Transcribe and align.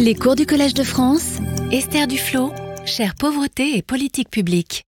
Les 0.00 0.14
cours 0.14 0.36
du 0.36 0.46
Collège 0.46 0.74
de 0.74 0.84
France, 0.84 1.38
Esther 1.72 2.06
Duflo, 2.06 2.52
chère 2.84 3.16
pauvreté 3.18 3.76
et 3.76 3.82
politique 3.82 4.30
publique. 4.30 4.84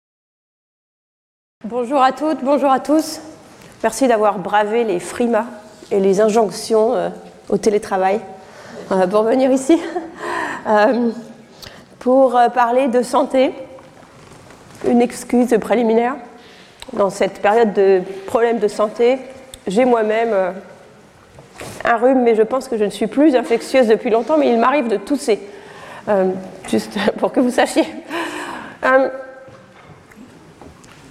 Bonjour 1.63 2.03
à 2.03 2.13
toutes, 2.13 2.43
bonjour 2.43 2.71
à 2.71 2.81
tous. 2.81 3.21
Merci 3.83 4.09
d'avoir 4.09 4.39
bravé 4.39 4.83
les 4.83 5.01
frimas 5.01 5.45
et 5.91 6.01
les 6.01 6.23
injonctions 6.23 6.95
euh, 6.95 7.11
au 7.51 7.59
télétravail 7.59 8.19
euh, 8.93 9.07
pour 9.07 9.25
venir 9.25 9.53
ici 9.53 9.79
euh, 10.67 11.11
pour 11.99 12.41
parler 12.55 12.89
de 12.89 13.03
santé. 13.03 13.53
Une 14.89 15.03
excuse 15.03 15.55
préliminaire. 15.61 16.17
Dans 16.95 17.11
cette 17.11 17.43
période 17.43 17.75
de 17.75 18.01
problèmes 18.27 18.59
de 18.59 18.69
santé, 18.69 19.19
j'ai 19.67 19.85
moi-même 19.85 20.55
un 21.85 21.97
rhume, 21.97 22.23
mais 22.23 22.35
je 22.35 22.43
pense 22.43 22.69
que 22.69 22.77
je 22.77 22.85
ne 22.85 22.91
suis 22.91 23.07
plus 23.07 23.37
infectieuse 23.37 23.87
depuis 23.87 24.11
longtemps, 24.11 24.39
mais 24.39 24.49
il 24.49 24.59
m'arrive 24.59 24.89
de 24.89 24.97
tousser. 24.97 25.41
Euh, 26.09 26.31
juste 26.69 26.99
pour 27.19 27.33
que 27.33 27.41
vous 27.41 27.51
sachiez. 27.51 27.87
Euh, 28.85 29.09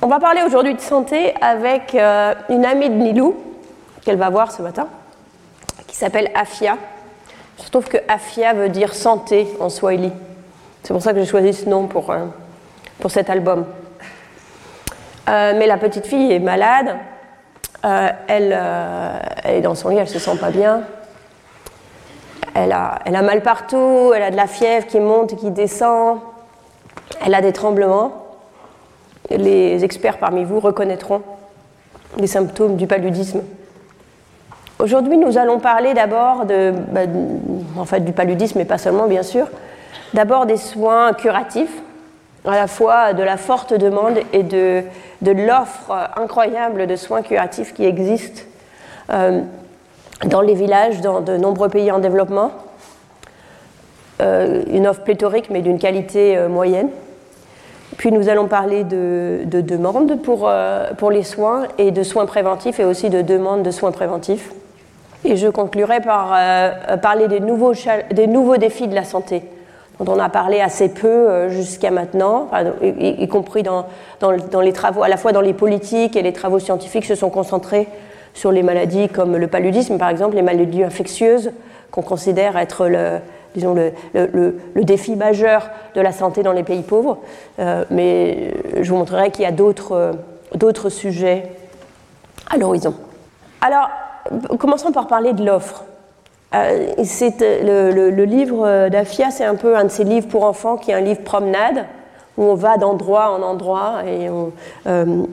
on 0.02 0.08
va 0.08 0.20
parler 0.20 0.42
aujourd'hui 0.46 0.76
de 0.76 0.82
santé 0.82 1.34
avec 1.42 1.96
euh, 1.96 2.34
une 2.50 2.66
amie 2.66 2.90
de 2.90 2.96
Nilou, 2.96 3.36
qu'elle 4.04 4.18
va 4.18 4.30
voir 4.30 4.52
ce 4.52 4.62
matin, 4.62 4.88
qui 5.88 5.96
s'appelle 5.96 6.30
Afia. 6.36 6.78
Je 7.64 7.70
trouve 7.70 7.88
que 7.88 7.98
Afia 8.08 8.54
veut 8.54 8.70
dire 8.70 8.94
santé 8.94 9.48
en 9.60 9.70
swahili. 9.70 10.12
C'est 10.84 10.94
pour 10.94 11.02
ça 11.02 11.14
que 11.14 11.20
j'ai 11.20 11.26
choisi 11.26 11.54
ce 11.54 11.70
nom 11.70 11.88
pour, 11.88 12.14
pour 13.00 13.12
cet 13.12 13.30
album. 13.30 13.66
mais 15.28 15.66
la 15.66 15.78
petite 15.78 16.06
fille 16.06 16.34
est 16.34 16.40
malade, 16.40 16.98
euh, 17.86 18.10
euh, 18.30 19.20
elle, 19.44 19.56
est 19.56 19.62
dans 19.62 19.76
son 19.76 19.90
lit, 19.90 19.98
elle 19.98 20.08
se 20.08 20.20
sent 20.20 20.38
pas 20.38 20.52
bien. 20.52 20.82
Elle 22.56 22.72
a, 22.72 23.22
mal 23.22 23.42
partout, 23.42 24.12
elle 24.16 24.22
a 24.22 24.32
de 24.32 24.36
la 24.36 24.48
fièvre 24.48 24.88
qui 24.88 25.00
monte 25.00 25.34
et 25.34 25.36
qui 25.36 25.52
descend. 25.52 26.20
Elle 27.26 27.34
a 27.34 27.42
des 27.42 27.52
tremblements. 27.52 28.14
Les 29.30 29.84
experts 29.84 30.18
parmi 30.18 30.44
vous 30.44 30.60
reconnaîtront 30.60 31.22
les 32.18 32.28
symptômes 32.28 32.76
du 32.76 32.86
paludisme. 32.86 33.42
Aujourd'hui, 34.80 35.18
nous 35.18 35.38
allons 35.38 35.60
parler 35.60 35.94
d'abord 35.94 36.46
bah, 36.46 38.00
du 38.00 38.12
paludisme, 38.12 38.60
mais 38.60 38.66
pas 38.66 38.78
seulement, 38.78 39.08
bien 39.08 39.24
sûr. 39.24 39.48
D'abord 40.14 40.46
des 40.46 40.58
soins 40.58 41.14
curatifs, 41.14 41.82
à 42.46 42.56
la 42.56 42.68
fois 42.68 43.14
de 43.14 43.24
la 43.24 43.38
forte 43.38 43.74
demande 43.74 44.20
et 44.34 44.44
de, 44.44 44.84
l'offre 45.22 45.92
incroyable 46.16 46.88
de 46.88 46.96
soins 46.96 47.22
curatifs 47.22 47.74
qui 47.74 47.86
existent 47.86 48.42
euh, 49.12 49.42
dans 50.26 50.42
les 50.42 50.54
villages, 50.54 51.02
dans 51.02 51.22
de 51.22 51.38
nombreux 51.38 51.70
pays 51.70 51.92
en 51.92 52.00
développement. 52.00 52.52
Euh, 54.22 54.64
une 54.72 54.88
offre 54.88 55.02
pléthorique 55.02 55.50
mais 55.50 55.62
d'une 55.62 55.80
qualité 55.80 56.38
euh, 56.38 56.50
moyenne. 56.50 56.90
Puis 57.98 58.12
nous 58.12 58.28
allons 58.28 58.48
parler 58.48 58.84
de, 58.84 59.42
de 59.46 59.62
demande 59.62 60.22
pour, 60.22 60.50
les 61.12 61.24
soins 61.24 61.64
et 61.78 61.92
de 61.92 62.04
soins 62.04 62.26
préventifs 62.26 62.80
et 62.80 62.86
aussi 62.86 63.10
de 63.10 63.22
demande 63.22 63.64
de 63.64 63.72
soins 63.72 63.92
préventifs. 63.92 64.52
Et 65.24 65.38
je 65.38 65.48
conclurai 65.48 66.02
par 66.02 66.36
parler 67.02 67.28
des 67.28 67.40
nouveaux 67.40 68.58
défis 68.58 68.88
de 68.88 68.96
la 68.96 69.04
santé 69.04 69.44
dont 70.00 70.12
on 70.12 70.20
a 70.20 70.30
parlé 70.30 70.60
assez 70.60 70.90
peu 70.90 71.08
euh, 71.08 71.50
jusqu'à 71.50 71.92
maintenant, 71.92 72.50
y, 72.82 73.28
compris 73.28 73.64
dans, 73.64 73.86
les 74.62 74.74
travaux, 74.74 75.04
à 75.04 75.08
la 75.08 75.18
fois 75.18 75.32
dans 75.32 75.42
les 75.42 75.54
politiques 75.54 76.16
et 76.16 76.22
les 76.22 76.34
travaux 76.34 76.60
scientifiques 76.60 77.06
se 77.06 77.16
sont 77.16 77.30
concentrés 77.30 77.88
sur 78.34 78.52
les 78.52 78.64
maladies 78.64 79.10
comme 79.10 79.38
le 79.38 79.48
paludisme, 79.48 79.98
par 79.98 80.10
exemple, 80.10 80.36
les 80.36 80.42
maladies 80.42 80.84
infectieuses, 80.84 81.52
qu'on 81.92 82.02
considère 82.02 82.58
être 82.58 82.88
le, 82.88 83.20
disons, 83.54 83.76
le, 83.76 84.84
défi 84.84 85.16
majeur 85.16 85.70
de 85.96 86.02
la 86.02 86.12
santé 86.12 86.42
dans 86.42 86.52
les 86.52 86.64
pays 86.64 86.82
pauvres. 86.82 87.20
Euh, 87.60 87.86
mais 87.92 88.54
je 88.82 88.90
vous 88.90 88.98
montrerai 88.98 89.30
qu'il 89.30 89.44
y 89.44 89.48
a 89.48 89.52
d'autres 89.52 90.90
sujets 90.90 91.52
à 92.50 92.58
l'horizon. 92.58 92.96
Alors, 93.62 93.90
commençons 94.58 94.92
par 94.92 95.08
parler 95.08 95.34
de 95.34 95.46
l'offre. 95.46 95.86
Euh, 96.54 96.94
euh, 97.02 98.12
le, 98.12 98.26
livre 98.26 98.90
d'Afia, 98.90 99.32
c'est 99.32 99.46
un 99.46 99.56
peu 99.56 99.76
un 99.76 99.86
de 99.86 99.90
ces 99.90 100.04
livres 100.04 100.28
pour 100.28 100.44
enfants 100.44 100.78
qui 100.78 100.92
est 100.92 100.94
un 100.94 101.02
livre 101.02 101.22
promenade 101.22 101.86
où 102.38 102.44
on 102.44 102.56
va 102.56 102.78
d'endroit 102.78 103.32
en 103.32 103.42
endroit 103.44 104.02
et 104.08 104.28
euh, 104.88 105.24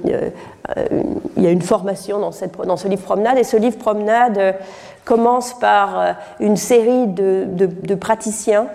il 1.36 1.42
y 1.42 1.46
a 1.46 1.50
une 1.50 1.62
formation 1.62 2.18
dans, 2.18 2.32
ce 2.32 2.88
livre 2.88 3.02
promenade. 3.02 3.38
Et 3.38 3.44
ce 3.44 3.56
livre 3.56 3.78
promenade 3.78 4.56
commence 5.04 5.58
par 5.58 6.16
une 6.40 6.56
série 6.56 7.06
de, 7.06 7.46
de 7.48 7.94
praticiens 7.94 8.66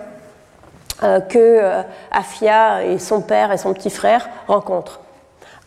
que 1.00 1.82
Afia 2.10 2.84
et 2.84 2.98
son 2.98 3.20
père 3.20 3.52
et 3.52 3.58
son 3.58 3.72
petit 3.72 3.90
frère 3.90 4.28
rencontrent. 4.48 5.00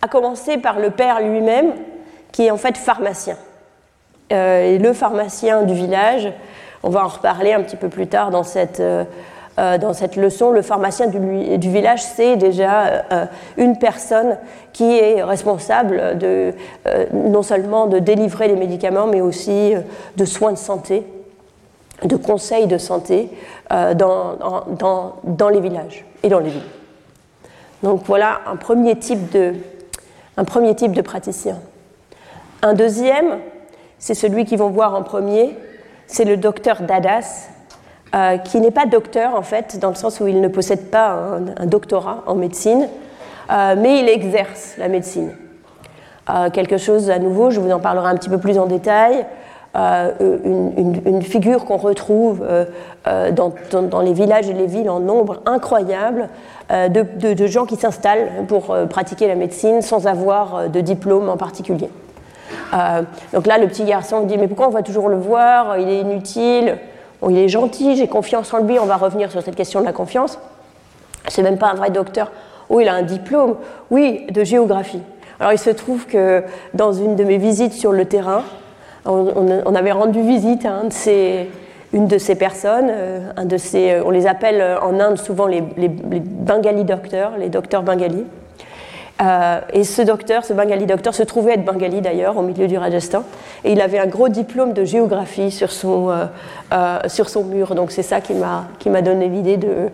À 0.01 0.09
commencer 0.09 0.57
par 0.57 0.79
le 0.79 0.89
père 0.89 1.21
lui-même, 1.21 1.71
qui 2.33 2.45
est 2.45 2.51
en 2.51 2.57
fait 2.57 2.75
pharmacien. 2.75 3.37
et 4.29 4.77
le 4.79 4.91
pharmacien 4.91 5.63
du 5.63 5.73
village 5.73 6.29
on 6.83 6.89
va 6.89 7.05
en 7.05 7.07
reparler 7.07 7.53
un 7.53 7.61
petit 7.61 7.75
peu 7.75 7.89
plus 7.89 8.07
tard 8.07 8.31
dans 8.31 8.43
cette, 8.43 8.79
euh, 8.79 9.03
euh, 9.59 9.77
leçon. 10.15 10.51
Le 10.51 10.61
pharmacien 10.61 11.07
du, 11.07 11.69
village, 11.69 12.01
c'est 12.01 12.37
déjà 12.37 13.03
euh, 13.11 13.25
une 13.57 13.77
personne 13.77 14.37
qui 14.71 14.97
est 14.97 15.21
responsable 15.21 16.01
non 17.13 17.43
seulement 17.43 17.87
de 17.87 17.99
délivrer 17.99 18.47
les 18.47 18.55
médicaments, 18.55 19.07
mais 19.07 19.21
aussi 19.21 19.73
de 20.15 20.25
soins 20.25 20.53
de 20.53 20.57
santé, 20.57 21.05
de 22.03 22.15
conseils 22.15 22.67
de 22.67 22.77
santé 22.77 23.29
dans, 23.69 25.49
les 25.51 25.59
villages 25.59 26.05
et 26.23 26.29
dans 26.29 26.39
les 26.39 26.49
villes. 26.51 26.61
Donc 27.83 28.03
voilà 28.05 28.41
un 28.47 28.55
premier 28.55 28.97
type 28.97 29.31
de, 29.31 29.55
un 30.37 30.45
premier 30.45 30.75
type 30.75 30.93
de 30.93 31.01
praticien. 31.01 31.57
Un 32.61 32.73
deuxième, 32.73 33.39
c'est 33.97 34.13
celui 34.13 34.45
qu'ils 34.45 34.59
vont 34.59 34.69
voir 34.69 34.95
en 34.95 35.03
premier, 35.03 35.57
c'est 36.09 36.25
le 36.25 36.37
docteur 36.37 36.81
Dadas, 36.81 37.47
euh, 38.15 38.37
qui 38.37 38.59
n'est 38.59 38.71
pas 38.71 38.87
docteur 38.87 39.35
en 39.35 39.43
fait, 39.43 39.77
dans 39.79 39.89
le 39.89 39.95
sens 39.95 40.19
où 40.19 40.27
il 40.27 40.41
ne 40.41 40.47
possède 40.47 40.89
pas 40.89 41.37
un, 41.57 41.65
doctorat 41.67 42.23
en 42.25 42.33
médecine, 42.33 42.89
euh, 43.51 43.75
mais 43.77 43.99
il 43.99 44.09
exerce 44.09 44.75
la 44.79 44.87
médecine. 44.87 45.31
Euh, 46.29 46.49
quelque 46.49 46.77
chose 46.77 47.11
à 47.11 47.19
nouveau, 47.19 47.51
je 47.51 47.59
vous 47.59 47.71
en 47.71 47.79
parlerai 47.79 48.09
un 48.09 48.15
petit 48.15 48.29
peu 48.29 48.39
plus 48.39 48.57
en 48.57 48.65
détail, 48.65 49.25
une, 49.75 51.21
figure 51.21 51.63
qu'on 51.65 51.77
retrouve 51.77 52.43
dans, 53.05 54.01
les 54.01 54.13
villages 54.13 54.49
et 54.49 54.53
les 54.53 54.65
villes 54.65 54.89
en 54.89 54.99
nombre 54.99 55.41
incroyable 55.45 56.27
de, 56.71 57.33
de 57.33 57.47
gens 57.47 57.67
qui 57.67 57.75
s'installent 57.75 58.29
pour 58.47 58.75
pratiquer 58.89 59.27
la 59.27 59.35
médecine 59.35 59.83
sans 59.83 60.07
avoir 60.07 60.69
de 60.69 60.81
diplôme 60.81 61.29
en 61.29 61.37
particulier. 61.37 61.91
Euh, 62.73 63.01
donc 63.33 63.47
là, 63.47 63.57
le 63.57 63.67
petit 63.67 63.83
garçon 63.83 64.21
dit 64.21 64.37
Mais 64.37 64.47
pourquoi 64.47 64.67
on 64.67 64.71
va 64.71 64.83
toujours 64.83 65.09
le 65.09 65.17
voir? 65.17 65.77
Il 65.77 65.89
est 65.89 66.01
inutile. 66.01 66.77
il 67.27 67.37
est 67.37 67.47
gentil, 67.47 67.95
j'ai 67.95 68.07
confiance 68.07 68.53
en 68.53 68.59
lui. 68.59 68.79
On 68.79 68.85
va 68.85 68.97
revenir 68.97 69.31
sur 69.31 69.41
cette 69.41 69.55
question 69.55 69.79
de 69.81 69.85
la 69.85 69.93
confiance. 69.93 70.39
C'est 71.27 71.43
même 71.43 71.57
pas 71.57 71.67
un 71.67 71.75
vrai 71.75 71.89
docteur. 71.89 72.31
Oh, 72.69 72.79
il 72.79 72.87
a 72.87 72.93
un 72.93 73.01
diplôme. 73.01 73.55
Oui, 73.89 74.25
de 74.29 74.43
géographie. 74.43 75.01
Alors 75.39 75.53
il 75.53 75.57
se 75.57 75.69
trouve 75.69 76.05
que 76.05 76.43
dans 76.73 76.91
une 76.91 77.15
de 77.15 77.23
mes 77.23 77.37
visites 77.37 77.73
sur 77.73 77.91
le 77.91 78.05
terrain, 78.05 78.43
on, 79.05 79.75
avait 79.75 79.93
rendu 79.93 80.21
visite 80.21 80.65
à 80.65 80.81
une 81.93 82.07
de 82.07 82.17
ces 82.17 82.35
personnes, 82.35 82.89
euh, 82.91 83.57
ces, 83.57 84.01
on 84.01 84.09
les 84.09 84.27
appelle 84.27 84.77
en 84.81 84.99
Inde 84.99 85.17
souvent 85.17 85.47
les, 85.47 85.63
les, 85.77 85.87
les 85.87 86.19
bengali 86.19 86.83
docteurs, 86.83 87.31
les 87.39 87.47
docteurs 87.47 87.83
bengalis. 87.83 88.25
Euh, 89.21 89.59
et 89.73 89.83
ce 89.83 90.01
docteur, 90.01 90.45
ce 90.45 90.53
bengali 90.53 90.85
docteur, 90.85 91.13
se 91.13 91.23
trouvait 91.23 91.53
être 91.53 91.65
bengali 91.65 92.01
d'ailleurs, 92.01 92.37
au 92.37 92.41
milieu 92.41 92.67
du 92.67 92.77
Rajasthan. 92.77 93.23
Et 93.63 93.73
il 93.73 93.81
avait 93.81 93.99
un 93.99 94.07
gros 94.07 94.29
diplôme 94.29 94.73
de 94.73 94.85
géographie 94.85 95.51
sur 95.51 95.71
son, 95.71 96.09
euh, 96.09 96.25
euh, 96.71 96.99
sur 97.07 97.29
son 97.29 97.43
mur. 97.43 97.75
Donc 97.75 97.91
c'est 97.91 98.03
ça 98.03 98.21
qui 98.21 98.33
m'a 98.33 99.01
donné 99.01 99.27
l'idée 99.27 99.57
de, 99.57 99.89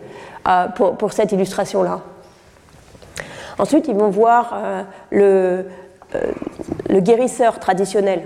pour, 0.76 0.96
pour, 0.96 1.14
cette 1.14 1.32
illustration-là. 1.32 2.02
Ensuite, 3.58 3.88
ils 3.88 3.96
vont 3.96 4.10
voir 4.10 4.62
le, 5.12 5.66
le 6.90 7.00
guérisseur 7.00 7.60
traditionnel, 7.60 8.22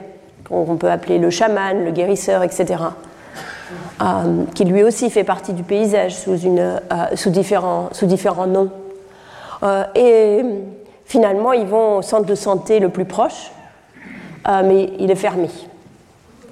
qu'on 0.49 0.75
peut 0.75 0.89
appeler 0.89 1.19
le 1.19 1.29
chaman, 1.29 1.85
le 1.85 1.91
guérisseur, 1.91 2.43
etc. 2.43 2.83
qui 4.55 4.65
lui 4.65 4.83
aussi 4.83 5.09
fait 5.11 5.23
partie 5.23 5.53
du 5.53 5.63
paysage 5.63 6.15
sous, 6.15 6.37
une, 6.39 6.81
sous, 7.13 7.29
différents, 7.29 7.89
sous 7.91 8.07
différents 8.07 8.47
noms. 8.47 8.71
et 9.93 10.43
Finalement, 11.09 11.53
ils 11.53 11.65
vont 11.65 11.97
au 11.97 12.01
centre 12.03 12.27
de 12.27 12.35
santé 12.35 12.79
le 12.79 12.89
plus 12.89 13.05
proche, 13.05 13.51
euh, 14.47 14.61
mais 14.63 14.91
il 14.99 15.09
est 15.09 15.15
fermé. 15.15 15.49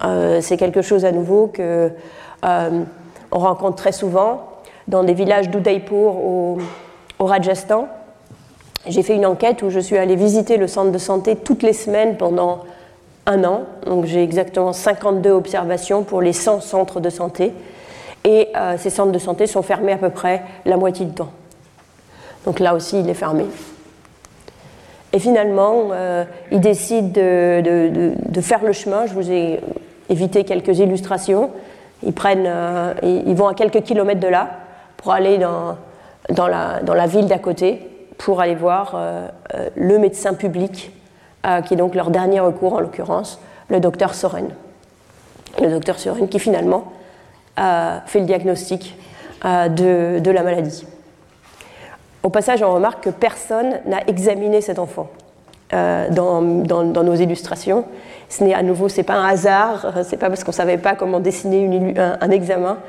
Euh, 0.03 0.41
c'est 0.41 0.57
quelque 0.57 0.81
chose 0.81 1.05
à 1.05 1.11
nouveau 1.11 1.45
que 1.45 1.91
euh, 2.43 2.83
on 3.31 3.37
rencontre 3.37 3.75
très 3.75 3.91
souvent 3.91 4.49
dans 4.87 5.03
des 5.03 5.13
villages 5.13 5.51
d'Udaipur 5.51 6.15
au, 6.15 6.57
au 7.19 7.25
Rajasthan. 7.25 7.87
J'ai 8.87 9.03
fait 9.03 9.13
une 9.13 9.27
enquête 9.27 9.61
où 9.61 9.69
je 9.69 9.79
suis 9.79 9.95
allée 9.95 10.15
visiter 10.15 10.57
le 10.57 10.65
centre 10.65 10.91
de 10.91 10.97
santé 10.97 11.35
toutes 11.35 11.61
les 11.61 11.73
semaines 11.73 12.17
pendant 12.17 12.61
un 13.27 13.43
an. 13.43 13.61
Donc 13.85 14.05
j'ai 14.05 14.23
exactement 14.23 14.73
52 14.73 15.29
observations 15.29 16.01
pour 16.01 16.19
les 16.19 16.33
100 16.33 16.61
centres 16.61 16.99
de 16.99 17.11
santé. 17.11 17.53
Et 18.23 18.47
ces 18.79 18.89
centres 18.89 19.11
de 19.11 19.19
santé 19.19 19.45
sont 19.45 19.61
fermés 19.61 19.91
à 19.91 19.97
peu 19.97 20.09
près 20.09 20.43
la 20.65 20.77
moitié 20.77 21.05
du 21.05 21.13
temps. 21.13 21.31
Donc 22.45 22.59
là 22.59 22.73
aussi, 22.73 22.99
il 22.99 23.07
est 23.07 23.13
fermé. 23.13 23.45
Et 25.17 25.19
finalement, 25.19 25.89
ils 26.51 26.59
décident 26.59 27.09
de, 27.09 28.41
faire 28.41 28.63
le 28.63 28.71
chemin. 28.71 29.07
Je 29.07 29.15
vous 29.15 29.31
ai 29.31 29.59
évité 30.09 30.43
quelques 30.43 30.77
illustrations. 30.77 31.49
Ils, 32.03 32.13
prennent, 32.13 32.47
ils 33.01 33.33
vont 33.33 33.47
à 33.47 33.55
quelques 33.55 33.81
kilomètres 33.81 34.19
de 34.19 34.27
là 34.27 34.47
pour 34.97 35.11
aller 35.11 35.39
dans, 35.39 36.47
la, 36.47 37.07
ville 37.07 37.25
d'à 37.25 37.39
côté 37.39 37.81
pour 38.19 38.41
aller 38.41 38.55
voir 38.55 38.93
euh, 38.95 39.27
euh, 39.53 39.69
le 39.75 39.99
médecin 39.99 40.33
public, 40.33 40.91
euh, 41.45 41.61
qui 41.61 41.75
est 41.75 41.77
donc 41.77 41.95
leur 41.95 42.09
dernier 42.09 42.39
recours 42.39 42.73
en 42.73 42.79
l'occurrence, 42.79 43.39
le 43.69 43.79
docteur 43.79 44.13
Soren. 44.13 44.49
Le 45.61 45.69
docteur 45.69 45.99
Soren 45.99 46.27
qui 46.27 46.39
finalement 46.39 46.91
fait 47.55 48.19
le 48.19 48.25
diagnostic 48.25 48.95
de, 49.43 50.29
la 50.29 50.43
maladie. 50.43 50.85
Au 52.27 52.29
passage, 52.29 52.61
on 52.61 52.73
remarque 52.73 53.05
que 53.05 53.09
personne 53.09 53.79
n'a 53.85 54.01
examiné 54.07 54.59
cet 54.59 54.79
enfant. 54.79 55.07
dans, 55.71 56.41
dans, 56.41 57.03
nos 57.03 57.15
illustrations. 57.15 57.85
Ce 58.27 58.43
n'est 58.43 58.53
à 58.53 58.63
nouveau, 58.63 58.89
c'est 58.89 59.03
pas 59.03 59.13
un 59.13 59.25
hasard, 59.29 59.93
c'est 60.03 60.17
pas 60.17 60.27
parce 60.27 60.43
qu'on 60.43 60.51
savait 60.51 60.77
pas 60.77 60.95
comment 60.95 61.21
dessiner 61.21 61.61
une, 61.61 61.97
un, 61.97 62.17
un, 62.19 62.29
examen, 62.29 62.79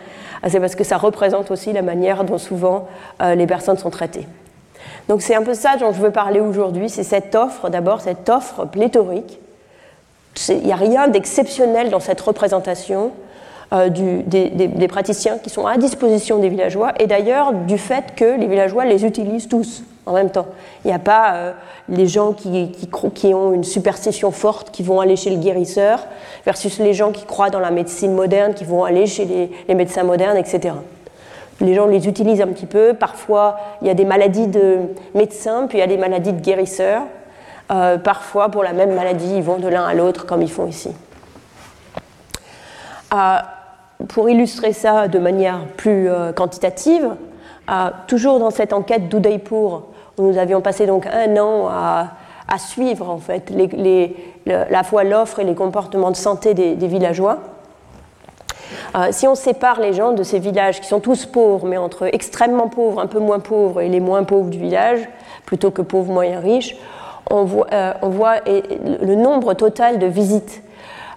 c'est 0.49 0.59
parce 0.59 0.75
que 0.75 0.83
ça 0.83 0.97
représente 0.97 1.53
aussi 1.53 1.73
la 1.73 1.83
manière 1.83 2.25
dont 2.25 2.39
souvent 2.39 2.89
les 3.21 3.47
personnes 3.47 3.79
sont 3.79 3.91
traitées. 3.91 4.27
Donc 5.07 5.23
c'est 5.23 5.37
un 5.37 5.45
peu 5.45 5.55
ça 5.55 5.77
dont 5.77 5.93
je 5.93 6.01
veux 6.01 6.11
parler 6.11 6.41
aujourd'hui, 6.41 6.89
c'est 6.89 7.05
cette 7.05 7.37
offre, 7.37 7.69
d'abord 7.69 8.01
cette 8.01 8.29
offre 8.29 8.65
pléthorique. 8.65 9.39
Il 10.49 10.65
n'y 10.65 10.73
a 10.73 10.77
rien 10.77 11.07
d'exceptionnel 11.07 11.91
dans 11.91 12.01
cette 12.01 12.21
représentation 12.21 13.13
euh, 13.73 13.91
des, 13.91 14.89
praticiens 14.89 15.37
qui 15.39 15.51
sont 15.51 15.67
à 15.67 15.77
disposition 15.77 16.39
des 16.39 16.49
villageois, 16.49 16.93
et 16.99 17.07
d'ailleurs 17.07 17.53
du 17.53 17.77
fait 17.77 18.15
que 18.17 18.39
les 18.39 18.47
villageois 18.47 18.87
les 18.87 19.05
utilisent 19.05 19.49
tous 19.49 19.83
en 20.07 20.15
même 20.15 20.31
temps. 20.31 20.47
Il 20.85 20.89
n'y 20.89 20.95
a 20.95 20.99
pas 20.99 21.35
euh, 21.35 21.53
les 21.91 22.07
gens 22.07 22.33
qui, 22.33 22.73
qui, 23.15 23.35
ont 23.35 23.53
une 23.53 23.65
superstition 23.65 24.31
forte 24.31 24.71
qui 24.71 24.83
vont 24.83 25.01
aller 25.01 25.17
chez 25.17 25.29
le 25.29 25.37
guérisseur, 25.37 26.07
versus 26.47 26.79
les 26.79 26.95
gens 26.95 27.13
qui 27.13 27.27
croient 27.27 27.51
dans 27.51 27.61
la 27.61 27.71
médecine 27.71 28.15
moderne, 28.15 28.55
qui 28.55 28.65
vont 28.65 28.85
aller 28.85 29.07
chez 29.07 29.27
les, 29.69 29.75
médecins 29.75 30.03
modernes, 30.03 30.39
etc. 30.39 30.75
Les 31.61 31.75
gens 31.75 31.87
les 31.87 32.09
utilisent 32.09 32.41
un 32.41 32.47
petit 32.47 32.67
peu. 32.67 32.95
Parfois, 32.95 33.59
il 33.83 33.89
y 33.89 33.91
a 33.91 33.95
des 33.95 34.07
maladies 34.07 34.47
de 34.47 34.79
médecins, 35.15 35.67
puis 35.67 35.77
il 35.77 35.81
y 35.83 35.85
a 35.85 35.89
des 35.89 35.99
maladies 35.99 36.33
de 36.33 36.41
guérisseurs. 36.41 37.03
Euh, 37.71 37.99
parfois, 37.99 38.49
pour 38.49 38.63
la 38.63 38.73
même 38.73 38.95
maladie, 38.95 39.37
ils 39.37 39.43
vont 39.43 39.59
de 39.59 39.69
l'un 39.69 39.85
à 39.85 39.93
l'autre, 39.93 40.25
comme 40.25 40.41
ils 40.41 40.51
font 40.51 40.67
ici. 40.67 40.91
Pour 44.07 44.31
illustrer 44.31 44.73
ça 44.73 45.09
de 45.09 45.19
manière 45.19 45.67
plus 45.77 46.09
euh, 46.09 46.33
quantitative, 46.33 47.11
toujours 48.07 48.39
dans 48.39 48.51
cette 48.51 48.73
enquête 48.73 49.11
d'Udaipur, 49.11 49.83
où 50.17 50.23
nous 50.23 50.39
avions 50.39 50.63
passé 50.63 50.87
donc 50.87 51.07
un 51.07 51.37
an 51.37 51.69
à, 51.69 52.09
suivre 52.57 53.11
en 53.11 53.19
fait 53.19 53.53
la 54.47 54.83
fois 54.85 55.05
l'offre 55.05 55.41
et 55.41 55.45
les 55.45 55.55
comportements 55.55 56.11
de 56.11 56.17
santé 56.17 56.55
des 56.55 56.87
villageois, 56.87 57.41
euh, 58.97 59.09
si 59.11 59.27
on 59.27 59.35
sépare 59.35 59.81
les 59.81 59.93
gens 59.93 60.13
de 60.13 60.23
ces 60.23 60.39
villages 60.39 60.81
qui 60.81 60.87
sont 60.87 61.01
tous 61.01 61.27
pauvres, 61.27 61.67
mais 61.67 61.77
entre 61.77 62.09
extrêmement 62.13 62.69
pauvres, 62.69 63.01
un 63.01 63.07
peu 63.07 63.19
moins 63.19 63.41
pauvres 63.41 63.81
et 63.81 63.89
les 63.89 64.01
moins 64.01 64.25
pauvres 64.25 64.51
du 64.51 64.59
village, 64.59 65.09
plutôt 65.47 65.71
que 65.71 65.83
pauvres, 65.83 66.13
moyens, 66.13 66.43
riches, 66.43 66.77
on 67.31 67.45
voit, 67.45 67.67
euh, 67.73 67.93
le 69.03 69.15
nombre 69.15 69.55
total 69.55 69.99
de 69.99 70.07
visites. 70.07 70.63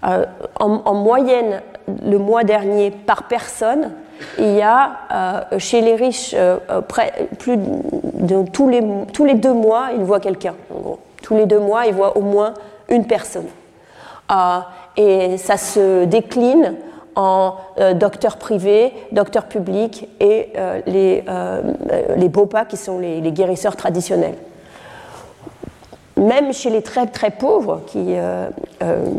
Euh, 0.03 0.25
en, 0.59 0.93
moyenne, 0.95 1.61
le 1.87 2.17
mois 2.17 2.43
dernier, 2.43 2.91
par 2.91 3.23
personne, 3.23 3.91
il 4.37 4.55
y 4.55 4.61
a 4.61 5.47
chez 5.57 5.81
les 5.81 5.95
riches, 5.95 6.35
plus 7.39 7.57
de, 7.57 8.43
tous, 8.51 8.69
les, 8.69 8.83
tous 9.13 9.25
les 9.25 9.33
deux 9.33 9.53
mois, 9.53 9.89
ils 9.97 10.03
voient 10.03 10.19
quelqu'un. 10.19 10.53
Tous 11.23 11.35
les 11.35 11.45
deux 11.45 11.59
mois, 11.59 11.87
ils 11.87 11.93
voient 11.93 12.15
au 12.17 12.21
moins 12.21 12.53
une 12.89 13.05
personne. 13.05 13.47
et 14.95 15.37
ça 15.37 15.57
se 15.57 16.05
décline 16.05 16.75
en 17.15 17.55
euh, 17.79 17.93
docteurs 17.93 18.37
privés, 18.37 18.93
docteurs 19.11 19.45
publics 19.45 20.07
et 20.19 20.49
euh, 20.57 20.81
les, 20.85 21.23
euh, 21.27 21.61
les 22.15 22.31
qui 22.69 22.77
sont 22.77 22.99
les, 22.99 23.31
guérisseurs 23.31 23.75
traditionnels. 23.75 24.35
Même 26.21 26.53
chez 26.53 26.69
les 26.69 26.81
très 26.81 27.07
très 27.07 27.31
pauvres, 27.31 27.81
qui 27.87 28.15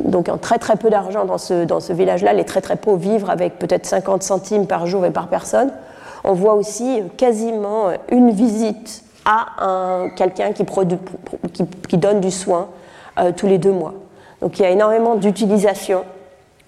donc 0.05 0.29
ont 0.29 0.39
très 0.39 0.59
très 0.59 0.77
peu 0.77 0.89
d'argent 0.89 1.25
dans 1.25 1.37
ce, 1.37 1.93
village-là, 1.93 2.33
les 2.33 2.45
très 2.45 2.61
très 2.61 2.77
pauvres 2.77 2.99
vivent 2.99 3.29
avec 3.29 3.59
peut-être 3.59 3.87
50 3.87 4.23
centimes 4.23 4.67
par 4.69 4.87
jour 4.87 5.05
et 5.05 5.11
par 5.11 5.27
personne, 5.27 5.73
on 6.23 6.33
voit 6.33 6.55
aussi 6.55 7.03
quasiment 7.17 7.89
une 8.09 8.31
visite 8.31 9.03
à 9.25 10.07
quelqu'un 10.17 10.53
qui, 10.53 10.65
qui, 11.53 11.65
qui, 11.89 11.99
donne 11.99 12.21
du 12.21 12.31
soin 12.31 12.69
tous 13.37 13.49
les 13.49 13.59
deux 13.59 13.73
mois. 13.73 13.95
Donc 14.41 14.61
il 14.61 14.63
y 14.63 14.65
a 14.65 14.71
énormément 14.71 15.17
d'utilisation 15.17 16.05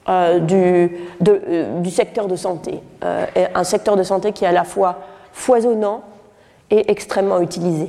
euh, 0.06 0.38
du, 0.38 0.98
euh, 1.26 1.80
du, 1.80 1.90
secteur 1.90 2.28
de 2.28 2.36
santé. 2.36 2.78
Euh, 3.02 3.24
un 3.54 3.64
secteur 3.64 3.96
de 3.96 4.02
santé 4.02 4.32
qui 4.32 4.44
est 4.44 4.48
à 4.48 4.52
la 4.52 4.64
fois 4.64 4.98
foisonnant 5.32 6.02
et 6.70 6.90
extrêmement 6.90 7.40
utilisé. 7.40 7.88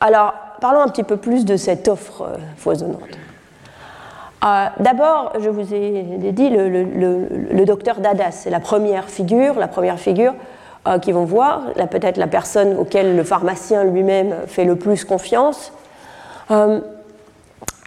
Alors, 0.00 0.34
parlons 0.60 0.80
un 0.80 0.88
petit 0.88 1.04
peu 1.04 1.16
plus 1.16 1.44
de 1.44 1.56
cette 1.56 1.88
offre 1.88 2.38
foisonnante. 2.56 3.18
D'abord, 4.40 5.32
je 5.40 5.48
vous 5.48 5.74
ai 5.74 6.32
dit, 6.32 6.50
le, 6.50 7.64
docteur 7.64 7.96
Dadas, 8.00 8.30
c'est 8.30 8.50
la 8.50 8.60
première 8.60 9.08
figure, 9.08 9.58
la 9.58 9.66
première 9.66 9.98
figure 9.98 10.34
qu'ils 11.02 11.14
vont 11.14 11.24
voir, 11.24 11.62
peut-être 11.90 12.16
la 12.16 12.28
personne 12.28 12.76
auquel 12.78 13.16
le 13.16 13.24
pharmacien 13.24 13.84
lui-même 13.84 14.34
fait 14.46 14.64
le 14.64 14.76
plus 14.76 15.04
confiance. 15.04 15.72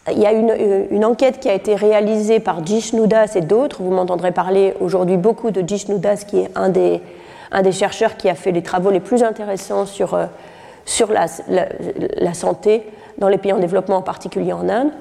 Il 0.10 0.18
y 0.18 0.26
a 0.26 0.32
euh, 0.32 0.86
une, 0.90 1.06
enquête 1.06 1.40
qui 1.40 1.48
a 1.48 1.54
été 1.54 1.76
réalisée 1.76 2.40
par 2.40 2.66
Jishnudas 2.66 3.34
et 3.36 3.42
d'autres. 3.42 3.84
Vous 3.84 3.92
m'entendrez 3.92 4.32
parler 4.32 4.74
aujourd'hui 4.80 5.18
beaucoup 5.18 5.52
de 5.52 5.68
Jishnudas, 5.68 6.26
qui 6.28 6.40
est 6.40 6.52
un 6.56 6.70
des, 6.70 7.02
chercheurs 7.72 8.18
qui 8.18 8.28
a 8.28 8.34
fait 8.34 8.52
les 8.52 8.64
travaux 8.64 8.90
les 8.90 9.00
plus 9.00 9.22
intéressants 9.22 9.86
sur, 9.86 10.16
euh, 10.16 10.26
sur 10.86 11.12
la, 11.12 11.28
santé 12.34 12.90
dans 13.18 13.28
les 13.28 13.38
pays 13.38 13.54
en 13.54 13.60
développement, 13.60 13.98
en 13.98 14.02
particulier 14.02 14.54
en 14.54 14.68
Inde. 14.70 14.92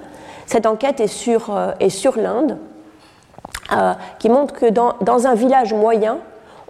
Cette 0.46 0.66
enquête 0.66 1.00
est 1.00 1.06
sur, 1.06 1.56
euh, 1.56 1.72
l'Inde, 2.16 2.58
qui 4.18 4.28
montre 4.28 4.54
que 4.54 4.66
dans, 4.68 5.26
un 5.26 5.34
village 5.34 5.72
moyen, 5.72 6.18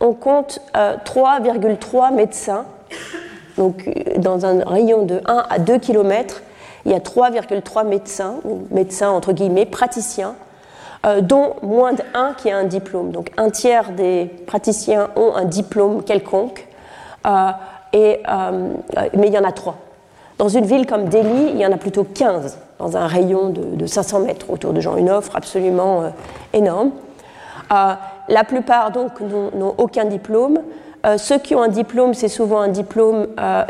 on 0.01 0.13
compte 0.13 0.61
3,3 0.75 2.13
médecins, 2.15 2.67
donc 3.57 3.89
dans 4.19 4.45
un 4.45 4.63
rayon 4.65 5.05
de 5.05 5.21
1 5.27 5.45
à 5.49 5.59
2 5.59 5.79
km, 5.79 6.43
il 6.85 6.93
y 6.93 6.95
a 6.95 6.99
3,3 6.99 7.87
médecins, 7.87 8.37
ou 8.45 8.67
médecins 8.71 9.11
entre 9.11 9.33
guillemets, 9.33 9.67
praticiens, 9.67 10.35
euh, 11.07 11.21
dont 11.23 11.57
moins 11.63 11.95
d'un 11.95 12.35
qui 12.35 12.51
a 12.51 12.59
un 12.59 12.65
diplôme. 12.65 13.11
Donc 13.11 13.31
un 13.37 13.49
tiers 13.51 13.93
des 13.93 14.27
praticiens 14.47 15.09
ont 15.17 15.35
un 15.35 15.45
diplôme 15.45 16.03
quelconque, 16.03 16.67
euh, 17.27 17.51
euh, 17.95 18.75
mais 19.17 19.29
il 19.29 19.33
y 19.33 19.39
en 19.39 19.45
a 19.45 19.53
trois. 19.53 19.77
Dans 20.39 20.49
une 20.49 20.65
ville 20.65 20.87
comme 20.87 21.07
Delhi, 21.07 21.51
il 21.53 21.59
y 21.59 21.67
en 21.67 21.73
a 21.73 21.77
plutôt 21.77 22.05
15 22.05 22.59
dans 22.79 22.97
un 22.97 23.07
rayon 23.07 23.51
de, 23.51 23.87
500 23.87 24.21
mètres 24.21 24.47
autour 24.49 24.73
de 24.73 24.81
gens, 24.81 24.97
une 24.97 25.11
offre 25.11 25.37
absolument 25.37 26.13
énorme. 26.55 26.93
la 27.71 28.45
plupart 28.49 28.91
donc 28.91 29.21
n'ont 29.21 29.75
aucun 29.77 30.07
diplôme. 30.07 30.61
Euh, 31.07 31.17
ceux 31.17 31.39
qui 31.39 31.55
ont 31.55 31.63
un 31.63 31.69
diplôme, 31.69 32.13
c'est 32.13 32.29
souvent 32.29 32.61
un 32.61 32.69
diplôme, 32.69 33.29
euh, 33.41 33.65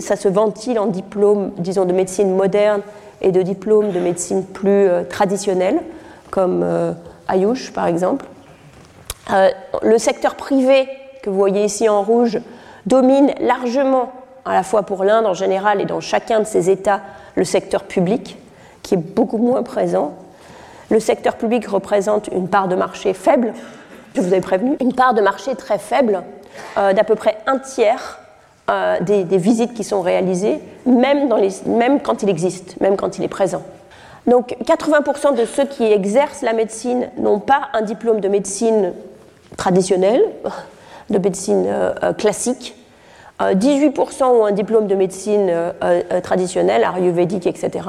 ça 0.00 0.16
se 0.16 0.28
ventile 0.28 0.78
en 0.78 0.86
diplôme, 0.86 1.52
disons, 1.58 1.84
de 1.84 1.92
médecine 1.92 2.34
moderne 2.34 2.80
et 3.20 3.30
de 3.30 3.42
diplôme 3.42 3.92
de 3.92 4.00
médecine 4.00 4.44
plus 4.44 4.88
euh, 4.88 5.04
traditionnelle, 5.04 5.80
comme 6.30 6.64
Ayush 7.28 7.72
par 7.72 7.86
exemple. 7.86 8.26
le 9.82 9.98
secteur 9.98 10.34
privé, 10.34 10.88
que 11.22 11.30
vous 11.30 11.36
voyez 11.36 11.64
ici 11.64 11.88
en 11.88 12.02
rouge, 12.02 12.38
domine 12.86 13.32
largement, 13.40 14.12
à 14.44 14.54
la 14.54 14.62
fois 14.62 14.82
pour 14.82 15.04
l'Inde 15.04 15.26
en 15.26 15.34
général 15.34 15.80
et 15.80 15.84
dans 15.84 16.00
chacun 16.00 16.40
de 16.40 16.44
ces 16.44 16.70
États, 16.70 17.00
le 17.34 17.44
secteur 17.44 17.84
public, 17.84 18.38
qui 18.82 18.94
est 18.94 18.98
beaucoup 18.98 19.38
moins 19.38 19.62
présent. 19.62 20.14
Le 20.90 21.00
secteur 21.00 21.36
public 21.36 21.66
représente 21.66 22.28
une 22.28 22.48
part 22.48 22.68
de 22.68 22.74
marché 22.74 23.12
faible, 23.12 23.52
je 24.14 24.20
vous 24.20 24.28
avais 24.28 24.40
prévenu, 24.40 24.76
une 24.80 24.94
part 24.94 25.14
de 25.14 25.20
marché 25.20 25.54
très 25.54 25.78
faible 25.78 26.22
euh, 26.78 26.92
d'à 26.92 27.04
peu 27.04 27.14
près 27.14 27.38
un 27.46 27.58
tiers 27.58 28.18
euh, 28.70 28.98
des, 29.00 29.24
visites 29.38 29.74
qui 29.74 29.84
sont 29.84 30.00
réalisées, 30.00 30.60
même, 30.86 31.28
dans 31.28 31.36
les, 31.36 31.50
même 31.66 32.00
quand 32.00 32.22
il 32.22 32.28
existe, 32.28 32.80
même 32.80 32.96
quand 32.96 33.18
il 33.18 33.24
est 33.24 33.28
présent. 33.28 33.62
Donc 34.26 34.56
80% 34.64 35.34
de 35.34 35.44
ceux 35.46 35.64
qui 35.64 35.84
exercent 35.84 36.42
la 36.42 36.52
médecine 36.52 37.08
n'ont 37.18 37.38
pas 37.38 37.68
un 37.72 37.82
diplôme 37.82 38.20
de 38.20 38.28
médecine 38.28 38.92
traditionnelle, 39.56 40.22
de 41.10 41.18
médecine 41.18 41.64
euh, 41.66 42.12
classique. 42.12 42.74
18% 43.40 44.24
ont 44.24 44.46
un 44.46 44.50
diplôme 44.50 44.88
de 44.88 44.96
médecine 44.96 45.52
traditionnelle, 46.24 46.82
ayurvédique, 46.82 47.46
etc. 47.46 47.88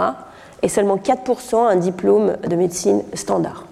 Et 0.61 0.69
seulement 0.69 0.97
4% 0.97 1.55
un 1.55 1.75
diplôme 1.75 2.37
de 2.47 2.55
médecine 2.55 3.01
standard. 3.15 3.65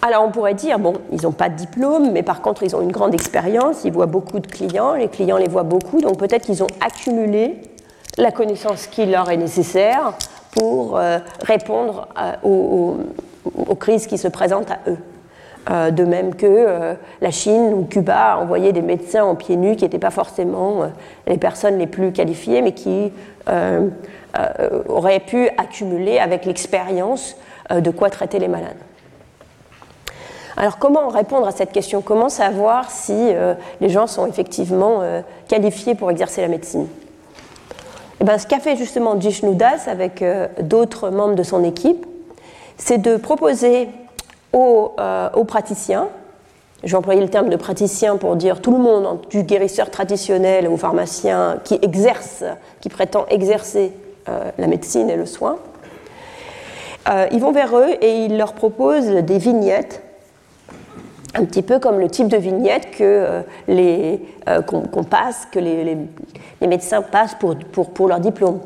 Alors 0.00 0.24
on 0.24 0.30
pourrait 0.30 0.54
dire, 0.54 0.78
bon, 0.78 0.94
ils 1.10 1.22
n'ont 1.22 1.32
pas 1.32 1.48
de 1.48 1.56
diplôme, 1.56 2.12
mais 2.12 2.22
par 2.22 2.40
contre 2.40 2.62
ils 2.62 2.76
ont 2.76 2.80
une 2.80 2.92
grande 2.92 3.14
expérience, 3.14 3.84
ils 3.84 3.92
voient 3.92 4.06
beaucoup 4.06 4.38
de 4.38 4.46
clients, 4.46 4.94
les 4.94 5.08
clients 5.08 5.36
les 5.36 5.48
voient 5.48 5.64
beaucoup, 5.64 6.00
donc 6.00 6.18
peut-être 6.18 6.44
qu'ils 6.44 6.62
ont 6.62 6.68
accumulé 6.80 7.60
la 8.16 8.30
connaissance 8.30 8.86
qui 8.86 9.06
leur 9.06 9.30
est 9.30 9.36
nécessaire 9.36 10.12
pour 10.52 10.98
euh, 10.98 11.18
répondre 11.42 12.08
aux, 12.42 12.98
crises 13.78 14.06
qui 14.06 14.18
se 14.18 14.28
présentent 14.28 14.70
à 14.70 14.78
eux. 14.88 14.98
Euh, 15.70 15.90
de 15.90 16.04
même 16.04 16.34
que 16.34 16.46
euh, 16.46 16.94
la 17.20 17.30
Chine 17.30 17.74
ou 17.74 17.84
Cuba 17.84 18.38
envoyé 18.38 18.72
des 18.72 18.80
médecins 18.80 19.24
en 19.24 19.34
pieds 19.34 19.56
nus 19.56 19.76
qui 19.76 19.84
n'étaient 19.84 19.98
pas 19.98 20.10
forcément 20.10 20.90
les 21.26 21.36
personnes 21.36 21.78
les 21.78 21.86
plus 21.86 22.12
qualifiées, 22.12 22.62
mais 22.62 22.72
qui 22.72 23.12
auraient 24.88 25.20
pu 25.20 25.48
accumuler 25.56 26.18
avec 26.18 26.44
l'expérience 26.44 27.36
de 27.74 27.90
quoi 27.90 28.10
traiter 28.10 28.38
les 28.38 28.48
malades. 28.48 28.76
Alors 30.56 30.78
comment 30.78 31.08
répondre 31.08 31.46
à 31.46 31.50
cette 31.50 31.72
question? 31.72 32.02
Comment 32.02 32.28
savoir 32.28 32.90
si 32.90 33.32
les 33.80 33.88
gens 33.88 34.06
sont 34.06 34.26
effectivement 34.26 35.00
qualifiés 35.48 35.94
pour 35.94 36.10
exercer 36.10 36.42
la 36.42 36.48
médecine? 36.48 36.88
Eh 38.20 38.24
ben, 38.24 38.36
ce 38.36 38.46
qu'a 38.46 38.58
fait 38.58 38.76
justement 38.76 39.20
Jishnudas 39.20 39.86
avec 39.86 40.22
euh, 40.22 40.48
d'autres 40.60 41.10
membres 41.10 41.36
de 41.36 41.42
son 41.44 41.62
équipe, 41.62 42.04
c'est 42.76 42.98
de 42.98 43.16
proposer 43.16 43.88
aux, 44.52 44.94
euh, 44.98 45.28
aux 45.34 45.44
praticiens, 45.44 46.08
j'ai 46.84 46.96
employé 46.96 47.20
le 47.20 47.28
terme 47.28 47.48
de 47.48 47.56
praticien 47.56 48.16
pour 48.16 48.36
dire 48.36 48.60
tout 48.60 48.70
le 48.70 48.78
monde, 48.78 49.20
du 49.30 49.42
guérisseur 49.42 49.90
traditionnel 49.90 50.68
au 50.68 50.76
pharmacien 50.76 51.58
qui 51.64 51.78
exerce, 51.82 52.44
qui 52.80 52.88
prétend 52.88 53.26
exercer 53.28 53.92
euh, 54.28 54.50
la 54.58 54.66
médecine 54.66 55.10
et 55.10 55.16
le 55.16 55.26
soin, 55.26 55.56
ils 57.32 57.40
vont 57.40 57.52
vers 57.52 57.74
eux 57.74 57.88
et 58.02 58.26
ils 58.26 58.36
leur 58.36 58.52
proposent 58.52 59.08
des 59.08 59.38
vignettes 59.38 60.02
un 61.34 61.44
petit 61.44 61.62
peu 61.62 61.78
comme 61.78 61.98
le 61.98 62.08
type 62.08 62.28
de 62.28 62.36
vignette 62.36 62.90
que 62.90 63.02
euh, 63.02 63.42
les, 63.66 64.20
euh, 64.48 64.62
qu'on, 64.62 65.04
passe, 65.04 65.46
que 65.50 65.58
les, 65.58 65.96
médecins 66.60 67.02
passent 67.02 67.36
pour, 67.36 67.56
pour, 67.56 68.08
leur 68.08 68.20
diplôme. 68.20 68.60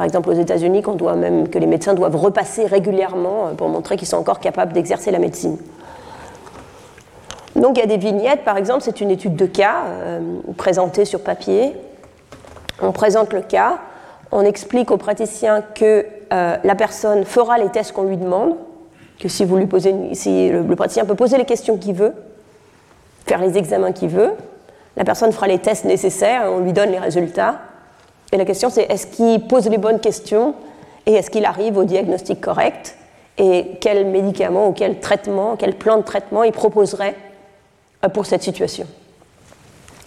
Par 0.00 0.06
exemple, 0.06 0.30
aux 0.30 0.32
États-Unis, 0.40 0.80
qu'on 0.80 0.94
doit 0.94 1.14
même, 1.14 1.50
que 1.50 1.58
les 1.58 1.66
médecins 1.66 1.92
doivent 1.92 2.16
repasser 2.16 2.64
régulièrement 2.64 3.48
euh, 3.48 3.52
pour 3.52 3.68
montrer 3.68 3.96
qu'ils 3.98 4.08
sont 4.08 4.16
encore 4.16 4.40
capables 4.40 4.72
d'exercer 4.72 5.10
la 5.10 5.18
médecine. 5.18 5.58
Donc 7.54 7.76
il 7.76 7.80
y 7.80 7.82
a 7.82 7.86
des 7.86 7.98
vignettes, 7.98 8.42
par 8.42 8.56
exemple, 8.56 8.80
c'est 8.80 9.02
une 9.02 9.10
étude 9.10 9.36
de 9.36 9.44
cas 9.44 9.82
présentée 10.56 11.04
sur 11.04 11.20
papier. 11.20 11.76
On 12.80 12.92
présente 12.92 13.34
le 13.34 13.42
cas, 13.42 13.76
on 14.32 14.40
explique 14.40 14.90
au 14.90 14.96
praticien 14.96 15.60
que 15.60 16.06
la 16.30 16.74
personne 16.74 17.26
fera 17.26 17.58
les 17.58 17.68
tests 17.68 17.92
qu'on 17.92 18.04
lui 18.04 18.16
demande, 18.16 18.56
que 19.18 19.28
si 19.28 19.44
vous 19.44 19.58
lui 19.58 19.66
posez, 19.66 19.94
si 20.14 20.48
le, 20.48 20.64
praticien 20.76 21.04
peut 21.04 21.14
poser 21.14 21.36
les 21.36 21.44
questions 21.44 21.76
qu'il 21.76 21.94
veut, 21.94 22.14
faire 23.26 23.42
les 23.42 23.58
examens 23.58 23.92
qu'il 23.92 24.08
veut, 24.08 24.32
la 24.96 25.04
personne 25.04 25.30
fera 25.30 25.46
les 25.46 25.58
tests 25.58 25.84
nécessaires, 25.84 26.44
on 26.46 26.60
lui 26.60 26.72
donne 26.72 26.90
les 26.90 26.98
résultats. 26.98 27.58
Et 28.32 28.36
la 28.36 28.44
question 28.44 28.70
c'est 28.70 28.82
est-ce 28.90 29.06
qu'il 29.06 29.46
pose 29.46 29.68
les 29.68 29.78
bonnes 29.78 30.00
questions 30.00 30.54
et 31.06 31.14
est-ce 31.14 31.30
qu'il 31.30 31.44
arrive 31.44 31.76
au 31.76 31.84
diagnostic 31.84 32.40
correct 32.40 32.96
et 33.38 33.78
quel 33.80 34.06
médicament 34.06 34.68
ou 34.68 34.72
quel 34.72 35.00
traitement, 35.00 35.56
quel 35.56 35.74
plan 35.74 35.96
de 35.96 36.02
traitement 36.02 36.42
il 36.44 36.52
proposerait 36.52 37.16
euh, 38.04 38.08
pour 38.08 38.26
cette 38.26 38.42
situation. 38.42 38.86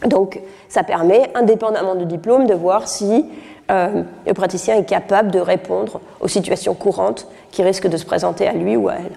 Donc 0.05 0.39
ça 0.69 0.83
permet, 0.83 1.31
indépendamment 1.35 1.95
du 1.95 2.05
diplôme, 2.05 2.45
de 2.45 2.53
voir 2.53 2.87
si 2.87 3.25
euh, 3.71 4.03
le 4.25 4.33
praticien 4.33 4.75
est 4.77 4.85
capable 4.85 5.31
de 5.31 5.39
répondre 5.39 6.01
aux 6.19 6.27
situations 6.27 6.73
courantes 6.73 7.27
qui 7.51 7.63
risquent 7.63 7.87
de 7.87 7.97
se 7.97 8.05
présenter 8.05 8.47
à 8.47 8.53
lui 8.53 8.75
ou 8.75 8.89
à 8.89 8.95
elle. 8.95 9.15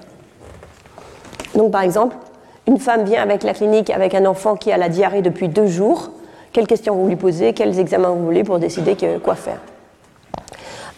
Donc 1.55 1.73
par 1.73 1.83
exemple, 1.83 2.17
une 2.67 2.79
femme 2.79 3.05
vient 3.05 3.23
avec 3.23 3.43
la 3.43 3.55
clinique 3.55 3.91
avec 3.91 4.15
un 4.15 4.27
enfant 4.27 4.57
qui 4.57 4.73
a 4.73 4.77
la 4.77 4.89
diarrhée 4.89 5.23
depuis 5.23 5.49
deux 5.49 5.67
jours. 5.67 6.11
Quelles 6.57 6.67
questions 6.67 6.95
vous 6.95 7.07
lui 7.07 7.17
posez 7.17 7.53
Quels 7.53 7.79
examens 7.79 8.09
vous 8.09 8.25
voulez 8.25 8.43
pour 8.43 8.59
décider 8.59 8.97
quoi 9.23 9.35
faire 9.35 9.59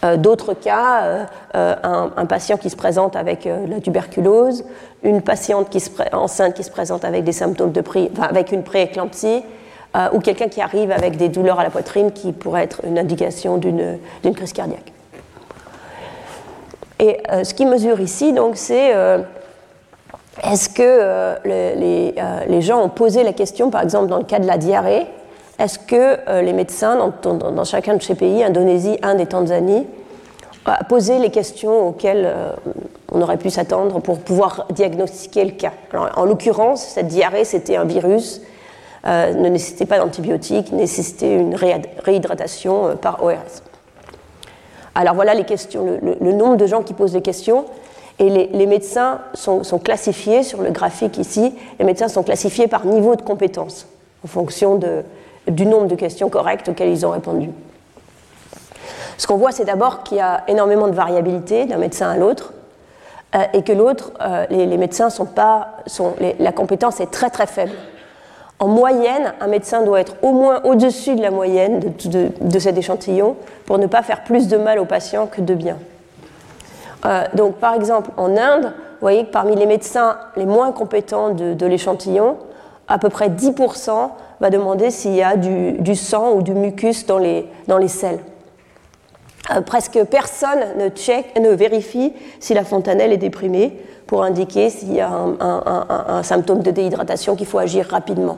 euh, 0.05 0.15
D'autres 0.15 0.53
cas, 0.53 1.27
euh, 1.53 1.75
un, 1.83 2.25
patient 2.27 2.55
qui 2.55 2.69
se 2.69 2.77
présente 2.77 3.17
avec 3.17 3.43
la 3.43 3.81
tuberculose, 3.81 4.63
une 5.03 5.21
patiente 5.21 5.69
qui 5.69 5.83
enceinte 6.13 6.53
qui 6.53 6.63
se 6.63 6.71
présente 6.71 7.03
avec 7.03 7.25
des 7.25 7.33
symptômes 7.33 7.73
de 7.73 7.81
pré, 7.81 8.09
avec 8.21 8.53
une 8.53 8.63
prééclampsie, 8.63 9.43
euh, 9.97 10.07
ou 10.13 10.19
quelqu'un 10.19 10.47
qui 10.47 10.61
arrive 10.61 10.91
avec 10.91 11.17
des 11.17 11.27
douleurs 11.27 11.59
à 11.59 11.63
la 11.63 11.71
poitrine 11.71 12.13
qui 12.13 12.31
pourrait 12.31 12.63
être 12.63 12.79
une 12.85 12.97
indication 12.97 13.57
d'une 13.57 13.99
crise 14.33 14.53
cardiaque. 14.53 14.93
Et 16.99 17.17
euh, 17.33 17.43
ce 17.43 17.53
qui 17.53 17.65
mesure 17.65 17.99
ici, 17.99 18.31
donc, 18.31 18.55
c'est 18.55 18.95
euh, 18.95 19.17
est-ce 20.49 20.69
que 20.69 21.35
les, 21.43 22.61
gens 22.61 22.81
ont 22.81 22.87
posé 22.89 23.23
la 23.23 23.33
question, 23.33 23.69
par 23.69 23.81
exemple, 23.81 24.07
dans 24.07 24.19
le 24.19 24.23
cas 24.23 24.39
de 24.39 24.47
la 24.47 24.57
diarrhée, 24.57 25.05
est-ce 25.59 25.77
que 25.77 26.41
les 26.41 26.53
médecins 26.53 27.11
dans, 27.21 27.63
chacun 27.63 27.95
de 27.95 28.01
ces 28.01 28.15
pays, 28.15 28.43
Indonésie, 28.43 28.97
Inde 29.03 29.19
et 29.21 29.25
Tanzanie, 29.25 29.85
ont 30.65 30.83
posé 30.87 31.19
les 31.19 31.29
questions 31.29 31.89
auxquelles 31.89 32.33
on 33.11 33.21
aurait 33.21 33.37
pu 33.37 33.49
s'attendre 33.49 33.99
pour 33.99 34.19
pouvoir 34.19 34.65
diagnostiquer 34.71 35.43
le 35.43 35.51
cas? 35.51 35.73
En 36.15 36.25
l'occurrence, 36.25 36.81
cette 36.81 37.07
diarrhée, 37.07 37.43
c'était 37.43 37.75
un 37.75 37.85
virus 37.85 38.41
euh, 39.07 39.33
ne 39.33 39.47
nécessitait 39.47 39.85
pas 39.85 39.97
d'antibiotiques, 39.97 40.73
nécessitait 40.73 41.33
une 41.33 41.55
réhydratation 41.55 42.87
euh, 42.87 42.95
par 42.95 43.23
ORS. 43.23 43.63
Alors 44.93 45.15
voilà 45.15 45.33
les 45.33 45.45
questions, 45.45 45.99
le, 46.01 46.33
nombre 46.33 46.57
de 46.57 46.67
gens 46.67 46.83
qui 46.83 46.93
posent 46.93 47.13
des 47.13 47.21
questions. 47.21 47.65
Et 48.17 48.29
les, 48.29 48.65
médecins 48.65 49.21
sont, 49.33 49.61
classifiés 49.81 50.43
sur 50.43 50.61
le 50.61 50.71
graphique 50.71 51.17
ici, 51.17 51.55
les 51.79 51.85
médecins 51.85 52.09
sont 52.09 52.23
classifiés 52.23 52.67
par 52.67 52.85
niveau 52.85 53.15
de 53.15 53.21
compétence, 53.21 53.87
en 54.25 54.27
fonction 54.27 54.75
de, 54.75 55.03
du 55.47 55.65
nombre 55.65 55.87
de 55.87 55.95
questions 55.95 56.29
correctes 56.29 56.69
auxquelles 56.69 56.89
ils 56.89 57.05
ont 57.05 57.11
répondu. 57.11 57.49
Ce 59.17 59.27
qu'on 59.27 59.37
voit, 59.37 59.51
c'est 59.51 59.65
d'abord 59.65 60.03
qu'il 60.03 60.17
y 60.17 60.21
a 60.21 60.43
énormément 60.47 60.87
de 60.87 60.93
variabilité 60.93 61.65
d'un 61.65 61.77
médecin 61.77 62.09
à 62.09 62.17
l'autre, 62.17 62.53
euh, 63.35 63.43
et 63.53 63.63
que 63.63 63.73
l'autre, 63.73 64.11
les, 64.49 64.77
médecins 64.77 65.09
sont 65.09 65.25
pas, 65.25 65.77
sont, 65.85 66.13
la 66.39 66.51
compétence 66.51 66.99
est 66.99 67.11
très 67.11 67.29
très 67.29 67.45
faible. 67.47 67.73
En 68.61 68.67
moyenne, 68.67 69.33
un 69.39 69.47
médecin 69.47 69.83
doit 69.83 70.01
être 70.01 70.15
au 70.21 70.33
moins 70.33 70.61
au-dessus 70.65 71.15
de 71.15 71.21
la 71.21 71.31
moyenne 71.31 71.79
de, 71.79 72.59
cet 72.59 72.77
échantillon 72.77 73.37
pour 73.65 73.77
ne 73.77 73.87
pas 73.87 74.03
faire 74.03 74.25
plus 74.25 74.49
de 74.49 74.57
mal 74.57 74.79
aux 74.79 74.85
patients 74.85 75.27
que 75.27 75.39
de 75.39 75.53
bien. 75.53 75.77
Euh, 77.05 77.23
donc, 77.35 77.55
par 77.55 77.73
exemple, 77.73 78.09
en 78.17 78.35
Inde, 78.35 78.65
vous 78.65 79.05
voyez 79.05 79.23
que 79.23 79.31
parmi 79.31 79.55
les 79.55 79.65
médecins 79.65 80.17
les 80.35 80.45
moins 80.45 80.73
compétents 80.73 81.29
de, 81.29 81.65
l'échantillon, 81.65 82.35
à 82.89 82.97
peu 82.97 83.07
près 83.07 83.29
10% 83.29 84.09
va 84.39 84.49
demander 84.49 84.91
s'il 84.91 85.15
y 85.15 85.21
a 85.21 85.35
du, 85.35 85.95
sang 85.95 86.33
ou 86.33 86.41
du 86.41 86.53
mucus 86.53 87.05
dans 87.05 87.17
les, 87.17 87.45
dans 87.67 87.77
les 87.77 87.87
selles. 87.87 88.19
Euh, 89.51 89.61
presque 89.61 90.03
personne 90.05 90.59
ne, 90.77 91.39
ne 91.39 91.49
vérifie 91.49 92.13
si 92.39 92.53
la 92.53 92.63
fontanelle 92.63 93.11
est 93.11 93.17
déprimée 93.17 93.77
pour 94.05 94.23
indiquer 94.23 94.69
s'il 94.69 94.93
y 94.93 95.01
a 95.01 95.09
un, 95.09 96.23
symptôme 96.23 96.61
de 96.61 96.71
déhydratation 96.71 97.35
qu'il 97.35 97.45
faut 97.45 97.59
agir 97.59 97.87
rapidement. 97.89 98.37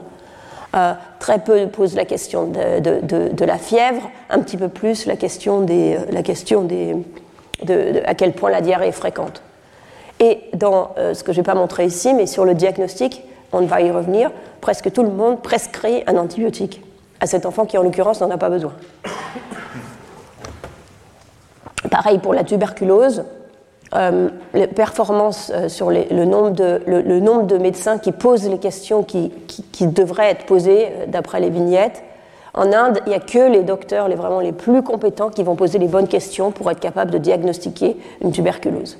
Euh, 0.74 0.92
très 1.18 1.38
peu 1.38 1.66
posent 1.68 1.96
la 1.96 2.04
question 2.04 2.46
de, 2.46 3.44
la 3.44 3.58
fièvre, 3.58 4.10
un 4.30 4.40
petit 4.40 4.56
peu 4.56 4.68
plus 4.68 5.06
la 5.06 5.16
question, 5.16 5.66
euh, 5.68 6.00
de, 7.64 8.02
à 8.06 8.14
quel 8.14 8.32
point 8.32 8.50
la 8.50 8.60
diarrhée 8.60 8.88
est 8.88 8.92
fréquente. 8.92 9.42
Et 10.20 10.40
dans 10.54 10.90
ce 10.96 11.24
que 11.24 11.32
je 11.32 11.38
n'ai 11.38 11.42
pas 11.42 11.54
montré 11.54 11.84
ici, 11.84 12.14
mais 12.14 12.26
sur 12.26 12.44
le 12.44 12.54
diagnostic, 12.54 13.24
on 13.52 13.60
va 13.62 13.80
y 13.82 13.90
revenir, 13.90 14.30
presque 14.60 14.92
tout 14.92 15.02
le 15.02 15.10
monde 15.10 15.42
prescrit 15.42 16.02
un 16.06 16.16
antibiotique 16.16 16.82
à 17.20 17.26
cet 17.26 17.46
enfant 17.46 17.66
qui 17.66 17.78
en 17.78 17.82
l'occurrence 17.82 18.20
n'en 18.20 18.30
a 18.30 18.38
pas 18.38 18.50
besoin. 18.50 18.72
Pareil 21.90 22.18
pour 22.18 22.34
la 22.34 22.44
tuberculose, 22.44 23.24
euh, 23.94 24.30
les 24.54 24.66
performances 24.66 25.52
euh, 25.54 25.68
sur 25.68 25.90
le, 25.90 26.24
nombre 26.24 26.50
de, 27.46 27.58
médecins 27.58 27.98
qui 27.98 28.10
posent 28.10 28.48
les 28.48 28.58
questions 28.58 29.02
qui, 29.02 29.30
qui, 29.46 29.86
devraient 29.86 30.30
être 30.30 30.46
posées 30.46 30.86
euh, 30.86 31.06
d'après 31.06 31.40
les 31.40 31.50
vignettes. 31.50 32.02
En 32.54 32.72
Inde, 32.72 33.00
il 33.04 33.10
n'y 33.10 33.14
a 33.14 33.20
que 33.20 33.50
les 33.50 33.62
docteurs, 33.62 34.08
les 34.08 34.14
vraiment 34.14 34.40
les 34.40 34.52
plus 34.52 34.82
compétents, 34.82 35.28
qui 35.28 35.42
vont 35.42 35.56
poser 35.56 35.78
les 35.78 35.88
bonnes 35.88 36.08
questions 36.08 36.52
pour 36.52 36.70
être 36.70 36.80
capables 36.80 37.10
de 37.10 37.18
diagnostiquer 37.18 37.98
une 38.22 38.32
tuberculose. 38.32 38.96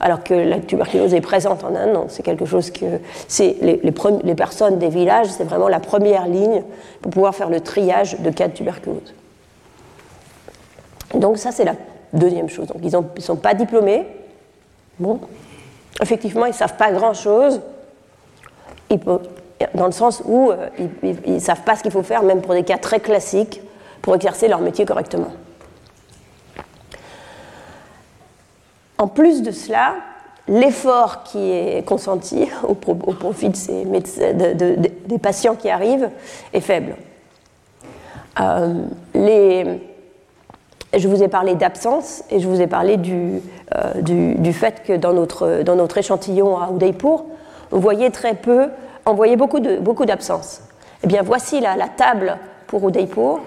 Alors 0.00 0.24
que 0.24 0.32
la 0.32 0.58
tuberculose 0.58 1.12
est 1.12 1.20
présente 1.20 1.62
en 1.62 1.74
Inde, 1.74 2.06
c'est 2.08 2.22
quelque 2.22 2.46
chose 2.46 2.70
que 2.70 2.86
c'est 3.28 3.56
les, 3.60 3.92
personnes 4.34 4.78
des 4.78 4.88
villages, 4.88 5.28
c'est 5.28 5.44
vraiment 5.44 5.68
la 5.68 5.80
première 5.80 6.26
ligne 6.26 6.62
pour 7.02 7.12
pouvoir 7.12 7.34
faire 7.34 7.50
le 7.50 7.60
triage 7.60 8.18
de 8.18 8.30
cas 8.30 8.48
de 8.48 8.54
tuberculose. 8.54 9.14
Donc 11.14 11.36
ça, 11.36 11.52
c'est 11.52 11.64
la 11.64 11.74
deuxième 12.14 12.48
chose. 12.48 12.68
Donc 12.68 12.78
ils 12.82 12.96
ne 12.96 13.20
sont 13.20 13.36
pas 13.36 13.52
diplômés, 13.52 14.06
Bon, 15.00 15.18
effectivement, 16.02 16.44
ils 16.44 16.50
ne 16.50 16.54
savent 16.54 16.76
pas 16.76 16.92
grand-chose, 16.92 17.62
dans 19.74 19.86
le 19.86 19.92
sens 19.92 20.22
où 20.26 20.50
euh, 20.50 20.68
ils 21.02 21.34
ne 21.34 21.38
savent 21.38 21.62
pas 21.62 21.74
ce 21.74 21.82
qu'il 21.82 21.90
faut 21.90 22.02
faire, 22.02 22.22
même 22.22 22.42
pour 22.42 22.52
des 22.52 22.64
cas 22.64 22.76
très 22.76 23.00
classiques, 23.00 23.62
pour 24.02 24.14
exercer 24.14 24.46
leur 24.46 24.60
métier 24.60 24.84
correctement. 24.84 25.32
En 29.00 29.06
plus 29.06 29.40
de 29.40 29.50
cela, 29.50 29.94
l'effort 30.46 31.22
qui 31.22 31.38
est 31.52 31.86
consenti 31.86 32.46
au, 32.68 32.74
profit 32.74 33.48
des 33.48 35.18
patients 35.18 35.54
qui 35.54 35.70
arrivent 35.70 36.10
est 36.52 36.60
faible. 36.60 36.96
Euh, 38.38 38.74
je 40.92 41.08
vous 41.08 41.22
ai 41.22 41.28
parlé 41.28 41.54
d'absence 41.54 42.24
et 42.30 42.40
je 42.40 42.46
vous 42.46 42.60
ai 42.60 42.66
parlé 42.66 42.98
du, 42.98 43.40
euh, 43.74 44.52
fait 44.52 44.82
que 44.82 44.92
dans 44.92 45.14
notre, 45.14 45.96
échantillon 45.96 46.58
à 46.58 46.68
Udaipur, 46.70 47.24
on 47.72 47.78
voyait 47.78 48.10
très 48.10 48.34
peu, 48.34 48.68
beaucoup 49.06 49.60
d'absence. 49.60 49.80
Beaucoup 49.80 50.04
eh 51.04 51.06
bien, 51.06 51.22
voici 51.22 51.60
la, 51.60 51.88
table 51.88 52.36
pour 52.66 52.86
Udaipur. 52.86 53.40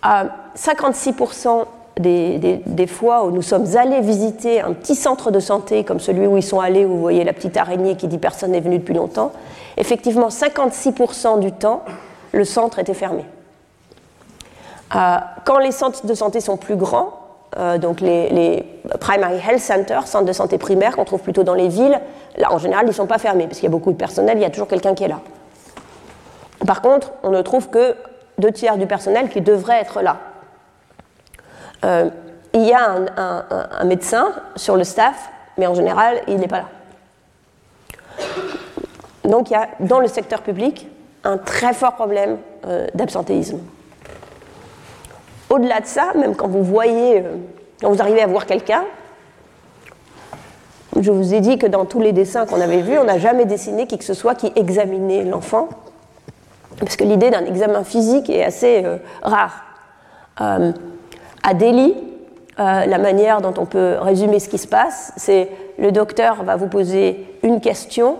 À 0.00 0.24
56% 0.56 1.66
des, 2.00 2.86
fois 2.86 3.24
où 3.24 3.30
nous 3.30 3.42
sommes 3.42 3.76
allés 3.76 4.00
visiter 4.00 4.60
un 4.60 4.72
petit 4.72 4.94
centre 4.94 5.30
de 5.30 5.40
santé 5.40 5.84
comme 5.84 6.00
celui 6.00 6.26
où 6.26 6.36
ils 6.36 6.42
sont 6.42 6.60
allés, 6.60 6.84
où 6.84 6.90
vous 6.90 7.00
voyez 7.00 7.24
la 7.24 7.32
petite 7.32 7.56
araignée 7.56 7.96
qui 7.96 8.08
dit 8.08 8.18
personne 8.18 8.52
n'est 8.52 8.60
venu 8.60 8.78
depuis 8.78 8.94
longtemps, 8.94 9.32
effectivement, 9.76 10.28
56% 10.28 11.40
du 11.40 11.52
temps, 11.52 11.82
le 12.32 12.44
centre 12.44 12.78
était 12.78 12.94
fermé. 12.94 13.24
Euh, 14.94 15.16
quand 15.44 15.58
les 15.58 15.72
centres 15.72 16.06
de 16.06 16.14
santé 16.14 16.40
sont 16.40 16.56
plus 16.56 16.76
grands, 16.76 17.10
euh, 17.58 17.78
donc 17.78 18.00
les, 18.00 18.64
primary 19.00 19.38
health 19.38 19.60
centers, 19.60 20.06
centres 20.06 20.24
de 20.24 20.32
santé 20.32 20.58
primaires 20.58 20.96
qu'on 20.96 21.04
trouve 21.04 21.20
plutôt 21.20 21.42
dans 21.42 21.54
les 21.54 21.68
villes, 21.68 22.00
là 22.36 22.52
en 22.52 22.58
général 22.58 22.84
ils 22.84 22.88
ne 22.88 22.94
sont 22.94 23.06
pas 23.06 23.18
fermés 23.18 23.44
parce 23.44 23.58
qu'il 23.58 23.64
y 23.64 23.72
a 23.72 23.76
beaucoup 23.76 23.92
de 23.92 23.96
personnel, 23.96 24.38
il 24.38 24.42
y 24.42 24.44
a 24.44 24.50
toujours 24.50 24.68
quelqu'un 24.68 24.94
qui 24.94 25.04
est 25.04 25.08
là. 25.08 25.20
Par 26.66 26.82
contre, 26.82 27.12
on 27.22 27.30
ne 27.30 27.42
trouve 27.42 27.68
que 27.68 27.96
deux 28.38 28.52
tiers 28.52 28.76
du 28.76 28.86
personnel 28.86 29.28
qui 29.28 29.40
devrait 29.40 29.80
être 29.80 30.02
là. 30.02 30.16
Euh, 31.84 32.10
il 32.52 32.62
y 32.62 32.72
a 32.72 32.96
un, 33.16 33.84
médecin 33.84 34.32
sur 34.56 34.76
le 34.76 34.82
staff, 34.82 35.30
mais 35.56 35.66
en 35.66 35.74
général, 35.74 36.20
il 36.26 36.36
n'est 36.36 36.48
pas 36.48 36.58
là. 36.58 38.26
Donc 39.24 39.50
il 39.50 39.52
y 39.52 39.56
a 39.56 39.68
dans 39.78 40.00
le 40.00 40.08
secteur 40.08 40.42
public 40.42 40.88
un 41.22 41.38
très 41.38 41.72
fort 41.74 41.94
problème 41.94 42.38
d'absentéisme. 42.94 43.60
Au-delà 45.50 45.80
de 45.80 45.86
ça, 45.86 46.12
même 46.14 46.36
quand 46.36 46.46
vous 46.46 46.62
voyez, 46.62 47.18
euh, 47.18 47.34
quand 47.80 47.90
vous 47.90 48.00
arrivez 48.00 48.22
à 48.22 48.28
voir 48.28 48.46
quelqu'un, 48.46 48.84
je 50.98 51.10
vous 51.10 51.34
ai 51.34 51.40
dit 51.40 51.58
que 51.58 51.66
dans 51.66 51.84
tous 51.84 52.00
les 52.00 52.12
dessins 52.12 52.46
qu'on 52.46 52.60
avait 52.60 52.82
vus, 52.82 52.96
on 52.98 53.04
n'a 53.04 53.18
jamais 53.18 53.46
dessiné 53.46 53.88
qui 53.88 53.98
que 53.98 54.04
ce 54.04 54.14
soit 54.14 54.36
qui 54.36 54.52
examinait 54.54 55.24
l'enfant, 55.24 55.68
parce 56.78 56.94
que 56.94 57.02
l'idée 57.02 57.30
d'un 57.30 57.44
examen 57.44 57.82
physique 57.82 58.30
est 58.30 58.44
assez 58.44 58.84
euh, 58.84 58.98
rare. 59.22 59.64
Euh, 61.44 61.50
à 61.50 61.54
Delhi, 61.54 61.94
la 62.58 62.98
manière 62.98 63.40
dont 63.40 63.54
on 63.56 63.64
peut 63.64 63.96
résumer 64.00 64.38
ce 64.38 64.48
qui 64.48 64.58
se 64.58 64.68
passe, 64.68 65.12
c'est 65.16 65.48
le 65.78 65.92
docteur 65.92 66.42
va 66.44 66.56
vous 66.56 66.66
poser 66.68 67.26
une 67.42 67.60
question, 67.60 68.18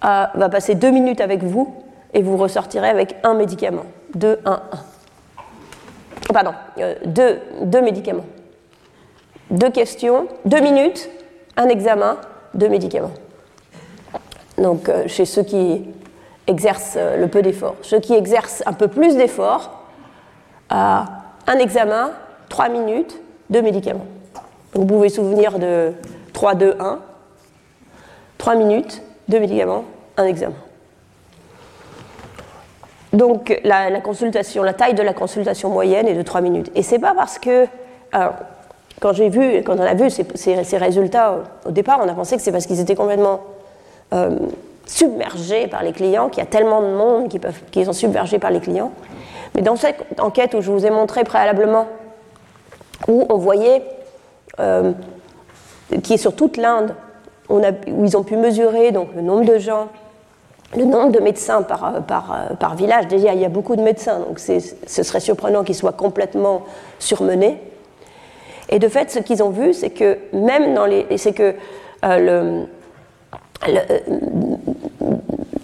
va 0.00 0.48
passer 0.48 0.76
deux 0.76 0.90
minutes 0.90 1.20
avec 1.20 1.42
vous, 1.42 1.74
et 2.14 2.22
vous 2.22 2.36
ressortirez 2.36 2.88
avec 2.88 3.16
un 3.24 3.34
médicament. 3.34 3.84
2, 4.14 4.38
1, 4.44 4.52
1 4.52 4.60
pardon, 6.32 6.52
euh, 6.78 6.94
deux, 7.04 7.80
médicaments. 7.82 8.24
Deux 9.50 9.70
questions, 9.70 10.28
deux 10.44 10.60
minutes, 10.60 11.10
un 11.56 11.68
examen, 11.68 12.16
deux 12.54 12.68
médicaments. 12.68 13.12
Donc 14.56 14.88
euh, 14.88 15.06
chez 15.08 15.24
ceux 15.24 15.42
qui 15.42 15.84
exercent 16.46 16.96
euh, 16.96 17.16
le 17.16 17.28
peu 17.28 17.42
d'effort. 17.42 17.76
Ceux 17.82 18.00
qui 18.00 18.14
exercent 18.14 18.62
un 18.66 18.72
peu 18.72 18.88
plus 18.88 19.16
d'effort, 19.16 19.80
un 20.70 21.58
examen, 21.60 22.10
trois 22.48 22.68
minutes, 22.68 23.20
deux 23.50 23.62
médicaments. 23.62 24.06
Vous 24.74 24.84
pouvez 24.84 25.08
souvenir 25.08 25.58
de 25.58 25.92
3, 26.32 26.56
2, 26.56 26.76
1, 26.80 26.98
trois 28.38 28.56
minutes, 28.56 29.02
deux 29.28 29.38
médicaments, 29.38 29.84
un 30.16 30.26
examen. 30.26 30.56
Donc 33.12 33.60
la, 33.62 34.00
consultation, 34.00 34.64
la 34.64 34.72
taille 34.72 34.94
de 34.94 35.02
la 35.02 35.12
consultation 35.12 35.70
moyenne 35.70 36.08
est 36.08 36.14
de 36.14 36.22
3 36.22 36.40
minutes. 36.40 36.72
Et 36.74 36.82
c'est 36.82 36.98
pas 36.98 37.14
parce 37.14 37.38
que, 37.38 37.66
quand 39.00 39.12
j'ai 39.12 39.28
vu, 39.28 39.62
quand 39.62 39.78
on 39.78 39.82
a 39.82 39.94
vu 39.94 40.10
ces, 40.10 40.76
résultats 40.76 41.36
au 41.64 41.70
départ, 41.70 42.00
on 42.04 42.08
a 42.08 42.14
pensé 42.14 42.36
que 42.36 42.42
c'est 42.42 42.52
parce 42.52 42.66
qu'ils 42.66 42.80
étaient 42.80 42.96
complètement 42.96 43.40
euh, 44.12 44.36
submergés 44.86 45.68
par 45.68 45.84
les 45.84 45.92
clients, 45.92 46.28
qu'il 46.28 46.42
y 46.42 46.46
a 46.46 46.50
tellement 46.50 46.82
de 46.82 46.88
monde 46.88 47.28
qui, 47.28 47.38
peuvent, 47.38 47.62
qui 47.70 47.84
sont 47.84 47.92
submergés 47.92 48.40
par 48.40 48.50
les 48.50 48.60
clients. 48.60 48.90
Mais 49.54 49.62
dans 49.62 49.76
cette 49.76 50.20
enquête 50.20 50.54
où 50.54 50.60
je 50.60 50.72
vous 50.72 50.84
ai 50.84 50.90
montré 50.90 51.22
préalablement, 51.22 51.86
où 53.08 53.26
on 53.28 53.36
voyait, 53.36 53.82
euh, 54.60 54.92
qui 56.02 56.14
est 56.14 56.18
sur 56.18 56.34
toute 56.34 56.56
l'Inde, 56.56 56.94
où 57.48 57.60
ils 58.04 58.16
ont 58.16 58.22
pu 58.22 58.36
mesurer 58.36 58.92
donc, 58.92 59.08
le 59.14 59.22
nombre 59.22 59.44
de 59.44 59.58
gens 59.58 59.88
le 60.76 60.84
nombre 60.84 61.12
de 61.12 61.20
médecins 61.20 61.62
par, 61.62 61.84
euh, 61.84 62.00
par, 62.00 62.32
euh, 62.32 62.54
par, 62.56 62.74
village, 62.74 63.06
déjà 63.06 63.32
il 63.32 63.40
y 63.40 63.44
a 63.44 63.48
beaucoup 63.48 63.76
de 63.76 63.82
médecins, 63.82 64.18
donc 64.18 64.40
ce 64.40 64.58
serait 65.02 65.20
surprenant 65.20 65.62
qu'ils 65.62 65.76
soient 65.76 65.92
complètement 65.92 66.62
surmenés. 66.98 67.60
Et 68.70 68.80
de 68.80 68.88
fait, 68.88 69.08
ce 69.08 69.20
qu'ils 69.20 69.40
ont 69.44 69.50
vu, 69.50 69.72
c'est 69.72 69.90
que 69.90 70.18
même 70.32 70.74
dans 70.74 70.86
les, 70.86 71.06
c'est 71.16 71.32
que 71.32 71.54
le, 72.02 72.66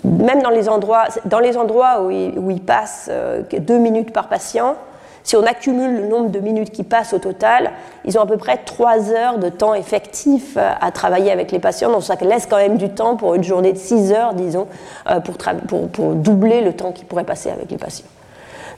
même 0.05 0.43
dans 0.43 0.51
les 0.51 0.69
endroits, 0.69 1.07
dans 1.25 1.41
les 1.41 1.57
endroits 1.57 2.03
où 2.03 2.11
ils 2.11 2.63
passent 2.63 3.11
deux 3.53 3.79
minutes 3.79 4.13
par 4.13 4.29
patient, 4.29 4.77
si 5.23 5.37
on 5.37 5.45
accumule 5.45 5.97
le 5.97 6.07
nombre 6.09 6.31
de 6.31 6.39
minutes 6.41 6.71
qui 6.71 6.83
passent 6.83 7.13
au 7.13 7.19
total, 7.19 7.73
ils 8.05 8.19
ont 8.19 8.23
à 8.23 8.27
peu 8.27 8.37
près 8.37 8.59
3 8.59 9.11
heures 9.11 9.39
de 9.39 9.49
temps 9.49 9.75
effectif 9.75 10.57
euh, 10.57 10.73
à 10.81 10.91
travailler 10.91 11.31
avec 11.31 11.53
les 11.53 11.59
patients. 11.59 11.91
Donc 11.91 12.03
ça 12.03 12.15
laisse 12.17 12.47
quand 12.47 12.57
même 12.57 12.79
du 12.79 12.89
temps 12.89 13.17
pour 13.17 13.35
une 13.35 13.45
journée 13.45 13.73
de 13.73 13.79
6 13.79 14.13
heures, 14.13 14.35
disons, 14.35 14.67
euh, 15.11 15.21
pour, 15.21 16.15
doubler 16.15 16.63
le 16.63 16.73
temps 16.73 16.93
qu'ils 16.93 17.07
pourraient 17.07 17.25
passer 17.25 17.51
avec 17.51 17.71
les 17.71 17.77
patients. 17.77 18.07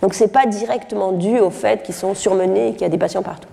Donc 0.01 0.15
ce 0.15 0.25
n'est 0.25 0.31
pas 0.31 0.47
directement 0.47 1.13
dû 1.13 1.39
au 1.39 1.51
fait 1.51 1.83
qu'ils 1.83 1.95
sont 1.95 2.15
surmenés 2.15 2.69
et 2.69 2.73
qu'il 2.73 2.83
y 2.83 2.87
a 2.87 2.89
des 2.89 2.99
patients 2.99 3.23
partout. 3.23 3.49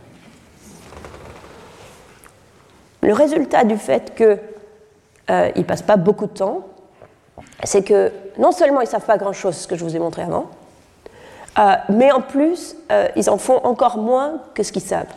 Le 3.02 3.13
résultat 3.13 3.63
du 3.63 3.78
fait 3.78 4.13
qu'ils 4.15 4.39
euh, 5.30 5.52
ne 5.56 5.63
passent 5.63 5.84
pas 5.84 5.95
beaucoup 5.95 6.25
de 6.25 6.34
temps, 6.34 6.62
c'est 7.63 7.84
que 7.84 8.12
non 8.38 8.52
seulement 8.52 8.82
ils 8.82 8.86
ne 8.86 8.89
savent 8.89 9.06
pas 9.06 9.17
grand-chose, 9.17 9.56
ce 9.56 9.67
que 9.67 9.75
je 9.75 9.84
vous 9.84 9.95
ai 9.95 9.99
montré 9.99 10.23
avant, 10.23 10.47
euh, 11.60 11.76
mais 11.89 12.12
en 12.12 12.22
plus, 12.22 12.76
euh, 12.91 13.08
ils 13.15 13.30
en 13.30 13.38
font 13.38 13.60
encore 13.63 13.98
moins 13.98 14.41
que 14.54 14.63
ce 14.63 14.72
qu'ils 14.72 14.82
savent. 14.82 15.13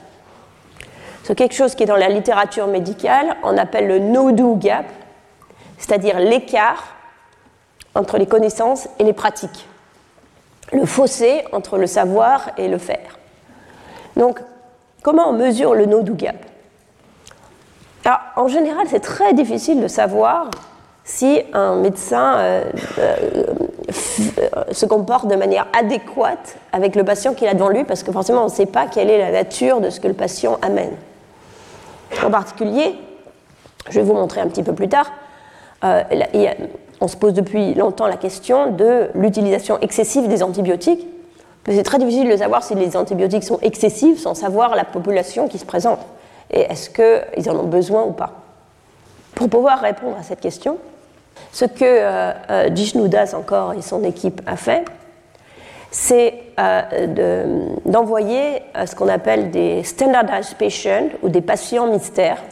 C'est 1.22 1.36
quelque 1.36 1.54
chose 1.54 1.74
qui 1.74 1.84
est 1.84 1.86
dans 1.86 1.96
la 1.96 2.08
littérature 2.08 2.66
médicale, 2.66 3.36
on 3.44 3.56
appelle 3.56 3.86
le 3.86 4.00
no-do 4.00 4.56
gap, 4.56 4.86
c'est-à-dire 5.78 6.18
l'écart 6.18 6.96
entre 7.94 8.18
les 8.18 8.26
connaissances 8.26 8.88
et 8.98 9.04
les 9.04 9.12
pratiques, 9.12 9.68
le 10.72 10.84
fossé 10.84 11.44
entre 11.52 11.78
le 11.78 11.86
savoir 11.86 12.50
et 12.56 12.66
le 12.66 12.78
faire. 12.78 13.18
Donc, 14.16 14.40
comment 15.02 15.28
on 15.28 15.32
mesure 15.32 15.74
le 15.74 15.86
no-do 15.86 16.14
gap? 16.14 16.36
Alors, 18.04 18.20
en 18.34 18.48
général, 18.48 18.86
c'est 18.88 19.00
très 19.00 19.32
difficile 19.32 19.80
de 19.80 19.86
savoir 19.86 20.50
si 21.04 21.40
un 21.52 21.76
médecin 21.76 22.36
euh, 22.36 22.64
euh, 22.98 23.46
se 24.70 24.86
comporte 24.86 25.26
de 25.26 25.34
manière 25.34 25.66
adéquate 25.76 26.56
avec 26.72 26.94
le 26.94 27.04
patient 27.04 27.34
qu'il 27.34 27.48
a 27.48 27.54
devant 27.54 27.68
lui, 27.68 27.84
parce 27.84 28.02
que 28.02 28.12
forcément 28.12 28.42
on 28.42 28.46
ne 28.46 28.50
sait 28.50 28.66
pas 28.66 28.86
quelle 28.86 29.10
est 29.10 29.18
la 29.18 29.32
nature 29.32 29.80
de 29.80 29.90
ce 29.90 30.00
que 30.00 30.08
le 30.08 30.14
patient 30.14 30.58
amène. 30.62 30.92
En 32.24 32.30
particulier, 32.30 32.94
je 33.88 33.98
vais 33.98 34.04
vous 34.04 34.14
montrer 34.14 34.40
un 34.40 34.46
petit 34.46 34.62
peu 34.62 34.74
plus 34.74 34.88
tard, 34.88 35.10
euh, 35.84 36.02
on 37.00 37.08
se 37.08 37.16
pose 37.16 37.32
depuis 37.34 37.74
longtemps 37.74 38.06
la 38.06 38.16
question 38.16 38.70
de 38.70 39.10
l'utilisation 39.14 39.78
excessive 39.80 40.28
des 40.28 40.44
antibiotiques. 40.44 41.04
C'est 41.66 41.82
très 41.82 41.98
difficile 41.98 42.30
de 42.30 42.36
savoir 42.36 42.62
si 42.62 42.74
les 42.74 42.96
antibiotiques 42.96 43.44
sont 43.44 43.58
excessifs 43.60 44.20
sans 44.20 44.34
savoir 44.34 44.76
la 44.76 44.84
population 44.84 45.48
qui 45.48 45.58
se 45.58 45.64
présente. 45.64 46.00
Et 46.50 46.60
est-ce 46.60 46.90
qu'ils 46.90 47.50
en 47.50 47.56
ont 47.56 47.66
besoin 47.66 48.04
ou 48.04 48.12
pas? 48.12 48.32
Pour 49.34 49.48
pouvoir 49.48 49.80
répondre 49.80 50.16
à 50.18 50.22
cette 50.22 50.40
question, 50.40 50.78
ce 51.52 51.66
que 51.66 51.84
euh, 51.84 52.32
euh 52.50 53.36
encore 53.36 53.74
et 53.74 53.82
son 53.82 54.02
équipe 54.04 54.40
a 54.46 54.56
fait, 54.56 54.84
c'est 55.90 56.34
euh, 56.58 57.66
d'envoyer 57.84 58.62
euh, 58.76 58.86
ce 58.86 58.96
qu'on 58.96 59.08
appelle 59.08 59.50
des 59.50 59.82
standardized 59.82 60.56
patients 60.56 61.10
ou 61.22 61.28
des 61.28 61.42
patients 61.42 61.86
mystères. 61.86 62.42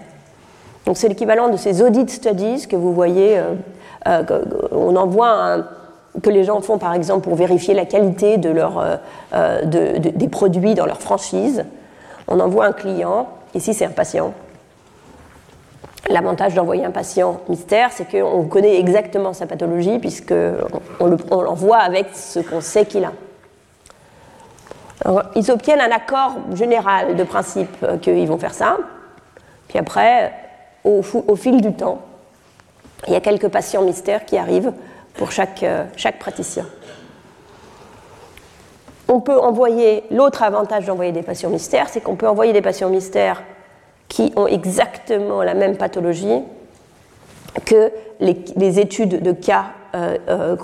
Donc 0.85 0.99
c'est 0.99 1.09
l'équivalent 1.09 1.49
de 1.49 1.57
ces 1.57 1.83
audit 1.83 2.11
studies 2.11 2.67
que 2.69 2.77
vous 2.77 2.93
voyez, 2.93 3.41
on 4.73 4.97
envoie 4.97 5.59
que 6.23 6.31
les 6.31 6.43
gens 6.43 6.61
font 6.63 6.79
par 6.79 6.95
exemple 6.95 7.21
pour 7.21 7.37
vérifier 7.37 7.75
la 7.75 7.85
qualité 7.85 8.39
de 8.39 8.53
des 10.11 10.29
produits 10.29 10.75
dans 10.75 10.87
leur 10.87 11.01
franchise. 11.01 11.65
On 12.29 12.41
envoie 12.41 12.65
un 12.65 12.73
client, 12.73 13.29
ici 13.55 13.75
c'est 13.75 13.85
un 13.85 13.91
patient, 13.91 14.33
L'avantage 16.09 16.55
d'envoyer 16.55 16.85
un 16.85 16.91
patient 16.91 17.41
mystère, 17.49 17.93
c'est 17.93 18.11
qu'on 18.11 18.45
connaît 18.45 18.79
exactement 18.79 19.33
sa 19.33 19.47
pathologie, 19.47 19.99
puisqu'on 19.99 21.43
l'envoie 21.43 21.79
avec 21.79 22.07
ce 22.15 22.41
qu'on 22.41 22.61
sait 22.61 22.87
qu'il 22.87 23.05
a. 23.05 23.13
ils 25.37 25.51
obtiennent 25.51 25.81
un 25.81 25.91
accord 25.91 26.37
général 26.55 27.17
de 27.17 27.23
principe 27.25 27.85
qu'ils 28.01 28.27
vont 28.27 28.39
faire 28.39 28.55
ça. 28.55 28.79
Puis 29.69 29.79
après, 29.79 30.33
au, 30.85 31.03
fil 31.37 31.61
du 31.61 31.73
temps. 31.73 32.01
Il 33.07 33.13
y 33.13 33.17
a 33.17 33.21
quelques 33.21 33.49
patients 33.49 33.83
mystères 33.83 34.25
qui 34.25 34.37
arrivent 34.37 34.73
pour 35.15 35.33
chaque, 35.33 35.65
chaque 35.97 36.19
praticien. 36.19 36.67
On 39.09 39.21
peut 39.21 39.39
envoyer, 39.39 40.05
l'autre 40.11 40.43
avantage 40.43 40.87
d'envoyer 40.87 41.13
des 41.13 41.23
patients 41.23 41.51
mystères, 41.51 41.89
c'est 41.89 42.01
qu'on 42.01 42.15
peut 42.15 42.29
envoyer 42.29 42.53
des 42.53 42.63
patients 42.63 42.91
mystères 42.91 43.43
qui 44.11 44.33
ont 44.37 44.49
exactement 44.49 45.43
la 45.43 45.55
même 45.55 45.77
pathologie 45.77 46.43
que 47.65 47.91
les, 48.19 48.81
études 48.81 49.23
de 49.23 49.33
cas 49.33 49.67
euh, 49.95 50.19
euh, 50.29 50.57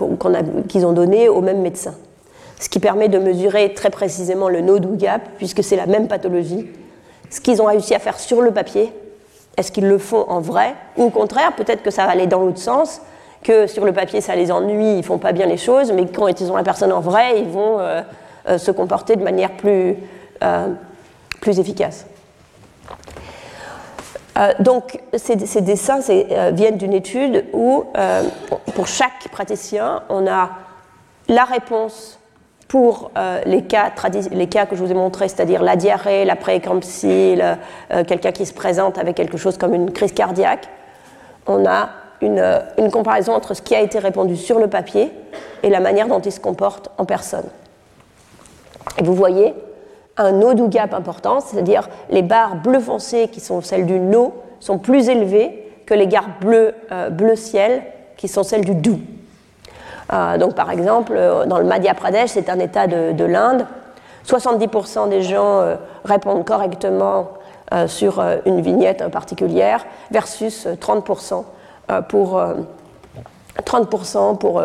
qu'ils 0.69 0.85
ont 0.85 0.93
données 0.93 1.29
aux 1.29 1.41
mêmes 1.41 1.63
médecins. 1.63 1.95
Ce 2.61 2.69
qui 2.69 2.81
permet 2.81 3.09
de 3.09 3.19
mesurer 3.19 3.73
très 3.73 3.91
précisément 3.91 4.49
le 4.49 4.61
node 4.61 4.85
ou 4.85 4.97
gap, 4.97 5.23
puisque 5.39 5.63
c'est 5.63 5.77
la 5.77 5.87
même 5.87 6.09
pathologie. 6.09 6.67
Ce 7.31 7.41
qu'ils 7.41 7.63
ont 7.63 7.67
réussi 7.67 7.95
à 7.95 7.99
faire 8.01 8.19
sur 8.19 8.43
le 8.43 8.51
papier, 8.51 8.93
est-ce 9.57 9.71
qu'ils 9.71 9.89
le 9.89 9.99
font 9.99 10.25
en 10.29 10.41
vrai 10.41 10.75
Ou 10.97 11.05
au 11.05 11.11
contraire, 11.11 11.55
peut-être 11.55 11.83
que 11.83 11.91
ça 11.91 12.05
va 12.05 12.13
aller 12.13 12.27
dans 12.27 12.41
l'autre 12.41 12.59
sens, 12.59 13.01
que 13.45 13.69
sur 13.69 13.85
le 13.85 13.93
papier 13.93 14.21
ça 14.21 14.35
les 14.35 14.51
ennuie, 14.51 14.99
ils 14.99 15.05
font 15.05 15.19
pas 15.19 15.33
bien 15.33 15.47
les 15.47 15.57
choses, 15.57 15.93
mais 15.93 16.07
quand 16.07 16.29
ils 16.29 16.51
ont 16.51 16.57
la 16.57 16.65
personne 16.65 16.93
en 16.93 17.01
vrai, 17.01 17.39
ils 17.39 17.49
vont 17.49 17.79
euh, 17.79 18.03
se 18.59 18.73
comporter 18.73 19.15
de 19.15 19.23
manière 19.23 19.53
plus, 19.53 19.97
plus 21.41 21.61
efficace. 21.61 22.07
Euh, 24.37 24.53
donc, 24.59 25.01
ces, 25.14 25.37
dessins 25.37 26.01
euh, 26.11 26.51
viennent 26.53 26.77
d'une 26.77 26.92
étude 26.92 27.46
où, 27.53 27.85
euh, 27.96 28.22
pour 28.75 28.87
chaque 28.87 29.29
praticien, 29.33 30.03
on 30.09 30.27
a 30.27 30.51
la 31.29 31.44
réponse 31.44 32.18
pour 32.68 33.12
les, 33.46 33.62
cas 33.62 33.92
les 34.33 34.49
cas 34.49 34.66
que 34.66 34.75
je 34.75 34.83
vous 34.83 34.90
ai 34.90 34.94
montrés, 34.94 35.29
c'est-à-dire 35.29 35.62
la 35.62 35.77
diarrhée, 35.77 36.25
la 36.25 36.35
prééclampsie, 36.35 37.38
quelqu'un 38.09 38.33
qui 38.33 38.44
se 38.44 38.53
présente 38.53 38.99
avec 38.99 39.14
quelque 39.14 39.37
chose 39.37 39.57
comme 39.57 39.72
une 39.72 39.92
crise 39.92 40.12
cardiaque. 40.12 40.68
On 41.46 41.64
a 41.64 41.90
une, 42.20 42.61
une 42.77 42.90
comparaison 42.90 43.35
entre 43.35 43.55
ce 43.55 43.62
qui 43.62 43.77
a 43.77 43.81
été 43.81 44.01
répondu 44.01 44.37
sur 44.37 44.59
le 44.59 44.66
papier 44.66 45.12
et 45.62 45.70
la 45.70 45.79
manière 45.79 46.09
dont 46.09 46.18
il 46.18 46.33
se 46.33 46.40
comporte 46.40 46.90
en 46.99 47.05
personne. 47.05 47.46
Et 48.99 49.05
vous 49.05 49.14
voyez 49.14 49.55
un 50.17 50.33
no-do 50.33 50.69
gap 50.69 50.95
important, 50.95 51.41
c'est-à-dire 51.41 51.89
les 52.11 52.23
barres 52.23 52.57
bleu 52.57 52.81
foncé 52.81 53.29
qui 53.29 53.41
sont 53.41 53.61
celles 53.61 53.87
du 53.87 53.99
no 53.99 54.35
sont 54.61 54.79
plus 54.79 55.09
élevées 55.09 55.63
que 55.85 55.95
les 55.95 56.07
barres 56.07 56.31
bleu, 56.41 56.75
euh, 56.91 57.11
bleu 57.11 57.37
ciel 57.37 57.83
qui 58.17 58.29
sont 58.29 58.43
celles 58.43 58.65
du 58.65 58.75
do. 58.75 58.99
Euh, 60.13 60.39
donc 60.39 60.55
par 60.55 60.71
exemple, 60.71 61.13
euh, 61.17 61.45
dans 61.47 61.59
le 61.59 61.65
Madhya 61.65 61.95
Pradesh, 61.95 62.31
c'est 62.31 62.49
un 62.49 62.59
état 62.59 62.87
de, 62.87 63.25
l'Inde, 63.25 63.67
70% 64.27 65.09
des 65.09 65.23
gens 65.23 65.65
répondent 66.05 66.45
correctement 66.45 67.29
sur 67.87 68.21
une 68.45 68.61
vignette 68.61 69.09
particulière 69.09 69.87
versus 70.11 70.67
30% 70.67 71.45
pour 72.09 72.43
30% 73.65 74.39
pour, 74.39 74.63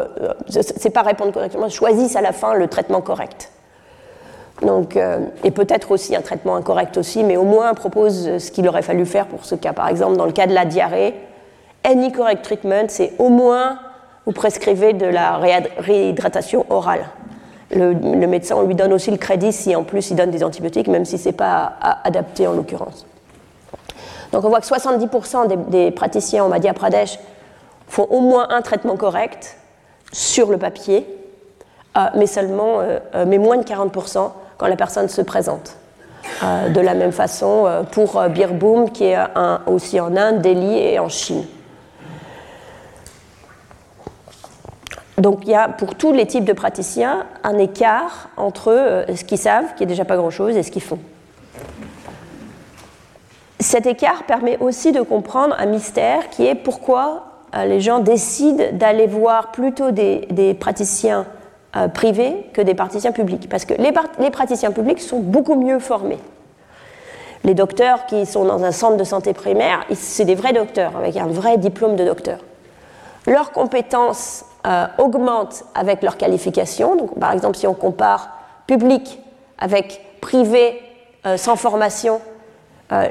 c'est 0.49 0.89
pas 0.89 1.03
répondre 1.03 1.31
correctement, 1.31 1.69
choisissent 1.69 2.15
à 2.15 2.21
la 2.21 2.31
fin 2.31 2.55
le 2.55 2.67
traitement 2.67 3.01
correct. 3.01 3.51
Donc, 4.61 4.95
euh, 4.95 5.19
et 5.43 5.51
peut-être 5.51 5.91
aussi 5.91 6.15
un 6.15 6.21
traitement 6.21 6.55
incorrect 6.55 6.97
aussi, 6.97 7.23
mais 7.23 7.35
au 7.35 7.43
moins 7.43 7.73
propose 7.73 8.37
ce 8.37 8.51
qu'il 8.51 8.67
aurait 8.67 8.83
fallu 8.83 9.05
faire 9.05 9.25
pour 9.25 9.45
ce 9.45 9.55
cas. 9.55 9.73
Par 9.73 9.87
exemple, 9.87 10.17
dans 10.17 10.25
le 10.25 10.31
cas 10.31 10.45
de 10.45 10.53
la 10.53 10.65
diarrhée, 10.65 11.15
any 11.83 12.11
correct 12.11 12.43
treatment, 12.43 12.85
c'est 12.89 13.13
au 13.17 13.29
moins 13.29 13.79
vous 14.25 14.33
prescrivez 14.33 14.93
de 14.93 15.07
la 15.07 15.37
réhydratation 15.77 16.65
orale. 16.69 17.05
Le, 17.73 17.93
médecin, 18.27 18.61
lui 18.63 18.75
donne 18.75 18.93
aussi 18.93 19.11
le 19.11 19.17
crédit 19.17 19.51
si 19.51 19.75
en 19.75 19.83
plus 19.83 20.11
il 20.11 20.15
donne 20.15 20.29
des 20.29 20.43
antibiotiques, 20.43 20.87
même 20.87 21.05
si 21.05 21.17
ce 21.17 21.29
n'est 21.29 21.33
pas 21.33 21.73
adapté 22.03 22.45
en 22.45 22.53
l'occurrence. 22.53 23.05
Donc 24.31 24.43
on 24.43 24.49
voit 24.49 24.59
que 24.59 24.67
70% 24.67 25.47
des, 25.47 25.55
des, 25.55 25.91
praticiens 25.91 26.43
en 26.43 26.49
Madhya 26.49 26.73
Pradesh 26.73 27.17
font 27.87 28.07
au 28.09 28.19
moins 28.19 28.47
un 28.49 28.61
traitement 28.61 28.95
correct 28.95 29.57
sur 30.11 30.51
le 30.51 30.57
papier, 30.57 31.07
euh, 31.97 32.01
mais 32.15 32.27
seulement, 32.27 32.79
euh, 32.79 32.99
mais 33.25 33.37
moins 33.37 33.57
de 33.57 33.63
40% 33.63 34.31
quand 34.61 34.67
la 34.67 34.75
personne 34.75 35.09
se 35.09 35.23
présente. 35.23 35.75
Euh, 36.43 36.69
de 36.69 36.79
la 36.79 36.93
même 36.93 37.11
façon 37.11 37.65
euh, 37.65 37.81
pour 37.81 38.19
euh, 38.19 38.29
qui 38.93 39.05
est 39.05 39.17
aussi 39.65 39.99
en 39.99 40.15
Inde, 40.15 40.39
Delhi 40.43 40.77
et 40.77 40.99
en 40.99 41.09
Chine. 41.09 41.45
Donc 45.17 45.39
il 45.45 45.49
y 45.49 45.55
a 45.55 45.67
pour 45.67 45.95
tous 45.95 46.11
les 46.11 46.27
types 46.27 46.45
de 46.45 46.53
praticiens 46.53 47.25
un 47.43 47.57
écart 47.57 48.29
entre 48.37 49.05
ce 49.15 49.23
qu'ils 49.23 49.39
savent, 49.39 49.73
qui 49.75 49.83
est 49.83 49.87
déjà 49.87 50.05
pas 50.05 50.15
grand-chose, 50.15 50.55
et 50.55 50.61
ce 50.61 50.69
qu'ils 50.69 50.83
font. 50.83 50.99
Cet 53.59 53.87
écart 53.87 54.23
permet 54.23 54.59
aussi 54.59 54.91
de 54.91 55.01
comprendre 55.01 55.55
un 55.57 55.65
mystère 55.65 56.29
qui 56.29 56.45
est 56.45 56.55
pourquoi 56.55 57.25
les 57.65 57.81
gens 57.81 57.99
décident 57.99 58.65
d'aller 58.73 59.07
voir 59.07 59.51
plutôt 59.51 59.89
des 59.91 60.55
praticiens 60.59 61.25
euh, 61.77 61.87
privés 61.87 62.49
que 62.51 62.61
des 62.61 62.73
praticiens 62.73 63.13
publics, 63.13 63.47
parce 63.47 63.63
que 63.63 63.73
les, 63.75 63.93
praticiens 64.29 64.71
publics 64.71 64.99
sont 64.99 65.19
beaucoup 65.19 65.55
mieux 65.55 65.79
formés. 65.79 66.19
Les 67.45 67.53
docteurs 67.53 68.05
qui 68.07 68.25
sont 68.25 68.43
dans 68.43 68.65
un 68.65 68.73
centre 68.73 68.97
de 68.97 69.05
santé 69.05 69.31
primaire, 69.31 69.85
c'est 69.93 70.25
des 70.25 70.35
vrais 70.35 70.51
docteurs, 70.51 70.97
avec 70.97 71.15
un 71.15 71.27
vrai 71.27 71.57
diplôme 71.57 71.95
de 71.95 72.03
docteur. 72.03 72.39
Leurs 73.25 73.53
compétences 73.53 74.43
euh, 74.67 74.85
augmentent 74.97 75.63
avec 75.73 76.01
leur 76.01 76.17
qualification. 76.17 76.97
Donc, 76.97 77.17
par 77.17 77.31
exemple, 77.31 77.55
si 77.55 77.67
on 77.67 77.73
compare 77.73 78.31
public 78.67 79.21
avec 79.57 80.01
privé 80.19 80.77
euh, 81.25 81.37
sans 81.37 81.55
formation, 81.55 82.19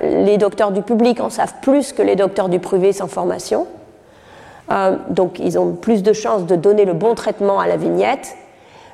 les 0.03 0.37
docteurs 0.37 0.73
du 0.73 0.83
public 0.83 1.19
en 1.21 1.31
savent 1.31 1.55
plus 1.63 1.95
que 1.95 2.03
les 2.03 2.15
docteurs 2.15 2.51
du 2.51 2.59
privé 2.59 2.93
sans 2.93 3.07
formation. 3.07 3.67
donc, 5.09 5.39
ils 5.39 5.59
ont 5.59 5.73
plus 5.73 6.03
de 6.03 6.13
chances 6.13 6.45
de 6.45 6.55
donner 6.55 6.85
le 6.85 6.93
bon 6.93 7.15
traitement 7.15 7.59
à 7.59 7.67
la 7.67 7.79
vignette 7.79 8.37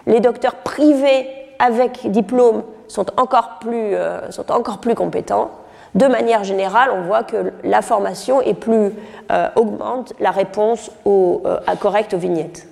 les 0.06 0.20
docteurs 0.20 0.56
privés 0.56 1.28
avec 1.58 2.10
diplôme 2.10 2.62
sont 2.88 3.06
encore 3.16 3.58
plus, 3.60 3.94
euh, 3.94 4.30
sont 4.30 4.50
encore 4.52 4.78
plus 4.78 4.94
compétents. 4.94 5.50
De 5.94 6.06
manière 6.06 6.44
générale, 6.44 6.90
on 6.92 7.02
voit 7.02 7.22
que 7.22 7.52
la 7.64 7.82
formation 7.82 8.40
euh, 8.42 9.48
augmente 9.56 10.12
la 10.20 10.30
réponse 10.30 10.90
euh, 11.06 11.58
à 11.66 11.76
correcte 11.76 12.14
aux 12.14 12.18
vignettes. 12.18 12.68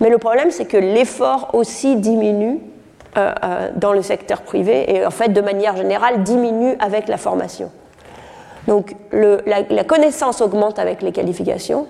Mais 0.00 0.10
le 0.10 0.18
problème, 0.18 0.50
c'est 0.50 0.66
que 0.66 0.76
l'effort 0.76 1.50
aussi 1.54 1.96
diminue 1.96 2.60
dans 3.76 3.94
le 3.94 4.02
secteur 4.02 4.42
privé 4.42 4.94
et 4.94 5.06
en 5.06 5.10
fait, 5.10 5.30
de 5.30 5.40
manière 5.40 5.74
générale, 5.74 6.22
diminue 6.22 6.76
avec 6.80 7.08
la 7.08 7.16
formation. 7.16 7.70
Donc 8.68 8.94
la, 9.10 9.84
connaissance 9.84 10.42
augmente 10.42 10.78
avec 10.78 11.00
les 11.00 11.12
qualifications, 11.12 11.86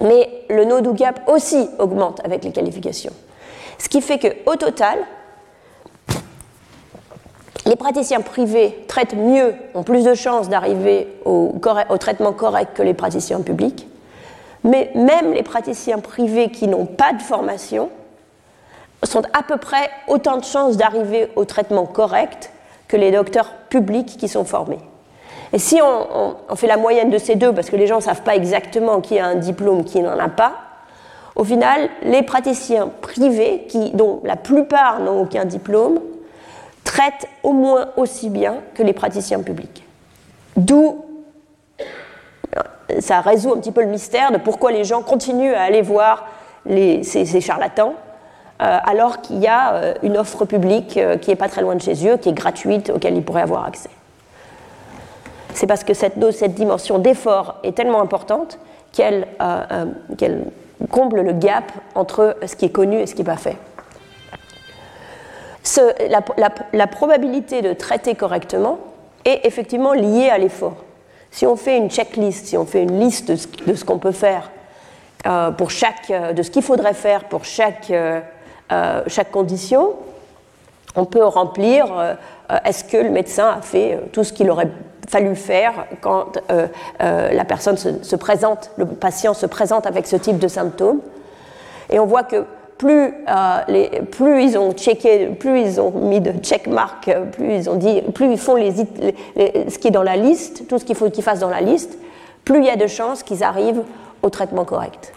mais 0.00 0.28
le 0.48 0.64
no-do 0.64 0.92
gap 0.92 1.20
aussi 1.26 1.68
augmente 1.80 2.20
avec 2.24 2.44
les 2.44 2.52
qualifications. 2.52 3.12
Ce 3.78 3.88
qui 3.88 4.00
fait 4.00 4.18
qu'au 4.18 4.56
total, 4.56 4.98
les 7.68 7.76
praticiens 7.76 8.22
privés 8.22 8.84
traitent 8.88 9.14
mieux, 9.14 9.54
ont 9.74 9.82
plus 9.82 10.02
de 10.02 10.14
chances 10.14 10.48
d'arriver 10.48 11.06
au, 11.24 11.54
traitement 12.00 12.32
correct 12.32 12.70
que 12.74 12.82
les 12.82 12.94
praticiens 12.94 13.40
publics. 13.42 13.86
Mais 14.64 14.90
même 14.94 15.32
les 15.32 15.42
praticiens 15.42 15.98
privés 15.98 16.50
qui 16.50 16.66
n'ont 16.66 16.86
pas 16.86 17.12
de 17.12 17.22
formation 17.22 17.90
sont 19.04 19.22
à 19.32 19.42
peu 19.42 19.58
près 19.58 19.90
autant 20.08 20.38
de 20.38 20.44
chances 20.44 20.76
d'arriver 20.76 21.28
au 21.36 21.44
traitement 21.44 21.86
correct 21.86 22.50
que 22.88 22.96
les 22.96 23.12
docteurs 23.12 23.52
publics 23.68 24.16
qui 24.18 24.28
sont 24.28 24.44
formés. 24.44 24.80
Et 25.52 25.58
si 25.58 25.80
on, 25.82 26.36
on 26.48 26.56
fait 26.56 26.66
la 26.66 26.78
moyenne 26.78 27.10
de 27.10 27.18
ces 27.18 27.36
deux, 27.36 27.52
parce 27.52 27.70
que 27.70 27.76
les 27.76 27.86
gens 27.86 27.96
ne 27.96 28.02
savent 28.02 28.22
pas 28.22 28.34
exactement 28.34 29.00
qui 29.00 29.18
a 29.18 29.26
un 29.26 29.36
diplôme, 29.36 29.84
qui 29.84 30.00
n'en 30.00 30.18
a 30.18 30.28
pas, 30.28 30.67
au 31.38 31.44
final, 31.44 31.88
les 32.02 32.22
praticiens 32.22 32.90
privés, 33.00 33.66
dont 33.94 34.20
la 34.24 34.36
plupart 34.36 35.00
n'ont 35.00 35.22
aucun 35.22 35.44
diplôme, 35.44 36.00
traitent 36.82 37.28
au 37.44 37.52
moins 37.52 37.88
aussi 37.96 38.28
bien 38.28 38.56
que 38.74 38.82
les 38.82 38.92
praticiens 38.92 39.40
publics. 39.40 39.84
D'où 40.56 41.04
ça 42.98 43.20
résout 43.20 43.52
un 43.52 43.58
petit 43.58 43.72
peu 43.72 43.82
le 43.82 43.88
mystère 43.88 44.32
de 44.32 44.38
pourquoi 44.38 44.72
les 44.72 44.84
gens 44.84 45.02
continuent 45.02 45.54
à 45.54 45.62
aller 45.62 45.82
voir 45.82 46.26
ces, 46.66 47.40
charlatans, 47.40 47.94
euh, 48.60 48.78
alors 48.84 49.20
qu'il 49.20 49.38
y 49.38 49.46
a 49.46 49.74
euh, 49.74 49.94
une 50.02 50.18
offre 50.18 50.44
publique 50.44 50.96
euh, 50.96 51.16
qui 51.16 51.30
n'est 51.30 51.36
pas 51.36 51.48
très 51.48 51.62
loin 51.62 51.76
de 51.76 51.80
chez 51.80 52.08
eux, 52.08 52.16
qui 52.16 52.30
est 52.30 52.32
gratuite, 52.32 52.90
auquel 52.90 53.16
ils 53.16 53.22
pourraient 53.22 53.42
avoir 53.42 53.64
accès. 53.64 53.90
C'est 55.54 55.66
parce 55.66 55.84
que 55.84 55.94
cette, 55.94 56.32
cette 56.32 56.54
dimension 56.54 56.98
d'effort 56.98 57.56
est 57.62 57.76
tellement 57.76 58.00
importante 58.00 58.58
qu'elle 58.92 59.26
comble 60.86 61.22
le 61.22 61.32
gap 61.32 61.72
entre 61.94 62.36
ce 62.46 62.54
qui 62.56 62.66
est 62.66 62.70
connu 62.70 62.98
et 62.98 63.06
ce 63.06 63.14
qui 63.14 63.22
n'est 63.22 63.26
pas 63.26 63.36
fait. 63.36 63.56
la, 66.72 66.86
probabilité 66.86 67.62
de 67.62 67.72
traiter 67.72 68.14
correctement 68.14 68.78
est 69.24 69.40
effectivement 69.44 69.92
liée 69.92 70.30
à 70.30 70.38
l'effort. 70.38 70.76
Si 71.30 71.46
on 71.46 71.56
fait 71.56 71.76
une 71.76 71.90
checklist, 71.90 72.46
si 72.46 72.56
on 72.56 72.64
fait 72.64 72.82
une 72.82 72.98
liste 72.98 73.30
de 73.30 73.74
ce, 73.74 73.84
qu'on 73.84 73.98
peut 73.98 74.12
faire 74.12 74.50
euh, 75.26 75.50
pour 75.50 75.70
chaque, 75.70 76.10
euh, 76.10 76.32
de 76.32 76.42
ce 76.42 76.50
qu'il 76.50 76.62
faudrait 76.62 76.94
faire 76.94 77.24
pour 77.24 77.44
chaque, 77.44 77.90
euh, 77.90 78.20
chaque 79.06 79.30
condition, 79.30 79.94
on 80.96 81.04
peut 81.04 81.24
remplir 81.24 82.16
est-ce 82.64 82.82
que 82.82 82.96
le 82.96 83.10
médecin 83.10 83.56
a 83.58 83.60
fait 83.60 84.00
tout 84.12 84.24
ce 84.24 84.32
qu'il 84.32 84.50
aurait 84.50 84.70
fallu 85.08 85.34
faire 85.34 85.86
quand 86.00 86.38
la 87.00 87.44
personne 87.44 87.76
se, 87.76 88.16
présente, 88.16 88.70
le 88.76 88.86
patient 88.86 89.34
se 89.34 89.46
présente 89.46 89.86
avec 89.86 90.06
ce 90.06 90.16
type 90.16 90.38
de 90.38 90.48
symptômes. 90.48 91.00
Et 91.90 91.98
on 91.98 92.06
voit 92.06 92.22
que 92.22 92.44
plus, 92.76 93.14
plus 94.12 94.42
ils 94.44 94.58
ont 94.58 94.72
checké, 94.72 95.26
plus 95.26 95.60
ils 95.60 95.80
ont 95.80 95.90
mis 95.90 96.20
de 96.20 96.32
checkmark, 96.42 97.10
plus 97.32 97.54
ils 97.54 97.70
ont 97.70 97.74
dit, 97.74 98.02
plus 98.14 98.30
ils 98.30 98.38
font 98.38 98.56
ce 98.56 99.78
qui 99.78 99.88
est 99.88 99.92
dans 99.92 100.02
la 100.02 100.16
liste, 100.16 100.68
tout 100.68 100.78
ce 100.78 100.84
qu'il 100.84 100.94
faut 100.94 101.10
qu'ils 101.10 101.24
fassent 101.24 101.40
dans 101.40 101.48
la 101.48 101.60
liste, 101.60 101.98
plus 102.44 102.58
il 102.58 102.64
y 102.64 102.70
a 102.70 102.76
de 102.76 102.86
chances 102.86 103.22
qu'ils 103.22 103.42
arrivent 103.42 103.82
au 104.22 104.30
traitement 104.30 104.64
correct. 104.64 105.12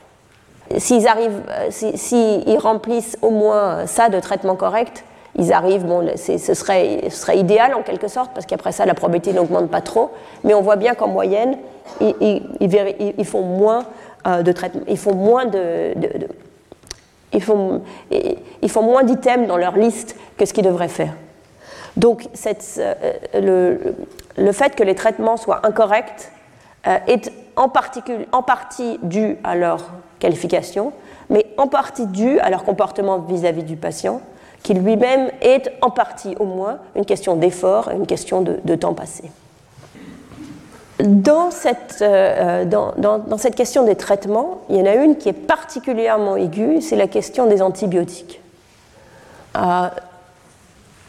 S'ils 0.78 1.08
arrivent, 1.08 1.42
s'ils 1.70 2.58
remplissent 2.58 3.18
au 3.22 3.30
moins 3.30 3.86
ça 3.86 4.10
de 4.10 4.20
traitement 4.20 4.56
correct, 4.56 5.04
ils 5.38 5.54
arrivent, 5.54 5.86
bon, 5.86 6.08
ce 6.16 6.54
serait, 6.54 7.02
idéal 7.36 7.74
en 7.74 7.84
quelque 7.84 8.08
sorte, 8.08 8.32
parce 8.34 8.46
qu'après 8.46 8.72
ça, 8.72 8.86
la 8.86 8.94
probabilité 8.94 9.34
n'augmente 9.34 9.70
pas 9.70 9.82
trop, 9.82 10.12
mais 10.44 10.54
on 10.54 10.62
voit 10.62 10.76
bien 10.76 10.94
qu'en 10.94 11.08
moyenne, 11.08 11.58
ils, 12.02 13.26
font 13.26 13.42
moins 13.42 13.86
euh, 14.28 14.44
de 14.44 14.52
traitement, 14.52 14.82
ils 14.88 14.98
font 14.98 15.16
moins 15.16 15.46
de, 15.46 15.94
ils 17.34 17.42
font, 17.42 17.82
ils 18.12 18.70
font 18.70 18.84
moins 18.84 19.04
d'items 19.04 19.48
dans 19.48 19.58
leur 19.58 19.78
liste 19.78 20.16
que 20.38 20.46
ce 20.46 20.54
qu'ils 20.54 20.66
devraient 20.66 20.88
faire. 20.88 21.14
Donc 21.98 22.28
euh, 22.78 23.84
le, 24.38 24.52
fait 24.52 24.76
que 24.76 24.84
les 24.84 24.96
traitements 24.96 25.38
soient 25.38 25.66
incorrects 25.66 26.32
euh, 26.88 26.98
est 27.08 27.32
en 27.56 27.70
partie 27.70 29.00
dû 29.02 29.38
à 29.44 29.56
leur 29.56 29.92
qualification, 30.20 30.94
mais 31.30 31.48
en 31.58 31.68
partie 31.68 32.08
dû 32.08 32.40
à 32.40 32.50
leur 32.50 32.64
comportement 32.64 33.20
vis-à-vis 33.20 33.64
du 33.64 33.76
patient, 33.76 34.22
qui 34.64 34.74
lui-même 34.74 35.32
est 35.42 35.72
en 35.82 35.90
partie 35.90 36.36
au 36.40 36.46
moins 36.46 36.78
une 36.96 37.06
question 37.06 37.36
d'effort, 37.36 37.90
une 37.92 38.06
question 38.06 38.42
de, 38.42 38.76
temps 38.76 38.94
passé. 38.94 39.24
Dans 41.00 41.50
cette, 41.50 41.98
euh, 42.02 42.64
dans, 42.66 42.94
dans, 42.98 43.38
cette, 43.38 43.56
question 43.56 43.84
des 43.84 43.96
traitements, 43.96 44.60
il 44.70 44.78
y 44.78 44.82
en 44.82 44.86
a 44.86 44.96
une 44.96 45.18
qui 45.18 45.30
est 45.30 45.34
particulièrement 45.34 46.36
aiguë, 46.36 46.82
c'est 46.82 46.96
la 46.96 47.08
question 47.08 47.48
des 47.48 47.62
antibiotiques. 47.62 48.40
Euh, 49.58 49.88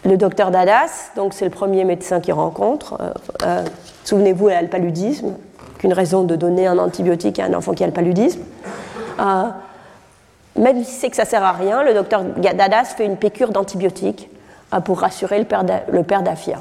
le 0.04 0.16
docteur 0.16 0.50
Dadas, 0.50 1.10
donc 1.14 1.34
c'est 1.34 1.44
le 1.44 1.50
premier 1.50 1.84
médecin 1.84 2.20
qu'il 2.20 2.34
rencontre, 2.34 2.98
euh, 3.44 3.62
souvenez-vous, 4.04 4.48
il 4.48 4.54
a 4.54 4.62
le 4.62 4.68
paludisme, 4.68 5.34
qu'une 5.78 5.92
raison 5.92 6.24
de 6.24 6.36
donner 6.36 6.66
un 6.66 6.78
antibiotique 6.78 7.38
à 7.38 7.44
un 7.44 7.54
enfant 7.54 7.74
qui 7.74 7.84
a 7.84 7.86
le 7.86 7.92
paludisme 7.92 8.40
même 10.56 10.84
si 10.84 10.92
c'est 10.92 11.10
que 11.10 11.16
ça 11.16 11.24
sert 11.24 11.42
à 11.42 11.52
rien, 11.52 11.82
le 11.82 11.94
docteur 11.94 12.24
Dadas 12.24 12.94
fait 12.96 13.06
une 13.06 13.16
piqûre 13.16 13.50
d'antibiotiques 13.50 14.28
euh, 14.74 14.80
pour 14.80 15.00
rassurer 15.00 15.38
le 15.38 16.02
père 16.02 16.22
d'Afia. 16.22 16.58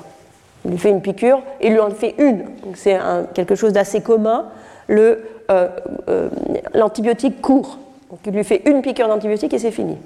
Il 0.64 0.72
lui 0.72 0.78
fait 0.78 0.92
une 0.92 1.02
piqûre 1.02 1.42
et 1.60 1.68
il 1.68 1.74
lui 1.74 1.80
en 1.80 1.90
fait 1.90 2.16
une. 2.18 2.46
C'est 2.76 3.00
quelque 3.34 3.56
chose 3.56 3.74
d'assez 3.74 4.02
commun. 4.02 4.46
Euh, 4.90 5.16
euh, 5.50 6.30
l'antibiotique 6.74 7.42
court. 7.42 7.78
Il 8.26 8.34
lui 8.34 8.44
fait 8.44 8.62
une 8.70 8.82
piqûre 8.82 9.08
d'antibiotique 9.08 9.54
et 9.54 9.60
c'est 9.60 9.72
fini. 9.72 9.98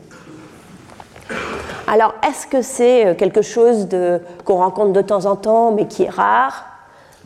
Alors, 1.88 2.16
est-ce 2.28 2.48
que 2.48 2.62
c'est 2.62 3.16
quelque 3.18 3.42
chose 3.42 3.88
qu'on 4.44 4.58
rencontre 4.58 4.94
de 4.94 5.02
temps 5.02 5.26
en 5.26 5.36
temps, 5.36 5.72
mais 5.72 5.88
qui 5.88 6.04
est 6.04 6.10
rare? 6.10 6.66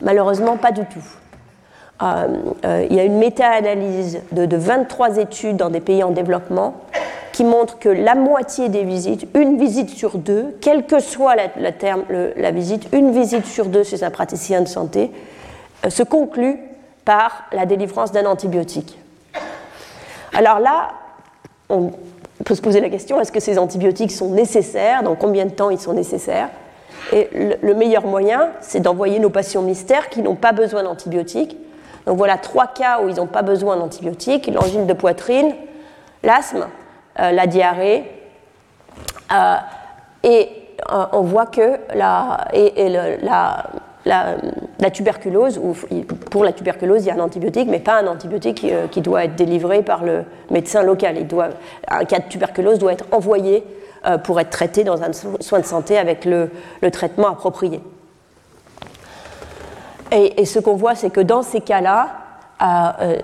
Malheureusement, 0.00 0.56
pas 0.56 0.72
du 0.72 0.84
tout. 0.86 1.04
Euh, 2.02 2.28
euh, 2.64 2.86
il 2.88 2.96
y 2.96 3.00
a 3.00 3.04
une 3.04 3.18
méta-analyse 3.18 4.20
de, 4.32 4.56
23 4.56 5.18
études 5.18 5.56
dans 5.56 5.68
des 5.68 5.80
pays 5.80 6.02
en 6.02 6.10
développement 6.10 6.74
qui 7.32 7.44
montre 7.44 7.78
que 7.78 7.88
la 7.88 8.14
moitié 8.14 8.68
des 8.68 8.84
visites, 8.84 9.26
une 9.34 9.58
visite 9.58 9.90
sur 9.90 10.18
deux, 10.18 10.56
quelle 10.60 10.86
que 10.86 10.98
soit 10.98 11.36
la, 11.36 11.72
terme, 11.72 12.04
la 12.36 12.50
visite, 12.50 12.88
une 12.92 13.12
visite 13.12 13.46
sur 13.46 13.66
deux 13.66 13.84
chez 13.84 14.02
un 14.02 14.10
praticien 14.10 14.62
de 14.62 14.68
santé, 14.68 15.10
euh, 15.84 15.90
se 15.90 16.02
conclut 16.02 16.58
par 17.04 17.44
la 17.52 17.66
délivrance 17.66 18.12
d'un 18.12 18.26
antibiotique. 18.26 18.98
Alors 20.32 20.58
là, 20.58 20.90
on 21.68 21.92
peut 22.44 22.54
se 22.54 22.62
poser 22.62 22.80
la 22.80 22.88
question, 22.88 23.20
est-ce 23.20 23.32
que 23.32 23.40
ces 23.40 23.58
antibiotiques 23.58 24.12
sont 24.12 24.30
nécessaires 24.30 25.02
Dans 25.02 25.14
combien 25.14 25.44
de 25.44 25.50
temps 25.50 25.70
ils 25.70 25.80
sont 25.80 25.92
nécessaires? 25.92 26.48
Et 27.12 27.28
le 27.62 27.74
meilleur 27.74 28.06
moyen, 28.06 28.50
c'est 28.60 28.80
d'envoyer 28.80 29.18
nos 29.18 29.30
patients 29.30 29.62
mystères 29.62 30.10
qui 30.10 30.22
n'ont 30.22 30.36
pas 30.36 30.52
besoin 30.52 30.82
d'antibiotiques 30.82 31.56
donc 32.06 32.16
voilà 32.16 32.38
trois 32.38 32.66
cas 32.66 33.00
où 33.02 33.08
ils 33.08 33.16
n'ont 33.16 33.26
pas 33.26 33.42
besoin 33.42 33.76
d'antibiotiques 33.76 34.48
l'angine 34.48 34.86
de 34.86 34.92
poitrine, 34.92 35.54
l'asthme, 36.22 36.66
euh, 37.18 37.32
la 37.32 37.46
diarrhée. 37.46 38.04
Euh, 39.32 39.54
et 40.22 40.48
euh, 40.92 41.04
on 41.12 41.22
voit 41.22 41.46
que 41.46 41.78
la, 41.94 42.46
tuberculose, 44.92 45.58
ou 45.58 45.76
pour 46.30 46.44
la 46.44 46.52
tuberculose, 46.52 47.04
il 47.04 47.08
y 47.08 47.10
a 47.10 47.14
un 47.14 47.20
antibiotique, 47.20 47.68
mais 47.68 47.80
pas 47.80 48.00
un 48.00 48.06
antibiotique 48.06 48.66
qui, 48.90 49.00
doit 49.00 49.24
être 49.24 49.36
délivré 49.36 49.82
par 49.82 50.04
le 50.04 50.24
médecin 50.50 50.82
local. 50.82 51.16
Un 51.88 52.04
cas 52.04 52.18
de 52.18 52.28
tuberculose 52.28 52.78
doit 52.78 52.92
être 52.92 53.06
envoyé 53.12 53.64
pour 54.24 54.40
être 54.40 54.50
traité 54.50 54.82
dans 54.82 55.02
un 55.02 55.12
soin 55.12 55.60
de 55.60 55.66
santé 55.66 55.98
avec 55.98 56.24
le 56.24 56.50
traitement 56.90 57.28
approprié. 57.28 57.80
Et, 60.12 60.44
ce 60.44 60.58
qu'on 60.58 60.74
voit, 60.74 60.94
c'est 60.94 61.10
que 61.10 61.20
dans 61.20 61.42
ces 61.42 61.60
cas-là, 61.60 62.08
euh, 62.62 62.66
euh, 63.00 63.16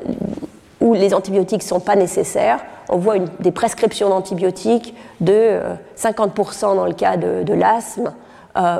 où 0.80 0.94
les 0.94 1.14
antibiotiques 1.14 1.62
ne 1.62 1.68
sont 1.68 1.80
pas 1.80 1.96
nécessaires, 1.96 2.60
on 2.88 2.96
voit 2.96 3.18
des 3.40 3.50
prescriptions 3.50 4.08
d'antibiotiques 4.08 4.94
de 5.20 5.58
50% 5.96 6.72
euh, 6.72 6.74
dans 6.76 6.86
le 6.86 6.92
cas 6.92 7.16
de, 7.16 7.52
l'asthme, 7.52 8.12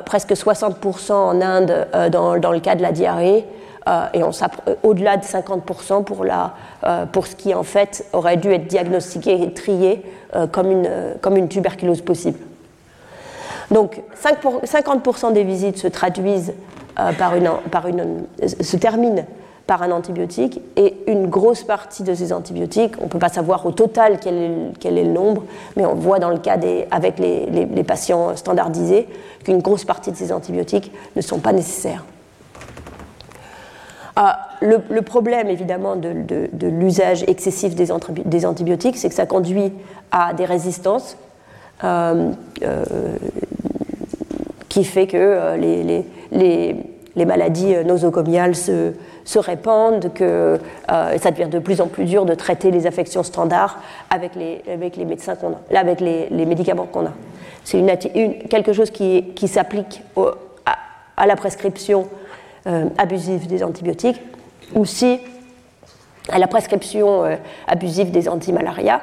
presque 0.05 0.33
60% 0.33 1.12
en 1.12 1.40
Inde 1.40 1.88
dans, 2.12 2.53
le 2.53 2.61
cas 2.61 2.77
de 2.77 2.83
la 2.83 2.92
diarrhée, 2.92 3.45
et 4.14 4.23
au-delà 4.83 5.16
de 5.16 5.25
50% 5.25 6.05
pour, 6.05 6.25
la, 6.25 6.55
pour 7.12 7.27
ce 7.27 7.37
qui 7.37 7.55
en 7.55 7.62
fait 7.62 8.07
aurait 8.12 8.37
dû 8.37 8.51
être 8.53 8.66
diagnostiqué 8.66 9.42
et 9.42 9.53
trié 9.53 10.03
comme, 10.53 10.71
une, 10.71 10.90
comme 11.21 11.37
une 11.37 11.49
tuberculose 11.49 12.01
possible. 12.01 12.38
Donc 13.71 14.01
50% 14.23 15.33
des 15.33 15.45
visites 15.45 15.79
se 15.79 15.88
traduisent 15.88 16.55
une, 16.98 17.50
par 17.70 17.87
une, 17.87 18.24
se 18.46 18.76
termine 18.76 19.24
par 19.66 19.82
un 19.82 19.90
antibiotique 19.90 20.61
et 20.76 20.94
une 21.09 21.26
grosse 21.26 21.64
partie 21.64 22.04
de 22.04 22.14
ces 22.14 22.32
antibiotiques, 22.32 22.94
on 23.00 23.04
ne 23.04 23.09
peut 23.09 23.18
pas 23.18 23.28
savoir 23.28 23.66
au 23.66 23.72
total 23.72 24.18
quel 24.20 24.35
est, 24.35 24.50
quel 24.78 24.96
est, 24.96 25.04
le 25.04 25.11
nombre, 25.11 25.44
mais 25.76 25.85
on 25.85 25.94
voit 25.94 26.20
dans 26.20 26.30
le 26.30 26.38
cas 26.38 26.56
avec 26.90 27.18
les, 27.18 27.46
les, 27.46 27.85
patients 27.85 28.37
standardisés 28.37 29.09
qu'une 29.44 29.59
grosse 29.59 29.85
partie 29.85 30.12
de 30.12 30.16
ces 30.16 30.32
antibiotiques 30.32 30.92
ne 31.16 31.20
sont 31.20 31.40
pas 31.40 31.52
nécessaires. 31.52 32.04
Ah, 34.14 34.48
le, 34.62 35.02
problème 35.02 35.48
évidemment 35.48 35.96
de, 35.96 36.48
l'usage 36.62 37.24
excessif 37.26 37.74
des, 37.74 37.88
des 38.24 38.46
antibiotiques, 38.46 38.96
c'est 38.96 39.09
que 39.09 39.14
ça 39.14 39.26
conduit 39.26 39.72
à 40.12 40.32
des 40.32 40.44
résistances 40.44 41.16
euh, 41.85 42.30
euh, 42.62 42.85
qui 44.77 44.85
fait 44.85 45.07
que 45.07 45.57
les, 45.57 46.05
les, 46.33 47.25
maladies 47.25 47.75
euh, 47.75 47.83
nosocomiales 47.83 48.55
se, 48.55 48.93
répandent, 49.39 50.12
que 50.12 50.61
euh, 50.93 51.19
ça 51.19 51.31
devient 51.31 51.49
de 51.49 51.59
plus 51.59 51.81
en 51.81 51.87
plus 51.87 52.05
dur 52.05 52.27
de 52.27 52.35
traiter 52.35 52.71
les 52.71 52.87
affections 52.87 53.23
standards 53.23 53.81
avec 54.11 54.35
les, 54.35 54.61
médicaments 56.45 56.85
qu'on 56.85 57.07
a. 57.07 57.12
C'est 57.65 57.83
quelque 58.51 58.75
chose 58.75 58.91
qui, 58.91 59.49
s'applique 59.49 60.03
à, 61.17 61.27
la 61.27 61.37
prescription 61.37 62.07
euh, 62.67 62.85
abusive 62.99 63.47
des 63.47 63.65
antibiotiques, 63.65 64.21
aussi 64.75 65.21
à 66.29 66.39
la 66.39 66.49
prescription 66.49 67.25
abusive 67.67 68.11
des 68.11 68.29
antimalarias 68.29 69.01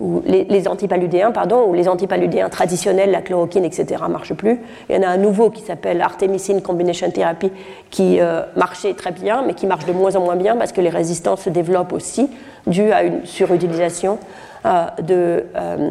ou 0.00 0.22
les, 0.24 0.68
antipaludéens, 0.68 1.32
pardon, 1.32 1.64
ou 1.68 1.74
les 1.74 1.88
antipaludéens 1.88 2.48
traditionnels, 2.48 3.10
la 3.10 3.20
chloroquine, 3.20 3.64
etc., 3.64 4.02
ne 4.06 4.12
marchent 4.12 4.34
plus. 4.34 4.60
Il 4.88 4.94
y 4.94 4.98
en 4.98 5.02
a 5.02 5.08
un 5.08 5.16
nouveau 5.16 5.50
qui 5.50 5.62
s'appelle 5.62 6.00
Artemisine 6.00 6.62
Combination 6.62 7.10
Therapy 7.10 7.50
qui 7.90 8.20
euh, 8.20 8.42
marchait 8.54 8.94
très 8.94 9.10
bien, 9.10 9.42
mais 9.44 9.54
qui 9.54 9.66
marche 9.66 9.86
de 9.86 9.92
moins 9.92 10.14
en 10.14 10.20
moins 10.20 10.36
bien 10.36 10.56
parce 10.56 10.70
que 10.70 10.80
les 10.80 10.88
résistances 10.88 11.42
se 11.42 11.50
développent 11.50 11.92
aussi, 11.92 12.30
dû 12.66 12.92
à 12.92 13.02
une 13.02 13.26
surutilisation 13.26 14.18
euh, 14.66 14.84
de, 15.02 15.46
euh, 15.56 15.90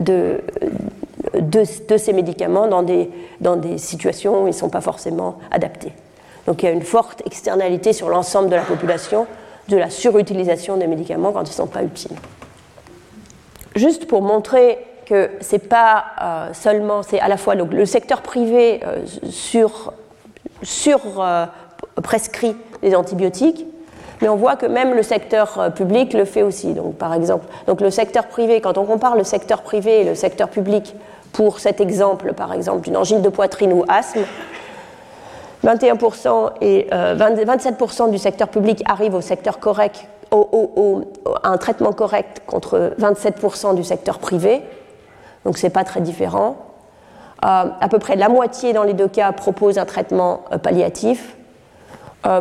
de, 0.00 1.64
ces 1.96 2.12
médicaments 2.12 2.66
dans 2.66 2.82
des, 2.82 3.10
dans 3.40 3.56
des 3.56 3.78
situations 3.78 4.42
où 4.42 4.46
ils 4.46 4.50
ne 4.50 4.52
sont 4.52 4.70
pas 4.70 4.80
forcément 4.80 5.36
adaptés. 5.52 5.92
Donc 6.48 6.62
il 6.62 6.66
y 6.66 6.68
a 6.68 6.72
une 6.72 6.82
forte 6.82 7.22
externalité 7.26 7.92
sur 7.92 8.08
l'ensemble 8.08 8.48
de 8.48 8.56
la 8.56 8.62
population 8.62 9.26
de 9.68 9.76
la 9.76 9.90
surutilisation 9.90 10.76
des 10.76 10.86
médicaments 10.88 11.30
quand 11.32 11.42
ils 11.42 11.50
ne 11.50 11.54
sont 11.54 11.66
pas 11.66 11.82
utiles 11.82 12.16
juste 13.76 14.06
pour 14.06 14.22
montrer 14.22 14.78
que 15.06 15.30
c'est 15.40 15.68
pas 15.68 16.04
euh, 16.20 16.48
seulement, 16.52 17.02
c'est 17.02 17.20
à 17.20 17.28
la 17.28 17.36
fois 17.36 17.54
le, 17.54 17.86
secteur 17.86 18.22
privé 18.22 18.80
euh, 18.84 19.04
sur, 19.30 19.92
euh, 21.20 21.46
prescrit 22.02 22.56
les 22.82 22.94
antibiotiques, 22.94 23.64
mais 24.20 24.28
on 24.28 24.36
voit 24.36 24.56
que 24.56 24.66
même 24.66 24.94
le 24.94 25.02
secteur 25.02 25.72
public 25.74 26.12
le 26.14 26.24
fait 26.24 26.42
aussi. 26.42 26.72
Donc, 26.72 26.96
par 26.96 27.14
exemple, 27.14 27.46
donc 27.66 27.80
le 27.80 27.90
secteur 27.90 28.26
privé, 28.26 28.60
quand 28.60 28.78
on 28.78 28.84
compare 28.84 29.14
le 29.14 29.24
secteur 29.24 29.62
privé 29.62 30.00
et 30.00 30.04
le 30.04 30.14
secteur 30.14 30.48
public 30.48 30.94
pour 31.32 31.60
cet 31.60 31.80
exemple, 31.80 32.32
par 32.32 32.52
exemple, 32.52 32.80
d'une 32.80 32.96
angine 32.96 33.20
de 33.20 33.28
poitrine 33.28 33.72
ou 33.72 33.84
asthme, 33.88 34.22
21% 35.64 36.52
et 36.62 36.88
27% 36.90 38.10
du 38.10 38.18
secteur 38.18 38.48
public 38.48 38.82
arrivent 38.86 39.14
au 39.14 39.20
secteur 39.20 39.58
correct, 39.58 40.06
un 40.32 41.56
traitement 41.58 41.92
correct 41.92 42.42
contre 42.46 42.94
27% 42.98 43.74
du 43.74 43.84
secteur 43.84 44.18
privé. 44.18 44.62
Donc 45.44 45.58
ce 45.58 45.66
n'est 45.66 45.70
pas 45.70 45.84
très 45.84 46.00
différent. 46.00 46.56
à 47.42 47.88
peu 47.90 47.98
près 47.98 48.16
la 48.16 48.28
moitié 48.28 48.72
dans 48.72 48.82
les 48.82 48.94
deux 48.94 49.08
cas 49.08 49.32
propose 49.32 49.78
un 49.78 49.84
traitement 49.84 50.40
palliatif. 50.62 51.36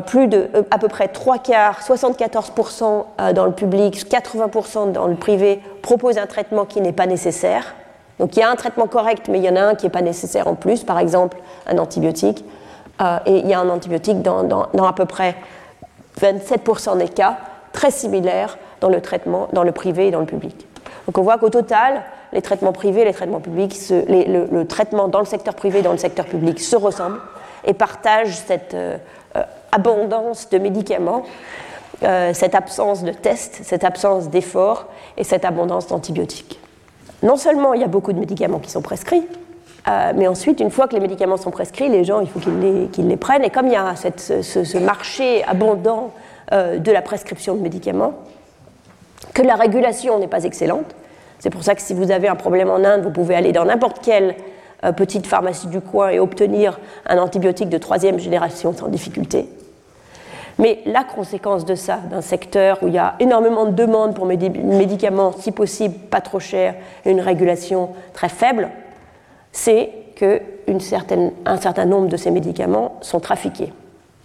plus 0.07 0.27
de 0.27 0.49
à 0.71 0.77
peu 0.77 0.87
près 0.87 1.07
trois 1.07 1.37
quarts, 1.37 1.81
74% 1.81 3.33
dans 3.33 3.45
le 3.45 3.51
public, 3.51 3.95
80% 4.09 4.91
dans 4.91 5.07
le 5.07 5.15
privé 5.15 5.61
proposent 5.81 6.17
un 6.17 6.25
traitement 6.25 6.65
qui 6.65 6.81
n'est 6.81 6.93
pas 6.93 7.05
nécessaire. 7.05 7.75
Donc 8.19 8.35
il 8.35 8.39
y 8.39 8.43
a 8.43 8.49
un 8.49 8.55
traitement 8.55 8.87
correct, 8.87 9.27
mais 9.29 9.39
il 9.39 9.43
y 9.43 9.49
en 9.49 9.55
a 9.55 9.61
un 9.61 9.75
qui 9.75 9.85
n'est 9.85 9.91
pas 9.91 10.01
nécessaire 10.01 10.47
en 10.47 10.55
plus, 10.55 10.83
par 10.83 10.99
exemple 10.99 11.37
un 11.67 11.77
antibiotique. 11.77 12.43
Euh, 13.01 13.17
et 13.25 13.39
il 13.39 13.47
y 13.47 13.53
a 13.53 13.59
un 13.59 13.69
antibiotique 13.69 14.21
dans, 14.21 14.69
à 14.85 14.93
peu 14.93 15.05
près 15.05 15.35
27% 16.21 16.97
des 16.97 17.09
cas, 17.09 17.37
très 17.75 17.91
similaire 17.91 18.57
dans 18.81 18.89
le 18.89 19.01
traitement, 19.01 19.47
dans 19.53 19.63
le 19.63 19.71
privé 19.71 20.07
et 20.07 20.11
dans 20.11 20.19
le 20.19 20.25
public. 20.25 20.67
Donc 21.05 21.17
on 21.17 21.21
voit 21.21 21.37
qu'au 21.37 21.49
total, 21.49 22.01
les 22.33 22.41
traitements 22.41 22.73
privés 22.73 23.05
les 23.05 23.13
traitements 23.13 23.39
publics, 23.39 23.75
le, 23.89 24.63
traitement 24.63 25.07
dans 25.07 25.19
le 25.19 25.25
secteur 25.25 25.53
privé 25.53 25.79
et 25.79 25.81
dans 25.81 25.91
le 25.91 25.97
secteur 25.97 26.25
public 26.25 26.59
se 26.59 26.75
ressemblent 26.75 27.19
et 27.65 27.73
partagent 27.73 28.37
cette 28.47 28.73
euh, 28.73 28.97
euh, 29.35 29.43
abondance 29.71 30.49
de 30.49 30.57
médicaments, 30.57 31.23
cette 32.33 32.55
absence 32.55 33.03
de 33.03 33.11
tests, 33.11 33.61
cette 33.63 33.85
absence 33.85 34.29
d'efforts 34.29 34.87
et 35.17 35.23
cette 35.23 35.45
abondance 35.45 35.87
d'antibiotiques 35.87 36.59
non 37.23 37.37
seulement 37.37 37.73
il 37.73 37.81
y 37.81 37.83
a 37.83 37.87
beaucoup 37.87 38.13
de 38.13 38.19
médicaments 38.19 38.59
qui 38.59 38.69
sont 38.69 38.81
prescrits, 38.81 39.25
euh, 39.87 40.13
mais 40.15 40.27
ensuite, 40.27 40.59
une 40.59 40.71
fois 40.71 40.87
que 40.87 40.93
les 40.93 40.99
médicaments 40.99 41.37
sont 41.37 41.51
prescrits, 41.51 41.89
les 41.89 42.03
gens, 42.03 42.19
il 42.19 42.27
faut 42.27 42.39
qu'ils 42.39 43.07
les, 43.07 43.17
prennent. 43.17 43.43
Et 43.43 43.49
comme 43.49 43.67
il 43.67 43.73
y 43.73 43.75
a 43.75 43.93
ce, 43.95 44.77
marché 44.77 45.43
abondant 45.43 46.05
euh, 46.05 46.24
de 46.51 46.91
la 46.91 47.01
prescription 47.01 47.55
de 47.55 47.61
médicaments, 47.61 48.13
que 49.33 49.41
la 49.41 49.55
régulation 49.55 50.19
n'est 50.19 50.27
pas 50.27 50.43
excellente, 50.43 50.95
c'est 51.39 51.49
pour 51.49 51.63
ça 51.63 51.75
que 51.75 51.81
si 51.81 51.93
vous 51.93 52.11
avez 52.11 52.27
un 52.27 52.35
problème 52.35 52.69
en 52.69 52.83
Inde, 52.83 53.03
vous 53.03 53.11
pouvez 53.11 53.35
aller 53.35 53.51
dans 53.51 53.65
n'importe 53.65 53.99
quelle 54.01 54.35
euh, 54.83 54.91
petite 54.91 55.27
pharmacie 55.27 55.67
du 55.67 55.81
coin 55.81 56.09
et 56.09 56.19
obtenir 56.19 56.79
un 57.05 57.17
antibiotique 57.17 57.69
de 57.69 57.77
troisième 57.77 58.19
génération 58.19 58.73
sans 58.73 58.87
difficulté. 58.87 59.47
Mais 60.57 60.79
la 60.85 61.03
conséquence 61.03 61.65
de 61.65 61.75
ça, 61.75 61.97
d'un 62.09 62.21
secteur 62.21 62.79
où 62.81 62.87
il 62.87 62.93
y 62.93 62.97
a 62.97 63.15
énormément 63.19 63.65
de 63.65 63.71
demandes 63.71 64.15
pour 64.15 64.25
médicaments, 64.25 65.33
si 65.37 65.51
possible 65.51 65.95
pas 66.09 66.21
trop 66.21 66.39
chers, 66.39 66.75
et 67.05 67.11
une 67.11 67.19
régulation 67.19 67.89
très 68.13 68.29
faible, 68.29 68.69
c'est 69.51 69.91
qu'un 70.15 70.79
certain 70.79 71.85
nombre 71.85 72.07
de 72.07 72.15
ces 72.15 72.31
médicaments 72.31 72.97
sont 73.01 73.19
trafiqués 73.19 73.73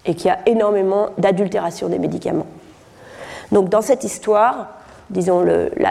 et 0.06 0.14
qu'il 0.14 0.26
y 0.26 0.30
a 0.30 0.38
énormément 0.46 1.10
d'adultération 1.18 1.88
des 1.88 1.98
médicaments. 1.98 2.46
Donc 3.52 3.68
dans 3.68 3.82
cette 3.82 4.04
histoire, 4.04 4.68
disons 5.10 5.44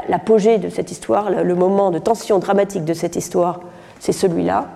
l'apogée 0.07 0.57
de 0.57 0.69
cette 0.69 0.91
histoire, 0.91 1.29
le, 1.29 1.55
moment 1.55 1.91
de 1.91 1.99
tension 1.99 2.39
dramatique 2.39 2.85
de 2.85 2.93
cette 2.93 3.15
histoire, 3.15 3.59
c'est 3.99 4.13
celui-là, 4.13 4.67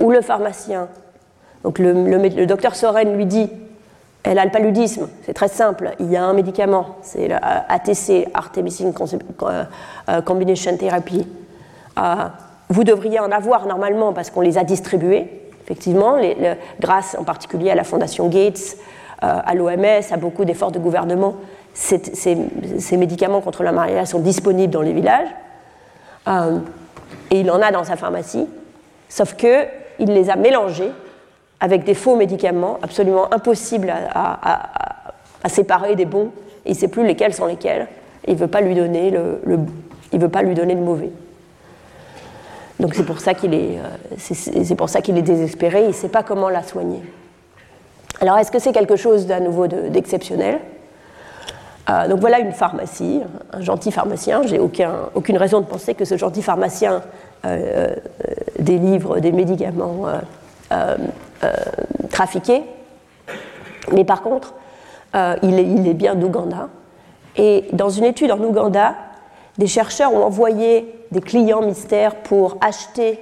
où 0.00 0.10
le 0.10 0.20
pharmacien, 0.20 0.88
donc 1.62 1.78
le, 1.78 2.46
docteur 2.46 2.74
Soren 2.74 3.16
lui 3.16 3.26
dit 3.26 3.48
elle 4.24 4.38
a 4.38 4.44
le 4.44 4.52
paludisme, 4.52 5.08
c'est 5.26 5.34
très 5.34 5.48
simple. 5.48 5.92
Il 5.98 6.08
y 6.10 6.16
a 6.16 6.24
un 6.24 6.32
médicament, 6.32 6.96
c'est 7.02 7.26
l'ATC, 7.26 8.28
Artemisinin 8.34 8.92
euh, 9.42 9.64
euh, 10.08 10.22
Combination 10.22 10.76
Therapy. 10.76 11.26
Euh, 11.98 12.14
vous 12.68 12.84
devriez 12.84 13.18
en 13.18 13.32
avoir 13.32 13.66
normalement 13.66 14.12
parce 14.12 14.30
qu'on 14.30 14.40
les 14.40 14.58
a 14.58 14.64
distribués, 14.64 15.41
effectivement, 15.64 16.18
grâce 16.80 17.16
en 17.18 17.24
particulier 17.24 17.70
à 17.70 17.74
la 17.74 17.84
Fondation 17.84 18.28
Gates, 18.28 18.76
à 19.20 19.54
l'OMS, 19.54 20.02
à 20.10 20.16
beaucoup 20.16 20.44
d'efforts 20.44 20.72
de 20.72 20.78
gouvernement. 20.78 21.36
Ces, 21.74 22.96
médicaments 22.96 23.40
contre 23.40 23.62
la 23.62 23.72
malaria 23.72 24.04
sont 24.04 24.18
disponibles 24.18 24.72
dans 24.72 24.82
les 24.82 24.92
villages. 24.92 25.28
et 27.30 27.40
il 27.40 27.50
en 27.50 27.62
a 27.62 27.70
dans 27.70 27.84
sa 27.84 27.96
pharmacie, 27.96 28.46
sauf 29.08 29.34
qu'il 29.34 29.68
les 30.00 30.28
a 30.28 30.36
mélangés 30.36 30.90
avec 31.60 31.84
des 31.84 31.94
faux 31.94 32.16
médicaments 32.16 32.78
absolument 32.82 33.32
impossibles 33.32 33.94
à, 34.12 35.48
séparer 35.48 35.94
des 35.94 36.04
bons. 36.04 36.30
Il 36.66 36.72
ne 36.72 36.76
sait 36.76 36.88
plus 36.88 37.06
lesquels 37.06 37.34
sont 37.34 37.46
lesquels. 37.46 37.86
il 38.26 38.34
ne 38.34 38.38
veut 38.38 38.48
pas 38.48 38.60
lui 38.60 38.74
donner 38.74 39.10
le 39.10 40.80
mauvais. 40.80 41.10
Donc 42.82 42.94
c'est 42.94 43.04
pour 43.04 43.20
ça 43.20 43.32
qu'il 43.32 43.54
est, 43.54 43.78
euh, 43.78 44.16
c'est 44.18 44.74
pour 44.74 44.90
ça 44.90 45.00
qu'il 45.00 45.16
est 45.16 45.22
désespéré. 45.22 45.82
Il 45.82 45.88
ne 45.88 45.92
sait 45.92 46.08
pas 46.08 46.22
comment 46.22 46.50
la 46.50 46.62
soigner. 46.62 47.00
Alors 48.20 48.36
est-ce 48.38 48.50
que 48.50 48.58
c'est 48.58 48.72
quelque 48.72 48.96
chose 48.96 49.26
d'à 49.26 49.40
nouveau 49.40 49.66
d'exceptionnel? 49.66 50.58
Euh, 51.88 52.08
donc 52.08 52.20
voilà 52.20 52.40
une 52.40 52.52
pharmacie, 52.52 53.22
un 53.52 53.60
gentil 53.60 53.90
pharmacien. 53.90 54.42
J'ai 54.44 54.58
aucun, 54.58 54.92
aucune 55.14 55.38
raison 55.38 55.60
de 55.60 55.66
penser 55.66 55.94
que 55.94 56.04
ce 56.04 56.16
gentil 56.16 56.42
pharmacien 56.42 57.02
euh, 57.46 57.94
délivre 58.58 59.18
des 59.20 59.32
médicaments 59.32 60.06
euh, 60.72 60.96
trafiqué. 62.10 62.62
Mais 63.92 64.04
par 64.04 64.22
contre, 64.22 64.54
euh, 65.14 65.36
il, 65.42 65.86
est, 65.88 65.94
bien 65.94 66.14
d'Ouganda. 66.14 66.68
Et 67.36 67.66
dans 67.72 67.90
une 67.90 68.04
étude 68.04 68.30
en 68.32 68.38
Ouganda, 68.38 68.94
des 69.62 69.68
chercheurs 69.68 70.12
ont 70.12 70.24
envoyé 70.24 70.92
des 71.12 71.20
clients 71.20 71.62
mystères 71.62 72.16
pour 72.16 72.56
acheter 72.60 73.20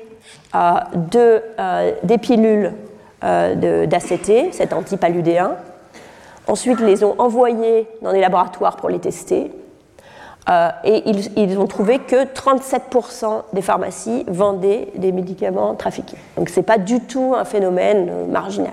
euh, 0.55 1.93
des 2.03 2.17
pilules 2.17 2.73
d'ACT, 3.21 4.55
cet 4.55 4.73
antipaludéen. 4.73 5.57
Ensuite, 6.47 6.81
les 6.81 7.05
ont 7.05 7.15
envoyés 7.19 7.87
dans 8.01 8.13
des 8.13 8.21
laboratoires 8.21 8.77
pour 8.77 8.89
les 8.89 8.99
tester. 8.99 9.51
Euh, 10.49 10.71
et 10.83 11.03
ils, 11.37 11.59
ont 11.59 11.67
trouvé 11.67 11.99
que 11.99 12.25
37% 12.25 13.43
des 13.53 13.61
pharmacies 13.61 14.25
vendaient 14.27 14.89
des 14.97 15.13
médicaments 15.13 15.75
trafiqués. 15.75 16.17
Donc 16.39 16.49
ce 16.49 16.59
n'est 16.59 16.65
pas 16.65 16.79
du 16.79 17.01
tout 17.01 17.35
un 17.37 17.45
phénomène 17.45 18.09
euh, 18.11 18.27
marginal. 18.27 18.73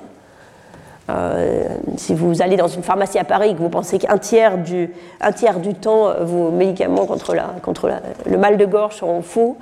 Euh, 1.10 1.64
si 1.96 2.14
vous 2.14 2.42
allez 2.42 2.58
dans 2.58 2.68
une 2.68 2.84
pharmacie 2.84 3.18
à 3.18 3.24
Paris 3.24 3.52
et 3.52 3.54
que 3.54 3.60
vous 3.60 3.70
pensez 3.70 3.98
qu'un 3.98 4.18
tiers 4.18 4.58
du, 4.58 4.92
un 5.22 5.32
tiers 5.32 5.60
du 5.60 5.74
temps, 5.74 6.14
vos 6.22 6.52
médicaments 6.52 7.06
contre, 7.06 7.34
la, 7.34 7.56
contre 7.62 7.90
le 8.26 8.38
mal 8.38 8.58
de 8.58 8.66
gorge 8.66 8.96
sont 8.96 9.22
faux, 9.22 9.58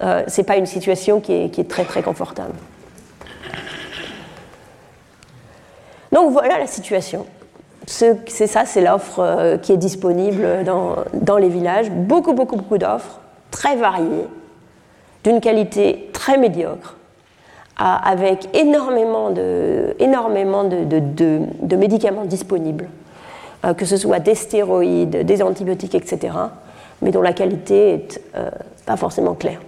ce 0.00 0.06
n'est 0.36 0.44
pas 0.44 0.56
une 0.56 0.66
situation 0.66 1.20
qui 1.20 1.32
est, 1.32 1.48
qui 1.50 1.60
est 1.60 1.70
très 1.70 1.84
très 1.84 2.02
confortable. 2.02 2.54
Donc 6.10 6.32
voilà 6.32 6.58
la 6.58 6.66
situation 6.66 7.26
c'est 7.88 8.46
ça, 8.46 8.64
c'est 8.64 8.80
l'offre 8.80 9.20
euh, 9.20 9.56
qui 9.56 9.72
est 9.72 9.76
disponible 9.76 10.64
dans, 10.64 11.38
les 11.38 11.48
villages. 11.48 11.90
Beaucoup, 11.90 12.34
beaucoup, 12.34 12.56
beaucoup 12.56 12.78
d'offres, 12.78 13.20
très 13.50 13.76
variées, 13.76 14.26
d'une 15.24 15.40
qualité 15.40 16.10
très 16.12 16.36
médiocre, 16.36 16.96
avec 17.78 18.48
énormément 18.56 19.30
de, 19.30 19.94
énormément 20.00 20.64
de, 20.64 21.76
médicaments 21.76 22.24
disponibles, 22.24 22.88
euh, 23.64 23.72
que 23.72 23.84
ce 23.84 23.96
soit 23.96 24.18
des 24.18 24.34
stéroïdes, 24.34 25.24
des 25.24 25.42
antibiotiques, 25.42 25.94
etc., 25.94 26.34
mais 27.00 27.12
dont 27.12 27.22
la 27.22 27.32
qualité 27.32 27.90
est 27.90 28.20
euh, 28.34 28.50
pas 28.84 28.96
forcément 28.96 29.34
claire. 29.34 29.60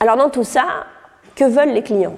Alors 0.00 0.16
dans 0.16 0.30
tout 0.30 0.44
ça, 0.44 0.64
que 1.34 1.44
veulent 1.44 1.74
les 1.74 1.82
clients? 1.82 2.16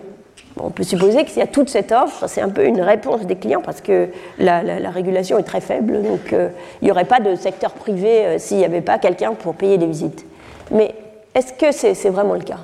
On 0.60 0.70
peut 0.70 0.84
supposer 0.84 1.24
que 1.24 1.30
s'il 1.30 1.38
y 1.38 1.42
a 1.42 1.48
toute 1.48 1.68
cette 1.68 1.92
offre, 1.92 2.28
c'est 2.28 2.40
un 2.40 2.48
peu 2.48 2.64
une 2.64 2.80
réponse 2.80 3.26
des 3.26 3.36
clients 3.36 3.62
parce 3.64 3.80
que 3.80 4.08
la, 4.38 4.60
régulation 4.90 5.38
est 5.38 5.44
très 5.44 5.60
faible, 5.60 6.02
donc 6.02 6.32
euh, 6.32 6.50
il 6.80 6.86
n'y 6.86 6.90
aurait 6.90 7.04
pas 7.04 7.20
de 7.20 7.34
secteur 7.34 7.72
privé 7.72 8.38
s'il 8.38 8.58
n'y 8.58 8.64
avait 8.64 8.80
pas 8.80 8.98
quelqu'un 8.98 9.34
pour 9.34 9.54
payer 9.54 9.78
des 9.78 9.86
visites. 9.86 10.24
Mais 10.70 10.94
est-ce 11.34 11.52
que 11.52 11.72
c'est 11.72 12.10
vraiment 12.10 12.34
le 12.34 12.42
cas? 12.42 12.58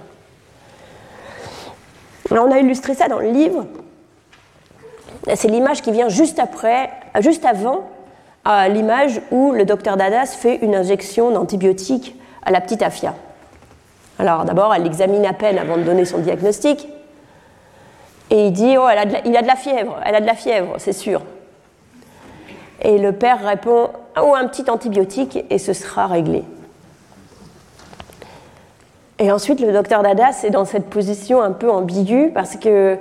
On 2.31 2.51
a 2.51 2.59
illustré 2.59 2.95
ça 2.95 3.09
dans 3.09 3.19
le 3.19 3.31
livre. 3.31 3.67
C'est 5.35 5.49
l'image 5.49 5.83
qui 5.83 5.93
vient 5.93 6.09
juste 6.09 6.39
après, 6.39 6.91
juste 7.21 7.45
avant 7.45 7.89
l'image 8.69 9.21
où 9.31 9.53
le 9.53 9.65
docteur 9.65 9.97
Dadas 9.97 10.27
fait 10.27 10.57
une 10.57 10.75
injection 10.75 11.31
d'antibiotiques 11.31 12.17
à 12.45 12.51
la 12.51 12.61
petite 12.61 12.83
Afia. 12.83 13.15
Alors 14.19 14.45
d'abord, 14.45 14.75
elle 14.75 14.83
l'examine 14.83 15.25
à 15.27 15.33
peine 15.33 15.59
avant 15.59 15.77
de 15.77 15.83
donner 15.83 16.05
son 16.05 16.19
diagnostic. 16.19 16.89
Et 18.31 18.47
il 18.47 18.53
dit, 18.53 18.77
oh, 18.79 18.87
il 19.25 19.37
a 19.37 19.43
de 19.43 19.47
la 19.47 19.57
fièvre, 19.57 19.99
elle 20.05 20.15
a 20.15 20.21
de 20.21 20.27
la 20.27 20.35
fièvre, 20.35 20.75
c'est 20.79 20.93
sûr. 20.93 21.23
Et 22.83 22.99
le 22.99 23.13
père 23.13 23.45
répond, 23.45 23.91
oh, 24.21 24.35
un 24.35 24.47
petit 24.47 24.71
antibiotique 24.71 25.45
et 25.51 25.59
ce 25.59 25.73
sera 25.73 26.07
réglé. 26.07 26.45
Et 29.25 29.33
ensuite, 29.33 29.61
le 29.61 29.73
docteur 29.73 30.03
Dadas 30.03 30.43
est 30.45 30.51
dans 30.51 30.67
cette 30.67 30.91
position 30.91 31.41
un 31.41 31.53
peu 31.53 31.71
ambiguë 31.71 32.31
parce 32.35 32.57
qu'il 32.57 32.99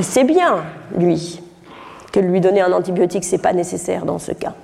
sait 0.00 0.24
bien, 0.24 0.64
lui, 0.96 1.42
que 2.12 2.18
lui 2.18 2.40
donner 2.40 2.62
un 2.62 2.72
antibiotique, 2.72 3.26
ce 3.26 3.32
n'est 3.32 3.42
pas 3.42 3.52
nécessaire 3.52 4.06
dans 4.06 4.18
ce 4.18 4.32
cas. 4.32 4.54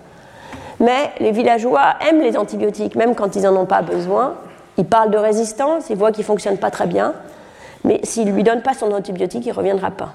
Mais 0.81 1.11
les 1.21 1.31
villageois 1.31 1.97
aiment 2.09 2.23
les 2.23 2.39
antibiotiques, 2.39 2.95
même 2.95 3.15
quand 3.15 3.37
ils 3.37 3.43
n'en 3.43 3.55
ont 3.57 3.67
pas 3.67 3.83
besoin. 3.83 4.37
Ils 4.79 4.87
parlent 4.87 5.11
de 5.11 5.19
résistance, 5.19 5.91
ils 5.91 5.99
voient 5.99 6.13
qu'ils 6.13 6.23
ne 6.23 6.29
fonctionnent 6.29 6.57
pas 6.57 6.71
très 6.71 6.87
bien. 6.87 7.13
Mais 7.85 8.01
s'il 8.05 8.29
ne 8.29 8.33
lui 8.33 8.43
donne 8.43 8.63
pas 8.63 8.73
son 8.73 8.91
antibiotique, 8.91 9.45
il 9.45 9.51
ne 9.51 9.55
reviendra 9.55 9.91
pas. 9.91 10.15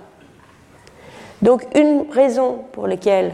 Donc 1.44 1.64
une 1.76 2.06
raison 2.12 2.62
pour 2.72 2.88
laquelle 2.88 3.34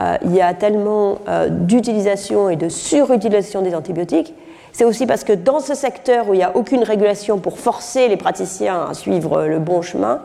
euh, 0.00 0.18
il 0.22 0.34
y 0.34 0.42
a 0.42 0.52
tellement 0.52 1.16
euh, 1.30 1.48
d'utilisation 1.48 2.50
et 2.50 2.56
de 2.56 2.68
surutilisation 2.68 3.62
des 3.62 3.74
antibiotiques, 3.74 4.34
c'est 4.72 4.84
aussi 4.84 5.06
parce 5.06 5.24
que 5.24 5.32
dans 5.32 5.60
ce 5.60 5.74
secteur 5.74 6.28
où 6.28 6.34
il 6.34 6.38
n'y 6.38 6.42
a 6.42 6.56
aucune 6.56 6.82
régulation 6.82 7.38
pour 7.38 7.58
forcer 7.58 8.08
les 8.08 8.16
praticiens 8.16 8.86
à 8.90 8.94
suivre 8.94 9.42
le 9.44 9.58
bon 9.58 9.82
chemin, 9.82 10.20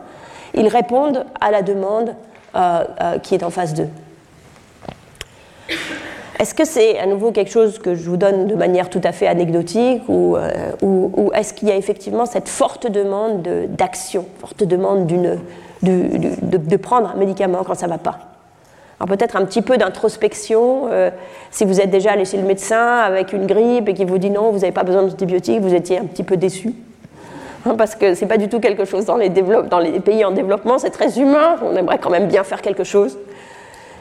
ils 0.54 0.68
répondent 0.68 1.24
à 1.40 1.50
la 1.50 1.62
demande 1.62 2.14
euh, 2.54 2.84
qui 3.22 3.34
est 3.34 3.42
en 3.42 3.50
phase 3.50 3.74
2. 3.74 3.86
Est-ce 6.38 6.54
que 6.54 6.64
c'est 6.64 6.98
à 6.98 7.06
nouveau 7.06 7.32
quelque 7.32 7.50
chose 7.50 7.78
que 7.78 7.94
je 7.94 8.08
vous 8.08 8.16
donne 8.16 8.46
de 8.46 8.54
manière 8.54 8.90
tout 8.90 9.00
à 9.04 9.12
fait 9.12 9.26
anecdotique 9.26 10.02
ou, 10.08 10.36
ou, 10.82 11.30
est-ce 11.34 11.54
qu'il 11.54 11.68
y 11.68 11.72
a 11.72 11.76
effectivement 11.76 12.26
cette 12.26 12.48
forte 12.48 12.90
demande 12.90 13.42
d'action, 13.70 14.26
forte 14.38 14.62
demande 14.62 15.06
de, 15.06 15.38
de, 15.82 16.56
de, 16.58 16.76
prendre 16.76 17.10
un 17.14 17.16
médicament 17.16 17.64
quand 17.64 17.74
ça 17.74 17.86
ne 17.86 17.92
va 17.92 17.98
pas? 17.98 18.35
Alors 18.98 19.14
peut-être 19.16 19.36
un 19.36 19.44
petit 19.44 19.62
peu 19.62 19.76
d'introspection. 19.76 20.88
Euh, 20.90 21.10
si 21.50 21.64
vous 21.64 21.80
êtes 21.80 21.90
déjà 21.90 22.12
allé 22.12 22.24
chez 22.24 22.38
le 22.38 22.44
médecin 22.44 22.98
avec 22.98 23.32
une 23.32 23.46
grippe 23.46 23.88
et 23.88 23.94
qu'il 23.94 24.06
vous 24.06 24.18
dit 24.18 24.30
non, 24.30 24.50
vous 24.50 24.60
n'avez 24.60 24.72
pas 24.72 24.84
besoin 24.84 25.02
d'antibiotiques, 25.02 25.60
vous 25.60 25.74
étiez 25.74 25.98
un 25.98 26.04
petit 26.04 26.24
peu 26.24 26.36
déçu. 26.36 26.72
Hein, 27.66 27.74
parce 27.76 27.94
que 27.94 28.14
ce 28.14 28.22
n'est 28.22 28.28
pas 28.28 28.38
du 28.38 28.48
tout 28.48 28.60
quelque 28.60 28.84
chose 28.84 29.04
dans 29.04 29.16
les, 29.16 29.28
dans 29.28 29.78
les 29.78 30.00
pays 30.00 30.24
en 30.24 30.30
développement, 30.30 30.78
c'est 30.78 30.90
très 30.90 31.18
humain, 31.18 31.56
on 31.62 31.74
aimerait 31.76 31.98
quand 31.98 32.10
même 32.10 32.28
bien 32.28 32.44
faire 32.44 32.62
quelque 32.62 32.84
chose. 32.84 33.18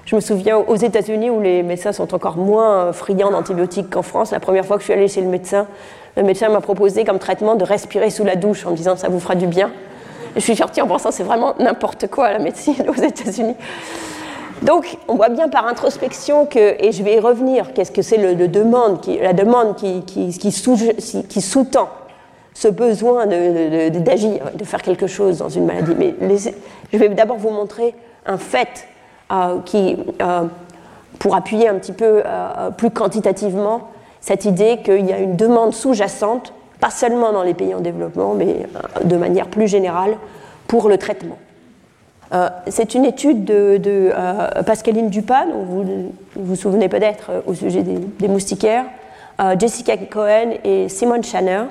Je 0.05 0.15
me 0.15 0.21
souviens 0.21 0.57
aux 0.57 0.75
États-Unis 0.75 1.31
où 1.31 1.41
les 1.41 1.63
médecins 1.63 1.91
sont 1.91 2.13
encore 2.13 2.37
moins 2.37 2.93
friands 2.93 3.31
d'antibiotiques 3.31 3.89
qu'en 3.89 4.03
France. 4.03 4.31
La 4.31 4.39
première 4.39 4.63
fois 4.63 4.77
que 4.77 4.81
je 4.81 4.85
suis 4.85 4.93
allée 4.93 5.07
chez 5.07 5.21
le 5.21 5.27
médecin, 5.27 5.65
le 6.15 6.21
médecin 6.21 6.47
m'a 6.49 6.61
proposé 6.61 7.03
comme 7.03 7.17
traitement 7.17 7.55
de 7.55 7.63
respirer 7.63 8.11
sous 8.11 8.23
la 8.23 8.35
douche 8.35 8.67
en 8.67 8.71
me 8.71 8.75
disant 8.75 8.95
ça 8.95 9.09
vous 9.09 9.19
fera 9.19 9.33
du 9.33 9.47
bien. 9.47 9.71
Et 10.35 10.39
je 10.39 10.41
suis 10.41 10.55
sortie 10.55 10.79
en 10.81 10.87
pensant 10.87 11.09
c'est 11.09 11.23
vraiment 11.23 11.55
n'importe 11.59 12.07
quoi 12.07 12.31
la 12.31 12.39
médecine 12.39 12.75
aux 12.87 13.01
États-Unis. 13.01 13.55
Donc, 14.62 14.97
on 15.08 15.16
voit 15.16 15.30
bien 15.30 15.49
par 15.49 15.68
introspection 15.68 16.45
que, 16.45 16.82
et 16.84 16.91
je 16.91 17.03
vais 17.03 17.16
y 17.16 17.20
revenir, 17.20 17.74
qu'est-ce 17.74 17.91
que 17.91 18.01
c'est 18.01 18.18
la 18.18 19.34
demande 19.34 19.76
qui 19.76 21.41
sous-tend 21.41 21.89
ce 22.56 22.70
besoin 22.70 23.28
d'agir, 23.28 24.39
de, 24.56 24.64
faire 24.64 24.82
quelque 24.82 25.08
chose 25.08 25.39
dans 25.39 25.49
une 25.49 25.66
maladie. 25.66 25.93
Mais 25.99 26.38
je 26.91 26.97
vais 26.97 27.10
d'abord 27.10 27.38
vous 27.38 27.51
montrer 27.51 27.93
un 28.26 28.38
fait 28.38 28.88
euh, 29.32 29.60
qui, 29.66 29.97
euh, 30.22 30.43
pour 31.20 31.36
appuyer 31.36 31.68
un 31.68 31.76
petit 31.76 31.91
peu 31.91 32.24
euh, 32.26 32.72
plus 32.72 32.89
quantitativement 32.89 33.89
cette 34.22 34.45
idée 34.45 34.80
qu'il 34.84 35.06
y 35.06 35.12
a 35.12 35.20
une 35.20 35.36
demande 35.36 35.74
sous-jacente, 35.74 36.53
pas 36.80 36.89
seulement 36.89 37.34
dans 37.34 37.43
les 37.43 37.53
pays 37.53 37.76
en 37.76 37.82
développement, 37.82 38.34
mais 38.34 38.68
de 39.03 39.18
manière 39.18 39.47
plus 39.47 39.68
générale, 39.68 40.18
pour 40.68 40.89
le 40.89 40.97
traitement. 40.97 41.38
Euh, 42.34 42.49
c'est 42.67 42.95
une 42.95 43.05
étude 43.05 43.45
de, 43.45 43.80
euh, 43.86 44.63
Pascaline 44.63 45.09
Dupas, 45.09 45.45
dont 45.45 45.63
vous 45.63 46.13
vous 46.36 46.55
souvenez 46.55 46.89
peut-être 46.89 47.30
euh, 47.30 47.41
au 47.45 47.53
sujet 47.53 47.84
des, 47.84 48.28
moustiquaires, 48.28 48.86
Jessica 49.59 49.97
Cohen 49.97 50.53
et 50.63 50.88
Simon 50.88 51.21
Shanner. 51.21 51.65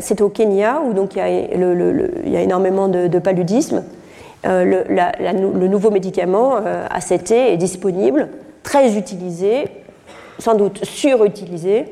c'est 0.00 0.20
au 0.20 0.28
Kenya, 0.28 0.80
où 0.84 0.92
donc 0.92 1.14
il 1.14 1.18
y 2.28 2.36
a, 2.36 2.40
énormément 2.42 2.88
de, 2.88 3.18
paludisme. 3.20 3.84
Le, 4.44 5.68
nouveau 5.68 5.92
médicament 5.92 6.56
ACT 6.90 7.30
est 7.30 7.56
disponible, 7.56 8.30
très 8.64 8.96
utilisé, 8.96 9.68
sans 10.40 10.56
doute 10.56 10.84
surutilisé. 10.84 11.84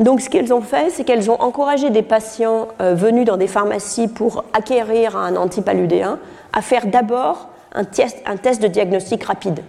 Donc 0.00 0.22
ce 0.22 0.30
qu'elles 0.30 0.52
ont 0.52 0.62
fait, 0.62 0.90
c'est 0.90 1.04
qu'elles 1.04 1.30
ont 1.30 1.40
encouragé 1.40 1.90
des 1.90 2.02
patients 2.02 2.68
euh, 2.80 2.94
venus 2.94 3.26
dans 3.26 3.36
des 3.36 3.46
pharmacies 3.46 4.08
pour 4.08 4.44
acquérir 4.54 5.14
un 5.16 5.36
antipaludéen 5.36 6.18
à 6.54 6.62
faire 6.62 6.86
d'abord 6.86 7.48
un 7.74 7.84
test, 7.84 8.62
de 8.62 8.66
diagnostic 8.66 9.22
rapide. 9.24 9.60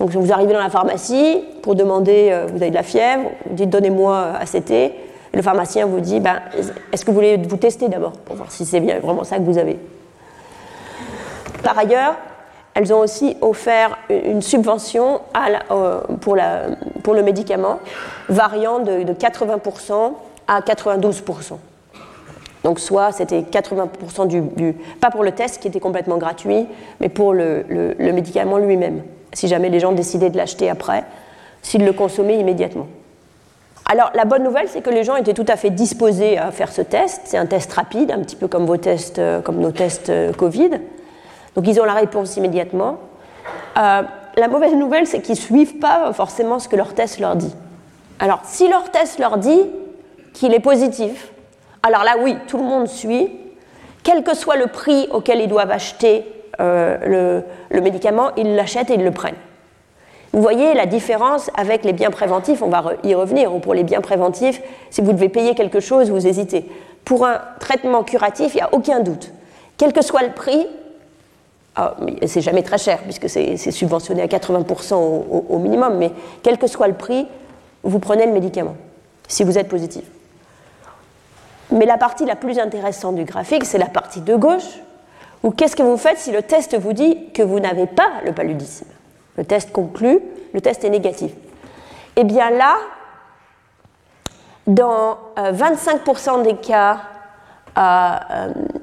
Donc 0.00 0.10
vous 0.10 0.32
arrivez 0.32 0.52
dans 0.52 0.58
la 0.60 0.68
pharmacie 0.68 1.44
pour 1.62 1.76
demander, 1.76 2.30
euh, 2.32 2.46
vous 2.46 2.56
avez 2.56 2.70
de 2.70 2.74
la 2.74 2.82
fièvre, 2.82 3.30
vous 3.46 3.54
dites 3.54 3.70
donnez-moi 3.70 4.32
ACT, 4.40 4.70
et 4.72 4.92
le 5.32 5.42
pharmacien 5.42 5.86
vous 5.86 6.00
dit, 6.00 6.18
ben, 6.18 6.40
est-ce 6.92 7.04
que 7.04 7.10
vous 7.10 7.16
voulez 7.16 7.36
vous 7.36 7.56
tester 7.56 7.88
d'abord 7.88 8.12
pour 8.12 8.34
voir 8.34 8.50
si 8.50 8.66
c'est 8.66 8.80
bien 8.80 8.98
vraiment 8.98 9.22
ça 9.22 9.36
que 9.36 9.42
vous 9.42 9.58
avez. 9.58 9.78
Par 11.62 11.78
ailleurs, 11.78 12.16
elles 12.74 12.92
ont 12.92 13.00
aussi 13.00 13.36
offert 13.40 13.98
une 14.08 14.42
subvention 14.42 15.20
pour, 16.20 16.36
le 16.36 17.22
médicament, 17.22 17.78
variant 18.28 18.78
de, 18.78 19.12
80% 19.12 20.12
à 20.46 20.60
92%. 20.60 21.54
Donc 22.62 22.78
soit 22.78 23.12
c'était 23.12 23.40
80% 23.40 24.26
du, 24.26 24.74
pas 25.00 25.10
pour 25.10 25.24
le 25.24 25.32
test 25.32 25.60
qui 25.60 25.68
était 25.68 25.80
complètement 25.80 26.18
gratuit, 26.18 26.66
mais 27.00 27.08
pour 27.08 27.32
le, 27.32 27.64
médicament 27.98 28.58
lui-même, 28.58 29.02
si 29.32 29.48
jamais 29.48 29.68
les 29.68 29.80
gens 29.80 29.92
décidaient 29.92 30.30
de 30.30 30.36
l'acheter 30.36 30.70
après, 30.70 31.04
s'ils 31.62 31.84
le 31.84 31.92
consommaient 31.92 32.38
immédiatement. 32.38 32.86
Alors 33.86 34.12
la 34.14 34.24
bonne 34.24 34.44
nouvelle, 34.44 34.68
c'est 34.68 34.82
que 34.82 34.90
les 34.90 35.02
gens 35.02 35.16
étaient 35.16 35.34
tout 35.34 35.46
à 35.48 35.56
fait 35.56 35.70
disposés 35.70 36.38
à 36.38 36.52
faire 36.52 36.70
ce 36.70 36.82
test. 36.82 37.22
C'est 37.24 37.38
un 37.38 37.46
test 37.46 37.72
rapide, 37.72 38.12
un 38.12 38.20
petit 38.20 38.36
peu 38.36 38.46
comme, 38.46 38.64
vos 38.64 38.76
tests, 38.76 39.18
euh, 39.18 39.40
comme 39.40 39.58
nos 39.58 39.72
tests 39.72 40.10
euh, 40.10 40.32
Covid. 40.32 40.70
Donc 41.56 41.66
ils 41.66 41.80
ont 41.80 41.84
la 41.84 41.94
réponse 41.94 42.36
immédiatement. 42.36 42.98
Euh, 43.78 44.02
la 44.36 44.48
mauvaise 44.48 44.74
nouvelle, 44.74 45.06
c'est 45.06 45.20
qu'ils 45.20 45.34
ne 45.34 45.40
suivent 45.40 45.78
pas 45.78 46.12
forcément 46.12 46.58
ce 46.58 46.68
que 46.68 46.76
leur 46.76 46.94
test 46.94 47.18
leur 47.18 47.36
dit. 47.36 47.54
Alors 48.18 48.40
si 48.44 48.68
leur 48.68 48.90
test 48.90 49.18
leur 49.18 49.38
dit 49.38 49.62
qu'il 50.32 50.54
est 50.54 50.60
positif, 50.60 51.32
alors 51.82 52.04
là 52.04 52.16
oui, 52.20 52.36
tout 52.46 52.58
le 52.58 52.64
monde 52.64 52.86
suit, 52.86 53.30
quel 54.02 54.22
que 54.22 54.34
soit 54.34 54.56
le 54.56 54.66
prix 54.66 55.08
auquel 55.10 55.40
ils 55.40 55.48
doivent 55.48 55.70
acheter 55.70 56.24
euh, 56.60 57.42
le, 57.70 57.80
médicament, 57.80 58.30
ils 58.36 58.54
l'achètent 58.54 58.90
et 58.90 58.94
ils 58.94 59.04
le 59.04 59.10
prennent. 59.10 59.36
Vous 60.32 60.42
voyez 60.42 60.74
la 60.74 60.86
différence 60.86 61.50
avec 61.56 61.84
les 61.84 61.92
biens 61.92 62.10
préventifs, 62.10 62.62
on 62.62 62.68
va 62.68 62.84
y 63.02 63.14
revenir, 63.14 63.50
pour 63.60 63.74
les 63.74 63.82
biens 63.82 64.00
préventifs, 64.00 64.60
si 64.90 65.00
vous 65.00 65.12
devez 65.12 65.28
payer 65.28 65.54
quelque 65.54 65.80
chose, 65.80 66.10
vous 66.10 66.26
hésitez. 66.26 66.70
Pour 67.04 67.26
un 67.26 67.40
traitement 67.58 68.04
curatif, 68.04 68.54
il 68.54 68.58
n'y 68.58 68.62
a 68.62 68.68
aucun 68.72 69.00
doute. 69.00 69.32
Quel 69.76 69.92
que 69.92 70.02
soit 70.02 70.22
le 70.22 70.32
prix, 70.32 70.66
ah, 71.76 71.96
c'est 72.26 72.40
jamais 72.40 72.62
très 72.62 72.78
cher 72.78 72.98
puisque 73.02 73.28
c'est 73.28 73.56
subventionné 73.56 74.22
à 74.22 74.26
80% 74.26 74.94
au, 74.94 75.58
minimum, 75.58 75.96
mais 75.98 76.10
quel 76.42 76.58
que 76.58 76.66
soit 76.66 76.88
le 76.88 76.94
prix, 76.94 77.26
vous 77.82 77.98
prenez 77.98 78.26
le 78.26 78.32
médicament 78.32 78.76
si 79.28 79.44
vous 79.44 79.56
êtes 79.58 79.68
positif. 79.68 80.04
Mais 81.70 81.86
la 81.86 81.96
partie 81.96 82.24
la 82.24 82.34
plus 82.34 82.58
intéressante 82.58 83.14
du 83.14 83.24
graphique, 83.24 83.64
c'est 83.64 83.78
la 83.78 83.86
partie 83.86 84.20
de 84.20 84.34
gauche, 84.34 84.80
où 85.44 85.52
qu'est-ce 85.52 85.76
que 85.76 85.84
vous 85.84 85.96
faites 85.96 86.18
si 86.18 86.32
le 86.32 86.42
test 86.42 86.76
vous 86.76 86.92
dit 86.92 87.30
que 87.32 87.42
vous 87.42 87.60
n'avez 87.60 87.86
pas 87.86 88.10
le 88.24 88.32
paludisme? 88.32 88.86
Le 89.36 89.44
test 89.44 89.70
conclut, 89.70 90.18
le 90.52 90.60
test 90.60 90.84
est 90.84 90.90
négatif. 90.90 91.32
Eh 92.16 92.24
bien 92.24 92.50
là, 92.50 92.76
dans 94.66 95.18
25% 95.36 96.40
euh, 96.40 96.42
des 96.42 96.56
cas, 96.56 96.98
euh, 97.78 98.16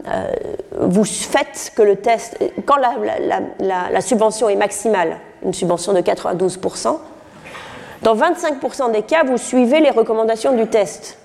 euh, 0.07 0.31
vous 0.80 1.05
faites 1.05 1.71
que 1.75 1.82
le 1.82 1.95
test, 1.95 2.38
quand 2.65 2.78
la, 2.78 4.01
subvention 4.01 4.49
est 4.49 4.55
maximale, 4.55 5.17
une 5.43 5.53
subvention 5.53 5.93
de 5.93 5.99
92%, 5.99 6.97
dans 8.03 8.15
25% 8.15 8.91
des 8.91 9.01
cas, 9.01 9.23
vous 9.23 9.38
suivez 9.38 9.80
les 9.80 9.89
recommandations 9.89 10.55
du 10.55 10.67
test. 10.67 11.17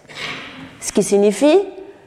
Ce 0.80 0.92
qui 0.92 1.02
signifie 1.02 1.60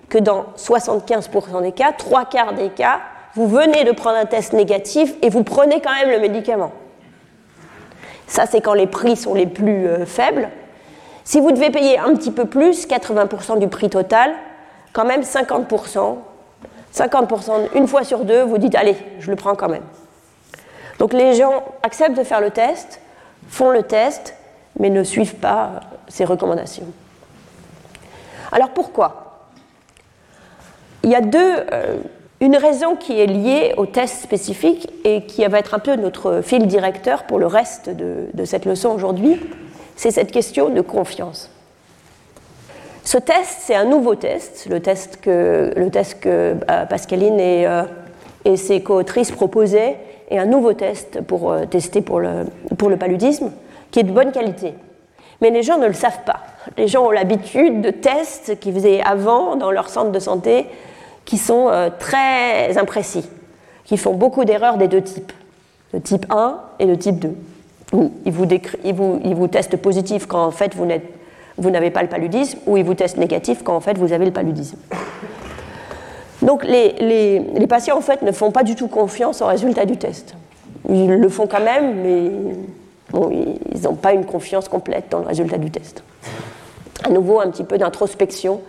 que 0.10 0.18
dans 0.18 0.46
75% 0.58 1.62
des 1.62 1.72
cas, 1.72 1.92
trois 1.92 2.26
quarts 2.26 2.54
des 2.54 2.70
cas, 2.70 3.00
vous 3.36 3.48
venez 3.48 3.84
de 3.84 3.92
prendre 3.92 4.18
un 4.18 4.26
test 4.26 4.54
négatif 4.54 5.14
et 5.22 5.30
vous 5.30 5.44
prenez 5.44 5.82
quand 5.82 5.94
même 5.94 6.10
le 6.10 6.20
médicament. 6.20 6.72
Ça, 8.28 8.46
c'est 8.48 8.62
quand 8.62 8.74
les 8.74 8.88
prix 8.88 9.16
sont 9.16 9.36
les 9.36 9.46
plus 9.46 9.88
euh, 9.88 10.06
faibles. 10.06 10.50
Si 11.24 11.40
vous 11.40 11.52
devez 11.52 11.70
payer 11.70 12.00
un 12.00 12.16
petit 12.16 12.32
peu 12.32 12.46
plus, 12.46 12.88
80% 12.88 13.60
du 13.60 13.68
prix 13.68 13.90
total, 13.90 14.34
quand 14.94 15.06
même 15.06 15.22
50%. 15.22 16.18
50%, 16.96 17.76
une 17.76 17.88
fois 17.88 18.04
sur 18.04 18.24
deux, 18.24 18.44
vous 18.44 18.58
dites, 18.58 18.76
allez, 18.76 18.96
je 19.20 19.30
le 19.30 19.36
prends 19.36 19.56
quand 19.56 19.70
même. 19.70 19.84
Donc 20.98 21.14
les 21.14 21.34
gens 21.34 21.64
acceptent 21.84 22.18
de 22.18 22.24
faire 22.24 22.40
le 22.40 22.52
test, 22.52 23.02
font 23.50 23.70
le 23.70 23.84
test, 23.84 24.36
mais 24.80 24.90
ne 24.90 25.04
suivent 25.04 25.36
pas 25.36 25.82
ces 26.08 26.24
recommandations. 26.24 26.88
Alors 28.52 28.70
pourquoi? 28.70 29.48
Il 31.04 31.10
y 31.10 31.16
a 31.16 31.22
deux, 31.22 31.56
euh, 31.72 31.98
une 32.40 32.56
raison 32.56 32.96
qui 32.96 33.20
est 33.20 33.28
liée 33.28 33.74
au 33.76 33.86
test 33.86 34.24
spécifique 34.24 34.90
et 35.04 35.26
qui 35.26 35.46
va 35.46 35.60
être 35.60 35.74
un 35.74 35.80
peu 35.80 35.96
notre 35.96 36.42
fil 36.42 36.66
directeur 36.66 37.24
pour 37.24 37.40
le 37.40 37.48
reste 37.48 37.90
de 37.90 38.46
cette 38.46 38.66
leçon 38.66 38.90
aujourd'hui, 38.90 39.40
c'est 39.96 40.12
cette 40.12 40.32
question 40.32 40.70
de 40.70 40.82
confiance. 40.82 41.50
Ce 43.06 43.20
test, 43.20 43.60
c'est 43.60 43.76
un 43.76 43.86
nouveau 43.86 44.16
test, 44.16 44.66
le 44.68 44.80
test 44.80 45.20
que, 45.22 45.72
euh, 45.80 46.86
Pascaline 46.90 47.40
et, 47.40 47.68
euh, 47.68 47.84
et 48.46 48.58
ses 48.58 48.82
co-autrices 48.82 49.32
proposaient, 49.32 49.98
est 50.32 50.40
un 50.40 50.48
nouveau 50.48 50.74
test 50.74 51.22
pour 51.22 51.52
euh, 51.52 51.66
tester 51.66 52.02
pour 52.02 52.20
le, 52.20 52.98
paludisme, 52.98 53.52
qui 53.92 54.00
est 54.00 54.04
de 54.04 54.12
bonne 54.12 54.32
qualité. 54.32 54.74
Mais 55.40 55.52
les 55.52 55.62
gens 55.62 55.78
ne 55.78 55.86
le 55.86 55.94
savent 55.94 56.24
pas. 56.26 56.40
Les 56.80 56.88
gens 56.88 57.06
ont 57.06 57.12
l'habitude 57.12 57.82
de 57.82 57.92
tests 57.92 58.60
qu'ils 58.60 58.74
faisaient 58.74 59.02
avant 59.02 59.56
dans 59.56 59.70
leur 59.70 59.90
centre 59.90 60.12
de 60.12 60.20
santé 60.20 60.66
qui 61.26 61.38
sont 61.38 61.70
très 62.00 62.78
imprécis, 62.78 63.28
qui 63.84 63.98
font 63.98 64.14
beaucoup 64.14 64.46
d'erreurs 64.46 64.78
des 64.78 64.88
deux 64.88 65.02
types, 65.02 65.34
le 65.94 66.00
type 66.02 66.26
1 66.30 66.60
et 66.80 66.86
le 66.86 66.98
type 66.98 67.20
2. 67.20 67.36
ils 68.26 68.32
vous, 68.32 68.46
vous, 68.94 69.22
ils 69.24 69.36
vous 69.36 69.48
testent 69.48 69.78
positif 69.78 70.28
quand 70.28 70.44
en 70.44 70.52
fait 70.52 70.76
vous 70.76 70.86
n'avez 71.58 71.92
pas 71.92 72.02
le 72.02 72.10
paludisme, 72.10 72.60
ou 72.66 72.78
ils 72.78 72.84
vous 72.84 72.94
testent 72.94 73.18
négatif 73.18 73.64
quand 73.64 73.76
en 73.76 73.82
fait 73.82 73.98
vous 73.98 74.14
avez 74.14 74.26
le 74.26 74.32
paludisme. 74.32 74.78
Donc 76.42 76.64
les, 76.64 76.92
les, 77.00 77.68
patients 77.68 77.98
en 77.98 78.02
fait 78.02 78.22
ne 78.22 78.32
font 78.32 78.52
pas 78.52 78.64
du 78.64 78.76
tout 78.76 78.88
confiance 78.88 79.42
au 79.42 79.48
résultat 79.48 79.86
du 79.86 79.98
test. 79.98 80.36
Ils 80.90 81.16
le 81.16 81.30
font 81.30 81.48
quand 81.48 81.62
même, 81.64 82.02
mais 82.02 82.32
ils 83.74 83.82
n'ont 83.82 83.96
pas 83.96 84.14
une 84.14 84.26
confiance 84.26 84.70
complète 84.70 85.06
dans 85.10 85.20
le 85.20 85.28
résultat 85.28 85.58
du 85.58 85.72
test. 85.72 86.04
À 87.04 87.10
nouveau, 87.10 87.40
un 87.40 87.50
petit 87.50 87.64
peu 87.64 87.78
d'introspection 87.78 88.62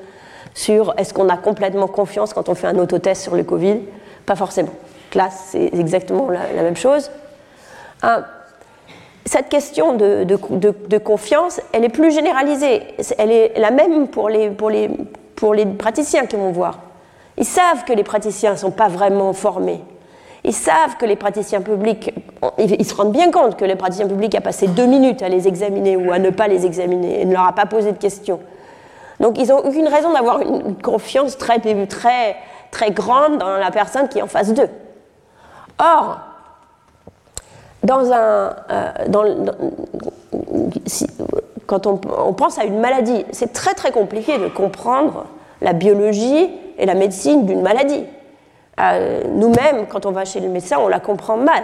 sur 0.54 0.94
est-ce 0.96 1.12
qu'on 1.12 1.28
a 1.28 1.36
complètement 1.36 1.86
confiance 1.86 2.32
quand 2.32 2.48
on 2.48 2.54
fait 2.54 2.66
un 2.66 2.78
autotest 2.78 3.22
sur 3.22 3.34
le 3.36 3.44
Covid? 3.44 3.80
Pas 4.24 4.36
forcément. 4.36 4.72
Là, 5.14 5.28
c'est 5.30 5.74
exactement 5.74 6.28
la, 6.28 6.62
même 6.62 6.76
chose. 6.76 7.10
Cette 9.26 9.48
question 9.48 9.94
de, 9.94 10.98
confiance, 10.98 11.60
elle 11.72 11.84
est 11.84 11.90
plus 11.90 12.12
généralisée. 12.12 12.82
Elle 13.18 13.30
est 13.30 13.58
la 13.58 13.70
même 13.70 14.08
pour 14.08 14.28
les 14.28 15.66
praticiens 15.78 16.26
qui 16.26 16.36
vont 16.36 16.52
voir. 16.52 16.78
Ils 17.36 17.44
savent 17.44 17.84
que 17.84 17.92
les 17.92 18.04
praticiens 18.04 18.52
ne 18.52 18.56
sont 18.56 18.70
pas 18.70 18.88
vraiment 18.88 19.32
formés. 19.32 19.82
Ils 20.44 20.54
savent 20.54 20.96
que 20.96 21.04
les 21.04 21.16
praticiens 21.16 21.60
publics, 21.60 22.14
ils 22.58 22.86
se 22.86 22.94
rendent 22.94 23.12
bien 23.12 23.30
compte 23.30 23.56
que 23.56 23.64
les 23.64 23.74
praticiens 23.74 24.06
publics 24.06 24.34
a 24.36 24.40
passé 24.40 24.68
deux 24.68 24.86
minutes 24.86 25.22
à 25.22 25.28
les 25.28 25.48
examiner 25.48 25.96
ou 25.96 26.12
à 26.12 26.18
ne 26.18 26.30
pas 26.30 26.46
les 26.46 26.64
examiner 26.64 27.20
et 27.20 27.24
ne 27.24 27.32
leur 27.32 27.46
a 27.46 27.52
pas 27.52 27.66
posé 27.66 27.90
de 27.90 27.98
questions. 27.98 28.40
Donc 29.18 29.38
ils 29.38 29.48
n'ont 29.48 29.58
aucune 29.58 29.88
raison 29.88 30.12
d'avoir 30.12 30.40
une 30.40 30.76
confiance 30.76 31.36
très, 31.36 31.58
très, 31.86 32.36
très 32.70 32.90
grande 32.92 33.38
dans 33.38 33.56
la 33.56 33.70
personne 33.72 34.08
qui 34.08 34.18
est 34.18 34.22
en 34.22 34.28
face 34.28 34.54
d'eux. 34.54 34.70
Or, 35.78 36.20
euh, 37.90 38.50
quand 41.66 41.86
on, 41.86 42.32
pense 42.32 42.58
à 42.58 42.64
une 42.64 42.80
maladie, 42.80 43.24
c'est 43.32 43.52
très 43.52 43.74
très 43.74 43.90
compliqué 43.90 44.38
de 44.38 44.48
comprendre 44.48 45.26
la 45.60 45.72
biologie 45.72 46.50
et 46.78 46.86
la 46.86 46.94
médecine 46.94 47.46
d'une 47.46 47.62
maladie. 47.62 48.04
Euh, 48.78 49.22
nous-mêmes, 49.28 49.86
quand 49.88 50.06
on 50.06 50.10
va 50.10 50.24
chez 50.24 50.40
le 50.40 50.48
médecin, 50.48 50.76
on 50.78 50.88
la 50.88 51.00
comprend 51.00 51.36
mal. 51.36 51.62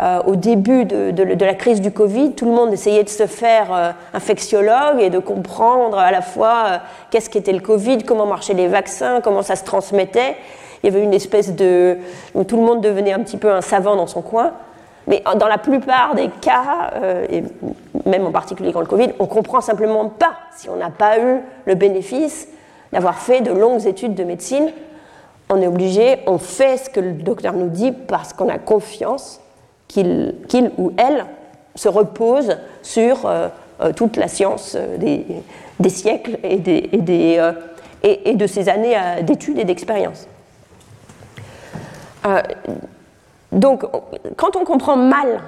Euh, 0.00 0.20
au 0.26 0.36
début 0.36 0.84
de, 0.84 1.44
la 1.44 1.54
crise 1.54 1.80
du 1.80 1.90
Covid, 1.90 2.32
tout 2.32 2.44
le 2.44 2.52
monde 2.52 2.72
essayait 2.72 3.02
de 3.02 3.08
se 3.08 3.26
faire 3.26 3.72
euh, 3.72 3.90
infectiologue 4.14 5.00
et 5.00 5.10
de 5.10 5.18
comprendre 5.18 5.98
à 5.98 6.12
la 6.12 6.22
fois 6.22 6.80
qu'est-ce 7.10 7.28
qu'était 7.28 7.52
le 7.52 7.58
Covid, 7.58 8.04
comment 8.04 8.24
marchaient 8.24 8.54
les 8.54 8.68
vaccins, 8.68 9.20
comment 9.20 9.42
ça 9.42 9.56
se 9.56 9.64
transmettait. 9.64 10.36
Il 10.82 10.92
y 10.92 10.94
avait 10.94 11.02
une 11.02 11.14
espèce 11.14 11.52
de... 11.52 11.98
tout 12.46 12.56
le 12.56 12.62
monde 12.62 12.80
devenait 12.80 13.12
un 13.12 13.18
petit 13.18 13.36
peu 13.36 13.50
un 13.50 13.60
savant 13.60 13.96
dans 13.96 14.06
son 14.06 14.22
coin. 14.22 14.52
Mais 15.08 15.22
dans 15.38 15.48
la 15.48 15.58
plupart 15.58 16.14
des 16.14 16.28
cas, 16.28 16.92
et 17.30 17.42
même 18.04 18.26
en 18.26 18.30
particulier 18.30 18.72
quand 18.72 18.80
le 18.80 18.86
Covid, 18.86 19.10
on 19.18 19.26
comprend 19.26 19.60
simplement 19.60 20.08
pas 20.08 20.32
si 20.54 20.68
on 20.68 20.76
n'a 20.76 20.90
pas 20.90 21.18
eu 21.18 21.40
le 21.64 21.74
bénéfice 21.74 22.46
d'avoir 22.92 23.18
fait 23.18 23.40
de 23.40 23.50
longues 23.50 23.86
études 23.86 24.14
de 24.14 24.24
médecine. 24.24 24.70
On 25.50 25.60
est 25.60 25.66
obligé, 25.66 26.18
on 26.26 26.38
fait 26.38 26.76
ce 26.76 26.90
que 26.90 27.00
le 27.00 27.12
docteur 27.12 27.54
nous 27.54 27.68
dit 27.68 27.92
parce 27.92 28.32
qu'on 28.32 28.48
a 28.48 28.58
confiance 28.58 29.40
qu'il 29.88 30.34
ou 30.76 30.92
elle 30.98 31.24
se 31.74 31.88
repose 31.88 32.56
sur 32.82 33.24
euh, 33.24 33.48
euh, 33.80 33.92
toute 33.92 34.16
la 34.16 34.28
science 34.28 34.76
euh, 34.76 34.96
des, 34.98 35.88
siècles 35.88 36.38
et, 36.42 36.56
des, 36.56 36.90
et, 38.02 38.34
de 38.34 38.46
ces 38.46 38.68
années 38.68 38.96
d'études 39.22 39.58
et 39.58 39.64
d'expérience. 39.64 40.28
Donc, 43.52 43.84
quand 44.36 44.56
on 44.56 44.64
comprend 44.64 44.96
mal 44.96 45.40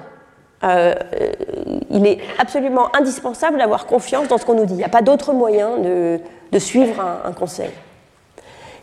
il 1.89 2.05
est 2.05 2.19
absolument 2.37 2.95
indispensable 2.95 3.57
d'avoir 3.57 3.85
confiance 3.85 4.27
dans 4.27 4.37
ce 4.37 4.45
qu'on 4.45 4.55
nous 4.55 4.65
dit. 4.65 4.73
Il 4.73 4.77
n'y 4.77 4.83
a 4.83 4.89
pas 4.89 5.01
d'autre 5.01 5.33
moyen 5.33 5.77
de, 5.77 6.59
suivre 6.59 7.01
un, 7.25 7.31
conseil. 7.31 7.71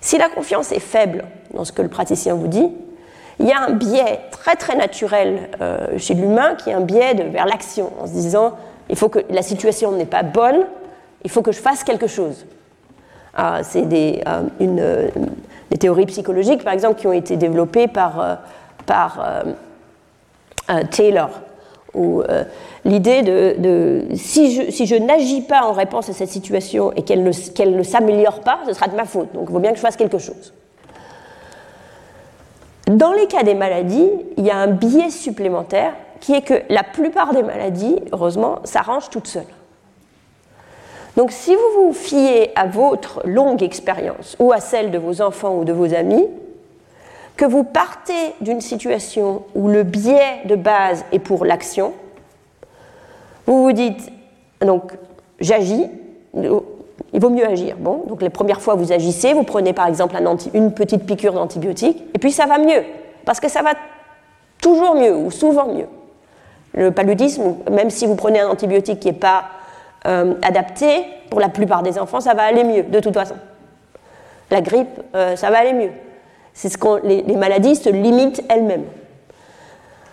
Si 0.01 0.19
la 0.19 0.29
confiance 0.29 0.73
est 0.73 0.81
faible 0.81 1.25
dans 1.55 1.65
ce 1.65 1.73
que 1.73 1.83
le 1.83 1.89
praticien 1.89 2.35
vous 2.35 2.49
dit, 2.49 2.69
il 3.41 3.47
y 3.47 3.53
a 3.53 3.61
un 3.61 3.71
biais 3.71 4.21
très 4.33 4.57
très 4.57 4.75
naturel 4.75 5.49
euh, 5.61 5.97
chez 5.97 6.15
l'humain 6.15 6.57
qui 6.57 6.71
est 6.71 6.73
un 6.73 6.81
biais 6.81 7.15
vers 7.15 7.47
l'action, 7.47 7.93
en 8.01 8.07
se 8.07 8.13
disant 8.13 8.55
il 8.89 8.97
faut 8.97 9.09
que 9.09 9.21
la 9.31 9.43
situation 9.43 9.93
n'est 9.93 10.07
pas 10.07 10.25
bonne, 10.25 10.67
il 11.25 11.31
faut 11.31 11.43
que 11.43 11.53
je 11.53 11.61
fasse 11.61 11.85
quelque 11.85 12.09
chose. 12.09 12.47
Ah, 13.35 13.61
c'est 13.63 13.83
des, 13.83 14.21
euh, 14.61 15.09
des, 15.71 15.79
théories 15.79 16.07
psychologiques, 16.07 16.65
par 16.65 16.73
exemple, 16.73 16.99
qui 16.99 17.07
ont 17.07 17.13
été 17.13 17.37
développées 17.37 17.87
par, 17.87 18.21
euh, 18.21 18.35
par 18.89 19.45
Taylor, 20.91 21.31
où 21.95 22.23
l'idée 22.85 23.23
de, 23.23 24.07
si 24.15 24.87
je, 24.87 24.97
n'agis 24.97 25.43
pas 25.43 25.63
en 25.63 25.73
réponse 25.73 26.09
à 26.09 26.13
cette 26.13 26.31
situation 26.31 26.93
et 26.97 27.03
qu'elle 27.03 27.31
qu'elle 27.55 27.77
ne 27.77 27.83
s'améliore 27.85 28.41
pas, 28.41 28.59
ce 28.67 28.73
sera 28.73 28.89
de 28.89 28.97
ma 28.97 29.05
faute. 29.05 29.33
Donc 29.33 29.47
il 29.49 29.53
vaut 29.53 29.61
bien 29.61 29.71
que 29.71 29.77
je 29.77 29.83
fasse 29.83 29.97
quelque 29.97 30.19
chose. 30.19 30.53
Dans 32.89 33.13
les 33.13 33.27
cas 33.27 33.43
des 33.43 33.55
maladies, 33.55 34.11
il 34.39 34.47
y 34.47 34.51
a 34.51 34.57
un 34.57 34.69
biais 34.69 35.11
supplémentaire 35.11 35.93
qui 36.21 36.33
est 36.33 36.43
que 36.43 36.55
la 36.71 36.83
plupart 36.83 37.35
des 37.35 37.43
maladies, 37.43 37.97
heureusement, 38.13 38.61
s'arrangent 38.65 39.11
toutes 39.11 39.29
seules. 39.29 39.43
Donc 41.17 41.33
si 41.33 41.55
vous 41.55 41.83
vous 41.83 41.93
fiez 41.93 42.57
à 42.59 42.67
votre 42.67 43.27
longue 43.27 43.63
expérience 43.63 44.37
ou 44.39 44.53
à 44.53 44.61
celle 44.61 44.91
de 44.91 44.99
vos 44.99 45.21
enfants 45.21 45.57
ou 45.57 45.65
de 45.65 45.73
vos 45.73 45.93
amis, 45.95 46.27
que 47.39 47.45
vous 47.45 47.63
partez 47.63 48.35
d'une 48.41 48.61
situation 48.61 49.45
où 49.55 49.69
le 49.69 49.85
biais 49.85 50.43
de 50.45 50.57
base 50.57 51.05
est 51.13 51.21
pour 51.21 51.45
l'action, 51.45 51.95
vous 53.47 53.63
vous 53.63 53.73
dites, 53.73 54.11
donc, 54.61 54.93
j'agis, 55.39 55.87
il 56.35 57.21
vaut 57.21 57.31
mieux 57.31 57.47
agir. 57.47 57.77
Bon, 57.79 58.03
donc 58.09 58.23
les 58.23 58.29
premières 58.29 58.61
fois, 58.61 58.75
vous 58.75 58.93
agissez, 58.93 59.33
vous 59.35 59.45
prenez 59.45 59.73
par 59.73 59.87
exemple 59.87 60.17
une 60.53 60.75
petite 60.75 61.07
piqûre 61.07 61.33
d'antibiotique, 61.33 62.03
et 62.13 62.19
puis 62.19 62.33
ça 62.33 62.47
va 62.47 62.59
mieux, 62.59 62.83
parce 63.25 63.39
que 63.39 63.49
ça 63.49 63.63
va 63.63 63.71
toujours 64.61 64.97
mieux, 64.97 65.17
ou 65.17 65.31
souvent 65.31 65.69
mieux. 65.69 65.87
Le 66.75 66.91
paludisme, 66.91 67.55
même 67.71 67.91
si 67.91 68.07
vous 68.07 68.17
prenez 68.17 68.41
un 68.41 68.49
antibiotique 68.49 68.99
qui 68.99 69.09
n'est 69.09 69.15
pas 69.15 69.45
euh, 70.07 70.35
adapté, 70.43 71.05
pour 71.31 71.39
la 71.39 71.49
plupart 71.49 71.85
des 71.85 72.01
enfants, 72.01 72.21
ça 72.21 72.35
va 72.35 72.43
aller 72.43 72.65
mieux, 72.65 72.83
de 72.83 72.99
toute 72.99 73.15
façon. 73.15 73.37
La 74.51 74.61
grippe, 74.61 74.89
euh, 75.15 75.37
ça 75.37 75.51
va 75.51 75.59
aller 75.59 75.73
mieux. 75.73 75.91
C'est 76.59 76.71
ce 76.71 76.77
qu'on, 76.77 76.97
les, 77.05 77.23
maladies 77.37 77.77
se 77.77 77.89
limitent 77.89 78.43
elles-mêmes. 78.49 78.87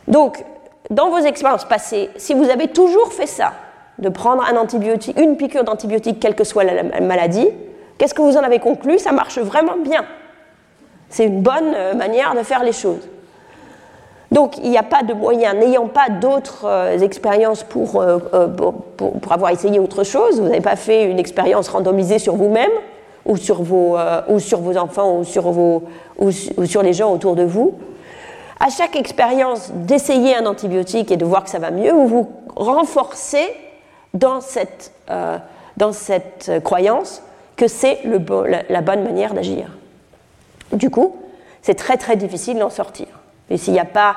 Donc, 0.08 0.46
dans 0.92 1.10
vos 1.10 1.18
expériences 1.18 1.66
passées, 1.66 2.12
si 2.18 2.36
vous 2.36 2.52
avez 2.52 2.68
toujours 2.68 3.12
fait 3.14 3.26
ça, 3.26 3.54
de 3.98 4.10
prendre 4.10 4.44
un 4.44 4.56
antibiotique, 4.56 5.20
une 5.20 5.38
piqûre 5.38 5.64
d'antibiotique, 5.64 6.20
quelle 6.20 6.36
que 6.36 6.44
soit 6.44 6.64
la 6.64 7.02
maladie, 7.02 7.48
qu'est-ce 7.98 8.14
que 8.14 8.22
vous 8.22 8.38
en 8.38 8.44
avez 8.44 8.60
conclu? 8.60 9.00
Ça 9.00 9.12
marche 9.12 9.40
vraiment 9.40 9.78
bien. 9.84 10.06
C'est 11.10 11.26
une 11.26 11.42
bonne 11.42 11.74
euh, 11.74 11.96
manière 11.96 12.36
de 12.36 12.44
faire 12.44 12.64
les 12.64 12.74
choses. 12.74 13.10
Donc 14.32 14.60
il 14.60 14.70
n'y 14.70 14.78
a 14.78 14.84
pas 14.84 15.02
de 15.02 15.16
moyen, 15.16 15.56
n'ayant 15.56 15.88
pas 15.88 16.10
d'autres 16.10 16.66
euh, 16.66 17.00
expériences 17.00 17.66
euh, 17.76 18.48
pour, 18.50 19.32
avoir 19.32 19.50
essayé 19.50 19.80
autre 19.80 20.04
chose, 20.04 20.40
vous 20.40 20.48
n'avez 20.48 20.62
pas 20.62 20.76
fait 20.76 21.06
une 21.06 21.18
expérience 21.18 21.70
randomisée 21.70 22.20
sur 22.20 22.36
vous-même, 22.36 22.70
ou, 23.26 23.38
sur 23.38 23.64
vos, 23.64 23.98
ou 24.28 24.40
sur 24.40 24.60
vos 24.60 24.78
enfants, 24.78 25.18
ou 25.18 25.24
sur, 25.24 25.52
vos, 25.52 25.84
ou 26.18 26.32
sur 26.32 26.84
les 26.84 26.94
gens 26.94 27.12
autour 27.12 27.36
de 27.36 27.44
vous, 27.44 27.76
à 28.60 28.70
chaque 28.70 28.96
expérience 28.96 29.72
d'essayer 29.72 30.36
un 30.36 30.46
antibiotique 30.46 31.12
et 31.12 31.18
de 31.18 31.26
voir 31.26 31.44
que 31.44 31.50
ça 31.50 31.60
va 31.60 31.72
mieux, 31.72 31.92
vous 31.92 32.08
vous 32.08 32.30
renforcez 32.56 33.54
dans 34.14 34.42
cette, 34.42 34.92
euh, 35.10 35.38
dans 35.78 35.92
cette 35.92 36.52
croyance 36.64 37.22
que 37.58 37.68
c'est 37.68 38.00
la, 38.70 38.82
bonne 38.82 39.04
manière 39.04 39.34
d'agir. 39.34 39.68
Du 40.74 40.90
coup, 40.90 41.18
c'est 41.62 41.76
très 41.76 41.98
très 41.98 42.16
difficile 42.16 42.58
d'en 42.60 42.70
sortir. 42.70 43.08
Et 43.50 43.58
s'il 43.58 43.74
n'y 43.74 43.80
a 43.80 43.86
pas, 43.86 44.16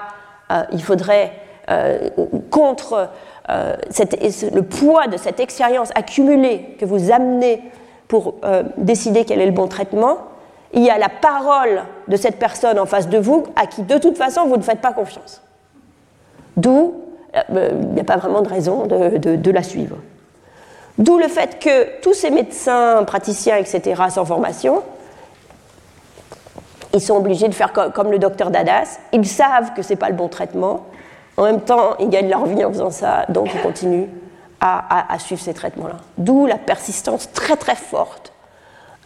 euh, 0.50 0.64
il 0.72 0.82
faudrait 0.82 1.32
euh, 1.70 2.08
contre 2.50 3.10
le 3.48 4.60
poids 4.60 5.06
de 5.06 5.16
cette 5.16 5.40
expérience 5.40 5.90
accumulée 5.94 6.76
que 6.78 6.84
vous 6.84 7.10
amenez 7.10 7.62
pour 8.08 8.36
décider 8.78 9.24
quel 9.24 9.40
est 9.40 9.46
le 9.46 9.52
bon 9.52 9.68
traitement, 9.68 10.18
il 10.72 10.82
y 10.82 10.90
a 10.90 10.98
la 10.98 11.08
parole 11.08 11.82
de 12.08 12.16
cette 12.16 12.38
personne 12.38 12.78
en 12.78 12.86
face 12.86 13.08
de 13.08 13.18
vous 13.18 13.44
à 13.56 13.66
qui 13.66 13.82
de 13.82 13.98
toute 13.98 14.16
façon 14.16 14.46
vous 14.46 14.56
ne 14.56 14.62
faites 14.62 14.80
pas 14.80 14.92
confiance. 14.92 15.42
D'où 16.56 16.94
euh, 17.36 17.70
il 17.72 17.88
n'y 17.88 18.00
a 18.00 18.04
pas 18.04 18.16
vraiment 18.16 18.42
de 18.42 18.48
raison 18.48 18.86
de, 18.86 19.50
la 19.50 19.62
suivre. 19.62 19.96
D'où 20.98 21.18
le 21.18 21.28
fait 21.28 21.58
que 21.58 22.00
tous 22.00 22.14
ces 22.14 22.30
médecins, 22.30 23.04
praticiens, 23.04 23.56
etc., 23.56 24.02
sans 24.10 24.24
formation, 24.24 24.82
ils 26.94 27.00
sont 27.00 27.16
obligés 27.16 27.48
de 27.48 27.54
faire 27.54 27.72
comme, 27.72 28.10
le 28.10 28.18
docteur 28.18 28.50
Dadas. 28.50 28.98
Ils 29.12 29.26
savent 29.26 29.74
que 29.74 29.82
ce 29.82 29.90
n'est 29.90 29.96
pas 29.96 30.08
le 30.08 30.16
bon 30.16 30.28
traitement. 30.28 30.86
En 31.36 31.44
même 31.44 31.60
temps, 31.60 31.96
ils 32.00 32.08
gagnent 32.08 32.30
leur 32.30 32.46
vie 32.46 32.64
en 32.64 32.70
faisant 32.70 32.90
ça, 32.90 33.26
donc 33.28 33.48
ils 33.54 33.60
continuent 33.60 34.08
à, 34.60 35.18
suivre 35.18 35.40
ces 35.40 35.54
traitements-là. 35.54 35.96
D'où 36.16 36.46
la 36.46 36.56
persistance 36.56 37.32
très 37.32 37.56
très 37.56 37.76
forte 37.76 38.32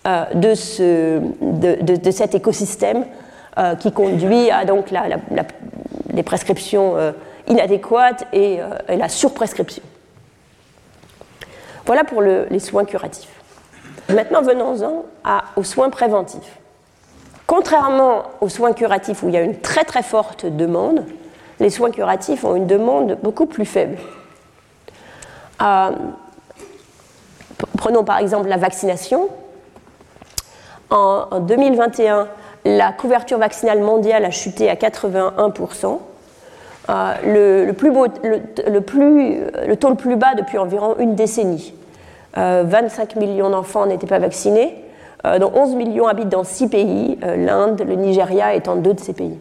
euh, 0.07 0.25
de, 0.35 0.55
ce, 0.55 1.21
de, 1.41 2.11
cet 2.11 2.35
écosystème 2.35 3.05
euh, 3.59 3.75
qui 3.77 3.93
conduit 3.93 4.51
à 4.51 4.65
donc 4.65 4.91
la, 4.91 5.05
les 6.13 6.23
prescriptions 6.23 6.97
euh, 6.97 7.13
inadéquates 7.47 8.27
et, 8.33 8.61
la 8.89 9.09
surprescription. 9.09 9.83
Voilà 11.85 12.05
pour 12.05 12.23
les 12.23 12.59
soins 12.61 12.85
curatifs. 12.85 13.29
Maintenant, 14.09 14.43
venons-en 14.43 15.05
aux 15.57 15.65
soins 15.65 15.91
préventifs. 15.91 16.59
Contrairement 17.47 18.23
aux 18.41 18.49
soins 18.49 18.73
curatifs 18.73 19.23
où 19.23 19.29
il 19.29 19.35
y 19.35 19.37
a 19.37 19.43
une 19.43 19.59
très 19.59 19.85
très 19.85 20.03
forte 20.03 20.47
demande, 20.47 21.05
les 21.61 21.71
soins 21.71 21.91
curatifs 21.91 22.45
ont 22.45 22.55
une 22.55 22.67
demande 22.67 23.19
beaucoup 23.23 23.47
plus 23.47 23.67
faible. 23.67 23.99
Euh, 25.61 25.91
prenons 27.77 28.05
par 28.05 28.19
exemple 28.19 28.49
la 28.49 28.57
vaccination. 28.57 29.29
En, 30.91 31.41
2021, 31.41 32.29
la 32.65 32.93
couverture 32.93 33.39
vaccinale 33.39 33.81
mondiale 33.81 34.25
a 34.25 34.31
chuté 34.31 34.69
à 34.69 34.75
81%. 34.75 35.99
Euh, 36.89 37.65
le, 37.67 37.73
plus 37.73 37.91
le, 37.91 38.81
plus, 38.81 39.77
taux 39.79 39.89
le 39.91 39.95
plus 39.95 40.17
bas 40.17 40.35
depuis 40.37 40.59
environ 40.59 40.97
une 40.99 41.15
décennie. 41.15 41.75
25 42.35 43.17
euh, 43.17 43.21
millions 43.21 43.51
d'enfants 43.51 43.87
n'étaient 43.87 44.07
pas 44.07 44.19
vaccinés, 44.19 44.75
dont 45.39 45.53
11 45.55 45.77
millions 45.77 46.07
habitent 46.09 46.31
dans 46.31 46.45
6 46.45 46.69
pays, 46.69 47.19
l'Inde, 47.23 47.83
le 47.87 47.95
Nigeria 47.95 48.55
étant 48.55 48.77
deux 48.77 48.95
de 48.95 49.01
ces 49.01 49.13
pays. 49.13 49.39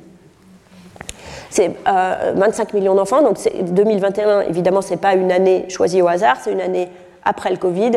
C'est 1.52 1.76
25 1.86 2.74
euh, 2.74 2.78
millions 2.78 2.96
d'enfants, 2.96 3.22
donc 3.22 3.38
2021, 3.62 4.42
évidemment, 4.44 4.82
ce 4.82 4.92
n'est 4.92 4.98
pas 4.98 5.16
une 5.16 5.34
année 5.34 5.66
choisie 5.68 6.02
au 6.02 6.08
hasard, 6.08 6.38
c'est 6.42 6.54
une 6.54 6.62
année 6.62 6.90
après 7.26 7.52
le 7.52 7.58
Covid. 7.58 7.92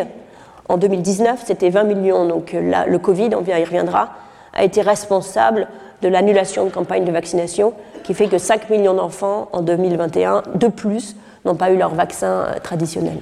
En 0.68 0.76
2019, 0.76 1.40
c'était 1.46 1.70
20 1.70 1.84
millions, 1.84 2.26
donc 2.26 2.52
euh, 2.52 2.84
le 2.84 2.98
Covid, 2.98 3.30
on 3.36 3.44
y 3.44 3.64
reviendra, 3.64 4.08
a 4.54 4.64
été 4.64 4.82
responsable 4.82 5.68
de 6.02 6.08
l'annulation 6.08 6.64
de 6.64 6.70
campagne 6.70 7.04
de 7.04 7.12
vaccination, 7.12 7.74
qui 8.02 8.12
fait 8.12 8.26
que 8.26 8.38
5 8.38 8.68
millions 8.70 8.94
d'enfants 8.94 9.48
en 9.52 9.62
2021, 9.62 10.42
de 10.56 10.66
plus, 10.66 11.14
n'ont 11.44 11.54
pas 11.54 11.70
eu 11.70 11.76
leur 11.76 11.94
vaccin 11.94 12.26
euh, 12.26 12.58
traditionnel. 12.60 13.18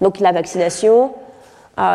Donc 0.00 0.18
la 0.18 0.32
vaccination, 0.32 1.12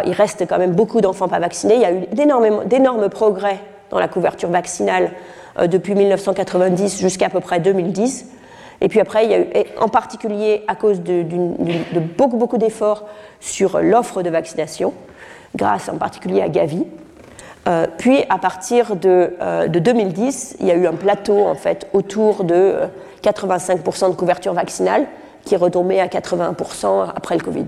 il 0.06 0.14
reste 0.14 0.48
quand 0.48 0.60
même 0.60 0.74
beaucoup 0.74 1.02
d'enfants 1.02 1.28
pas 1.28 1.40
vaccinés. 1.40 1.76
Il 1.76 1.82
y 1.82 1.86
a 1.86 1.92
eu 1.92 2.06
d'énormes 2.08 3.10
progrès 3.10 3.60
dans 3.90 4.00
la 4.00 4.08
couverture 4.08 4.50
vaccinale 4.50 5.12
depuis 5.60 5.96
1990 5.96 7.00
jusqu'à 7.00 7.30
peu 7.30 7.40
près 7.40 7.60
2010. 7.60 8.26
Et 8.82 8.88
puis 8.90 9.00
après, 9.00 9.26
il 9.26 9.32
y 9.32 9.34
a 9.36 9.40
eu, 9.40 9.48
en 9.80 9.88
particulier 9.88 10.64
à 10.68 10.76
cause 10.76 11.02
de, 11.02 11.24
beaucoup, 12.18 12.38
beaucoup 12.38 12.58
d'efforts 12.58 13.06
sur 13.40 13.80
l'offre 13.80 14.24
de 14.24 14.30
vaccination, 14.30 14.94
grâce 15.56 15.88
en 15.88 15.98
particulier 15.98 16.42
à 16.42 16.50
Gavi. 16.50 16.86
Euh, 17.68 17.86
puis 18.00 18.24
à 18.30 18.40
partir 18.40 18.96
de, 18.96 19.34
2010, 19.68 20.54
euh, 20.54 20.58
il 20.62 20.68
y 20.68 20.72
a 20.72 20.76
eu 20.76 20.88
un 20.88 20.94
plateau 20.94 21.46
en 21.46 21.54
fait 21.54 21.88
autour 21.94 22.44
de 22.44 22.76
85% 23.24 24.10
de 24.10 24.16
couverture 24.16 24.54
vaccinale 24.54 25.06
qui 25.46 25.54
est 25.54 25.58
retombé 25.58 26.00
à 26.00 26.08
80% 26.08 27.10
après 27.16 27.38
le 27.38 27.44
Covid. 27.44 27.68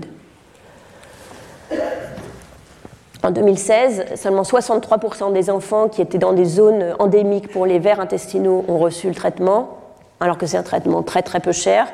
En 3.24 3.30
2016, 3.30 4.16
seulement 4.16 4.42
63% 4.42 5.32
des 5.32 5.48
enfants 5.48 5.88
qui 5.88 6.02
étaient 6.02 6.18
dans 6.18 6.34
des 6.34 6.44
zones 6.44 6.94
endémiques 6.98 7.50
pour 7.50 7.64
les 7.64 7.78
vers 7.78 7.98
intestinaux 7.98 8.66
ont 8.68 8.76
reçu 8.76 9.08
le 9.08 9.14
traitement, 9.14 9.78
alors 10.20 10.36
que 10.36 10.44
c'est 10.44 10.58
un 10.58 10.62
traitement 10.62 11.02
très 11.02 11.22
très 11.22 11.40
peu 11.40 11.52
cher. 11.52 11.86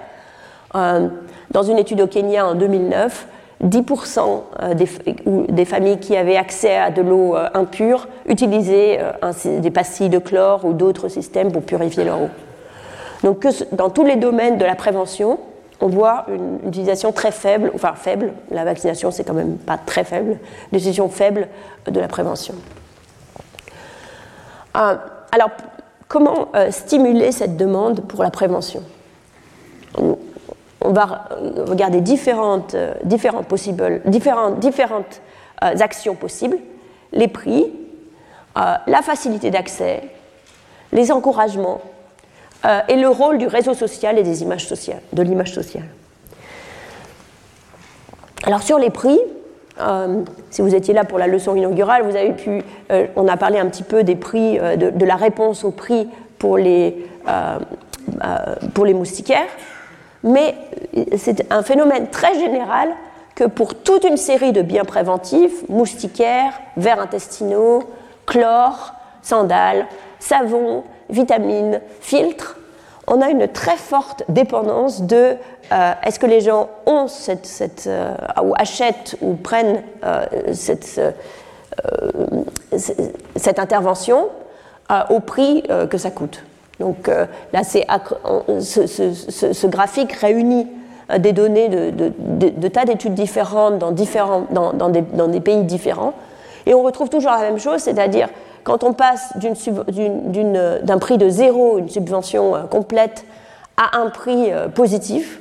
Euh, 0.74 1.06
dans 1.52 1.62
une 1.62 1.78
étude 1.78 2.00
au 2.00 2.08
Kenya 2.08 2.48
en 2.48 2.56
2009, 2.56 3.28
10% 3.64 4.42
euh, 4.62 4.74
des, 4.74 5.64
familles 5.64 6.00
qui 6.00 6.16
avaient 6.16 6.36
accès 6.36 6.74
à 6.76 6.90
de 6.90 7.00
l'eau 7.00 7.36
euh, 7.36 7.48
impure 7.54 8.08
utilisaient 8.26 8.98
des 9.44 9.70
pastilles 9.70 10.08
de 10.08 10.18
chlore 10.18 10.64
ou 10.64 10.72
d'autres 10.72 11.06
systèmes 11.06 11.52
pour 11.52 11.62
purifier 11.62 12.02
leur 12.02 12.22
eau. 12.22 12.28
Donc 13.22 13.46
dans 13.70 13.90
tous 13.90 14.04
les 14.04 14.16
domaines 14.16 14.58
de 14.58 14.64
la 14.64 14.74
prévention, 14.74 15.38
on 15.80 15.88
voit 15.88 16.26
une 16.28 16.58
utilisation 16.66 17.12
très 17.12 17.32
faible, 17.32 17.72
enfin 17.74 17.94
faible, 17.94 18.32
la 18.50 18.64
vaccination 18.64 19.10
c'est 19.10 19.24
quand 19.24 19.34
même 19.34 19.56
pas 19.56 19.78
très 19.78 20.04
faible, 20.04 20.38
une 20.72 20.78
utilisation 20.78 21.08
faible 21.08 21.48
de 21.86 22.00
la 22.00 22.08
prévention. 22.08 22.54
Euh, 24.76 24.96
alors, 25.32 25.50
comment 26.08 26.48
euh, 26.54 26.70
stimuler 26.70 27.32
cette 27.32 27.56
demande 27.56 28.02
pour 28.02 28.22
la 28.22 28.30
prévention? 28.30 28.82
On, 29.98 30.16
va 30.82 31.28
regarder 31.66 31.98
euh, 31.98 33.42
possibles, 33.42 34.00
différentes, 34.06 34.60
différentes 34.60 35.20
actions 35.60 36.14
possibles, 36.14 36.56
les 37.12 37.28
prix, 37.28 37.70
la 38.56 39.02
facilité 39.02 39.50
d'accès, 39.50 40.02
les 40.92 41.12
encouragements, 41.12 41.82
euh, 42.64 42.80
et 42.88 42.96
le 42.96 43.08
rôle 43.08 43.38
du 43.38 43.46
réseau 43.46 43.74
social 43.74 44.18
et 44.18 44.22
des 44.22 44.42
images 44.42 44.66
sociales, 44.66 45.00
de 45.12 45.22
l'image 45.22 45.52
sociale. 45.52 45.84
Alors 48.44 48.62
sur 48.62 48.78
les 48.78 48.90
prix, 48.90 49.18
euh, 49.80 50.22
si 50.50 50.60
vous 50.60 50.74
étiez 50.74 50.92
là 50.92 51.04
pour 51.04 51.18
la 51.18 51.26
leçon 51.26 51.56
inaugurale, 51.56 52.02
vous 52.02 52.16
avez 52.16 52.32
pu, 52.32 52.62
euh, 52.92 53.06
on 53.16 53.28
a 53.28 53.36
parlé 53.36 53.58
un 53.58 53.66
petit 53.66 53.82
peu 53.82 54.02
des 54.02 54.16
prix, 54.16 54.58
de, 54.58 55.04
la 55.04 55.16
réponse 55.16 55.64
aux 55.64 55.70
prix 55.70 56.08
pour 56.38 56.58
les, 56.58 57.06
pour 58.74 58.84
les 58.84 58.94
moustiquaires, 58.94 59.48
mais 60.22 60.54
c'est 61.16 61.50
un 61.50 61.62
phénomène 61.62 62.08
très 62.08 62.34
général 62.34 62.90
que 63.34 63.44
pour 63.44 63.74
toute 63.74 64.04
une 64.04 64.18
série 64.18 64.52
de 64.52 64.60
biens 64.60 64.84
préventifs, 64.84 65.66
moustiquaires, 65.68 66.52
vers 66.76 67.00
intestinaux, 67.00 67.84
chlore, 68.26 68.92
sandales, 69.22 69.86
savon, 70.18 70.84
vitamines, 71.10 71.80
filtres, 72.00 72.56
on 73.10 73.20
a 73.20 73.28
une 73.28 73.48
très 73.48 73.76
forte 73.76 74.22
dépendance 74.28 75.02
de 75.02 75.36
euh, 75.72 75.92
est-ce 76.04 76.18
que 76.18 76.26
les 76.26 76.40
gens 76.40 76.68
ont 76.86 77.08
cette, 77.08 77.84
euh, 77.86 78.14
ou 78.42 78.54
achètent 78.56 79.16
ou 79.20 79.34
prennent 79.34 79.82
euh, 80.04 80.24
cette, 80.52 81.00
cette, 83.36 83.58
intervention 83.58 84.28
au 85.08 85.20
prix 85.20 85.62
que 85.88 85.98
ça 85.98 86.10
coûte. 86.10 86.42
Donc 86.80 87.08
là, 87.52 87.62
c'est, 87.62 87.86
ce, 88.60 89.66
graphique 89.68 90.12
réunit 90.12 90.66
des 91.18 91.32
données 91.32 91.68
de, 91.68 92.12
de, 92.18 92.68
tas 92.68 92.84
d'études 92.84 93.14
différentes 93.14 93.78
dans, 93.78 93.92
différents, 93.92 94.46
dans, 94.50 94.72
dans, 94.72 94.88
des, 94.88 95.02
dans 95.02 95.28
des 95.28 95.40
pays 95.40 95.62
différents. 95.62 96.12
Et 96.66 96.74
on 96.74 96.82
retrouve 96.82 97.08
toujours 97.08 97.30
la 97.30 97.40
même 97.40 97.60
chose, 97.60 97.80
c'est-à-dire 97.80 98.28
quand 98.70 98.84
on 98.84 98.92
passe 98.92 99.32
d'un 99.36 100.98
prix 100.98 101.18
de 101.18 101.28
zéro, 101.28 101.78
une 101.78 101.88
subvention 101.88 102.54
euh, 102.54 102.62
complète, 102.70 103.24
à 103.76 103.98
un 103.98 104.10
prix 104.10 104.52
euh, 104.52 104.68
positif, 104.68 105.40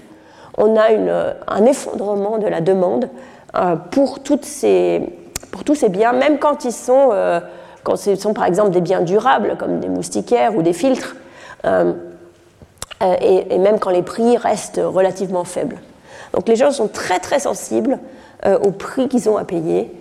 on 0.58 0.76
a 0.76 0.88
un 1.48 1.66
effondrement 1.66 2.40
de 2.40 2.48
la 2.48 2.60
demande 2.60 3.08
euh, 3.56 3.76
pour, 3.92 4.16
pour 4.16 4.24
tous 5.64 5.76
ces 5.76 5.90
biens, 5.90 6.14
même 6.14 6.40
quand 6.40 6.66
ils 6.66 6.72
sont, 6.72 7.12
quand 7.84 7.98
ce 7.98 8.16
sont 8.16 8.34
par 8.34 8.46
exemple 8.46 8.72
des 8.72 8.82
biens 8.82 9.02
durables, 9.02 9.58
comme 9.60 9.80
des 9.80 9.90
moustiquaires 9.90 10.56
ou 10.56 10.64
des 10.64 10.74
filtres, 10.74 11.16
et, 11.64 13.58
même 13.60 13.80
quand 13.80 13.92
les 13.92 14.02
prix 14.02 14.38
restent 14.38 14.82
relativement 14.84 15.44
faibles. 15.44 15.78
Donc 16.34 16.48
les 16.48 16.56
gens 16.56 16.72
sont 16.72 16.88
très 16.88 17.20
très 17.20 17.40
sensibles 17.40 18.00
au 18.46 18.72
prix 18.72 19.08
qu'ils 19.08 19.30
ont 19.30 19.38
à 19.38 19.46
payer 19.46 19.96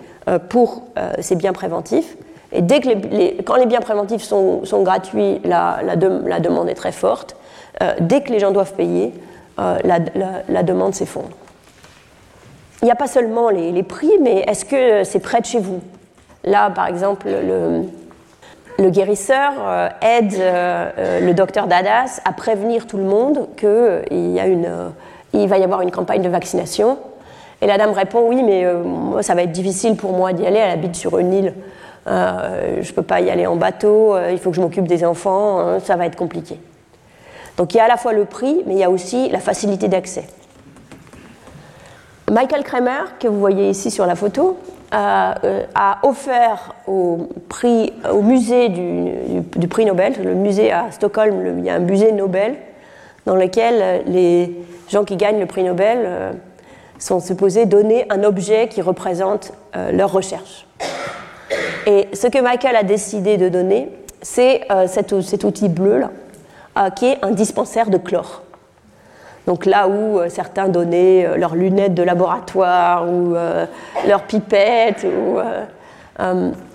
pour 0.48 0.82
ces 1.20 1.36
biens 1.36 1.52
préventifs. 1.52 2.16
Et 2.52 2.62
dès 2.62 2.80
que 2.80 2.88
les, 2.88 3.36
quand 3.44 3.56
les 3.56 3.66
biens 3.66 3.80
préventifs 3.80 4.22
sont, 4.22 4.62
gratuits, 4.82 5.40
la, 5.44 5.80
la, 5.84 6.40
demande 6.40 6.68
est 6.68 6.74
très 6.74 6.92
forte. 6.92 7.36
Euh, 7.82 7.94
dès 8.00 8.22
que 8.22 8.32
les 8.32 8.38
gens 8.38 8.50
doivent 8.50 8.72
payer, 8.72 9.12
euh, 9.58 9.78
la, 9.84 10.62
demande 10.62 10.94
s'effondre. 10.94 11.30
Il 12.82 12.86
n'y 12.86 12.90
a 12.90 12.96
pas 12.96 13.06
seulement 13.06 13.50
les, 13.50 13.82
prix, 13.82 14.12
mais 14.20 14.44
est-ce 14.46 14.64
que 14.64 15.04
c'est 15.04 15.20
près 15.20 15.40
de 15.40 15.46
chez 15.46 15.60
vous? 15.60 15.80
Là, 16.44 16.70
par 16.70 16.86
exemple, 16.86 17.26
le, 17.28 17.82
le 18.78 18.90
guérisseur 18.90 19.52
euh, 19.60 19.88
aide 20.00 20.34
le 21.22 21.32
docteur 21.32 21.66
Dadas 21.66 22.20
à 22.24 22.32
prévenir 22.32 22.86
tout 22.86 22.96
le 22.96 23.04
monde 23.04 23.48
qu'il 23.56 24.30
y 24.32 24.40
a 24.40 25.46
va 25.46 25.58
y 25.58 25.64
avoir 25.64 25.82
une 25.82 25.90
campagne 25.90 26.22
de 26.22 26.28
vaccination. 26.28 26.98
Et 27.60 27.66
la 27.66 27.76
dame 27.76 27.90
répond 27.90 28.26
Oui, 28.26 28.42
mais 28.42 28.64
ça 29.22 29.34
va 29.34 29.42
être 29.42 29.52
difficile 29.52 29.96
pour 29.96 30.12
moi 30.12 30.32
d'y 30.32 30.46
aller. 30.46 30.58
Elle 30.58 30.70
habite 30.70 30.94
sur 30.94 31.18
une 31.18 31.32
île 31.34 31.54
euh, 32.08 32.78
je 32.80 32.90
ne 32.90 32.94
peux 32.94 33.02
pas 33.02 33.20
y 33.20 33.30
aller 33.30 33.46
en 33.46 33.56
bateau, 33.56 34.14
euh, 34.14 34.30
il 34.32 34.38
faut 34.38 34.50
que 34.50 34.56
je 34.56 34.62
m'occupe 34.62 34.88
des 34.88 35.04
enfants, 35.04 35.60
hein, 35.60 35.78
ça 35.80 35.96
va 35.96 36.06
être 36.06 36.16
compliqué. 36.16 36.58
Donc 37.56 37.74
il 37.74 37.76
y 37.76 37.80
a 37.80 37.84
à 37.84 37.88
la 37.88 37.96
fois 37.96 38.12
le 38.12 38.24
prix, 38.24 38.62
mais 38.66 38.74
il 38.74 38.78
y 38.78 38.84
a 38.84 38.90
aussi 38.90 39.28
la 39.28 39.40
facilité 39.40 39.88
d'accès. 39.88 40.24
Michael 42.30 42.62
Kramer, 42.62 43.04
que 43.18 43.28
vous 43.28 43.38
voyez 43.38 43.68
ici 43.68 43.90
sur 43.90 44.06
la 44.06 44.14
photo, 44.14 44.58
a, 44.90 45.34
euh, 45.44 45.64
offert 46.02 46.74
au, 46.86 47.28
prix, 47.48 47.92
au 48.10 48.22
musée 48.22 48.70
du, 48.70 49.68
prix 49.68 49.84
Nobel, 49.84 50.14
le 50.22 50.34
musée 50.34 50.72
à 50.72 50.90
Stockholm, 50.90 51.58
il 51.58 51.64
y 51.64 51.70
a 51.70 51.74
un 51.74 51.80
musée 51.80 52.12
Nobel, 52.12 52.56
dans 53.26 53.36
lequel 53.36 54.04
les 54.06 54.56
gens 54.88 55.04
qui 55.04 55.16
gagnent 55.16 55.40
le 55.40 55.46
prix 55.46 55.62
Nobel 55.62 56.08
sont 56.98 57.20
supposés 57.20 57.66
donner 57.66 58.06
un 58.08 58.24
objet 58.24 58.68
qui 58.68 58.80
représente 58.80 59.52
leur 59.92 60.10
recherche. 60.10 60.66
Et 61.90 62.06
ce 62.12 62.26
que 62.26 62.38
Michael 62.38 62.76
a 62.76 62.82
décidé 62.82 63.38
de 63.38 63.48
donner, 63.48 63.88
c'est 64.20 64.68
cet, 64.86 65.12
outil 65.44 65.70
bleu 65.70 66.00
là, 66.74 66.90
qui 66.90 67.06
est 67.06 67.18
un 67.24 67.30
dispensaire 67.30 67.88
de 67.88 67.96
chlore. 67.96 68.42
Donc 69.48 69.64
là 69.64 69.88
où 69.88 70.18
euh, 70.18 70.28
certains 70.28 70.68
donnaient 70.68 71.24
euh, 71.24 71.38
leurs 71.38 71.54
lunettes 71.54 71.94
de 71.94 72.02
laboratoire 72.02 73.08
ou 73.10 73.34
euh, 73.34 73.64
leurs 74.06 74.24
pipettes, 74.24 75.06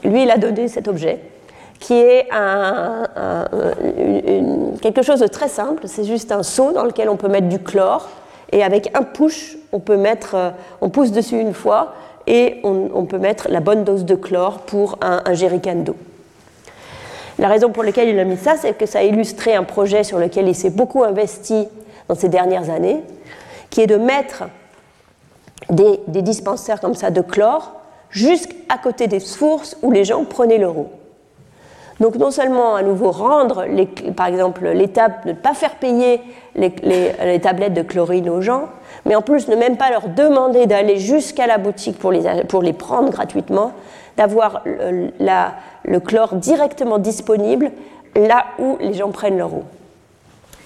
lui, 0.03 0.23
il 0.23 0.31
a 0.31 0.37
donné 0.39 0.67
cet 0.67 0.87
objet 0.87 1.19
qui 1.79 1.93
est 1.93 2.29
quelque 4.81 5.03
chose 5.03 5.19
de 5.19 5.27
très 5.27 5.49
simple. 5.49 5.83
C'est 5.85 6.05
juste 6.05 6.31
un 6.31 6.41
seau 6.41 6.71
dans 6.71 6.85
lequel 6.85 7.09
on 7.09 7.17
peut 7.17 7.27
mettre 7.27 7.49
du 7.49 7.59
chlore 7.59 8.09
et 8.51 8.63
avec 8.63 8.89
un 8.97 9.03
push, 9.03 9.57
on 9.73 9.79
peut 9.79 9.97
mettre, 9.97 10.53
on 10.79 10.89
pousse 10.89 11.11
dessus 11.11 11.37
une 11.37 11.53
fois 11.53 11.93
et 12.27 12.59
on, 12.63 13.05
peut 13.05 13.17
mettre 13.17 13.47
la 13.49 13.59
bonne 13.59 13.83
dose 13.83 14.05
de 14.05 14.15
chlore 14.15 14.59
pour 14.59 14.97
un, 15.01 15.21
un 15.25 15.33
jerrycan 15.33 15.75
d'eau. 15.75 15.95
La 17.39 17.47
raison 17.47 17.69
pour 17.69 17.83
laquelle 17.83 18.09
il 18.09 18.19
a 18.19 18.23
mis 18.23 18.37
ça, 18.37 18.55
c'est 18.57 18.77
que 18.77 18.85
ça 18.85 18.99
a 18.99 19.03
illustré 19.03 19.55
un 19.55 19.63
projet 19.63 20.03
sur 20.03 20.19
lequel 20.19 20.47
il 20.47 20.55
s'est 20.55 20.69
beaucoup 20.69 21.03
investi 21.03 21.67
dans 22.07 22.15
ces 22.15 22.29
dernières 22.29 22.69
années, 22.69 23.01
qui 23.69 23.81
est 23.81 23.87
de 23.87 23.97
mettre 23.97 24.43
des, 25.69 26.21
dispensaires 26.21 26.79
comme 26.79 26.93
ça 26.93 27.11
de 27.11 27.21
chlore 27.21 27.73
jusqu'à 28.09 28.77
côté 28.81 29.07
des 29.07 29.19
sources 29.19 29.77
où 29.81 29.91
les 29.91 30.03
gens 30.03 30.23
prenaient 30.25 30.57
l'euro. 30.57 30.91
Donc 31.99 32.15
non 32.15 32.31
seulement 32.31 32.75
à 32.75 32.83
nouveau 32.83 33.11
rendre, 33.11 33.65
par 34.15 34.27
exemple, 34.27 34.67
l'étape 34.67 35.25
de 35.25 35.31
ne 35.31 35.35
pas 35.35 35.53
faire 35.53 35.75
payer 35.75 36.21
les, 36.55 36.73
les, 36.83 37.39
tablettes 37.39 37.73
de 37.73 37.81
chlorine 37.81 38.29
aux 38.29 38.41
gens, 38.41 38.69
mais 39.05 39.15
en 39.15 39.21
plus 39.21 39.47
ne 39.47 39.55
même 39.55 39.77
pas 39.77 39.89
leur 39.89 40.09
demander 40.09 40.65
d'aller 40.65 40.97
jusqu'à 40.97 41.47
la 41.47 41.57
boutique 41.57 41.97
pour 41.97 42.11
les, 42.11 42.43
pour 42.43 42.61
les 42.61 42.73
prendre 42.73 43.09
gratuitement, 43.09 43.71
d'avoir 44.17 44.63
le, 44.65 45.99
chlore 45.99 46.35
directement 46.35 46.99
disponible 46.99 47.71
là 48.15 48.45
où 48.59 48.77
les 48.79 48.93
gens 48.93 49.09
prennent 49.09 49.37
l'euro 49.37 49.63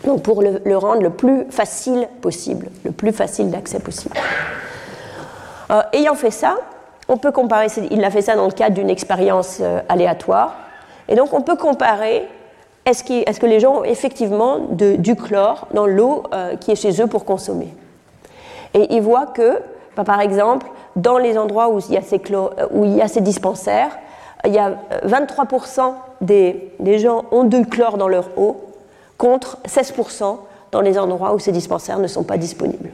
donc 0.05 0.21
pour 0.21 0.41
le, 0.41 0.77
rendre 0.77 1.01
le 1.01 1.09
plus 1.09 1.45
facile 1.49 2.07
possible, 2.21 2.69
le 2.85 2.91
plus 2.91 3.11
facile 3.11 3.49
d'accès 3.49 3.79
possible. 3.79 4.15
Euh, 5.71 5.81
ayant 5.93 6.15
fait 6.15 6.31
ça, 6.31 6.55
on 7.07 7.17
peut 7.17 7.31
comparer, 7.31 7.67
il 7.89 8.03
a 8.03 8.11
fait 8.11 8.21
ça 8.21 8.35
dans 8.35 8.45
le 8.45 8.51
cadre 8.51 8.75
d'une 8.75 8.89
expérience 8.89 9.57
euh, 9.59 9.81
aléatoire, 9.89 10.55
et 11.07 11.15
donc 11.15 11.33
on 11.33 11.41
peut 11.41 11.55
comparer 11.55 12.27
est-ce, 12.85 13.03
que 13.39 13.45
les 13.45 13.59
gens 13.59 13.79
ont 13.79 13.83
effectivement 13.83 14.59
du 14.69 15.15
chlore 15.15 15.67
dans 15.73 15.85
l'eau 15.85 16.23
euh, 16.33 16.55
qui 16.55 16.71
est 16.71 16.75
chez 16.75 17.01
eux 17.01 17.07
pour 17.07 17.25
consommer. 17.25 17.67
Et 18.73 18.95
il 18.95 19.01
voit 19.01 19.27
que, 19.27 19.59
bah, 19.95 20.03
par 20.03 20.21
exemple, 20.21 20.67
dans 20.95 21.17
les 21.17 21.37
endroits 21.37 21.69
où 21.69 21.79
il 21.79 21.93
y 21.93 23.01
a 23.01 23.07
ces, 23.07 23.21
dispensaires, 23.21 23.97
il 24.45 24.53
y 24.53 24.59
a 24.59 24.71
23% 25.05 25.93
des, 26.21 26.73
des 26.79 26.99
gens 26.99 27.25
ont 27.31 27.43
du 27.43 27.65
chlore 27.65 27.97
dans 27.97 28.07
leur 28.07 28.29
eau, 28.37 28.63
contre 29.17 29.57
16% 29.67 30.37
dans 30.71 30.81
les 30.81 30.97
endroits 30.97 31.33
où 31.33 31.39
ces 31.39 31.51
dispensaires 31.51 31.99
ne 31.99 32.07
sont 32.07 32.23
pas 32.23 32.37
disponibles. 32.37 32.91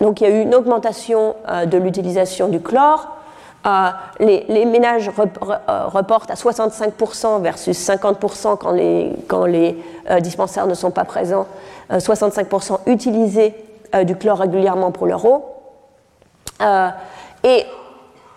Donc 0.00 0.20
il 0.20 0.28
y 0.28 0.32
a 0.32 0.38
eu 0.38 0.42
une 0.42 0.54
augmentation 0.54 1.36
euh, 1.48 1.66
de 1.66 1.78
l'utilisation 1.78 2.48
du 2.48 2.60
chlore. 2.60 3.08
Euh, 3.66 3.90
les, 4.20 4.64
ménages 4.64 5.08
euh, 5.08 5.86
reportent 5.86 6.30
à 6.30 6.34
65% 6.34 7.40
versus 7.42 7.76
50% 7.88 8.56
quand 9.26 9.44
les, 9.46 9.76
dispensaires 10.20 10.66
ne 10.66 10.74
sont 10.74 10.90
pas 10.90 11.04
présents. 11.04 11.46
65% 11.90 12.78
utilisaient 12.86 13.54
du 14.04 14.16
chlore 14.16 14.38
régulièrement 14.38 14.90
pour 14.90 15.06
leur 15.06 15.24
eau. 15.24 15.44
et 17.44 17.64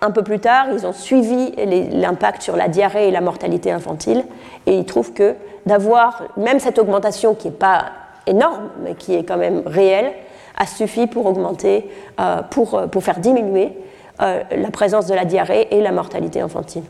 un 0.02 0.12
peu 0.12 0.24
plus 0.24 0.40
tard, 0.40 0.68
ils 0.72 0.86
ont 0.86 0.94
suivi 0.94 1.54
l'impact 1.92 2.42
sur 2.42 2.56
la 2.56 2.68
diarrhée 2.68 3.10
et 3.10 3.12
la 3.12 3.22
mortalité 3.22 3.72
infantile 3.72 4.24
et 4.66 4.78
ils 4.78 4.86
trouvent 4.86 5.14
que 5.14 5.36
d'avoir 5.66 6.24
même 6.38 6.60
cette 6.60 6.80
augmentation 6.80 7.36
qui 7.36 7.48
n'est 7.48 7.54
pas 7.54 7.86
énorme, 8.26 8.70
mais 8.84 8.96
qui 8.96 9.14
est 9.14 9.24
quand 9.24 9.38
même 9.38 9.64
réelle, 9.66 10.14
a 10.58 10.66
suffi 10.66 11.08
pour 11.08 11.26
augmenter, 11.26 11.90
euh, 12.20 12.42
pour, 12.50 12.76
euh, 12.76 12.88
pour, 12.88 13.04
faire 13.04 13.20
diminuer 13.20 13.78
euh, 14.22 14.44
la 14.52 14.72
présence 14.72 15.06
de 15.08 15.14
la 15.14 15.26
diarrhée 15.26 15.68
et 15.72 15.82
la 15.82 15.92
mortalité 15.92 16.42
infantile. 16.42 16.84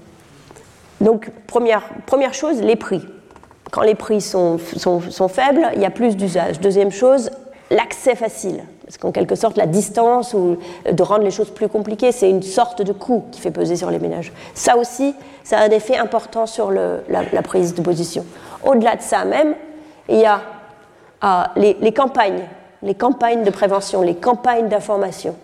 Donc, 1.01 1.31
première, 1.47 1.83
première 2.05 2.33
chose, 2.33 2.61
les 2.61 2.75
prix. 2.75 3.07
Quand 3.71 3.81
les 3.81 3.95
prix 3.95 4.21
sont, 4.21 4.57
sont 4.57 5.27
faibles, 5.27 5.69
il 5.75 5.81
y 5.81 5.85
a 5.85 5.91
plus 5.91 6.17
d'usage. 6.17 6.59
Deuxième 6.59 6.91
chose, 6.91 7.29
l'accès 7.69 8.15
facile. 8.15 8.63
Parce 8.85 8.97
qu'en 8.97 9.11
quelque 9.11 9.35
sorte, 9.35 9.57
la 9.57 9.67
distance 9.67 10.33
ou 10.33 10.57
de 10.91 11.03
rendre 11.03 11.23
les 11.23 11.31
choses 11.31 11.51
plus 11.51 11.67
compliquées, 11.67 12.11
c'est 12.11 12.29
une 12.29 12.41
sorte 12.41 12.81
de 12.81 12.91
coût 12.91 13.25
qui 13.31 13.39
fait 13.39 13.51
peser 13.51 13.75
sur 13.75 13.91
les 13.91 13.99
ménages. 13.99 14.31
Ça 14.53 14.77
aussi, 14.77 15.15
ça 15.43 15.59
a 15.59 15.63
un 15.63 15.69
effet 15.69 15.97
important 15.97 16.45
sur 16.45 16.71
la, 16.71 17.41
prise 17.43 17.75
de 17.75 17.81
position. 17.81 18.25
Au-delà 18.65 18.95
de 18.95 19.01
ça 19.01 19.25
même, 19.25 19.55
il 20.07 20.17
y 20.17 20.25
a 20.25 20.41
euh, 21.23 21.43
les, 21.55 21.91
campagnes, 21.91 22.41
les 22.81 22.95
campagnes 22.95 23.43
de 23.43 23.51
prévention, 23.51 24.01
les 24.01 24.15
campagnes 24.15 24.67
d'information. 24.69 25.35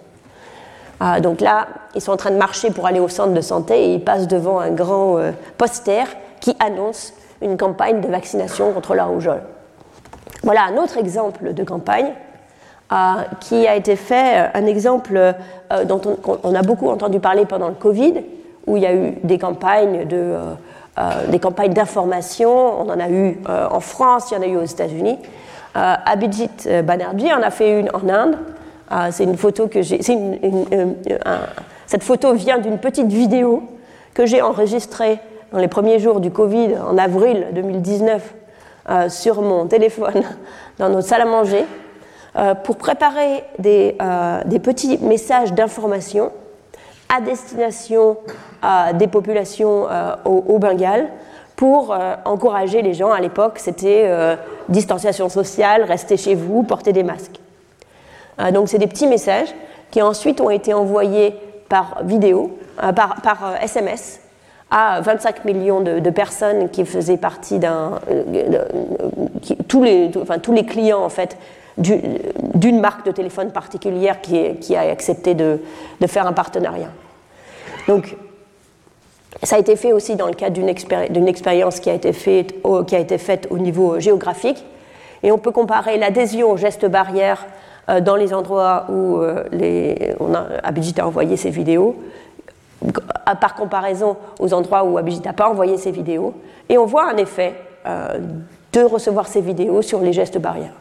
Euh, 1.01 1.19
donc 1.19 1.41
là, 1.41 1.67
ils 1.93 2.01
sont 2.01 2.13
en 2.13 2.17
train 2.17 2.31
de 2.31 2.37
marcher 2.37 2.71
pour 2.71 2.87
aller 2.87 2.99
au 2.99 3.09
centre 3.09 3.33
de 3.33 3.41
santé 3.41 3.85
et 3.85 3.93
ils 3.95 4.03
passent 4.03 4.27
devant 4.27 4.59
un 4.59 4.71
grand 4.71 5.17
euh, 5.17 5.31
poster 5.57 6.05
qui 6.39 6.55
annonce 6.59 7.13
une 7.41 7.57
campagne 7.57 8.01
de 8.01 8.07
vaccination 8.07 8.71
contre 8.71 8.95
la 8.95 9.05
rougeole. 9.05 9.41
Voilà 10.45 10.63
un 10.63 10.77
autre 10.77 10.97
exemple 10.97 11.53
de 11.53 11.63
campagne 11.65 12.13
qui 13.41 13.67
a 13.67 13.75
été 13.75 13.95
fait, 13.95 14.51
un 14.53 14.65
exemple 14.67 15.19
dont 15.85 15.99
on, 16.43 16.55
a 16.55 16.61
beaucoup 16.61 16.87
entendu 16.89 17.19
parler 17.19 17.45
pendant 17.45 17.67
le 17.67 17.73
Covid, 17.73 18.21
où 18.67 18.77
il 18.77 18.83
y 18.83 18.85
a 18.85 18.93
eu 18.93 19.13
des 19.23 19.37
campagnes 19.37 20.05
de, 20.05 20.15
euh, 20.15 20.53
euh, 20.97 21.27
des 21.27 21.39
campagnes 21.39 21.73
d'information. 21.73 22.51
On 22.51 22.89
en 22.89 22.99
a 22.99 23.09
eu 23.09 23.39
euh, 23.47 23.67
en 23.69 23.79
France, 23.79 24.31
il 24.31 24.35
y 24.35 24.37
en 24.37 24.41
a 24.41 24.47
eu 24.47 24.57
aux 24.57 24.65
États-Unis. 24.65 25.17
Abhijit 25.77 26.69
Banerjee 26.85 27.33
en 27.33 27.41
a 27.41 27.49
fait 27.49 27.81
une 27.81 27.89
en 27.93 28.07
Inde. 28.07 28.37
c'est 29.11 29.25
une 29.25 29.35
photo 29.35 29.67
que 29.67 29.81
j'ai. 29.81 29.99
cette 31.85 32.03
photo 32.03 32.33
vient 32.33 32.59
d'une 32.59 32.77
petite 32.77 33.11
vidéo 33.11 33.61
que 34.13 34.25
j'ai 34.25 34.41
enregistrée 34.41 35.19
dans 35.51 35.59
les 35.59 35.67
premiers 35.67 35.99
jours 35.99 36.21
du 36.21 36.31
Covid 36.31 36.75
en 36.77 36.97
avril 36.97 37.47
2019 37.53 38.35
sur 39.09 39.41
mon 39.41 39.65
téléphone 39.65 40.23
dans 40.79 40.89
notre 40.89 41.07
salle 41.07 41.21
à 41.21 41.25
manger 41.25 41.65
pour 42.63 42.77
préparer 42.77 43.43
des, 43.59 43.97
des 44.45 44.59
petits 44.59 44.97
messages 44.99 45.53
d'information 45.53 46.31
à 47.09 47.21
destination 47.21 48.17
des 48.93 49.07
populations 49.07 49.87
euh, 49.89 50.15
au, 50.25 50.59
Bengale 50.59 51.09
pour 51.55 51.93
euh, 51.93 52.15
encourager 52.25 52.81
les 52.81 52.93
gens. 52.93 53.11
À 53.11 53.21
l'époque, 53.21 53.59
c'était 53.59 54.03
euh, 54.05 54.35
distanciation 54.69 55.29
sociale, 55.29 55.83
restez 55.83 56.17
chez 56.17 56.35
vous, 56.35 56.63
portez 56.63 56.93
des 56.93 57.03
masques. 57.03 57.39
donc, 58.51 58.67
c'est 58.69 58.79
des 58.79 58.87
petits 58.87 59.07
messages 59.07 59.53
qui 59.91 60.01
ensuite 60.01 60.41
ont 60.41 60.49
été 60.49 60.73
envoyés 60.73 61.35
par 61.69 62.03
vidéo, 62.03 62.57
par, 62.95 63.21
par 63.21 63.55
SMS 63.61 64.19
à 64.71 65.01
25 65.01 65.45
millions 65.45 65.81
de, 65.81 66.09
personnes 66.09 66.69
qui 66.69 66.85
faisaient 66.85 67.17
partie 67.17 67.59
d'un. 67.59 67.99
tous, 69.67 69.83
les, 69.83 70.11
enfin, 70.19 70.39
tous 70.39 70.53
les 70.53 70.65
clients, 70.65 71.03
en 71.03 71.09
fait, 71.09 71.37
d'une 71.77 72.79
marque 72.79 73.05
de 73.05 73.11
téléphone 73.11 73.51
particulière 73.51 74.21
qui, 74.21 74.75
a 74.75 74.81
accepté 74.81 75.33
de, 75.33 75.59
faire 76.07 76.27
un 76.27 76.33
partenariat. 76.33 76.89
Donc, 77.87 78.15
ça 79.43 79.57
a 79.57 79.59
été 79.59 79.75
fait 79.75 79.91
aussi 79.91 80.15
dans 80.15 80.27
le 80.27 80.33
cadre 80.33 80.55
d'une 80.55 81.27
expérience 81.27 81.79
qui 81.79 81.89
a, 81.89 81.93
été 81.93 82.13
faite 82.13 83.47
au, 83.49 83.57
niveau 83.59 83.99
géographique. 83.99 84.63
Et 85.23 85.31
on 85.31 85.37
peut 85.37 85.51
comparer 85.51 85.97
l'adhésion 85.97 86.51
aux 86.51 86.57
gestes 86.57 86.85
barrières 86.85 87.45
euh, 87.89 87.99
dans 87.99 88.15
les 88.15 88.33
endroits 88.33 88.85
où 88.89 89.17
euh, 89.17 89.43
les, 89.51 90.13
on 90.19 90.33
a, 90.33 90.45
Abhijit 90.63 90.99
a 90.99 91.07
envoyé 91.07 91.35
ses 91.35 91.49
vidéos, 91.49 91.95
par 93.39 93.55
comparaison 93.55 94.17
aux 94.39 94.53
endroits 94.53 94.83
où 94.83 94.97
Abhijit 94.97 95.23
n'a 95.23 95.33
pas 95.33 95.49
envoyé 95.49 95.77
ses 95.77 95.91
vidéos. 95.91 96.33
Et 96.69 96.77
on 96.77 96.85
voit 96.85 97.09
un 97.09 97.17
effet 97.17 97.53
euh, 97.85 98.19
de 98.73 98.81
recevoir 98.81 99.27
ces 99.27 99.41
vidéos 99.41 99.81
sur 99.81 100.01
les 100.01 100.13
gestes 100.13 100.37
barrières. 100.37 100.73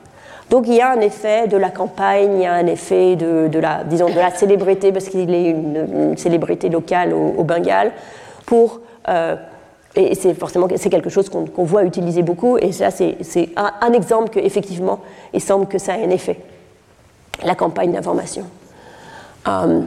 Donc 0.50 0.66
il 0.66 0.74
y 0.74 0.80
a 0.80 0.90
un 0.90 1.00
effet 1.00 1.48
de 1.48 1.56
la 1.56 1.70
campagne, 1.70 2.34
il 2.34 2.42
y 2.42 2.46
a 2.46 2.52
un 2.52 2.66
effet 2.66 3.16
de, 3.16 3.58
la, 3.58 3.84
disons, 3.84 4.08
de 4.08 4.16
la 4.16 4.30
célébrité, 4.30 4.92
parce 4.92 5.08
qu'il 5.08 5.32
est 5.32 5.50
une, 5.50 6.16
célébrité 6.16 6.68
locale 6.68 7.12
au, 7.14 7.44
Bengale, 7.44 7.92
pour... 8.46 8.80
Euh, 9.08 9.36
et 9.96 10.16
c'est 10.16 10.34
forcément 10.34 10.66
c'est 10.74 10.90
quelque 10.90 11.08
chose 11.08 11.30
qu'on 11.30 11.64
voit 11.64 11.84
utiliser 11.84 12.22
beaucoup, 12.22 12.58
et 12.58 12.72
ça 12.72 12.90
c'est 12.90 13.16
un, 13.56 13.92
exemple 13.92 14.30
qu'effectivement, 14.30 14.98
il 15.32 15.40
semble 15.40 15.66
que 15.66 15.78
ça 15.78 15.92
a 15.92 15.98
un 15.98 16.10
effet, 16.10 16.40
la 17.44 17.54
campagne 17.54 17.92
d'information. 17.92 18.44
Euh, 19.46 19.82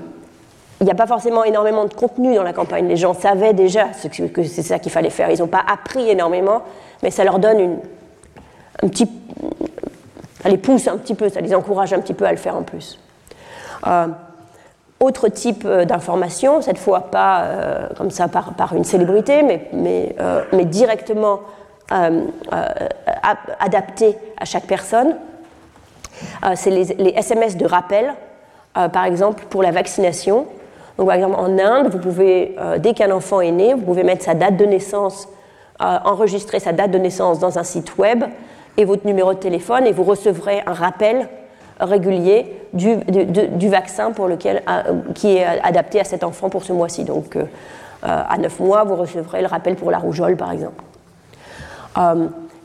il 0.79 0.85
n'y 0.85 0.91
a 0.91 0.95
pas 0.95 1.07
forcément 1.07 1.43
énormément 1.43 1.85
de 1.85 1.93
contenu 1.93 2.35
dans 2.35 2.43
la 2.43 2.53
campagne. 2.53 2.87
Les 2.87 2.97
gens 2.97 3.13
savaient 3.13 3.53
déjà 3.53 3.87
que 4.33 4.43
c'est 4.43 4.61
ça 4.61 4.77
qu'il 4.77 4.91
fallait 4.91 5.09
faire. 5.09 5.31
Ils 5.31 5.39
n'ont 5.39 5.47
pas 5.47 5.63
appris 5.67 6.09
énormément, 6.09 6.61
mais 7.01 7.09
ça 7.09 7.23
leur 7.23 7.39
donne 7.39 7.59
une, 7.59 7.79
un 8.83 8.87
petit, 8.87 9.09
ça 10.41 10.49
les 10.49 10.57
pousse 10.57 10.87
un 10.87 10.97
petit 10.97 11.15
peu, 11.15 11.29
ça 11.29 11.41
les 11.41 11.55
encourage 11.55 11.93
un 11.93 11.99
petit 11.99 12.13
peu 12.13 12.25
à 12.25 12.31
le 12.31 12.37
faire 12.37 12.55
en 12.55 12.63
plus. 12.63 12.99
autre 14.99 15.29
type 15.29 15.67
d'information, 15.67 16.61
cette 16.61 16.77
fois 16.77 17.09
pas 17.11 17.45
comme 17.97 18.11
ça 18.11 18.27
par, 18.27 18.75
une 18.75 18.83
célébrité, 18.83 19.41
mais, 19.41 19.69
mais, 19.73 20.15
mais 20.53 20.65
directement 20.65 21.39
adapté 23.59 24.15
à 24.39 24.45
chaque 24.45 24.65
personne, 24.65 25.15
c'est 26.53 26.69
les, 26.69 27.13
SMS 27.17 27.57
de 27.57 27.65
rappel, 27.65 28.13
par 28.73 29.05
exemple 29.05 29.43
pour 29.49 29.63
la 29.63 29.71
vaccination. 29.71 30.45
Donc, 30.97 31.07
par 31.07 31.15
exemple, 31.15 31.35
en 31.37 31.59
Inde, 31.59 31.89
vous 31.91 31.99
pouvez, 31.99 32.55
euh, 32.59 32.79
dès 32.79 32.93
qu'un 32.93 33.11
enfant 33.11 33.41
est 33.41 33.51
né, 33.51 33.73
vous 33.73 33.81
pouvez 33.81 34.03
mettre 34.03 34.23
sa 34.23 34.33
date 34.33 34.57
de 34.57 34.65
naissance, 34.65 35.29
euh, 35.81 35.97
enregistrer 36.05 36.59
sa 36.59 36.73
date 36.73 36.91
de 36.91 36.97
naissance 36.97 37.39
dans 37.39 37.59
un 37.59 37.63
site 37.63 37.97
web 37.97 38.23
et 38.77 38.85
votre 38.85 39.05
numéro 39.05 39.33
de 39.33 39.39
téléphone, 39.39 39.85
et 39.85 39.91
vous 39.91 40.03
recevrez 40.03 40.63
un 40.65 40.73
rappel 40.73 41.29
régulier 41.79 42.51
du, 42.73 43.69
vaccin 43.69 44.11
pour 44.11 44.27
lequel, 44.27 44.63
euh, 44.67 45.01
qui 45.13 45.37
est 45.37 45.45
adapté 45.45 45.99
à 45.99 46.03
cet 46.03 46.23
enfant 46.23 46.49
pour 46.49 46.63
ce 46.63 46.73
mois-ci. 46.73 47.03
Donc, 47.03 47.37
à 48.03 48.37
9 48.37 48.59
mois, 48.59 48.83
vous 48.83 48.95
recevrez 48.95 49.41
le 49.41 49.47
rappel 49.47 49.75
pour 49.75 49.91
la 49.91 49.97
rougeole, 49.97 50.37
par 50.37 50.51
exemple. 50.51 50.81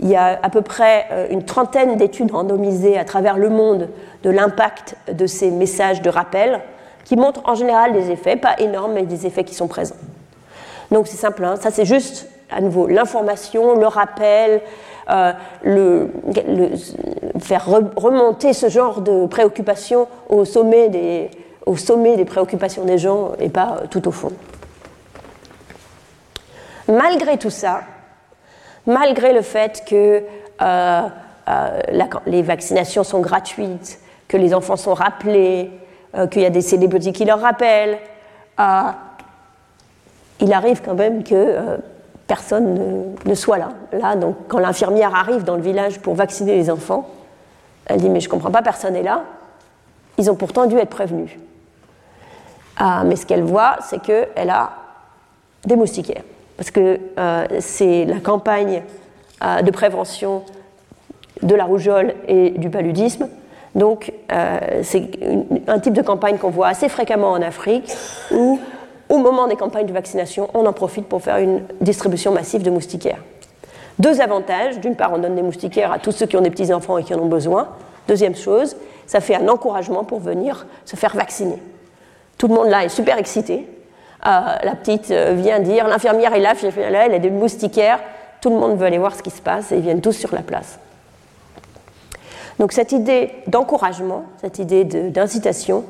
il 0.00 0.08
y 0.08 0.14
a 0.14 0.38
à 0.42 0.50
peu 0.50 0.60
près 0.60 1.06
une 1.30 1.44
trentaine 1.44 1.96
d'études 1.96 2.30
randomisées 2.30 2.98
à 2.98 3.04
travers 3.04 3.38
le 3.38 3.48
monde 3.48 3.88
de 4.22 4.30
l'impact 4.30 4.96
de 5.10 5.26
ces 5.26 5.50
messages 5.50 6.02
de 6.02 6.10
rappel 6.10 6.60
qui 7.04 7.16
montrent 7.16 7.42
en 7.48 7.54
général 7.54 7.92
des 7.92 8.10
effets, 8.10 8.36
pas 8.36 8.54
énormes, 8.58 8.92
mais 8.94 9.02
des 9.02 9.26
effets 9.26 9.44
qui 9.44 9.54
sont 9.54 9.68
présents. 9.68 9.96
Donc 10.90 11.06
c'est 11.06 11.16
simple, 11.16 11.44
hein. 11.44 11.56
ça 11.56 11.70
c'est 11.70 11.86
juste 11.86 12.28
à 12.50 12.60
nouveau 12.60 12.86
l'information, 12.86 13.78
le 13.78 13.86
rappel, 13.86 14.60
euh, 15.10 15.32
le, 15.64 16.10
faire 17.40 17.66
remonter 17.66 18.52
ce 18.52 18.68
genre 18.68 19.00
de 19.00 19.26
préoccupations 19.26 20.06
au 20.28 20.44
sommet 20.44 20.88
des, 20.88 21.30
préoccupations 22.24 22.84
des 22.84 22.98
gens 22.98 23.32
et 23.40 23.48
pas 23.48 23.78
euh, 23.82 23.86
tout 23.90 24.06
au 24.06 24.12
fond. 24.12 24.30
Malgré 26.88 27.36
tout 27.38 27.50
ça, 27.50 27.80
malgré 28.86 29.32
le 29.32 29.42
fait 29.42 29.82
que 29.88 30.22
euh, 30.60 31.08
les 32.26 32.42
vaccinations 32.42 33.02
sont 33.02 33.20
gratuites, 33.20 33.98
que 34.28 34.36
les 34.36 34.54
enfants 34.54 34.76
sont 34.76 34.94
rappelés, 34.94 35.70
euh, 36.14 36.26
qu'il 36.26 36.42
y 36.42 36.46
a 36.46 36.50
des 36.50 36.60
célébrités 36.60 37.10
qui 37.12 37.24
leur 37.24 37.40
rappellent. 37.40 37.96
Euh, 38.60 38.82
il 40.40 40.52
arrive 40.52 40.82
quand 40.84 40.94
même 40.94 41.24
que 41.24 41.34
euh, 41.34 41.78
personne 42.26 43.14
ne, 43.24 43.34
soit 43.34 43.56
là. 43.56 43.70
Là, 43.92 44.14
donc, 44.14 44.36
quand 44.46 44.58
l'infirmière 44.58 45.14
arrive 45.14 45.42
dans 45.44 45.56
le 45.56 45.62
village 45.62 46.00
pour 46.00 46.14
vacciner 46.14 46.54
les 46.54 46.70
enfants, 46.70 47.08
elle 47.86 48.00
dit 48.00 48.10
Mais 48.10 48.20
je 48.20 48.26
ne 48.26 48.30
comprends 48.30 48.50
pas, 48.50 48.60
personne 48.60 48.92
n'est 48.92 49.02
là. 49.02 49.22
Ils 50.18 50.30
ont 50.30 50.34
pourtant 50.34 50.66
dû 50.66 50.76
être 50.76 50.90
prévenus. 50.90 51.30
mais 53.04 53.16
ce 53.16 53.24
qu'elle 53.24 53.42
voit, 53.42 53.76
c'est 53.80 54.02
qu'elle 54.02 54.50
a 54.50 54.72
des 55.64 55.76
moustiquaires. 55.76 56.24
Parce 56.58 56.70
que 56.70 57.00
c'est 57.60 58.04
la 58.04 58.20
campagne 58.20 58.82
de 59.40 59.70
prévention 59.70 60.42
de 61.42 61.54
la 61.54 61.64
rougeole 61.64 62.14
et 62.28 62.50
du 62.50 62.68
paludisme 62.68 63.28
donc, 63.74 64.12
euh, 64.30 64.58
c'est 64.82 65.08
un 65.66 65.78
type 65.78 65.94
de 65.94 66.02
campagne 66.02 66.36
qu'on 66.36 66.50
voit 66.50 66.68
assez 66.68 66.88
fréquemment 66.88 67.30
en 67.30 67.40
Afrique, 67.40 67.90
où, 68.30 68.58
au 69.08 69.18
moment 69.18 69.48
des 69.48 69.56
campagnes 69.56 69.86
de 69.86 69.92
vaccination, 69.92 70.48
on 70.54 70.66
en 70.66 70.72
profite 70.72 71.06
pour 71.06 71.22
faire 71.22 71.38
une 71.38 71.62
distribution 71.80 72.32
massive 72.32 72.62
de 72.62 72.70
moustiquaires. 72.70 73.20
Deux 73.98 74.20
avantages. 74.20 74.78
D'une 74.80 74.96
part, 74.96 75.12
on 75.12 75.18
donne 75.18 75.34
des 75.34 75.42
moustiquaires 75.42 75.92
à 75.92 75.98
tous 75.98 76.12
ceux 76.12 76.26
qui 76.26 76.36
ont 76.36 76.42
des 76.42 76.50
petits-enfants 76.50 76.98
et 76.98 77.04
qui 77.04 77.14
en 77.14 77.18
ont 77.18 77.28
besoin. 77.28 77.68
Deuxième 78.08 78.34
chose, 78.34 78.76
ça 79.06 79.20
fait 79.20 79.36
un 79.36 79.48
encouragement 79.48 80.04
pour 80.04 80.20
venir 80.20 80.66
se 80.84 80.96
faire 80.96 81.14
vacciner. 81.14 81.62
Tout 82.36 82.48
le 82.48 82.54
monde 82.54 82.68
là 82.68 82.84
est 82.84 82.88
super 82.88 83.18
excité. 83.18 83.68
Euh, 84.26 84.40
la 84.62 84.74
petite 84.74 85.10
euh, 85.10 85.34
vient 85.36 85.60
dire, 85.60 85.88
l'infirmière 85.88 86.34
est 86.34 86.40
là, 86.40 86.54
elle 87.06 87.14
a 87.14 87.18
des 87.18 87.30
moustiquaires. 87.30 88.00
Tout 88.40 88.50
le 88.50 88.56
monde 88.56 88.76
veut 88.76 88.86
aller 88.86 88.98
voir 88.98 89.14
ce 89.14 89.22
qui 89.22 89.30
se 89.30 89.40
passe 89.42 89.72
et 89.72 89.76
ils 89.76 89.82
viennent 89.82 90.00
tous 90.00 90.12
sur 90.12 90.34
la 90.34 90.42
place. 90.42 90.78
Donc 92.62 92.70
cette 92.70 92.92
idée 92.92 93.32
d'encouragement, 93.48 94.22
cette 94.40 94.60
idée 94.60 94.84
d'incitation, 94.84 95.82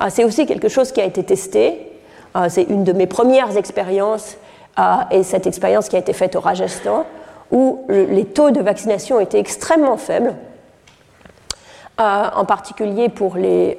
euh, 0.00 0.04
c'est 0.08 0.22
aussi 0.22 0.46
quelque 0.46 0.68
chose 0.68 0.92
qui 0.92 1.00
a 1.00 1.04
été 1.04 1.24
testé. 1.24 1.90
Euh, 2.36 2.46
c'est 2.48 2.62
une 2.62 2.84
de 2.84 2.92
mes 2.92 3.08
premières 3.08 3.56
expériences 3.56 4.36
euh, 4.78 4.82
et 5.10 5.24
cette 5.24 5.48
expérience 5.48 5.88
qui 5.88 5.96
a 5.96 5.98
été 5.98 6.12
faite 6.12 6.36
au 6.36 6.40
Rajasthan, 6.40 7.06
où 7.50 7.84
les 7.88 8.24
taux 8.24 8.52
de 8.52 8.60
vaccination 8.60 9.18
étaient 9.18 9.40
extrêmement 9.40 9.96
faibles, 9.96 10.36
en 11.98 12.44
particulier 12.44 13.08
pour 13.08 13.36
les, 13.36 13.78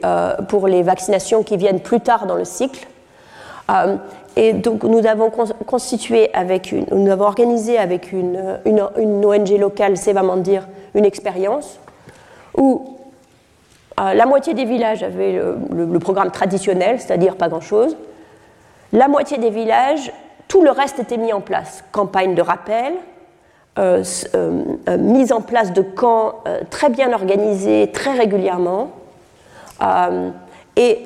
pour 0.50 0.68
les 0.68 0.84
vaccinations 0.84 1.44
qui 1.44 1.56
viennent 1.56 1.80
plus 1.80 2.02
tard 2.02 2.26
dans 2.26 2.36
le 2.36 2.46
cycle. 2.46 2.86
et 4.36 4.54
donc 4.54 4.84
nous 4.84 5.08
avons 5.08 5.32
constitué 5.66 6.32
avec 6.34 6.74
nous 6.92 7.10
avons 7.10 7.26
organisé 7.26 7.80
avec 7.80 8.12
une, 8.12 8.60
une, 8.66 8.84
une 8.98 9.26
ONG 9.26 9.58
locale, 9.58 9.98
c'est 9.98 10.14
vraiment 10.14 10.38
dire, 10.38 10.68
une 10.94 11.06
expérience 11.06 11.80
où 12.58 12.98
euh, 14.00 14.14
la 14.14 14.26
moitié 14.26 14.54
des 14.54 14.66
villages 14.66 15.04
avaient 15.04 15.40
le, 15.72 16.00
programme 16.00 16.32
traditionnel, 16.32 17.00
c'est-à-dire 17.00 17.36
pas 17.36 17.50
grand-chose. 17.50 17.96
La 18.92 19.08
moitié 19.08 19.38
des 19.38 19.50
villages, 19.50 20.12
tout 20.48 20.64
le 20.64 20.72
reste 20.72 21.00
était 21.00 21.18
mis 21.18 21.34
en 21.34 21.42
place. 21.42 21.84
Campagne 21.92 22.36
de 22.36 22.42
rappel, 22.42 22.94
euh, 23.80 24.04
euh, 24.36 24.98
mise 24.98 25.32
en 25.32 25.42
place 25.42 25.74
de 25.74 25.82
camps 25.82 26.44
très 26.70 26.90
bien 26.90 27.12
organisés, 27.14 27.92
très 27.92 28.14
régulièrement. 28.14 28.92
et 30.76 31.00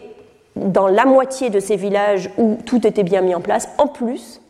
dans 0.56 0.88
la 0.88 1.06
moitié 1.06 1.50
de 1.50 1.60
ces 1.60 1.76
villages 1.76 2.32
où 2.38 2.58
tout 2.66 2.86
était 2.88 3.04
bien 3.04 3.22
mis 3.22 3.36
en 3.36 3.42
place, 3.42 3.70
en 3.78 3.88
plus, 3.88 4.42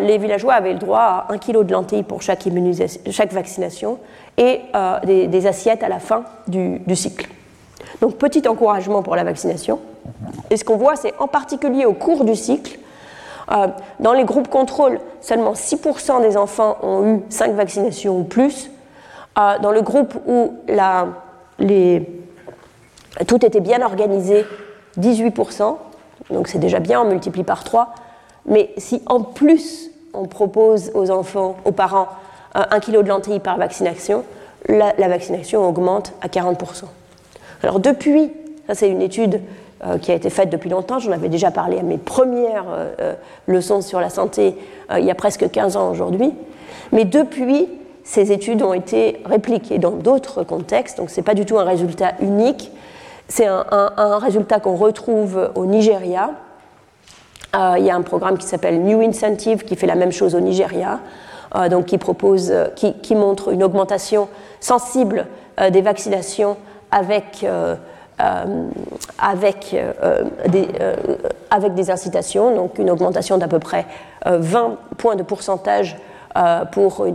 les 0.00 0.18
villageois 0.18 0.54
avaient 0.54 0.72
le 0.74 0.78
droit 0.78 1.00
à 1.00 1.26
un 1.30 1.38
kilo 1.38 1.64
de 1.64 1.72
lentilles 1.72 2.04
pour 2.04 2.22
chaque, 2.22 2.44
chaque 3.10 3.32
vaccination 3.32 3.98
et 4.38 4.60
euh, 4.74 4.98
des, 5.00 5.46
assiettes 5.46 5.82
à 5.82 5.88
la 5.88 5.98
fin 5.98 6.24
du, 6.48 6.80
cycle. 6.94 7.28
Donc 8.00 8.16
petit 8.16 8.46
encouragement 8.48 9.02
pour 9.02 9.16
la 9.16 9.24
vaccination. 9.24 9.80
Et 10.50 10.56
ce 10.56 10.64
qu'on 10.64 10.76
voit, 10.76 10.96
c'est 10.96 11.14
en 11.18 11.28
particulier 11.28 11.84
au 11.84 11.92
cours 11.92 12.24
du 12.24 12.34
cycle, 12.34 12.78
euh, 13.50 13.68
dans 14.00 14.12
les 14.12 14.24
groupes 14.24 14.48
contrôle, 14.48 15.00
seulement 15.20 15.52
6% 15.52 16.22
des 16.22 16.36
enfants 16.36 16.78
ont 16.82 17.16
eu 17.16 17.20
5 17.28 17.52
vaccinations 17.52 18.18
ou 18.18 18.24
plus. 18.24 18.70
Euh, 19.38 19.58
dans 19.58 19.70
le 19.70 19.82
groupe 19.82 20.14
où 20.26 20.54
tout 23.26 23.46
était 23.46 23.60
bien 23.60 23.82
organisé, 23.82 24.46
18%, 24.98 25.76
donc 26.30 26.48
c'est 26.48 26.58
déjà 26.58 26.78
bien, 26.78 27.00
on 27.00 27.04
multiplie 27.04 27.44
par 27.44 27.64
3. 27.64 27.94
Mais 28.46 28.70
si 28.76 29.02
en 29.06 29.20
plus 29.20 29.90
on 30.14 30.26
propose 30.26 30.90
aux 30.94 31.10
enfants, 31.10 31.56
aux 31.64 31.72
parents, 31.72 32.08
un 32.54 32.80
kilo 32.80 33.02
de 33.02 33.08
lentilles 33.08 33.40
par 33.40 33.56
vaccination, 33.58 34.24
la, 34.68 34.92
vaccination 35.08 35.66
augmente 35.66 36.12
à 36.20 36.28
40%. 36.28 36.84
Alors 37.62 37.80
depuis, 37.80 38.30
ça 38.66 38.74
c'est 38.74 38.88
une 38.88 39.02
étude 39.02 39.40
euh, 39.84 39.98
qui 39.98 40.12
a 40.12 40.14
été 40.14 40.30
faite 40.30 40.50
depuis 40.50 40.70
longtemps, 40.70 40.98
j'en 40.98 41.12
avais 41.12 41.28
déjà 41.28 41.50
parlé 41.50 41.78
à 41.78 41.82
mes 41.82 41.98
premières 41.98 42.66
euh, 42.70 42.92
euh, 43.00 43.14
leçons 43.46 43.80
sur 43.80 44.00
la 44.00 44.10
santé 44.10 44.56
il 44.98 45.04
y 45.04 45.10
a 45.10 45.14
presque 45.14 45.50
15 45.50 45.78
ans 45.78 45.90
aujourd'hui, 45.90 46.34
mais 46.92 47.06
depuis, 47.06 47.66
ces 48.04 48.30
études 48.30 48.62
ont 48.62 48.74
été 48.74 49.22
répliquées 49.24 49.78
dans 49.78 49.92
d'autres 49.92 50.42
contextes, 50.42 50.98
donc 50.98 51.08
ce 51.08 51.16
n'est 51.16 51.22
pas 51.22 51.32
du 51.32 51.46
tout 51.46 51.58
un 51.58 51.64
résultat 51.64 52.12
unique, 52.20 52.70
c'est 53.28 53.46
un, 53.46 53.64
un, 53.70 54.18
résultat 54.18 54.60
qu'on 54.60 54.76
retrouve 54.76 55.50
au 55.54 55.64
Nigeria. 55.64 56.32
il 57.54 57.84
y 57.84 57.88
a 57.88 57.96
un 57.96 58.02
programme 58.02 58.36
qui 58.36 58.46
s'appelle 58.46 58.82
New 58.82 59.00
Incentive 59.00 59.64
qui 59.64 59.76
fait 59.76 59.86
la 59.86 59.94
même 59.94 60.12
chose 60.12 60.34
au 60.34 60.40
Nigeria. 60.40 61.00
Euh, 61.54 61.68
donc 61.68 61.86
qui, 61.86 61.98
propose, 61.98 62.50
euh, 62.50 62.68
qui, 62.74 63.14
montre 63.14 63.52
une 63.52 63.62
augmentation 63.62 64.28
sensible 64.60 65.26
euh, 65.60 65.68
des 65.68 65.82
vaccinations 65.82 66.56
avec, 66.90 67.44
des, 70.48 71.90
incitations, 71.90 72.54
donc 72.54 72.78
une 72.78 72.90
augmentation 72.90 73.36
d'à 73.38 73.48
peu 73.48 73.58
près 73.58 73.86
20 74.26 74.76
points 74.98 75.16
de 75.16 75.22
pourcentage 75.22 75.96
pour, 76.70 77.06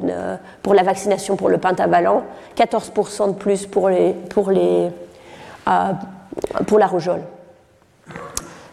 la 0.73 0.83
vaccination 0.83 1.35
pour 1.35 1.49
le 1.49 1.59
pentavalent, 1.59 2.23
14% 2.57 3.27
de 3.27 3.33
plus 3.33 3.67
pour 3.67 3.89
la 6.79 6.87
rougeole. 6.87 7.21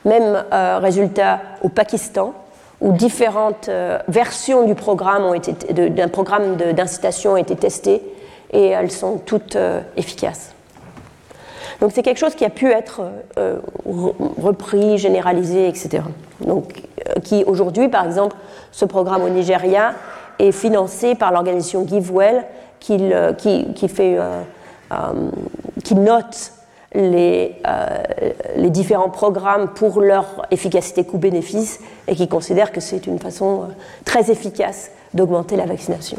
Même 0.06 0.42
résultat 0.80 1.40
au 1.62 1.68
Pakistan, 1.68 2.32
où 2.81 2.93
différentes 2.93 3.68
euh, 3.68 3.99
versions 4.09 4.66
du 4.66 4.75
programme 4.75 5.25
ont 5.25 5.35
été, 5.35 5.72
d'un 5.72 6.09
programme 6.09 6.57
d'incitation 6.57 7.33
ont 7.33 7.37
été 7.37 7.57
testées 7.57 8.03
et 8.53 8.68
elles 8.68 8.91
sont 8.91 9.18
toutes 9.18 9.57
euh, 9.57 9.81
efficaces. 9.97 10.53
Donc 11.81 11.93
c'est 11.93 12.03
quelque 12.03 12.18
chose 12.18 12.35
qui 12.35 12.45
a 12.45 12.51
pu 12.51 12.70
être 12.70 13.03
euh, 13.39 13.59
repris, 13.85 14.99
généralisé, 14.99 15.68
etc. 15.68 16.03
Donc, 16.41 16.83
qui 17.22 17.45
aujourd'hui, 17.45 17.89
par 17.89 18.07
exemple, 18.07 18.37
ce 18.70 18.85
programme 18.85 19.22
au 19.22 19.29
Nigeria 19.29 19.95
est 20.39 20.53
financé 20.53 21.14
par 21.14 21.33
l'organisation 21.33 21.87
GiveWell 21.87 22.45
qui, 22.81 22.99
qui, 23.37 23.66
note 25.95 26.53
les, 26.95 27.57
les, 28.57 28.70
différents 28.70 29.11
programmes 29.11 29.68
pour 29.74 30.01
leur 30.01 30.47
efficacité 30.51 31.05
coût-bénéfice 31.05 31.80
et 32.07 32.14
qui 32.14 32.28
considère 32.28 32.70
que 32.70 32.80
c'est 32.80 33.07
une 33.07 33.18
façon 33.18 33.68
très 34.05 34.30
efficace 34.30 34.90
d'augmenter 35.12 35.57
la 35.57 35.66
vaccination. 35.66 36.18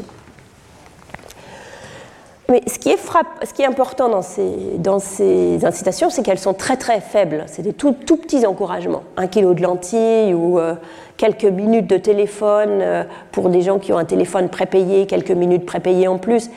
Mais 2.48 2.62
ce 2.68 2.78
qui 2.78 2.90
est, 2.90 2.98
ce 3.44 3.52
qui 3.52 3.62
est 3.62 3.66
important 3.66 4.08
dans 4.08 4.22
ces, 4.22 4.52
dans 4.78 5.00
ces 5.00 5.64
incitations, 5.64 6.10
c'est 6.10 6.22
qu'elles 6.22 6.38
sont 6.38 6.54
très 6.54 6.76
très 6.76 7.00
faibles. 7.00 7.44
C'est 7.46 7.62
des 7.62 7.72
tout, 7.72 7.92
petits 7.92 8.46
encouragements. 8.46 9.02
Un 9.16 9.26
kilo 9.26 9.52
de 9.52 9.62
lentilles 9.62 10.32
ou 10.32 10.60
euh, 10.60 10.74
quelques 11.16 11.44
minutes 11.44 11.88
de 11.88 11.96
téléphone 11.96 12.78
euh, 12.80 13.02
pour 13.32 13.48
des 13.48 13.62
gens 13.62 13.80
qui 13.80 13.92
ont 13.92 13.98
un 13.98 14.04
téléphone 14.04 14.48
prépayé, 14.48 15.06
quelques 15.06 15.32
minutes 15.32 15.66
prépayées 15.66 16.06
en 16.06 16.18
plus. 16.18 16.50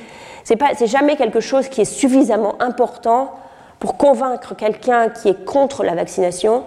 C'est 0.44 0.88
jamais 0.88 1.16
quelque 1.16 1.40
chose 1.40 1.68
qui 1.70 1.82
est 1.82 1.86
suffisamment 1.86 2.56
important 2.60 3.32
pour 3.80 3.98
convaincre 3.98 4.56
quelqu'un 4.56 5.10
qui 5.10 5.30
est 5.30 5.46
contre 5.46 5.84
la 5.84 5.96
vaccination 5.96 6.64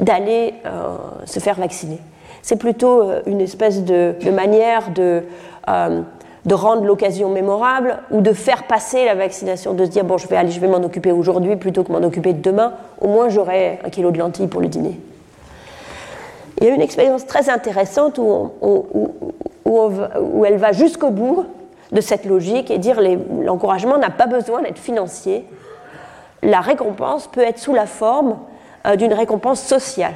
d'aller 0.00 0.54
euh, 0.66 0.96
se 1.24 1.40
faire 1.40 1.56
vacciner. 1.56 1.98
C'est 2.42 2.56
plutôt 2.56 3.02
une 3.26 3.40
espèce 3.40 3.84
de, 3.84 4.14
manière 4.30 4.90
de 4.90 5.24
de 6.48 6.54
rendre 6.54 6.84
l'occasion 6.84 7.28
mémorable 7.28 7.98
ou 8.10 8.22
de 8.22 8.32
faire 8.32 8.66
passer 8.66 9.04
la 9.04 9.14
vaccination, 9.14 9.74
de 9.74 9.84
se 9.84 9.90
dire 9.90 10.04
bon 10.04 10.16
je 10.16 10.26
vais 10.26 10.36
aller, 10.36 10.50
je 10.50 10.60
vais 10.60 10.66
m'en 10.66 10.82
occuper 10.82 11.12
aujourd'hui 11.12 11.56
plutôt 11.56 11.84
que 11.84 11.92
m'en 11.92 12.02
occuper 12.02 12.32
demain, 12.32 12.72
au 13.00 13.08
moins 13.08 13.28
j'aurai 13.28 13.78
un 13.84 13.90
kilo 13.90 14.10
de 14.10 14.18
lentilles 14.18 14.46
pour 14.46 14.62
le 14.62 14.68
dîner. 14.68 14.98
Il 16.60 16.66
y 16.66 16.70
a 16.70 16.74
une 16.74 16.80
expérience 16.80 17.26
très 17.26 17.50
intéressante 17.50 18.18
où, 18.18 18.50
où, 19.64 20.44
elle 20.44 20.56
va 20.56 20.72
jusqu'au 20.72 21.10
bout 21.10 21.44
de 21.92 22.00
cette 22.00 22.24
logique 22.24 22.70
et 22.70 22.78
dire 22.78 23.00
l'encouragement 23.44 23.98
n'a 23.98 24.10
pas 24.10 24.26
besoin 24.26 24.62
d'être 24.62 24.78
financier. 24.78 25.44
La 26.42 26.60
récompense 26.60 27.26
peut 27.26 27.40
être 27.40 27.58
sous 27.58 27.74
la 27.74 27.86
forme 27.86 28.38
euh, 28.86 28.96
d'une 28.96 29.12
récompense 29.12 29.60
sociale. 29.60 30.14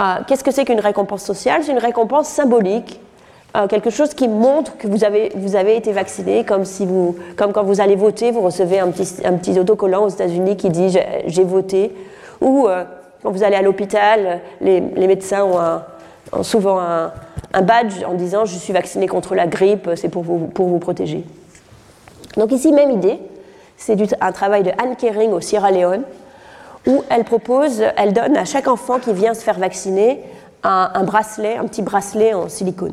Euh, 0.00 0.16
qu'est-ce 0.26 0.44
que 0.44 0.50
c'est 0.50 0.64
qu'une 0.64 0.80
récompense 0.80 1.22
sociale? 1.22 1.62
C'est 1.62 1.72
une 1.72 1.78
récompense 1.78 2.28
symbolique 2.28 3.00
euh, 3.56 3.66
quelque 3.66 3.90
chose 3.90 4.14
qui 4.14 4.28
montre 4.28 4.78
que 4.78 4.86
vous 4.86 5.02
avez, 5.02 5.32
vous 5.34 5.56
avez 5.56 5.76
été 5.76 5.92
vacciné, 5.92 6.44
comme, 6.44 6.64
si 6.64 6.86
vous, 6.86 7.16
comme 7.36 7.52
quand 7.52 7.64
vous 7.64 7.80
allez 7.80 7.96
voter, 7.96 8.30
vous 8.30 8.42
recevez 8.42 8.78
un 8.78 8.90
petit, 8.92 9.16
un 9.24 9.32
petit 9.32 9.58
autocollant 9.58 10.04
aux 10.04 10.08
États-Unis 10.08 10.56
qui 10.56 10.70
dit 10.70 10.96
j'ai 11.26 11.42
voté, 11.42 11.92
ou 12.40 12.68
quand 13.24 13.30
vous 13.32 13.42
allez 13.42 13.56
à 13.56 13.62
l'hôpital, 13.62 14.40
les, 14.60 14.78
les, 14.78 15.06
médecins 15.08 15.42
ont, 15.42 16.42
souvent 16.44 16.78
un, 16.78 17.12
un, 17.52 17.62
badge 17.62 18.04
en 18.06 18.14
disant 18.14 18.44
je 18.44 18.54
suis 18.54 18.72
vacciné 18.72 19.08
contre 19.08 19.34
la 19.34 19.48
grippe, 19.48 19.90
c'est 19.96 20.10
pour 20.10 20.22
vous, 20.22 20.46
pour 20.46 20.68
vous 20.68 20.78
protéger. 20.78 21.24
Donc 22.36 22.52
ici, 22.52 22.72
même 22.72 22.92
idée, 22.92 23.18
c'est 23.80 23.96
un 24.22 24.32
travail 24.32 24.62
de 24.62 24.70
Anne 24.70 24.94
Kering 24.94 25.32
au 25.32 25.40
Sierra 25.40 25.70
Leone, 25.70 26.02
où 26.86 27.02
elle 27.08 27.24
propose, 27.24 27.82
elle 27.96 28.12
donne 28.12 28.36
à 28.36 28.44
chaque 28.44 28.68
enfant 28.68 28.98
qui 28.98 29.12
vient 29.14 29.32
se 29.32 29.40
faire 29.40 29.58
vacciner 29.58 30.22
un, 30.62 31.02
bracelet, 31.04 31.56
un 31.56 31.64
petit 31.64 31.80
bracelet 31.80 32.34
en 32.34 32.50
silicone. 32.50 32.92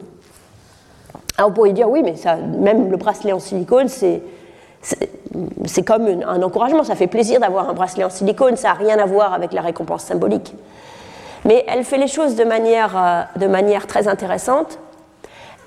Alors 1.38 1.50
vous 1.50 1.56
pourriez 1.56 1.74
dire, 1.74 1.90
oui, 1.90 2.02
mais 2.04 2.16
même 2.58 2.90
le 2.90 2.96
bracelet 2.96 3.34
en 3.34 3.40
silicone, 3.40 3.90
c'est, 3.90 4.22
c'est 5.66 5.84
comme 5.84 6.08
un 6.26 6.42
encouragement, 6.42 6.86
ça 6.86 6.96
fait 6.96 7.08
plaisir 7.08 7.42
d'avoir 7.42 7.70
un 7.70 7.74
bracelet 7.74 8.06
en 8.06 8.10
silicone, 8.10 8.56
ça 8.56 8.70
n'a 8.70 8.74
rien 8.76 8.98
à 8.98 9.06
voir 9.06 9.34
avec 9.34 9.52
la 9.52 9.62
récompense 9.62 10.04
symbolique. 10.04 10.56
Mais 11.44 11.66
elle 11.68 11.84
fait 11.84 11.98
les 11.98 12.08
choses 12.08 12.36
de 12.36 12.46
manière, 12.46 12.98
euh, 12.98 13.22
de 13.40 13.48
manière 13.48 13.88
très 13.88 14.08
intéressante. 14.08 14.80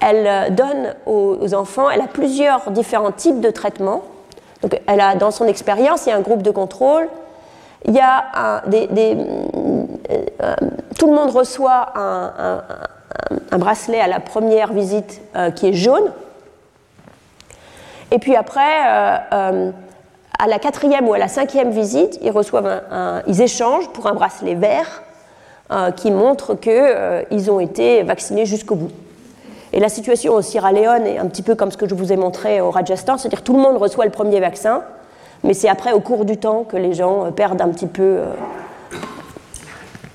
Elle 0.01 0.27
euh, 0.27 0.51
donne 0.51 0.95
aux, 1.05 1.55
enfants, 1.55 1.91
elle 1.91 2.01
a 2.01 2.07
plusieurs 2.07 2.71
différents 2.71 3.13
types 3.13 3.41
de 3.41 3.51
traitements. 3.51 4.03
Donc 4.63 4.81
elle 4.87 5.01
a, 5.01 5.15
dans 5.15 5.31
son 5.31 5.47
expérience, 5.47 6.07
il 6.07 6.11
y 6.11 6.13
a 6.13 6.17
un 6.17 6.21
groupe 6.21 6.43
de 6.43 6.51
contrôle, 6.51 7.09
il 7.87 7.95
y 7.95 8.01
a 8.01 8.63
des, 8.67 9.17
euh, 10.11 10.55
tout 10.99 11.07
le 11.07 11.15
monde 11.15 11.31
reçoit 11.31 11.95
un, 11.95 12.63
bracelet 13.59 14.01
à 14.01 14.07
la 14.07 14.21
première 14.21 14.73
visite 14.73 15.21
euh, 15.35 15.51
qui 15.51 15.69
est 15.69 15.73
jaune. 15.73 16.13
Et 18.11 18.19
puis 18.19 18.37
après, 18.37 18.61
euh, 18.61 19.17
euh, 19.33 19.71
à 20.39 20.47
la 20.47 20.59
quatrième 20.59 21.09
ou 21.09 21.15
à 21.15 21.19
la 21.19 21.29
cinquième 21.29 21.71
visite, 21.71 22.19
ils, 22.23 22.31
reçoivent 22.31 22.83
ils 23.27 23.41
échangent 23.41 23.89
pour 23.91 24.07
un 24.07 24.15
bracelet 24.15 24.55
vert 24.55 25.03
qui 25.97 26.11
montre 26.11 26.55
qu'ils 26.55 27.51
ont 27.51 27.61
été 27.61 28.03
vaccinés 28.03 28.45
jusqu'au 28.45 28.75
bout. 28.75 28.91
Et 29.73 29.81
la 29.81 29.89
situation 29.89 30.35
au 30.35 30.43
Sierra 30.43 30.73
Leone 30.73 31.07
est 31.07 31.19
un 31.19 31.27
petit 31.27 31.43
peu 31.43 31.55
comme 31.55 31.71
ce 31.71 31.77
que 31.77 31.89
je 31.89 31.95
vous 31.95 32.13
ai 32.13 32.17
montré 32.17 32.61
au 32.61 32.71
Rajasthan, 32.71 33.19
c'est-à-dire 33.19 33.43
tout 33.43 33.55
le 33.55 33.61
monde 33.61 33.77
reçoit 33.77 34.05
le 34.05 34.11
premier 34.11 34.41
vaccin, 34.41 34.83
mais 35.45 35.55
c'est 35.55 35.69
après, 35.69 35.93
au 35.93 36.01
cours 36.01 36.25
du 36.25 36.37
temps, 36.37 36.65
que 36.65 36.77
les 36.77 36.93
gens 36.93 37.31
perdent 37.33 37.63
un 37.63 37.69
petit 37.69 37.87
peu 37.87 38.19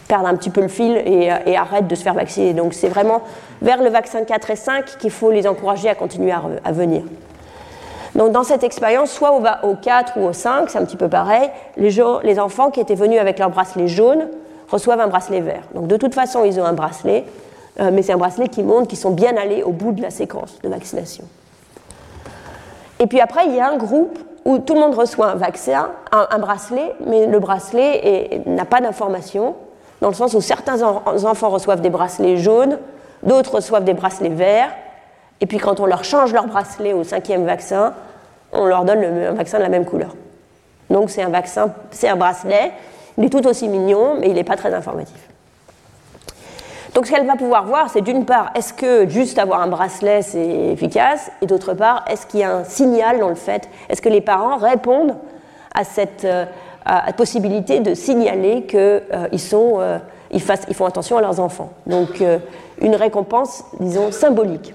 perdent 0.07 0.27
un 0.27 0.35
petit 0.35 0.49
peu 0.49 0.61
le 0.61 0.67
fil 0.67 0.95
et, 0.97 1.31
euh, 1.31 1.37
et 1.45 1.57
arrêtent 1.57 1.87
de 1.87 1.95
se 1.95 2.03
faire 2.03 2.13
vacciner. 2.13 2.53
Donc 2.53 2.73
c'est 2.73 2.89
vraiment 2.89 3.21
vers 3.61 3.81
le 3.81 3.89
vaccin 3.89 4.23
4 4.23 4.51
et 4.51 4.55
5 4.55 4.97
qu'il 4.99 5.11
faut 5.11 5.31
les 5.31 5.47
encourager 5.47 5.89
à 5.89 5.95
continuer 5.95 6.31
à, 6.31 6.71
venir. 6.71 7.03
Donc 8.13 8.31
dans 8.31 8.43
cette 8.43 8.63
expérience, 8.63 9.11
soit 9.11 9.33
on 9.33 9.39
va 9.39 9.65
au 9.65 9.75
4 9.75 10.17
ou 10.17 10.25
au 10.25 10.33
5, 10.33 10.69
c'est 10.69 10.77
un 10.77 10.85
petit 10.85 10.97
peu 10.97 11.09
pareil, 11.09 11.49
les, 11.77 11.89
les, 12.23 12.39
enfants 12.39 12.71
qui 12.71 12.79
étaient 12.79 12.95
venus 12.95 13.19
avec 13.19 13.39
leur 13.39 13.49
bracelet 13.49 13.87
jaune 13.87 14.27
reçoivent 14.69 14.99
un 14.99 15.07
bracelet 15.07 15.41
vert. 15.41 15.63
Donc 15.73 15.87
de 15.87 15.97
toute 15.97 16.13
façon, 16.13 16.45
ils 16.45 16.59
ont 16.59 16.65
un 16.65 16.73
bracelet, 16.73 17.25
euh, 17.25 17.44
mais 17.79 18.01
c'est 18.01 18.13
un 18.13 18.17
bracelet 18.17 18.47
qui 18.47 18.63
montre 18.63 18.87
qu'ils 18.87 18.97
sont 18.97 19.11
bien 19.11 19.35
allés 19.35 19.63
au 19.63 19.71
bout 19.71 19.91
de 19.91 20.01
la 20.01 20.09
séquence 20.09 20.59
de 20.63 20.69
vaccination. 20.69 21.25
Et 22.99 23.07
puis 23.07 23.19
après, 23.19 23.45
il 23.47 23.55
y 23.55 23.59
a 23.59 23.69
un 23.69 23.77
groupe 23.77 24.17
où 24.45 24.59
tout 24.59 24.75
le 24.75 24.79
monde 24.79 24.95
reçoit 24.95 25.27
un 25.31 25.35
vaccin, 25.35 25.89
un, 26.11 26.39
bracelet, 26.39 26.93
mais 27.05 27.25
le 27.25 27.39
bracelet 27.39 28.43
n'a 28.45 28.65
pas 28.65 28.79
d'information 28.79 29.55
dans 30.01 30.09
le 30.09 30.13
sens 30.13 30.33
où 30.35 30.41
certains 30.41 30.81
enfants 30.83 31.49
reçoivent 31.49 31.81
des 31.81 31.89
bracelets 31.89 32.37
jaunes, 32.37 32.77
d'autres 33.23 33.55
reçoivent 33.55 33.83
des 33.83 33.93
bracelets 33.93 34.29
verts, 34.29 34.69
et 35.41 35.47
puis 35.47 35.57
quand 35.57 35.79
on 35.79 35.87
leur 35.87 36.03
change 36.03 36.31
leur 36.31 36.45
bracelet 36.45 36.93
au 36.93 37.03
cinquième 37.03 37.45
vaccin, 37.45 37.93
on 38.53 38.65
leur 38.65 38.85
donne 38.85 39.03
un 39.03 39.33
vaccin 39.33 39.57
de 39.57 39.63
la 39.63 39.69
même 39.69 39.85
couleur. 39.85 40.15
Donc 40.91 41.09
c'est 41.09 41.23
un 41.23 41.29
vaccin, 41.29 41.73
c'est 41.89 42.07
un 42.07 42.15
bracelet, 42.15 42.71
il 43.17 43.25
est 43.25 43.29
tout 43.29 43.45
aussi 43.47 43.67
mignon, 43.67 44.15
mais 44.19 44.27
il 44.27 44.35
n'est 44.35 44.43
pas 44.43 44.57
très 44.57 44.73
informatif. 44.73 45.29
Donc 46.95 47.07
ce 47.07 47.11
qu'elle 47.11 47.27
va 47.27 47.35
pouvoir 47.35 47.65
voir, 47.65 47.89
c'est 47.89 47.99
d'une 47.99 48.23
part, 48.23 48.51
est-ce 48.55 48.73
que 48.73 49.09
juste 49.09 49.37
avoir 49.37 49.59
un 49.59 49.67
bracelet, 49.67 50.21
c'est 50.21 50.47
efficace? 50.47 51.29
Et 51.41 51.45
d'autre 51.45 51.73
part, 51.73 52.05
est-ce 52.09 52.25
qu'il 52.25 52.39
y 52.39 52.43
a 52.43 52.55
un 52.55 52.63
signal 52.63 53.19
dans 53.19 53.27
le 53.27 53.35
fait? 53.35 53.69
Est-ce 53.89 54.01
que 54.01 54.07
les 54.07 54.21
parents 54.21 54.55
répondent 54.55 55.17
à 55.73 55.83
cette, 55.83 56.23
euh, 56.23 56.45
possibilité 57.17 57.81
de 57.81 57.93
signaler 57.93 58.63
qu'ils 58.63 58.79
euh, 58.79 59.27
euh, 59.51 60.73
font 60.73 60.85
attention 60.85 61.17
à 61.17 61.21
leurs 61.21 61.41
enfants? 61.41 61.73
Donc 61.85 62.23
une 62.79 62.95
récompense, 62.95 63.65
disons, 63.81 64.13
symbolique. 64.13 64.73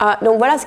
Ah, 0.00 0.18
donc 0.22 0.38
voilà 0.38 0.58
ce 0.58 0.66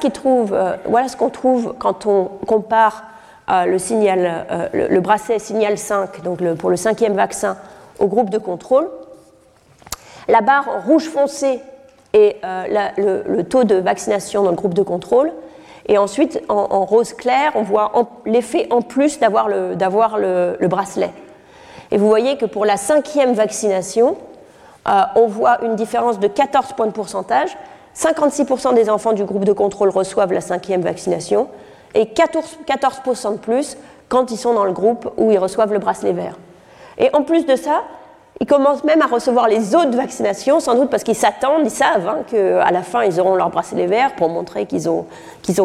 qu'on 1.18 1.30
trouve, 1.30 1.76
quand 1.78 2.06
on 2.06 2.30
compare 2.48 3.04
le, 3.50 5.00
bracelet 5.00 5.40
signal 5.40 5.78
5, 5.78 6.24
donc 6.24 6.42
pour 6.54 6.70
le 6.70 6.78
cinquième 6.78 7.16
vaccin, 7.16 7.58
au 8.00 8.08
groupe 8.08 8.30
de 8.30 8.38
contrôle. 8.38 8.88
La 10.28 10.42
barre 10.42 10.86
rouge 10.86 11.10
foncé 11.10 11.60
est 12.14 12.38
le, 12.44 13.24
le, 13.28 13.44
taux 13.44 13.64
de 13.64 13.76
vaccination 13.76 14.44
dans 14.44 14.50
le 14.50 14.56
groupe 14.56 14.74
de 14.74 14.84
contrôle. 14.84 15.32
Et 15.88 15.98
ensuite, 15.98 16.42
en, 16.50 16.86
rose 16.86 17.14
clair, 17.14 17.52
on 17.56 17.62
voit 17.62 17.92
l'effet 18.26 18.68
en 18.72 18.82
plus 18.82 19.20
d'avoir 19.20 19.48
le, 19.48 19.76
le, 20.60 20.68
bracelet. 20.68 21.12
Et 21.92 21.98
vous 21.98 22.08
voyez 22.08 22.38
que 22.38 22.46
pour 22.46 22.66
la 22.66 22.78
cinquième 22.78 23.34
vaccination, 23.34 24.18
euh, 24.88 25.02
on 25.16 25.28
voit 25.28 25.64
une 25.64 25.76
différence 25.76 26.20
de 26.20 26.28
14 26.28 26.74
points 26.74 26.88
de 26.88 26.92
pourcentage. 26.92 27.56
56% 27.96 28.74
des 28.74 28.90
enfants 28.90 29.14
du 29.14 29.24
groupe 29.24 29.46
de 29.46 29.54
contrôle 29.54 29.90
reçoivent 29.90 30.34
la 30.34 30.42
cinquième 30.42 30.82
vaccination 30.82 31.48
et 31.94 32.06
14%, 32.06 32.66
14 32.66 33.02
de 33.34 33.38
plus 33.38 33.78
quand 34.10 34.32
ils 34.32 34.38
sont 34.38 34.54
dans 34.54 34.66
le 34.66 34.74
groupe 34.74 35.12
où 35.18 35.32
ils 35.32 35.38
reçoivent 35.38 35.72
le 35.72 35.80
bracelet 35.80 36.14
vert. 36.14 36.38
Et 36.98 37.10
en 37.14 37.24
plus 37.24 37.46
de 37.46 37.56
ça, 37.56 37.84
ils 38.42 38.48
commencent 38.48 38.84
même 38.84 39.02
à 39.02 39.08
recevoir 39.08 39.48
les 39.48 39.76
autres 39.76 39.96
vaccinations, 39.96 40.60
sans 40.60 40.76
doute 40.76 40.90
parce 40.90 41.04
qu'ils 41.04 41.16
s'attendent, 41.16 41.62
ils 41.64 41.72
savent 41.72 42.08
hein, 42.08 42.18
qu'à 42.28 42.70
la 42.70 42.84
fin, 42.84 43.04
ils 43.04 43.20
auront 43.20 43.36
leur 43.36 43.50
bracelet 43.50 43.88
vert 43.88 44.14
pour 44.16 44.28
montrer 44.28 44.66
qu'ils 44.66 44.90
ont, 44.90 45.06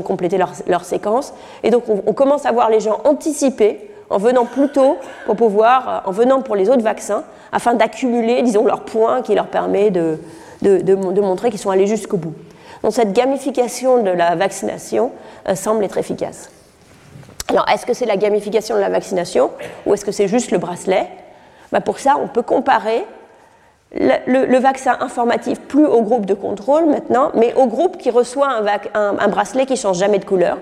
complété 0.05 0.39
leur, 0.39 0.53
leur, 0.69 0.85
séquence. 0.85 1.35
Et 1.65 1.71
donc, 1.71 1.85
on, 1.89 2.13
commence 2.13 2.47
à 2.47 2.53
voir 2.53 2.71
les 2.71 2.79
gens 2.79 3.01
anticiper 3.05 3.91
en 4.09 4.19
venant 4.19 4.45
plus 4.45 4.69
tôt 4.69 4.99
pour 5.27 5.35
pouvoir, 5.35 5.89
euh, 5.89 6.09
en 6.11 6.13
venant 6.13 6.43
pour 6.43 6.55
les 6.55 6.69
autres 6.69 6.83
vaccins, 6.83 7.25
afin 7.51 7.75
d'accumuler, 7.75 8.43
disons, 8.43 8.65
leurs 8.65 8.83
points 8.83 9.23
qui 9.23 9.35
leur 9.35 9.49
permet 9.49 9.91
de, 9.91 10.19
montrer 11.21 11.51
qu'ils 11.51 11.59
sont 11.59 11.71
allés 11.71 11.89
jusqu'au 11.89 12.19
bout. 12.19 12.35
Donc, 12.85 12.93
cette 12.93 13.13
gamification 13.13 14.01
de 14.03 14.11
la 14.11 14.37
vaccination 14.37 15.11
euh, 15.49 15.57
semble 15.57 15.85
être 15.85 15.99
efficace. 15.99 16.51
Alors, 17.49 17.67
est-ce 17.69 17.85
que 17.85 17.95
c'est 17.95 18.07
la 18.07 18.17
gamification 18.17 18.77
de 18.77 18.81
la 18.81 18.91
vaccination 18.91 19.51
ou 19.87 19.95
est-ce 19.95 20.05
que 20.05 20.13
c'est 20.13 20.29
juste 20.29 20.53
le 20.53 20.59
bracelet? 20.59 21.09
Bah, 21.73 21.81
pour 21.81 21.99
ça, 21.99 22.17
on 22.23 22.29
peut 22.29 22.43
comparer 22.43 23.05
le, 23.93 24.59
vaccin 24.59 24.97
informatif 25.01 25.61
plus 25.61 25.87
au 25.87 26.03
groupe 26.03 26.27
de 26.27 26.35
contrôle 26.35 26.87
maintenant, 26.87 27.31
mais 27.35 27.55
au 27.55 27.67
groupe 27.67 27.99
qui 27.99 28.11
reçoit 28.11 28.49
un, 28.95 29.29
bracelet 29.29 29.67
qui 29.67 29.77
change 29.77 29.99
jamais 29.99 30.19
de 30.19 30.25
couleur. 30.25 30.59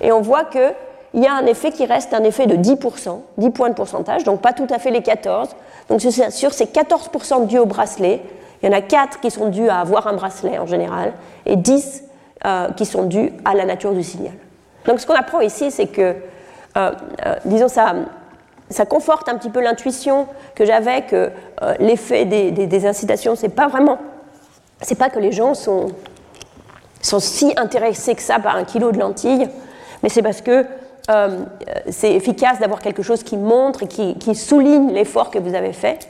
Et 0.00 0.12
on 0.12 0.20
voit 0.20 0.44
qu'il 0.44 0.74
y 1.14 1.26
a 1.26 1.32
un 1.32 1.46
effet 1.46 1.70
qui 1.70 1.86
reste 1.86 2.14
un 2.14 2.24
effet 2.24 2.46
de 2.46 2.56
10%, 2.56 3.20
10 3.36 3.50
points 3.50 3.68
de 3.68 3.74
pourcentage, 3.74 4.24
donc 4.24 4.40
pas 4.40 4.52
tout 4.52 4.66
à 4.70 4.78
fait 4.78 4.90
les 4.90 5.02
14. 5.02 5.50
Donc 5.88 6.00
sur 6.00 6.52
ces 6.52 6.64
14% 6.64 7.46
dus 7.46 7.58
au 7.58 7.66
bracelet, 7.66 8.22
il 8.62 8.68
y 8.68 8.72
en 8.72 8.76
a 8.76 8.80
4 8.80 9.20
qui 9.20 9.30
sont 9.30 9.48
dus 9.48 9.68
à 9.68 9.80
avoir 9.80 10.06
un 10.08 10.14
bracelet 10.14 10.58
en 10.58 10.66
général, 10.66 11.12
et 11.46 11.56
10 11.56 12.04
euh, 12.44 12.70
qui 12.72 12.86
sont 12.86 13.04
dus 13.04 13.32
à 13.44 13.54
la 13.54 13.64
nature 13.64 13.92
du 13.92 14.02
signal. 14.02 14.34
Donc 14.84 15.00
ce 15.00 15.06
qu'on 15.06 15.14
apprend 15.14 15.40
ici, 15.40 15.70
c'est 15.70 15.86
que, 15.86 16.00
euh, 16.00 16.14
euh, 16.76 17.34
disons, 17.44 17.68
ça, 17.68 17.94
ça 18.70 18.86
conforte 18.86 19.28
un 19.28 19.36
petit 19.36 19.50
peu 19.50 19.60
l'intuition 19.60 20.26
que 20.54 20.64
j'avais 20.64 21.02
que 21.02 21.30
l'effet 21.78 22.24
des, 22.24 22.50
des, 22.50 22.66
des, 22.66 22.86
incitations, 22.86 23.34
c'est 23.34 23.48
pas 23.48 23.68
vraiment, 23.68 23.98
c'est 24.80 24.98
pas 24.98 25.08
que 25.08 25.18
les 25.18 25.32
gens 25.32 25.54
sont, 25.54 25.86
sont 27.00 27.20
si 27.20 27.52
intéressés 27.56 28.14
que 28.14 28.22
ça 28.22 28.38
par 28.38 28.56
un 28.56 28.64
kilo 28.64 28.92
de 28.92 28.98
lentilles, 28.98 29.48
mais 30.02 30.08
c'est 30.08 30.22
parce 30.22 30.42
que 30.42 30.66
c'est 31.88 32.12
efficace 32.12 32.58
d'avoir 32.58 32.80
quelque 32.80 33.02
chose 33.02 33.22
qui 33.22 33.38
montre 33.38 33.84
et 33.84 33.86
qui, 33.86 34.34
souligne 34.34 34.92
l'effort 34.92 35.30
que 35.30 35.38
vous 35.38 35.54
avez 35.54 35.72
fait 35.72 36.06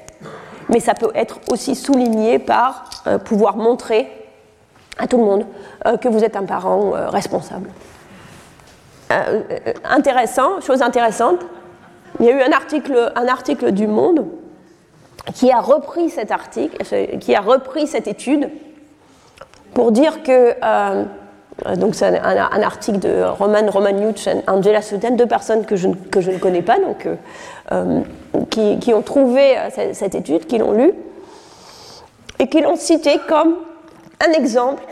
mais 0.69 0.81
ça 0.81 0.95
peut 0.95 1.11
être 1.15 1.39
aussi 1.51 1.75
souligné 1.75 2.39
par 2.39 2.91
euh, 3.07 3.19
pouvoir 3.19 3.57
montrer 3.57 4.11
à 4.99 5.07
tout 5.07 5.19
le 5.19 5.25
monde 5.25 5.47
euh, 5.87 5.97
que 5.97 6.09
vous 6.09 6.25
êtes 6.25 6.37
un 6.37 6.45
parent 6.45 6.95
euh, 6.95 7.09
responsable. 7.09 7.71
intéressant, 9.85 10.61
chose 10.61 10.83
intéressante, 10.83 11.41
il 12.21 12.27
y 12.27 12.31
a 12.31 12.33
eu 12.33 12.43
un 12.43 12.53
article, 12.53 13.13
un 13.15 13.27
article 13.29 13.73
du 13.73 13.87
Monde 13.87 14.27
qui 15.35 15.51
a 15.51 15.61
repris 15.61 16.11
cet 16.11 16.31
article, 16.31 16.77
qui 17.19 17.35
a 17.35 17.41
repris 17.41 17.87
cette 17.87 18.07
étude 18.07 18.51
pour 19.75 19.93
dire 19.93 20.23
que 20.23 20.55
euh, 21.67 21.77
donc 21.77 21.95
c'est 21.95 22.19
un, 22.19 22.63
article 22.63 22.99
de 23.01 23.25
Roman 23.25 23.67
Romaniuk 23.69 24.27
et 24.27 24.43
Angela 24.47 24.81
Suten, 24.81 25.17
deux 25.17 25.27
personnes 25.27 25.67
que 25.67 25.77
je, 25.77 25.89
que 26.11 26.21
je 26.21 26.31
ne 26.31 26.39
connais 26.39 26.63
pas, 26.63 26.79
donc, 26.79 27.07
euh, 27.07 27.17
euh, 27.73 28.01
qui, 28.51 28.79
qui, 28.79 28.95
ont 28.95 29.03
trouvé 29.03 29.57
cette, 29.93 30.15
étude, 30.15 30.47
qui 30.47 30.59
l'ont 30.59 30.73
lue, 30.73 30.93
et 32.39 32.49
qui 32.49 32.61
l'ont 32.61 32.77
cité 32.77 33.19
comme 33.29 33.57
un 34.25 34.33
exemple 34.33 34.83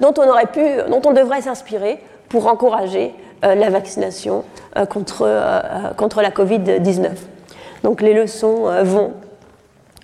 dont 0.00 0.14
on 0.16 0.28
aurait 0.28 0.46
pu, 0.46 0.62
dont 0.88 1.02
on 1.04 1.12
devrait 1.12 1.42
s'inspirer 1.42 2.02
pour 2.28 2.46
encourager 2.46 3.14
la 3.42 3.70
vaccination 3.70 4.44
contre, 4.90 5.94
contre 5.96 6.22
la 6.22 6.30
Covid-19. 6.30 7.10
Donc 7.84 8.00
les 8.00 8.14
leçons 8.14 8.66
vont 8.82 9.12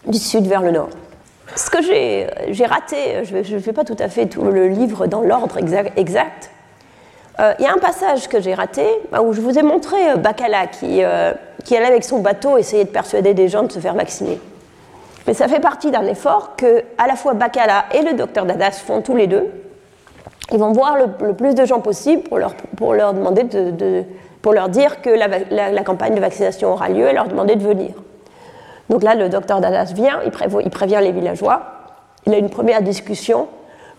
du 0.07 0.18
sud 0.18 0.47
vers 0.47 0.62
le 0.62 0.70
nord. 0.70 0.91
Ce 1.57 1.70
que 1.70 1.82
j'ai 1.82 2.66
raté, 2.66 3.24
je 3.24 3.55
ne 3.55 3.61
fais 3.61 3.72
pas 3.72 3.85
tout 3.85 3.97
à 3.99 4.09
fait 4.09 4.26
tout 4.26 4.43
le 4.43 4.68
livre 4.68 5.07
dans 5.07 5.22
l'ordre 5.22 5.59
exact. 5.59 6.51
Euh, 7.41 7.53
il 7.59 7.64
y 7.64 7.68
a 7.68 7.72
un 7.72 7.78
passage 7.78 8.28
que 8.28 8.41
j'ai 8.41 8.55
raté 8.55 8.87
bah, 9.11 9.20
où 9.20 9.32
je 9.32 9.41
vous 9.41 9.59
ai 9.59 9.62
montré 9.62 10.11
euh, 10.11 10.16
Bacala 10.16 10.68
qui, 10.68 11.03
euh, 11.03 11.32
qui, 11.64 11.76
allait 11.76 11.87
avec 11.87 12.05
son 12.05 12.20
bateau 12.20 12.59
essayer 12.59 12.85
de 12.85 12.91
persuader 12.91 13.35
des 13.35 13.49
gens 13.49 13.64
de 13.64 13.72
se 13.72 13.80
faire 13.80 13.95
vacciner. 13.95 14.41
Mais 15.26 15.35
ça 15.35 15.49
fait 15.49 15.59
partie 15.59 15.91
d'un 15.91 16.07
effort 16.07 16.55
que 16.55 16.85
à 16.97 17.09
la 17.09 17.16
fois 17.16 17.35
Bacala 17.35 17.87
et 17.93 18.03
le 18.03 18.12
docteur 18.12 18.47
Dadas 18.47 18.82
font 18.87 19.03
tous 19.03 19.16
les 19.16 19.26
deux. 19.26 19.51
Ils 20.53 20.59
vont 20.59 20.72
voir 20.72 20.97
le, 20.97 21.32
plus 21.32 21.55
de 21.55 21.64
gens 21.64 21.80
possible 21.80 22.22
pour 22.22 22.38
leur, 22.38 23.14
demander 23.14 23.45
de, 23.45 24.05
pour 24.42 24.53
leur 24.53 24.68
dire 24.68 25.01
que 25.01 25.11
la, 25.11 25.82
campagne 25.82 26.14
de 26.14 26.20
vaccination 26.20 26.72
aura 26.72 26.88
lieu 26.88 27.09
et 27.09 27.12
leur 27.12 27.28
demander 27.28 27.57
de 27.57 27.62
venir. 27.62 27.90
Donc 28.90 29.03
là, 29.03 29.14
le 29.14 29.28
docteur 29.28 29.61
Dallas 29.61 29.92
vient, 29.95 30.20
il, 30.24 30.70
prévient 30.70 30.99
les 31.01 31.12
villageois, 31.12 31.62
il 32.26 32.34
a 32.34 32.38
une 32.38 32.51
première 32.51 32.82
discussion, 32.82 33.49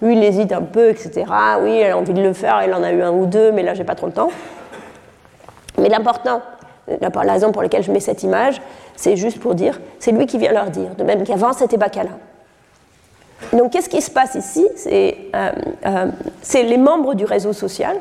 lui 0.02 0.16
il 0.16 0.24
hésite 0.24 0.52
un 0.52 0.62
peu, 0.62 0.89
etc. 0.89 1.26
Oui, 1.62 1.80
il 1.80 1.89
a 1.89 1.98
envie 1.98 2.14
de 2.14 2.22
le 2.22 2.34
faire, 2.34 2.62
il 2.66 2.74
en 2.74 2.84
a 2.84 2.91
eu 2.91 3.02
un 3.02 3.12
ou 3.12 3.26
deux, 3.26 3.52
mais 3.52 3.64
là 3.64 3.74
j'ai 3.74 3.84
pas 3.84 3.96
trop 3.96 4.06
le 4.06 4.14
temps. 4.14 4.30
Mais 5.80 5.89
l'important, 5.89 6.41
la 6.88 7.34
raison 7.34 7.52
pour 7.52 7.64
laquelle 7.64 7.84
je 7.84 7.91
mets 7.91 8.00
cette 8.00 8.22
image, 8.22 8.62
c'est 8.96 9.16
juste 9.16 9.39
pour 9.39 9.56
dire, 9.56 9.80
c'est 10.00 10.12
lui 10.12 10.28
qui 10.28 10.38
vient 10.38 10.52
leur 10.52 10.70
dire, 10.70 10.96
de 10.96 11.04
même 11.04 11.24
qu'avant 11.24 11.54
c'était 11.54 11.78
Bacala. 11.78 12.12
Donc 13.54 13.72
qu'est-ce 13.72 13.89
qui 13.89 14.02
se 14.02 14.12
passe 14.12 14.36
ici? 14.36 14.66
C'est 14.76 15.18
euh, 15.36 15.52
euh, 15.86 16.08
les 16.54 16.78
membres 16.78 17.14
du 17.14 17.26
réseau 17.26 17.54
social, 17.54 17.98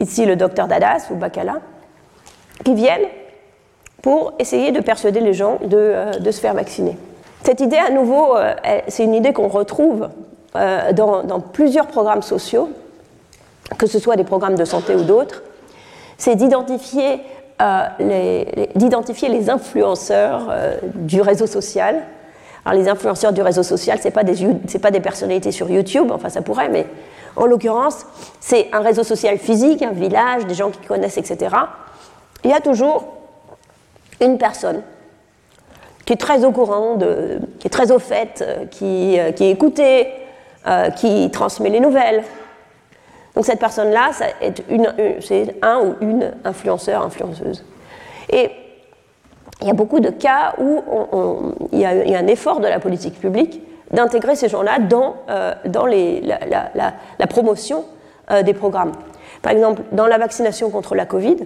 ici 0.00 0.26
le 0.26 0.36
docteur 0.36 0.68
Dadas 0.68 1.08
ou 1.10 1.14
Bacala, 1.14 1.56
qui 2.64 2.74
viennent 2.74 3.08
pour 4.02 4.34
essayer 4.38 4.72
de 4.72 4.80
persuader 4.80 5.20
les 5.20 5.34
gens 5.34 5.58
de, 5.64 5.76
euh, 5.76 6.32
se 6.32 6.40
faire 6.40 6.54
vacciner. 6.54 6.96
Cette 7.42 7.60
idée, 7.60 7.76
à 7.76 7.90
nouveau, 7.90 8.34
c'est 8.88 9.04
une 9.04 9.14
idée 9.14 9.32
qu'on 9.32 9.46
retrouve 9.46 10.08
dans, 10.54 11.40
plusieurs 11.52 11.86
programmes 11.86 12.22
sociaux, 12.22 12.70
que 13.78 13.86
ce 13.86 14.00
soit 14.00 14.16
des 14.16 14.24
programmes 14.24 14.56
de 14.56 14.64
santé 14.64 14.96
ou 14.96 15.02
d'autres, 15.02 15.44
c'est 16.18 16.34
d'identifier 16.34 17.20
les 17.60 19.48
influenceurs 19.48 20.52
du 20.94 21.20
réseau 21.20 21.46
social. 21.46 22.02
Alors 22.66 22.82
les 22.82 22.88
influenceurs 22.88 23.32
du 23.32 23.42
réseau 23.42 23.62
social, 23.62 23.98
ce 24.00 24.04
n'est 24.04 24.10
pas, 24.10 24.24
des, 24.24 24.34
pas 24.82 24.90
des 24.90 24.98
personnalités 24.98 25.52
sur 25.52 25.70
YouTube, 25.70 26.10
enfin 26.10 26.28
ça 26.28 26.42
pourrait, 26.42 26.68
mais 26.68 26.84
en 27.36 27.46
l'occurrence, 27.46 28.04
c'est 28.40 28.68
un 28.72 28.80
réseau 28.80 29.04
social 29.04 29.38
physique, 29.38 29.82
un 29.82 29.92
village, 29.92 30.46
des 30.46 30.54
gens 30.54 30.70
qui 30.70 30.84
connaissent, 30.84 31.16
etc. 31.16 31.54
Il 32.42 32.50
y 32.50 32.52
a 32.52 32.60
toujours 32.60 33.04
une 34.20 34.36
personne 34.36 34.82
qui 36.04 36.14
est 36.14 36.16
très 36.16 36.44
au 36.44 36.50
courant, 36.50 36.98
qui 37.60 37.68
est 37.68 37.70
très 37.70 37.92
au 37.92 38.00
fait, 38.00 38.42
euh, 38.42 38.66
qui, 38.66 39.16
euh, 39.18 39.30
qui 39.30 39.44
est 39.44 39.50
écoutée, 39.50 40.08
euh, 40.66 40.90
qui 40.90 41.30
transmet 41.30 41.70
les 41.70 41.80
nouvelles. 41.80 42.24
Donc 43.36 43.44
cette 43.44 43.60
personne-là, 43.60 44.10
c'est 45.20 45.54
un 45.62 45.80
ou 45.80 45.94
une 46.00 46.32
influenceur, 46.44 47.04
influenceuse. 47.04 47.64
Il 49.60 49.66
y 49.66 49.70
a 49.70 49.74
beaucoup 49.74 50.00
de 50.00 50.10
cas 50.10 50.54
où 50.58 50.82
il, 51.72 51.80
y 51.80 51.84
a, 51.84 52.18
un 52.18 52.26
effort 52.26 52.60
de 52.60 52.68
la 52.68 52.78
politique 52.78 53.18
publique 53.18 53.62
d'intégrer 53.90 54.36
ces 54.36 54.48
gens-là 54.48 54.78
dans, 54.78 55.16
dans 55.64 55.86
les, 55.86 56.20
la, 56.20 57.26
promotion 57.26 57.84
des 58.44 58.52
programmes. 58.52 58.92
Par 59.40 59.52
exemple, 59.52 59.82
dans 59.92 60.06
la 60.06 60.18
vaccination 60.18 60.68
contre 60.70 60.94
la 60.94 61.06
Covid, 61.06 61.36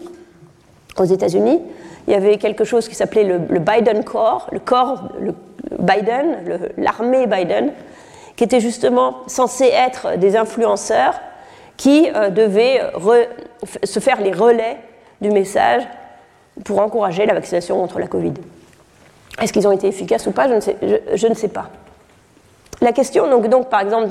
aux 0.99 1.05
États-Unis, 1.05 1.61
il 2.07 2.13
y 2.13 2.17
avait 2.17 2.39
quelque 2.39 2.65
chose 2.65 2.89
qui 2.89 2.95
s'appelait 2.95 3.25
le, 3.25 3.59
Biden 3.59 4.05
Corps, 4.05 4.49
le 4.53 4.59
corps 4.59 5.13
Biden, 5.79 6.59
l'armée 6.77 7.27
Biden, 7.27 7.73
qui 8.37 8.45
était 8.45 8.61
justement 8.61 9.19
censé 9.27 9.67
être 9.67 10.17
des 10.17 10.37
influenceurs 10.37 11.21
qui 11.77 12.11
euh, 12.15 12.31
devaient 12.31 12.81
se 13.85 14.01
faire 14.01 14.21
les 14.21 14.33
relais 14.33 14.79
du 15.21 15.31
message 15.31 15.83
pour 16.65 16.81
encourager 16.81 17.27
la 17.27 17.35
vaccination 17.35 17.81
contre 17.81 17.99
la 17.99 18.07
Covid. 18.07 18.35
Est-ce 19.41 19.53
qu'ils 19.53 19.67
ont 19.67 19.73
été 19.73 19.89
efficaces 19.89 20.27
ou 20.27 20.33
pas 20.33 20.49
je 20.49 21.27
ne 21.27 21.35
sais, 21.35 21.49
pas. 21.49 21.71
La 22.81 22.93
question, 22.93 23.29
donc, 23.29 23.69
par 23.69 23.81
exemple, 23.81 24.09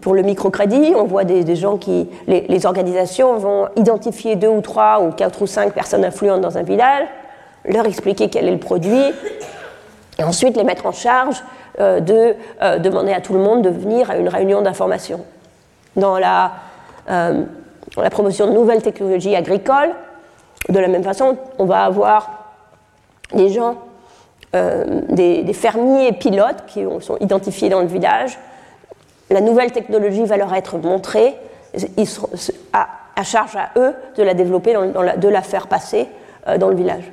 pour 0.00 0.14
le 0.14 0.22
microcrédit, 0.22 0.92
on 0.96 1.04
voit 1.04 1.24
des, 1.24 1.56
gens 1.56 1.76
qui, 1.76 2.08
les, 2.26 2.66
organisations 2.66 3.36
vont 3.36 3.68
identifier 3.76 4.36
deux 4.36 4.48
ou 4.48 4.60
trois 4.60 5.00
ou 5.00 5.10
quatre 5.10 5.42
ou 5.42 5.46
cinq 5.46 5.72
personnes 5.72 6.04
influentes 6.04 6.40
dans 6.40 6.58
un 6.58 6.62
village, 6.62 7.06
leur 7.64 7.86
expliquer 7.86 8.28
quel 8.28 8.46
est 8.46 8.52
le 8.52 8.58
produit, 8.58 9.12
et 10.18 10.22
ensuite 10.24 10.56
les 10.56 10.64
mettre 10.64 10.86
en 10.86 10.92
charge 10.92 11.42
euh, 11.78 12.00
de 12.00 12.34
euh, 12.62 12.78
demander 12.78 13.12
à 13.12 13.20
tout 13.20 13.34
le 13.34 13.40
monde 13.40 13.62
de 13.62 13.68
venir 13.68 14.10
à 14.10 14.16
une 14.16 14.28
réunion 14.28 14.62
d'information. 14.62 15.20
Dans 15.94 16.18
la, 16.18 16.52
euh, 17.10 17.44
la 17.96 18.10
promotion 18.10 18.46
de 18.46 18.52
nouvelles 18.52 18.82
technologies 18.82 19.36
agricoles, 19.36 19.90
de 20.68 20.78
la 20.78 20.88
même 20.88 21.04
façon, 21.04 21.36
on 21.58 21.64
va 21.64 21.84
avoir 21.84 22.52
des 23.32 23.48
gens 23.48 23.76
euh, 24.54 25.02
des, 25.08 25.52
fermiers 25.52 26.12
pilotes 26.12 26.64
qui 26.66 26.84
sont 27.00 27.16
identifiés 27.18 27.68
dans 27.68 27.80
le 27.80 27.86
village. 27.86 28.38
La 29.30 29.40
nouvelle 29.40 29.72
technologie 29.72 30.24
va 30.24 30.36
leur 30.36 30.54
être 30.54 30.78
montrée. 30.78 31.36
Ils 31.96 32.06
sont 32.06 32.28
à, 32.72 33.22
charge 33.22 33.56
à 33.56 33.70
eux 33.76 33.94
de 34.16 34.22
la 34.22 34.34
développer, 34.34 34.74
de 34.74 35.28
la 35.28 35.42
faire 35.42 35.66
passer 35.66 36.08
euh, 36.46 36.58
dans 36.58 36.68
le 36.68 36.76
village. 36.76 37.10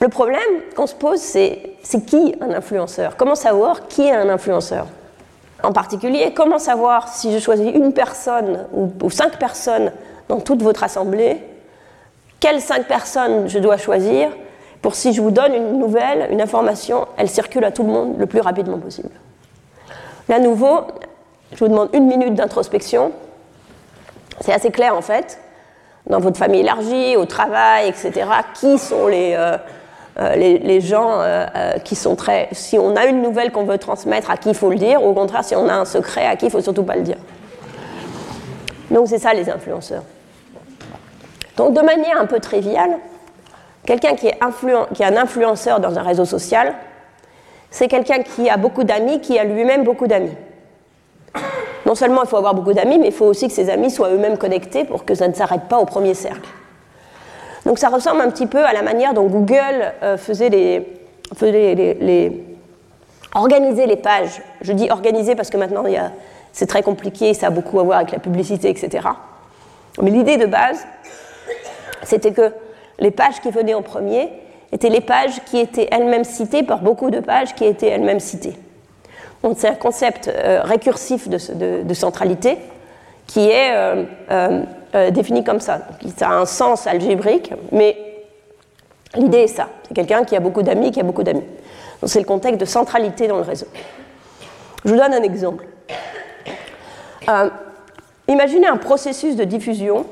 Le 0.00 0.08
problème 0.08 0.40
qu'on 0.76 0.86
se 0.86 0.94
pose, 0.94 1.20
c'est 1.20 1.76
qui 2.06 2.34
un 2.40 2.50
influenceur? 2.50 3.16
Comment 3.16 3.34
savoir 3.34 3.86
qui 3.86 4.02
est 4.02 4.12
un 4.12 4.28
influenceur? 4.28 4.86
En 5.62 5.72
particulier, 5.72 6.34
comment 6.34 6.58
savoir 6.58 7.08
si 7.08 7.32
je 7.32 7.38
choisis 7.38 7.72
une 7.72 7.92
personne 7.92 8.66
ou 8.72 9.10
cinq 9.10 9.38
personnes 9.38 9.92
dans 10.28 10.40
toute 10.40 10.62
votre 10.62 10.82
assemblée, 10.82 11.40
quelles 12.42 12.60
cinq 12.60 12.88
personnes 12.88 13.48
je 13.48 13.60
dois 13.60 13.76
choisir 13.76 14.28
pour 14.82 14.96
si 14.96 15.12
je 15.12 15.22
vous 15.22 15.30
donne 15.30 15.54
une 15.54 15.78
nouvelle, 15.78 16.26
une 16.32 16.40
information, 16.40 17.06
elle 17.16 17.30
circule 17.30 17.64
à 17.64 17.70
tout 17.70 17.84
le 17.84 17.90
monde 17.90 18.18
le 18.18 18.26
plus 18.26 18.40
rapidement 18.40 18.78
possible. 18.78 19.10
Là, 20.28 20.40
nouveau, 20.40 20.80
je 21.52 21.58
vous 21.58 21.68
demande 21.68 21.90
une 21.92 22.06
minute 22.06 22.34
d'introspection. 22.34 23.12
C'est 24.40 24.52
assez 24.52 24.72
clair 24.72 24.96
en 24.96 25.02
fait, 25.02 25.38
dans 26.08 26.18
votre 26.18 26.36
famille 26.36 26.62
élargie, 26.62 27.16
au 27.16 27.26
travail, 27.26 27.88
etc. 27.88 28.26
Qui 28.54 28.76
sont 28.76 29.06
les, 29.06 29.34
euh, 29.38 29.56
euh, 30.18 30.34
les, 30.34 30.80
gens 30.80 31.20
euh, 31.20 31.78
qui 31.84 31.94
sont 31.94 32.16
très. 32.16 32.48
Si 32.50 32.76
on 32.76 32.96
a 32.96 33.06
une 33.06 33.22
nouvelle 33.22 33.52
qu'on 33.52 33.66
veut 33.66 33.78
transmettre, 33.78 34.32
à 34.32 34.36
qui 34.36 34.48
il 34.48 34.56
faut 34.56 34.70
le 34.70 34.76
dire, 34.76 35.00
ou 35.00 35.10
au 35.10 35.14
contraire, 35.14 35.44
si 35.44 35.54
on 35.54 35.68
a 35.68 35.74
un 35.74 35.84
secret, 35.84 36.26
à 36.26 36.34
qui 36.34 36.46
il 36.46 36.50
faut 36.50 36.60
surtout 36.60 36.82
pas 36.82 36.96
le 36.96 37.02
dire. 37.02 37.18
Donc 38.90 39.06
c'est 39.06 39.18
ça 39.18 39.32
les 39.32 39.48
influenceurs. 39.48 40.02
Donc 41.56 41.74
de 41.74 41.80
manière 41.80 42.20
un 42.20 42.26
peu 42.26 42.40
triviale, 42.40 42.98
quelqu'un 43.84 44.14
qui, 44.14 44.30
qui 44.94 45.02
est 45.02 45.06
un 45.06 45.16
influenceur 45.16 45.80
dans 45.80 45.98
un 45.98 46.02
réseau 46.02 46.24
social, 46.24 46.74
c'est 47.70 47.88
quelqu'un 47.88 48.22
qui 48.22 48.48
a 48.50 48.56
beaucoup 48.56 48.84
d'amis, 48.84 49.20
qui 49.20 49.38
a 49.38 49.44
lui-même 49.44 49.84
beaucoup 49.84 50.06
d'amis. 50.06 50.36
Non 51.86 51.94
seulement 51.94 52.22
il 52.22 52.28
faut 52.28 52.36
avoir 52.36 52.54
beaucoup 52.54 52.72
d'amis, 52.72 52.98
mais 52.98 53.08
il 53.08 53.12
faut 53.12 53.26
aussi 53.26 53.48
que 53.48 53.52
ses 53.52 53.68
amis 53.70 53.90
soient 53.90 54.10
eux-mêmes 54.10 54.38
connectés 54.38 54.84
pour 54.84 55.04
que 55.04 55.14
ça 55.14 55.26
ne 55.26 55.34
s'arrête 55.34 55.64
pas 55.68 55.78
au 55.78 55.84
premier 55.84 56.14
cercle. 56.14 56.48
Donc 57.66 57.78
ça 57.78 57.88
ressemble 57.88 58.20
un 58.20 58.30
petit 58.30 58.46
peu 58.46 58.64
à 58.64 58.72
la 58.72 58.82
manière 58.82 59.14
dont 59.14 59.26
Google 59.26 59.92
euh, 60.02 60.16
faisait 60.16 60.48
les, 60.48 60.86
faisait 61.34 61.74
les, 61.74 62.44
organiser 63.34 63.86
les 63.86 63.96
pages. 63.96 64.42
Je 64.60 64.72
dis 64.72 64.90
organiser 64.90 65.34
parce 65.34 65.50
que 65.50 65.56
maintenant 65.56 65.84
c'est 66.52 66.66
très 66.66 66.82
compliqué, 66.82 67.34
ça 67.34 67.46
a 67.48 67.50
beaucoup 67.50 67.80
à 67.80 67.82
voir 67.82 67.98
avec 67.98 68.12
la 68.12 68.18
publicité, 68.18 68.68
etc. 68.68 69.08
Mais 70.00 70.10
l'idée 70.10 70.36
de 70.36 70.46
base, 70.46 70.86
c'était 72.02 72.32
que 72.32 72.52
les 72.98 73.10
pages 73.10 73.40
qui 73.40 73.50
venaient 73.50 73.74
en 73.74 73.82
premier 73.82 74.30
étaient 74.72 74.88
les 74.88 75.00
pages 75.00 75.42
qui 75.44 75.58
étaient 75.58 75.88
elles-mêmes 75.90 76.24
citées 76.24 76.62
par 76.62 76.80
beaucoup 76.80 77.10
de 77.10 77.20
pages 77.20 77.54
qui 77.54 77.64
étaient 77.64 77.88
elles-mêmes 77.88 78.20
citées. 78.20 78.56
Donc 79.42 79.56
c'est 79.58 79.68
un 79.68 79.74
concept 79.74 80.28
euh, 80.28 80.62
récursif 80.62 81.28
de, 81.28 81.94
centralité 81.94 82.58
qui 83.26 83.48
est 83.50 83.72
euh, 83.72 84.04
euh, 84.30 85.10
défini 85.10 85.44
comme 85.44 85.60
ça. 85.60 85.80
ça 86.16 86.28
a 86.28 86.34
un 86.34 86.46
sens 86.46 86.86
algébrique, 86.86 87.52
mais 87.72 87.96
l'idée 89.14 89.38
est 89.38 89.46
ça. 89.48 89.68
C'est 89.88 89.94
quelqu'un 89.94 90.24
qui 90.24 90.36
a 90.36 90.40
beaucoup 90.40 90.62
d'amis, 90.62 90.90
qui 90.90 91.00
a 91.00 91.02
beaucoup 91.02 91.22
d'amis. 91.22 91.44
Donc 92.00 92.10
c'est 92.10 92.20
le 92.20 92.24
contexte 92.24 92.60
de 92.60 92.64
centralité 92.64 93.26
dans 93.26 93.36
le 93.36 93.42
réseau. 93.42 93.66
Je 94.84 94.90
vous 94.90 94.96
donne 94.96 95.12
un 95.12 95.22
exemple. 95.22 95.66
imaginez 98.28 98.66
un 98.66 98.76
processus 98.76 99.36
de 99.36 99.44
diffusion 99.44 100.06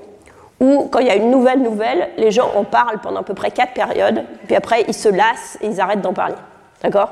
où, 0.61 0.89
quand 0.91 0.99
il 0.99 1.07
y 1.07 1.11
a 1.11 1.16
une 1.16 1.31
nouvelle 1.31 1.62
nouvelle, 1.62 2.11
les 2.19 2.31
gens 2.31 2.51
en 2.55 2.65
parlent 2.65 2.99
pendant 2.99 3.20
à 3.20 3.23
peu 3.23 3.35
près 3.35 3.51
quatre 3.51 3.73
périodes, 3.73 4.24
puis 4.47 4.55
après 4.55 4.85
ils 4.87 4.95
se 4.95 5.09
lassent 5.09 5.59
et 5.61 5.66
ils 5.66 5.81
arrêtent 5.81 6.03
d'en 6.03 6.12
parler. 6.12 6.35
D'accord? 6.82 7.11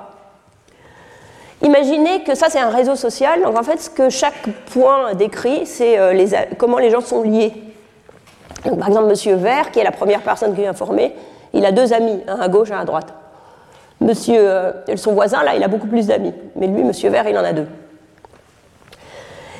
Imaginez 1.62 2.22
que 2.22 2.34
ça 2.34 2.48
c'est 2.50 2.60
un 2.60 2.68
réseau 2.68 2.94
social, 2.94 3.42
donc 3.42 3.58
en 3.58 3.62
fait 3.62 3.80
ce 3.80 3.90
que 3.90 4.10
chaque 4.10 4.48
point 4.72 5.14
décrit, 5.14 5.66
c'est 5.66 5.98
euh, 5.98 6.26
comment 6.58 6.78
les 6.78 6.90
gens 6.90 7.00
sont 7.00 7.22
liés. 7.22 7.52
par 8.62 8.88
exemple, 8.88 9.08
Monsieur 9.08 9.34
Vert, 9.34 9.70
qui 9.70 9.80
est 9.80 9.84
la 9.84 9.92
première 9.92 10.20
personne 10.20 10.54
qui 10.54 10.62
est 10.62 10.66
informée, 10.66 11.14
il 11.54 11.64
a 11.64 11.72
deux 11.72 11.92
amis, 11.92 12.20
un 12.28 12.38
à 12.40 12.48
gauche, 12.48 12.70
un 12.70 12.78
à 12.78 12.84
droite. 12.84 13.14
Monsieur, 14.00 14.38
euh, 14.38 14.72
son 14.96 15.12
voisin, 15.14 15.42
là, 15.42 15.56
il 15.56 15.62
a 15.64 15.68
beaucoup 15.68 15.88
plus 15.88 16.06
d'amis, 16.06 16.34
mais 16.54 16.68
lui, 16.68 16.84
Monsieur 16.84 17.10
Vert, 17.10 17.28
il 17.28 17.36
en 17.36 17.44
a 17.44 17.52
deux. 17.52 17.66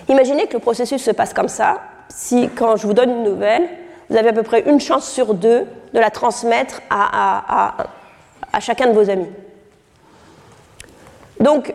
Imaginez 0.09 0.47
que 0.47 0.55
le 0.55 0.61
processus 0.61 1.03
se 1.03 1.11
passe 1.11 1.35
comme 1.35 1.49
ça, 1.49 1.79
si 2.09 2.49
quand 2.49 2.77
je 2.77 2.87
vous 2.87 2.95
donne 2.95 3.11
une 3.11 3.23
nouvelle, 3.23 3.69
vous 4.11 4.17
avez 4.17 4.31
à 4.31 4.33
peu 4.33 4.43
près 4.43 4.63
une 4.63 4.81
chance 4.81 5.09
sur 5.09 5.35
deux 5.35 5.67
de 5.93 5.99
la 5.99 6.11
transmettre 6.11 6.81
à, 6.91 7.75
chacun 8.61 8.89
de 8.89 8.93
vos 8.93 9.11
amis. 9.11 9.29
Donc, 11.41 11.75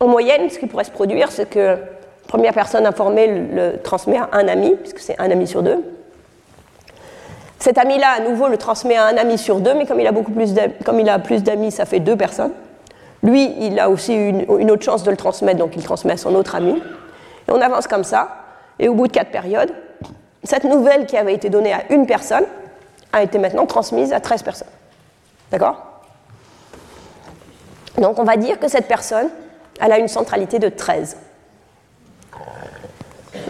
en 0.00 0.08
moyenne, 0.08 0.50
ce 0.50 0.58
qui 0.58 0.66
pourrait 0.66 0.84
se 0.84 0.90
produire, 0.90 1.30
c'est 1.30 1.48
que 1.48 1.58
la 1.58 1.78
première 2.26 2.52
personne 2.52 2.86
informée 2.86 3.28
le, 3.28 3.78
transmet 3.82 4.18
à 4.18 4.28
un 4.32 4.48
ami, 4.48 4.74
puisque 4.74 4.98
c'est 4.98 5.18
un 5.20 5.30
ami 5.30 5.46
sur 5.46 5.62
deux. 5.62 5.84
Cet 7.58 7.78
ami-là, 7.78 8.08
à 8.16 8.20
nouveau, 8.20 8.48
le 8.48 8.58
transmet 8.58 8.96
à 8.96 9.06
un 9.06 9.16
ami 9.16 9.38
sur 9.38 9.60
deux, 9.60 9.74
mais 9.74 9.86
comme 9.86 10.00
il 10.00 10.06
a, 10.06 10.12
beaucoup 10.12 10.32
plus 10.32 10.54
comme 10.84 11.00
il 11.00 11.08
a 11.08 11.18
plus 11.18 11.42
d'amis, 11.42 11.70
ça 11.70 11.84
fait 11.84 12.00
deux 12.00 12.16
personnes. 12.16 12.52
Lui, 13.22 13.54
il 13.60 13.78
a 13.80 13.88
aussi 13.88 14.14
une, 14.14 14.44
une, 14.58 14.70
autre 14.70 14.82
chance 14.82 15.02
de 15.02 15.10
le 15.10 15.16
transmettre, 15.16 15.58
donc 15.58 15.74
il 15.76 15.82
transmet 15.82 16.12
à 16.12 16.16
son 16.16 16.34
autre 16.34 16.54
ami. 16.54 16.82
Et 17.48 17.50
on 17.50 17.60
avance 17.60 17.86
comme 17.86 18.04
ça, 18.04 18.45
et 18.78 18.88
au 18.88 18.94
bout 18.94 19.06
de 19.06 19.12
quatre 19.12 19.30
périodes, 19.30 19.72
cette 20.44 20.64
nouvelle 20.64 21.06
qui 21.06 21.16
avait 21.16 21.34
été 21.34 21.50
donnée 21.50 21.72
à 21.72 21.90
une 21.92 22.06
personne 22.06 22.44
a 23.12 23.22
été 23.22 23.38
maintenant 23.38 23.66
transmise 23.66 24.12
à 24.12 24.20
13 24.20 24.42
personnes. 24.42 24.68
D'accord? 25.50 26.02
Donc 27.98 28.18
on 28.18 28.24
va 28.24 28.36
dire 28.36 28.58
que 28.58 28.68
cette 28.68 28.88
personne, 28.88 29.28
elle 29.80 29.92
a 29.92 29.98
une 29.98 30.08
centralité 30.08 30.58
de 30.58 30.68
13. 30.68 31.16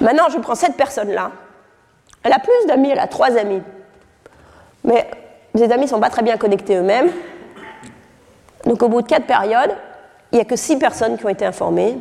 Maintenant, 0.01 0.29
je 0.31 0.39
prends 0.39 0.55
cette 0.55 0.77
personne-là. 0.77 1.31
Elle 2.23 2.33
a 2.33 2.39
plus 2.39 2.67
d'amis, 2.67 2.91
elle 2.91 2.99
a 2.99 3.07
trois 3.07 3.37
amis. 3.37 3.63
Mais 4.85 5.09
ses 5.55 5.71
amis 5.73 5.85
ne 5.85 5.89
sont 5.89 6.01
pas 6.01 6.11
très 6.11 6.23
bien 6.23 6.37
connectés 6.37 6.77
eux-mêmes. 6.77 7.11
Donc 8.65 8.83
au 8.83 8.89
bout 8.89 9.03
de 9.03 9.07
quatre 9.07 9.27
périodes, 9.27 9.75
il 10.33 10.37
n'y 10.37 10.43
a 10.43 10.45
que 10.45 10.57
six 10.57 10.77
personnes 10.77 11.17
qui 11.17 11.25
ont 11.25 11.31
été 11.31 11.47
informées. 11.47 11.97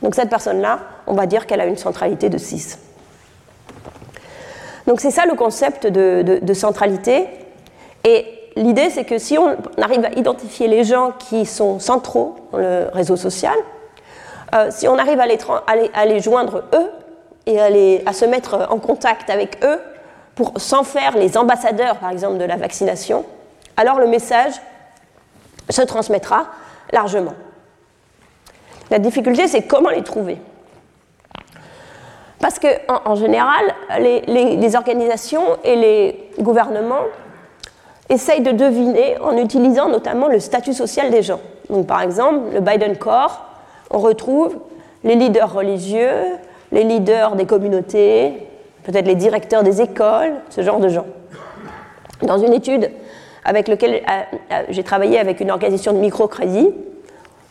Donc 0.00 0.14
cette 0.14 0.30
personne-là, 0.30 0.78
on 1.06 1.14
va 1.14 1.26
dire 1.26 1.46
qu'elle 1.46 1.60
a 1.60 1.66
une 1.66 1.76
centralité 1.76 2.28
de 2.28 2.38
6. 2.38 2.78
Donc 4.86 5.00
c'est 5.00 5.10
ça 5.10 5.24
le 5.26 5.34
concept 5.34 5.86
de, 5.86 6.54
centralité. 6.54 7.26
Et 8.04 8.26
l'idée, 8.56 8.90
c'est 8.90 9.04
que 9.04 9.18
si 9.18 9.38
on 9.38 9.56
arrive 9.80 10.04
à 10.04 10.12
identifier 10.12 10.68
les 10.68 10.84
gens 10.84 11.12
qui 11.18 11.46
sont 11.46 11.78
centraux 11.78 12.36
dans 12.52 12.58
le 12.58 12.88
réseau 12.92 13.16
social, 13.16 13.54
euh, 14.54 14.68
si 14.70 14.86
on 14.86 14.98
arrive 14.98 15.20
à 15.20 16.06
les, 16.06 16.20
joindre 16.20 16.64
eux 16.74 16.90
et 17.46 18.02
à, 18.06 18.12
se 18.12 18.24
mettre 18.24 18.66
en 18.70 18.78
contact 18.78 19.30
avec 19.30 19.64
eux 19.64 19.80
pour 20.34 20.52
s'en 20.56 20.84
faire 20.84 21.16
les 21.16 21.36
ambassadeurs, 21.38 21.96
par 21.96 22.10
exemple, 22.10 22.38
de 22.38 22.44
la 22.44 22.56
vaccination, 22.56 23.24
alors 23.76 23.98
le 23.98 24.06
message 24.06 24.54
se 25.70 25.82
transmettra 25.82 26.46
largement. 26.92 27.34
La 28.90 28.98
difficulté, 28.98 29.48
c'est 29.48 29.62
comment 29.62 29.88
les 29.88 30.02
trouver. 30.02 30.38
Parce 32.44 32.58
qu'en 32.58 33.00
en, 33.06 33.14
général, 33.14 33.74
les 33.98 34.76
organisations 34.76 35.56
et 35.64 35.76
les 35.76 36.30
gouvernements 36.42 37.06
essaye 38.10 38.42
de 38.42 38.50
deviner 38.50 39.16
en 39.22 39.34
utilisant 39.38 39.88
notamment 39.88 40.28
le 40.28 40.38
statut 40.40 40.74
social 40.74 41.10
des 41.10 41.22
gens. 41.22 41.40
Donc, 41.70 41.86
par 41.86 42.02
exemple, 42.02 42.52
le 42.52 42.60
Biden 42.60 42.98
Corps, 42.98 43.46
on 43.90 43.98
retrouve 43.98 44.58
les 45.04 45.14
leaders 45.14 45.54
religieux, 45.54 46.36
les 46.70 46.84
leaders 46.84 47.34
des 47.34 47.46
communautés, 47.46 48.46
peut-être 48.82 49.06
les 49.06 49.14
directeurs 49.14 49.62
des 49.62 49.80
écoles, 49.80 50.34
ce 50.50 50.60
genre 50.60 50.80
de 50.80 50.90
gens. 50.90 51.06
Dans 52.20 52.36
une 52.36 52.52
étude 52.52 52.90
avec 53.46 53.68
laquelle 53.68 54.02
euh, 54.06 54.36
euh, 54.52 54.62
j'ai 54.68 54.82
travaillé 54.82 55.18
avec 55.18 55.40
une 55.40 55.50
organisation 55.50 55.94
de 55.94 55.98
microcrédit, 55.98 56.74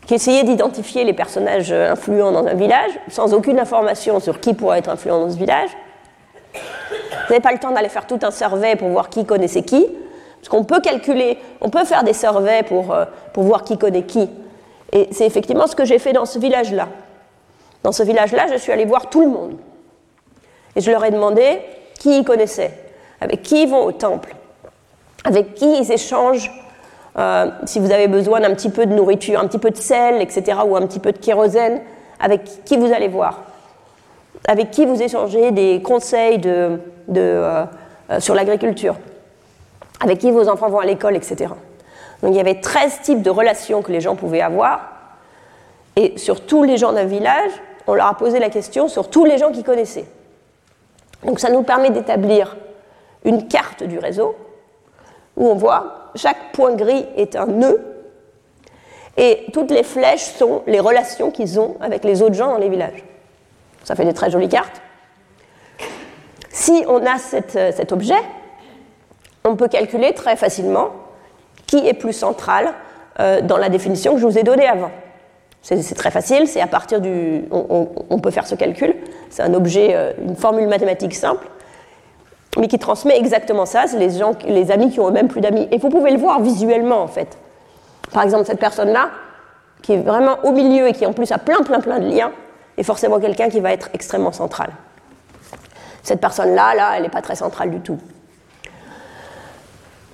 qui 0.08 0.16
essayait 0.16 0.44
d'identifier 0.44 1.04
les 1.04 1.14
personnages 1.14 1.72
influents 1.72 2.32
dans 2.32 2.46
un 2.46 2.54
village, 2.54 2.92
sans 3.10 3.34
aucune 3.34 3.60
information 3.60 4.20
sur 4.20 4.40
qui 4.40 4.54
pourrait 4.54 4.80
être 4.80 4.90
influent 4.90 5.20
dans 5.20 5.32
ce 5.32 5.38
village. 5.38 5.70
Vous 6.54 7.30
n'avez 7.30 7.42
pas 7.42 7.52
le 7.52 7.60
temps 7.60 7.72
d'aller 7.72 7.90
faire 7.90 8.06
tout 8.06 8.20
un 8.22 8.32
survey 8.32 8.76
pour 8.76 8.90
voir 8.90 9.10
qui 9.10 9.26
connaissait 9.26 9.64
qui. 9.64 9.88
Parce 10.38 10.50
qu'on 10.50 10.66
peut 10.66 10.82
calculer, 10.82 11.38
on 11.62 11.70
peut 11.70 11.86
faire 11.86 12.04
des 12.04 12.14
surveys 12.14 12.64
pour, 12.64 12.92
euh, 12.94 13.06
pour 13.32 13.44
voir 13.44 13.64
qui 13.64 13.78
connaît 13.78 14.04
qui. 14.04 14.30
Et 14.92 15.08
c'est 15.12 15.26
effectivement 15.26 15.68
ce 15.68 15.76
que 15.76 15.86
j'ai 15.86 16.00
fait 16.00 16.12
dans 16.12 16.26
ce 16.26 16.38
village-là. 16.38 16.90
Dans 17.82 17.94
ce 17.94 18.04
village-là, 18.04 18.48
je 18.52 18.58
suis 18.58 18.72
allée 18.72 18.86
voir 18.86 19.10
tout 19.10 19.22
le 19.22 19.30
monde. 19.30 19.58
Et 20.76 20.82
je 20.82 20.92
leur 20.92 21.04
ai 21.06 21.12
demandé 21.12 21.60
qui 22.00 22.20
ils 22.20 22.26
connaissaient, 22.26 22.78
avec 23.22 23.42
qui 23.42 23.64
ils 23.64 23.70
vont 23.70 23.86
au 23.86 23.92
temple, 23.94 24.36
avec 25.24 25.54
qui 25.54 25.78
ils 25.80 25.92
échangent, 25.92 26.52
euh, 27.18 27.48
si 27.66 27.80
vous 27.80 27.92
avez 27.92 28.08
besoin 28.08 28.40
d'un 28.40 28.54
petit 28.54 28.70
peu 28.70 28.86
de 28.86 28.94
nourriture, 28.94 29.40
un 29.40 29.48
petit 29.48 29.60
peu 29.60 29.70
de 29.70 29.78
sel, 29.78 30.22
etc., 30.22 30.60
ou 30.66 30.76
un 30.76 30.86
petit 30.88 31.00
peu 31.00 31.12
de 31.12 31.18
kérosène, 31.18 31.82
avec 32.20 32.64
qui 32.66 32.78
vous 32.78 32.92
allez 32.92 33.08
voir, 33.08 33.42
avec 34.48 34.72
qui 34.72 34.86
vous 34.86 35.02
échangez 35.02 35.52
des 35.52 35.82
conseils 35.82 36.40
de, 36.40 36.80
euh, 37.16 37.66
sur 38.20 38.34
l'agriculture? 38.34 38.96
Avec 40.00 40.20
qui 40.20 40.32
vos 40.32 40.50
enfants 40.50 40.70
vont 40.70 40.80
à 40.80 40.86
l'école, 40.86 41.16
etc. 41.16 41.54
Donc 42.22 42.34
il 42.34 42.38
y 42.38 42.40
avait 42.40 42.60
13 42.60 43.02
types 43.02 43.22
de 43.22 43.30
relations 43.30 43.82
que 43.82 43.92
les 43.92 44.02
gens 44.02 44.16
pouvaient 44.16 44.42
avoir. 44.42 44.82
Et 45.96 46.18
sur 46.18 46.46
tous 46.46 46.64
les 46.64 46.78
gens 46.78 46.94
d'un 46.94 47.06
village, 47.06 47.52
on 47.86 47.94
leur 47.94 48.08
a 48.08 48.18
posé 48.18 48.40
la 48.40 48.50
question 48.50 48.88
sur 48.88 49.10
tous 49.10 49.26
les 49.26 49.38
gens 49.38 49.52
qu'ils 49.52 49.64
connaissaient. 49.64 50.08
Donc 51.24 51.40
ça 51.40 51.50
nous 51.50 51.64
permet 51.64 51.92
d'établir 51.92 52.58
une 53.24 53.48
carte 53.48 53.84
du 53.84 54.00
réseau 54.00 54.36
où 55.38 55.48
on 55.48 55.56
voit 55.56 56.03
chaque 56.16 56.52
point 56.54 56.74
gris 56.76 57.06
est 57.16 57.36
un 57.36 57.48
nœud 57.48 57.82
et 59.18 59.46
toutes 59.54 59.72
les 59.72 59.84
flèches 59.84 60.24
sont 60.24 60.64
les 60.68 60.80
relations 60.80 61.32
qu'ils 61.32 61.60
ont 61.60 61.76
avec 61.82 62.04
les 62.04 62.22
autres 62.22 62.36
gens 62.36 62.48
dans 62.48 62.58
les 62.58 62.70
villages. 62.70 63.04
Ça 63.84 63.96
fait 63.96 64.06
des 64.06 64.14
très 64.14 64.32
jolies 64.32 64.50
cartes. 64.50 64.82
Si 66.50 66.84
on 66.88 67.06
a 67.06 67.18
cet 67.18 67.92
objet, 67.92 68.22
on 69.44 69.56
peut 69.56 69.68
calculer 69.68 70.14
très 70.14 70.36
facilement 70.36 70.90
qui 71.68 71.88
est 71.88 71.94
plus 71.94 72.14
central 72.14 72.74
euh, 73.20 73.42
dans 73.42 73.58
la 73.58 73.70
définition 73.70 74.14
que 74.14 74.20
je 74.20 74.26
vous 74.26 74.38
ai 74.38 74.44
donnée 74.44 74.68
avant. 74.68 74.92
C'est 75.62 75.96
très 75.96 76.12
facile, 76.12 76.48
c'est 76.48 76.60
à 76.60 76.68
partir 76.68 77.00
du. 77.00 77.46
On, 77.52 78.20
peut 78.20 78.32
faire 78.32 78.46
ce 78.46 78.54
calcul. 78.54 78.96
C'est 79.30 79.44
un 79.44 79.54
objet, 79.54 79.92
euh, 79.94 80.12
une 80.22 80.36
formule 80.36 80.68
mathématique 80.68 81.16
simple, 81.16 81.48
mais 82.60 82.68
qui 82.68 82.80
transmet 82.80 83.18
exactement 83.18 83.66
ça. 83.66 83.88
C'est 83.88 83.98
les, 83.98 84.12
gens, 84.12 84.34
les 84.46 84.72
amis 84.72 84.92
qui 84.92 85.00
ont 85.00 85.10
eux-mêmes 85.10 85.28
plus 85.28 85.42
d'amis. 85.42 85.68
Et 85.72 85.78
vous 85.78 85.90
pouvez 85.90 86.12
le 86.12 86.18
voir 86.18 86.42
visuellement, 86.42 87.02
en 87.02 87.08
fait. 87.08 87.38
Par 88.12 88.24
exemple, 88.24 88.46
cette 88.46 88.60
personne-là, 88.60 89.10
qui 89.82 89.94
est 89.94 89.98
vraiment 89.98 90.38
au 90.44 90.52
milieu 90.52 90.88
et 90.88 90.94
qui 90.94 91.06
en 91.06 91.14
plus 91.14 91.32
a 91.32 91.38
plein, 91.38 91.62
plein, 91.62 91.80
plein 91.80 92.00
de 92.00 92.08
liens, 92.08 92.32
est 92.78 92.84
forcément 92.84 93.20
quelqu'un 93.20 93.50
qui 93.50 93.60
va 93.60 93.72
être 93.72 93.90
extrêmement 93.94 94.32
central. 94.32 94.70
Cette 96.02 96.22
personne-là, 96.22 96.76
là, 96.76 96.92
elle 96.96 97.04
n'est 97.04 97.10
pas 97.10 97.22
très 97.22 97.36
centrale 97.36 97.70
du 97.70 97.80
tout. 97.80 97.98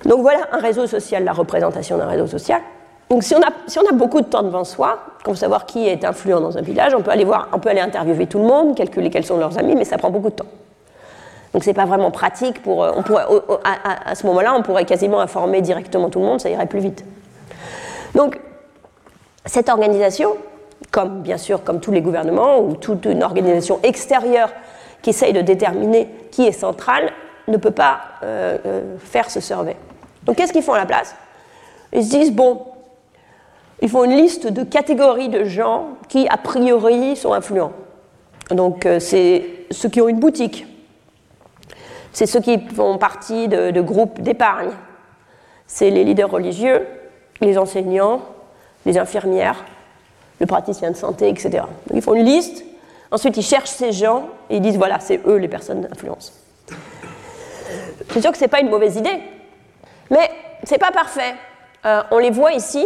Donc 0.05 0.21
voilà 0.21 0.47
un 0.51 0.59
réseau 0.59 0.87
social, 0.87 1.23
la 1.23 1.33
représentation 1.33 1.97
d'un 1.97 2.07
réseau 2.07 2.27
social. 2.27 2.61
Donc 3.09 3.23
si 3.23 3.35
on, 3.35 3.41
a, 3.41 3.49
si 3.67 3.79
on 3.79 3.87
a 3.89 3.91
beaucoup 3.91 4.21
de 4.21 4.27
temps 4.27 4.43
devant 4.43 4.63
soi, 4.63 4.99
qu'on 5.25 5.31
veut 5.31 5.37
savoir 5.37 5.65
qui 5.65 5.87
est 5.87 6.05
influent 6.05 6.39
dans 6.39 6.57
un 6.57 6.61
village, 6.61 6.93
on 6.95 7.01
peut 7.01 7.11
aller 7.11 7.25
voir, 7.25 7.49
on 7.51 7.59
peut 7.59 7.69
aller 7.69 7.81
interviewer 7.81 8.27
tout 8.27 8.37
le 8.37 8.45
monde, 8.45 8.75
calculer 8.75 9.09
quels 9.09 9.25
sont 9.25 9.37
leurs 9.37 9.57
amis, 9.57 9.75
mais 9.75 9.83
ça 9.83 9.97
prend 9.97 10.11
beaucoup 10.11 10.29
de 10.29 10.35
temps. 10.35 10.45
Donc 11.53 11.63
c'est 11.63 11.73
pas 11.73 11.85
vraiment 11.85 12.11
pratique 12.11 12.61
pour. 12.61 12.83
Euh, 12.83 12.91
on 12.95 13.03
pourrait, 13.03 13.25
à, 13.63 14.15
ce 14.15 14.25
moment-là, 14.27 14.53
on 14.55 14.61
pourrait 14.61 14.85
quasiment 14.85 15.19
informer 15.19 15.61
directement 15.61 16.09
tout 16.09 16.19
le 16.19 16.25
monde, 16.25 16.39
ça 16.39 16.49
irait 16.49 16.67
plus 16.67 16.79
vite. 16.79 17.03
Donc 18.15 18.39
cette 19.45 19.69
organisation, 19.69 20.35
comme 20.91 21.21
bien 21.21 21.37
sûr 21.37 21.63
comme 21.63 21.79
tous 21.79 21.91
les 21.91 22.01
gouvernements 22.01 22.59
ou 22.59 22.75
toute 22.75 23.05
une 23.05 23.23
organisation 23.23 23.79
extérieure 23.83 24.51
qui 25.01 25.11
essaye 25.11 25.33
de 25.33 25.41
déterminer 25.41 26.09
qui 26.31 26.45
est 26.45 26.51
central, 26.51 27.11
ne 27.47 27.57
peut 27.57 27.71
pas 27.71 27.99
euh, 28.21 28.57
euh, 28.65 28.97
faire 28.99 29.31
ce 29.31 29.39
survey. 29.39 29.75
Donc 30.23 30.35
qu'est-ce 30.35 30.53
qu'ils 30.53 30.61
font 30.61 30.73
à 30.73 30.77
la 30.77 30.85
place? 30.85 31.15
Ils 31.93 32.03
se 32.03 32.11
disent 32.11 32.31
bon, 32.31 32.61
ils 33.81 33.89
font 33.89 34.03
une 34.03 34.15
liste 34.15 34.45
de 34.45 34.63
catégories 34.63 35.29
de 35.29 35.45
gens 35.45 35.87
qui 36.09 36.27
a 36.27 36.37
priori 36.37 37.15
sont 37.15 37.33
influents. 37.33 37.71
Donc 38.51 38.87
c'est 38.99 39.45
ceux 39.71 39.89
qui 39.89 40.01
ont 40.01 40.09
une 40.09 40.19
boutique, 40.19 40.67
c'est 42.13 42.25
ceux 42.25 42.41
qui 42.41 42.59
font 42.59 42.97
partie 42.97 43.47
de, 43.47 43.81
groupes 43.81 44.21
d'épargne. 44.21 44.71
C'est 45.67 45.89
les 45.89 46.03
leaders 46.03 46.29
religieux, 46.29 46.87
les 47.41 47.57
enseignants, 47.57 48.21
les 48.85 48.97
infirmières, 48.97 49.63
le 50.39 50.45
praticien 50.45 50.91
de 50.91 50.95
santé, 50.95 51.29
etc. 51.29 51.63
Ils 51.93 52.01
font 52.01 52.15
une 52.15 52.25
liste, 52.25 52.63
ensuite 53.11 53.37
ils 53.37 53.43
cherchent 53.43 53.69
ces 53.69 53.91
gens 53.91 54.29
et 54.49 54.57
ils 54.57 54.61
disent 54.61 54.77
voilà, 54.77 54.99
c'est 54.99 55.19
eux 55.27 55.35
les 55.35 55.47
personnes 55.47 55.81
d'influence. 55.81 56.33
C'est 58.11 58.21
sûr 58.21 58.31
que 58.31 58.37
ce 58.37 58.43
n'est 58.43 58.49
pas 58.49 58.61
une 58.61 58.69
mauvaise 58.69 58.95
idée, 58.95 59.19
mais 60.09 60.31
ce 60.63 60.71
n'est 60.71 60.79
pas 60.79 60.91
parfait. 60.91 61.35
Euh, 61.85 62.01
on 62.11 62.17
les 62.17 62.31
voit 62.31 62.53
ici, 62.53 62.85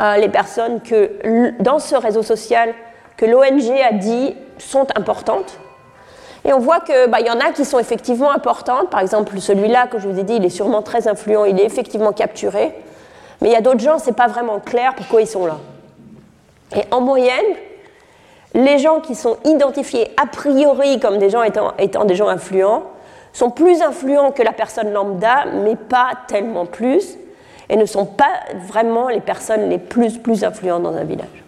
euh, 0.00 0.16
les 0.16 0.28
personnes 0.28 0.80
que 0.80 1.60
dans 1.62 1.78
ce 1.78 1.96
réseau 1.96 2.22
social 2.22 2.72
que 3.16 3.26
l'ONG 3.26 3.70
a 3.80 3.92
dit 3.92 4.34
sont 4.58 4.86
importantes. 4.96 5.58
Et 6.44 6.52
on 6.52 6.58
voit 6.58 6.80
qu'il 6.80 7.06
bah, 7.08 7.20
y 7.20 7.30
en 7.30 7.40
a 7.40 7.52
qui 7.52 7.64
sont 7.64 7.78
effectivement 7.78 8.30
importantes. 8.30 8.90
Par 8.90 9.00
exemple, 9.00 9.38
celui-là 9.40 9.86
que 9.86 9.98
je 9.98 10.08
vous 10.08 10.18
ai 10.18 10.22
dit, 10.24 10.36
il 10.36 10.44
est 10.44 10.50
sûrement 10.50 10.82
très 10.82 11.08
influent, 11.08 11.44
il 11.44 11.58
est 11.58 11.64
effectivement 11.64 12.12
capturé. 12.12 12.74
Mais 13.40 13.48
il 13.48 13.52
y 13.52 13.56
a 13.56 13.60
d'autres 13.60 13.80
gens, 13.80 13.98
ce 13.98 14.06
n'est 14.06 14.12
pas 14.12 14.26
vraiment 14.26 14.60
clair 14.60 14.94
pourquoi 14.94 15.22
ils 15.22 15.26
sont 15.26 15.46
là. 15.46 15.56
Et 16.76 16.82
en 16.90 17.00
moyenne, 17.00 17.56
les 18.54 18.78
gens 18.78 19.00
qui 19.00 19.14
sont 19.14 19.36
identifiés 19.44 20.10
a 20.20 20.26
priori 20.26 21.00
comme 21.00 21.18
des 21.18 21.30
gens 21.30 21.42
étant, 21.42 21.72
étant 21.78 22.04
des 22.04 22.14
gens 22.14 22.28
influents 22.28 22.84
sont 23.32 23.50
plus 23.50 23.82
influents 23.82 24.30
que 24.30 24.42
la 24.42 24.52
personne 24.52 24.92
lambda, 24.92 25.44
mais 25.52 25.76
pas 25.76 26.10
tellement 26.28 26.66
plus, 26.66 27.16
et 27.68 27.76
ne 27.76 27.86
sont 27.86 28.06
pas 28.06 28.40
vraiment 28.68 29.08
les 29.08 29.20
personnes 29.20 29.68
les 29.68 29.78
plus, 29.78 30.18
plus 30.18 30.44
influentes 30.44 30.84
dans 30.84 30.94
un 30.94 31.04
village. 31.04 31.43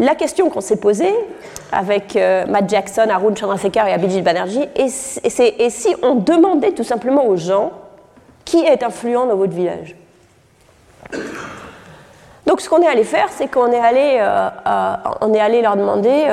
La 0.00 0.14
question 0.14 0.48
qu'on 0.48 0.60
s'est 0.60 0.76
posée 0.76 1.12
avec 1.72 2.14
euh, 2.14 2.46
Matt 2.46 2.70
Jackson, 2.70 3.08
Arun 3.10 3.34
Chandrasekhar 3.34 3.88
et 3.88 3.92
Abhijit 3.92 4.22
Banerjee, 4.22 4.68
c'est 4.88 5.56
et 5.58 5.70
si 5.70 5.92
on 6.02 6.14
demandait 6.14 6.70
tout 6.70 6.84
simplement 6.84 7.26
aux 7.26 7.36
gens 7.36 7.72
qui 8.44 8.64
est 8.64 8.84
influent 8.84 9.26
dans 9.26 9.34
votre 9.34 9.52
village? 9.52 9.96
Donc 12.46 12.60
ce 12.60 12.68
qu'on 12.68 12.80
est 12.80 12.86
allé 12.86 13.02
faire, 13.02 13.26
c'est 13.30 13.48
qu'on 13.48 13.72
est, 13.72 13.80
allé, 13.80 14.18
euh, 14.20 14.48
euh, 14.68 14.94
on 15.20 15.34
est 15.34 15.40
allé 15.40 15.62
leur 15.62 15.76
demander, 15.76 16.28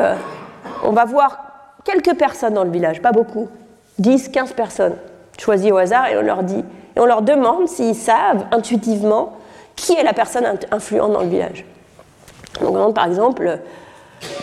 on 0.83 0.91
va 0.91 1.05
voir 1.05 1.39
quelques 1.83 2.15
personnes 2.15 2.53
dans 2.53 2.63
le 2.63 2.69
village, 2.69 3.01
pas 3.01 3.11
beaucoup, 3.11 3.49
10, 3.97 4.29
15 4.29 4.53
personnes 4.53 4.95
choisies 5.39 5.71
au 5.71 5.77
hasard, 5.77 6.07
et 6.07 6.17
on 6.17 6.21
leur 6.21 6.43
dit, 6.43 6.63
et 6.95 6.99
on 6.99 7.05
leur 7.05 7.23
demande 7.23 7.67
s'ils 7.67 7.95
savent 7.95 8.45
intuitivement 8.51 9.33
qui 9.75 9.93
est 9.93 10.03
la 10.03 10.13
personne 10.13 10.45
influente 10.71 11.13
dans 11.13 11.21
le 11.21 11.29
village. 11.29 11.65
Donc, 12.61 12.93
par 12.93 13.05
exemple, 13.05 13.59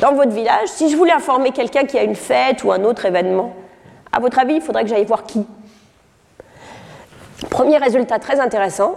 dans 0.01 0.12
votre 0.12 0.32
village, 0.32 0.68
si 0.68 0.90
je 0.90 0.97
voulais 0.97 1.12
informer 1.12 1.51
quelqu'un 1.51 1.84
qui 1.84 1.98
a 1.98 2.02
une 2.02 2.16
fête 2.16 2.64
ou 2.64 2.72
un 2.72 2.84
autre 2.84 3.05
événement, 3.05 3.55
à 4.12 4.20
votre 4.20 4.39
avis, 4.39 4.55
il 4.55 4.60
faudrait 4.60 4.84
que 4.84 4.90
j'aille 4.90 5.05
voir 5.05 5.24
qui? 5.24 5.47
Premier 7.51 7.78
résultat 7.78 8.18
très 8.18 8.40
intéressant, 8.40 8.97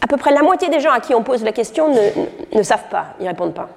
à 0.00 0.06
peu 0.06 0.16
près 0.16 0.32
la 0.32 0.42
moitié 0.42 0.68
des 0.68 0.80
gens 0.80 0.92
à 0.92 1.00
qui 1.00 1.14
on 1.14 1.22
pose 1.22 1.42
la 1.42 1.52
question 1.52 1.92
ne, 2.52 2.62
savent 2.62 2.88
pas, 2.90 3.06
ils 3.18 3.24
ne 3.24 3.28
répondent 3.28 3.54
pas. 3.54 3.68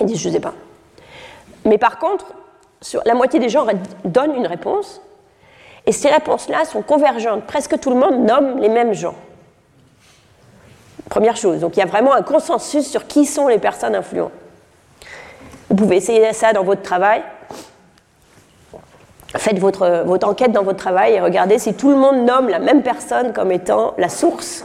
Ils 0.00 0.06
disent 0.06 0.20
je 0.20 0.28
ne 0.28 0.34
sais 0.34 0.40
pas. 0.40 0.54
Mais 1.64 1.78
par 1.78 1.98
contre, 1.98 2.26
la 3.04 3.14
moitié 3.14 3.38
des 3.38 3.48
gens 3.48 3.66
donnent 4.04 4.34
une 4.34 4.46
réponse, 4.46 5.00
et 5.86 5.92
ces 5.92 6.08
réponses-là 6.08 6.64
sont 6.64 6.82
convergentes. 6.82 7.44
Presque 7.44 7.78
tout 7.80 7.90
le 7.90 7.96
monde 7.96 8.24
nomme 8.24 8.58
les 8.58 8.68
mêmes 8.68 8.92
gens. 8.92 9.14
Première 11.12 11.36
chose. 11.36 11.60
Donc 11.60 11.76
il 11.76 11.80
y 11.80 11.82
a 11.82 11.86
vraiment 11.86 12.14
un 12.14 12.22
consensus 12.22 12.90
sur 12.90 13.06
qui 13.06 13.26
sont 13.26 13.46
les 13.46 13.58
personnes 13.58 13.94
influentes. 13.94 14.32
Vous 15.68 15.76
pouvez 15.76 15.96
essayer 15.96 16.32
ça 16.32 16.54
dans 16.54 16.64
votre 16.64 16.80
travail. 16.80 17.22
Faites 19.36 19.58
votre, 19.58 20.04
votre 20.06 20.26
enquête 20.26 20.52
dans 20.52 20.62
votre 20.62 20.78
travail 20.78 21.12
et 21.12 21.20
regardez 21.20 21.58
si 21.58 21.74
tout 21.74 21.90
le 21.90 21.96
monde 21.96 22.24
nomme 22.24 22.48
la 22.48 22.58
même 22.58 22.82
personne 22.82 23.34
comme 23.34 23.52
étant 23.52 23.92
la 23.98 24.08
source 24.08 24.64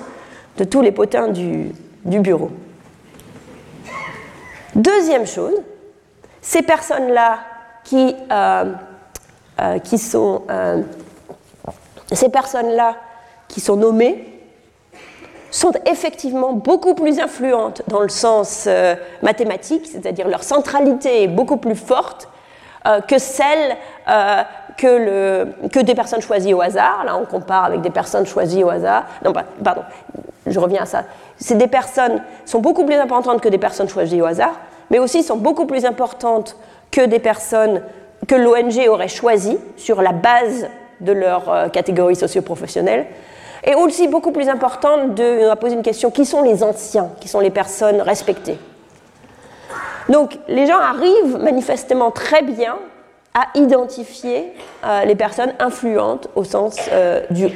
de 0.58 0.64
tous 0.64 0.82
les 0.82 0.94
potins 0.94 1.28
du, 1.28 1.74
du 2.06 2.22
bureau. 2.22 2.50
Deuxième 4.74 5.28
chose, 5.28 5.62
ces 6.40 6.62
personnes-là 6.62 7.40
qui, 7.84 8.16
euh, 8.32 8.72
euh, 9.60 9.80
qui 9.80 9.98
sont 9.98 10.44
euh, 10.50 10.82
ces 12.14 12.30
personnes-là 12.30 12.96
qui 13.50 13.60
sont 13.60 13.76
nommées 13.76 14.37
sont 15.58 15.72
effectivement 15.88 16.54
beaucoup 16.54 16.94
plus 16.94 17.20
influentes 17.20 17.82
dans 17.88 18.02
le 18.02 18.10
sens 18.10 18.66
euh, 18.68 18.96
mathématique, 19.24 19.88
c'est-à-dire 19.92 20.28
leur 20.28 20.44
centralité 20.44 21.24
est 21.24 21.28
beaucoup 21.28 21.58
plus 21.58 21.76
forte 21.76 22.30
euh, 22.86 23.02
que 23.02 23.18
celle 23.18 23.76
euh, 24.08 24.44
que, 24.78 25.80
des 25.80 25.96
personnes 25.96 26.22
choisies 26.22 26.54
au 26.54 26.62
hasard. 26.62 27.04
Là, 27.06 27.18
on 27.20 27.26
compare 27.26 27.64
avec 27.64 27.82
des 27.82 27.90
personnes 27.90 28.28
choisies 28.28 28.64
au 28.64 28.70
hasard. 28.70 29.06
Non, 29.26 29.34
pardon, 29.64 29.82
je 30.46 30.60
reviens 30.60 30.84
à 30.84 30.86
ça. 30.86 31.06
C'est 31.38 31.58
des 31.58 31.68
personnes 31.68 32.22
sont 32.46 32.60
beaucoup 32.60 32.86
plus 32.86 32.96
importantes 32.96 33.42
que 33.42 33.50
des 33.50 33.58
personnes 33.58 33.90
choisies 33.90 34.22
au 34.22 34.26
hasard, 34.26 34.60
mais 34.92 35.00
aussi 35.00 35.24
sont 35.24 35.38
beaucoup 35.38 35.66
plus 35.66 35.86
importantes 35.86 36.56
que 36.92 37.04
des 37.04 37.20
personnes 37.20 37.82
que 38.28 38.36
l'ONG 38.36 38.88
aurait 38.90 39.08
choisies 39.08 39.58
sur 39.76 40.04
la 40.04 40.12
base 40.12 40.68
de 41.02 41.14
leur 41.14 41.72
catégorie 41.72 42.16
socio-professionnelle 42.16 43.08
et 43.64 43.76
aussi 43.76 44.08
beaucoup 44.08 44.32
plus 44.32 44.50
importante, 44.50 45.16
de, 45.16 45.44
on 45.44 45.48
va 45.48 45.56
poser 45.56 45.76
une 45.76 45.84
question, 45.84 46.12
qui 46.12 46.26
sont 46.26 46.42
les 46.42 46.64
anciens, 46.64 47.10
qui 47.20 47.28
sont 47.28 47.40
les 47.40 47.50
personnes 47.50 48.02
respectées? 48.02 48.58
Donc 50.10 50.38
les 50.48 50.66
gens 50.66 50.80
arrivent 50.80 51.38
manifestement 51.38 52.12
très 52.12 52.42
bien 52.42 52.78
à 53.34 53.48
identifier 53.56 54.52
euh, 54.86 55.06
les 55.06 55.16
personnes 55.16 55.54
influentes 55.60 56.28
au 56.36 56.44
sens, 56.44 56.78
euh, 56.92 57.22
du, 57.30 57.50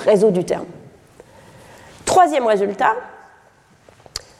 réseau 0.00 0.30
du 0.30 0.44
terme. 0.44 0.66
Troisième 2.04 2.46
résultat, 2.46 2.94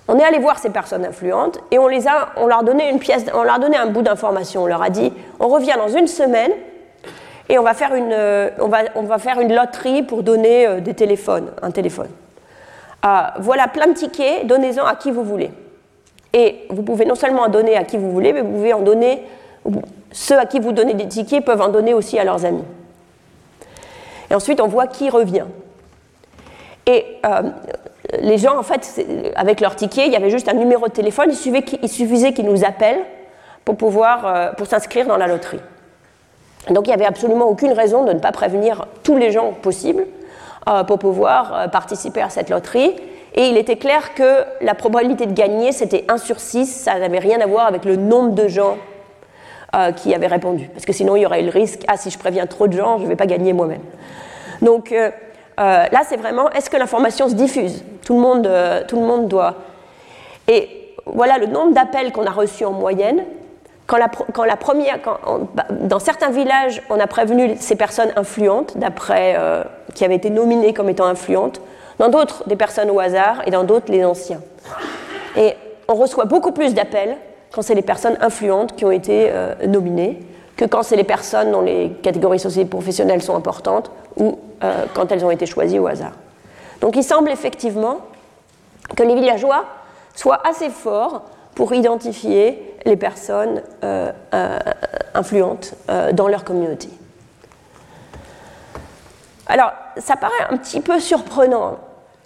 on 0.08 0.18
est 0.18 0.24
allé 0.24 0.40
voir 0.40 0.58
ces 0.58 0.70
personnes 0.70 1.04
influentes 1.04 1.60
et 1.70 1.78
on, 1.78 1.86
les 1.86 2.08
a, 2.08 2.30
on 2.36 2.46
un 3.76 3.86
bout 3.86 4.02
d'information. 4.02 4.64
On 4.64 4.66
leur 4.66 4.82
a 4.82 4.90
dit, 4.90 5.12
on 5.38 5.46
revient 5.46 5.76
dans 5.76 5.88
une 5.88 6.08
semaine 6.08 6.50
et 7.50 7.58
on 7.58 7.64
va 7.64 7.74
faire 7.74 7.94
une, 7.94 8.12
euh, 8.12 8.48
on 8.94 9.02
va, 9.02 9.18
faire 9.18 9.40
une 9.40 9.52
loterie 9.52 10.04
pour 10.04 10.22
donner 10.22 10.66
euh, 10.66 10.80
des 10.80 10.94
téléphones, 10.94 11.50
un 11.62 11.72
téléphone. 11.72 12.08
Ah, 13.02 13.34
voilà 13.40 13.66
plein 13.66 13.88
de 13.88 13.92
tickets, 13.92 14.46
donnez-en 14.46 14.86
à 14.86 14.94
qui 14.94 15.10
vous 15.10 15.24
voulez. 15.24 15.50
Et 16.32 16.66
vous 16.70 16.82
pouvez 16.82 17.04
non 17.04 17.16
seulement 17.16 17.42
en 17.42 17.48
donner 17.48 17.76
à 17.76 17.82
qui 17.82 17.96
vous 17.96 18.12
voulez, 18.12 18.32
mais 18.32 18.42
vous 18.42 18.52
pouvez 18.52 18.72
en 18.72 18.82
donner, 18.82 19.24
ceux 20.12 20.38
à 20.38 20.46
qui 20.46 20.60
vous 20.60 20.70
donnez 20.70 20.94
des 20.94 21.08
tickets 21.08 21.44
peuvent 21.44 21.60
en 21.60 21.70
donner 21.70 21.92
aussi 21.92 22.20
à 22.20 22.24
leurs 22.24 22.44
amis. 22.44 22.62
Et 24.30 24.34
ensuite, 24.36 24.60
on 24.60 24.68
voit 24.68 24.86
qui 24.86 25.10
revient. 25.10 25.46
Et 26.86 27.04
euh, 27.26 27.42
les 28.20 28.38
gens, 28.38 28.56
en 28.56 28.62
fait, 28.62 29.04
avec 29.34 29.60
leur 29.60 29.74
ticket, 29.74 30.06
il 30.06 30.12
y 30.12 30.16
avait 30.16 30.30
juste 30.30 30.48
un 30.48 30.54
numéro 30.54 30.86
de 30.86 30.92
téléphone, 30.92 31.30
il 31.32 31.88
suffisait 31.88 32.32
qu'ils 32.32 32.46
nous 32.46 32.64
appellent 32.64 33.02
pour 33.64 33.76
pour 33.76 34.66
s'inscrire 34.68 35.06
dans 35.08 35.16
la 35.16 35.26
loterie. 35.26 35.60
Donc 36.68 36.86
il 36.86 36.90
n'y 36.90 36.94
avait 36.94 37.06
absolument 37.06 37.46
aucune 37.46 37.72
raison 37.72 38.04
de 38.04 38.12
ne 38.12 38.18
pas 38.18 38.32
prévenir 38.32 38.86
tous 39.02 39.16
les 39.16 39.30
gens 39.30 39.52
possibles 39.52 40.06
euh, 40.68 40.84
pour 40.84 40.98
pouvoir 40.98 41.54
euh, 41.54 41.68
participer 41.68 42.20
à 42.20 42.28
cette 42.28 42.50
loterie. 42.50 42.94
Et 43.34 43.46
il 43.46 43.56
était 43.56 43.76
clair 43.76 44.14
que 44.14 44.44
la 44.60 44.74
probabilité 44.74 45.24
de 45.26 45.32
gagner, 45.32 45.72
c'était 45.72 46.04
1 46.08 46.18
sur 46.18 46.38
6, 46.38 46.66
ça 46.66 46.98
n'avait 46.98 47.18
rien 47.18 47.40
à 47.40 47.46
voir 47.46 47.66
avec 47.66 47.84
le 47.84 47.96
nombre 47.96 48.34
de 48.34 48.46
gens 48.46 48.76
euh, 49.74 49.92
qui 49.92 50.14
avaient 50.14 50.26
répondu. 50.26 50.68
Parce 50.74 50.84
que 50.84 50.92
sinon, 50.92 51.16
il 51.16 51.22
y 51.22 51.26
aurait 51.26 51.42
le 51.42 51.50
risque, 51.50 51.80
ah, 51.88 51.96
si 51.96 52.10
je 52.10 52.18
préviens 52.18 52.46
trop 52.46 52.68
de 52.68 52.76
gens, 52.76 52.98
je 52.98 53.04
ne 53.04 53.08
vais 53.08 53.16
pas 53.16 53.26
gagner 53.26 53.52
moi-même. 53.52 53.82
Donc 54.60 54.94
là, 55.56 56.00
c'est 56.06 56.16
vraiment, 56.16 56.50
est-ce 56.50 56.68
que 56.68 56.76
l'information 56.76 57.28
se 57.28 57.34
diffuse? 57.34 57.84
Tout 58.04 58.14
le, 58.14 58.20
monde, 58.20 58.50
tout 58.88 59.00
le 59.00 59.06
monde 59.06 59.28
doit. 59.28 59.54
Et 60.48 60.94
voilà 61.06 61.38
le 61.38 61.46
nombre 61.46 61.72
d'appels 61.72 62.12
qu'on 62.12 62.26
a 62.26 62.30
reçus 62.30 62.64
en 62.64 62.72
moyenne 62.72 63.24
quand 63.90 64.44
la, 64.44 64.56
première, 64.56 64.98
bah, 65.54 65.64
dans 65.68 65.98
certains 65.98 66.30
villages, 66.30 66.80
on 66.90 67.00
a 67.00 67.08
prévenu 67.08 67.56
ces 67.58 67.74
personnes 67.74 68.12
influentes, 68.14 68.78
d'après 68.78 69.34
euh, 69.36 69.64
qui 69.94 70.04
avaient 70.04 70.14
été 70.14 70.30
nominées 70.30 70.72
comme 70.72 70.88
étant 70.88 71.06
influentes, 71.06 71.60
dans 71.98 72.08
d'autres 72.08 72.44
des 72.46 72.54
personnes 72.54 72.88
au 72.90 73.00
hasard 73.00 73.42
et 73.46 73.50
dans 73.50 73.64
d'autres 73.64 73.90
les 73.90 74.04
anciens. 74.04 74.40
Et 75.36 75.54
on 75.88 75.94
reçoit 75.94 76.24
beaucoup 76.24 76.52
plus 76.52 76.72
d'appels 76.72 77.16
quand 77.50 77.62
c'est 77.62 77.74
les 77.74 77.82
personnes 77.82 78.16
influentes 78.20 78.76
qui 78.76 78.84
ont 78.84 78.92
été 78.92 79.28
euh, 79.28 79.54
nominées 79.66 80.20
que 80.56 80.66
quand 80.66 80.84
c'est 80.84 80.96
les 80.96 81.04
personnes 81.04 81.50
dont 81.50 81.62
les 81.62 81.90
catégories 82.00 82.38
sociales 82.38 82.68
professionnelles 82.68 83.22
sont 83.22 83.34
importantes 83.34 83.90
ou 84.16 84.38
euh, 84.62 84.84
quand 84.94 85.10
elles 85.10 85.24
ont 85.24 85.32
été 85.32 85.46
choisies 85.46 85.80
au 85.80 85.88
hasard. 85.88 86.12
Donc 86.80 86.94
il 86.94 87.02
semble 87.02 87.30
effectivement 87.30 87.98
que 88.96 89.02
les 89.02 89.16
villageois 89.16 89.64
soient 90.14 90.46
assez 90.46 90.70
forts 90.70 91.22
pour 91.56 91.74
identifier 91.74 92.69
les 92.84 92.96
personnes 92.96 93.62
euh, 93.84 94.12
influentes 95.14 95.74
dans 96.12 96.28
leur 96.28 96.44
communauté. 96.44 96.88
Alors, 99.46 99.72
ça 99.96 100.16
paraît 100.16 100.46
un 100.50 100.56
petit 100.56 100.80
peu 100.80 101.00
surprenant 101.00 101.78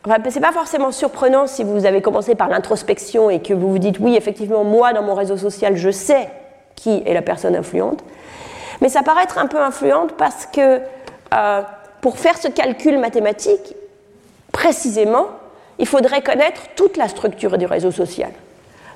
Enfin, 0.07 0.19
c'est 0.29 0.41
pas 0.41 0.53
forcément 0.53 0.93
surprenant 0.93 1.47
si 1.47 1.65
vous 1.65 1.87
avez 1.87 2.03
commencé 2.03 2.35
par 2.35 2.49
l'introspection 2.49 3.31
et 3.31 3.41
que 3.41 3.55
vous 3.55 3.71
vous 3.71 3.79
dites 3.79 3.99
oui, 4.01 4.17
effectivement, 4.17 4.63
moi, 4.63 4.93
dans 4.93 5.03
mon 5.03 5.15
réseau 5.15 5.39
social, 5.39 5.77
je 5.77 5.91
sais 5.91 6.29
qui 6.77 7.03
est 7.07 7.15
la 7.15 7.23
personne 7.23 7.57
influente. 7.57 8.05
Mais 8.83 8.91
ça 8.91 9.03
paraît 9.03 9.23
être 9.23 9.39
un 9.39 9.47
peu 9.47 9.59
influente 9.59 10.13
parce 10.19 10.45
que 10.45 10.81
euh, 11.35 11.63
pour 12.03 12.19
faire 12.19 12.37
ce 12.37 12.49
calcul 12.49 12.99
mathématique, 12.99 13.75
précisément, 14.53 15.29
il 15.79 15.87
faudrait 15.87 16.21
connaître 16.21 16.61
toute 16.77 16.99
la 16.99 17.09
structure 17.09 17.57
du 17.57 17.65
réseau 17.65 17.91
social. 17.91 18.31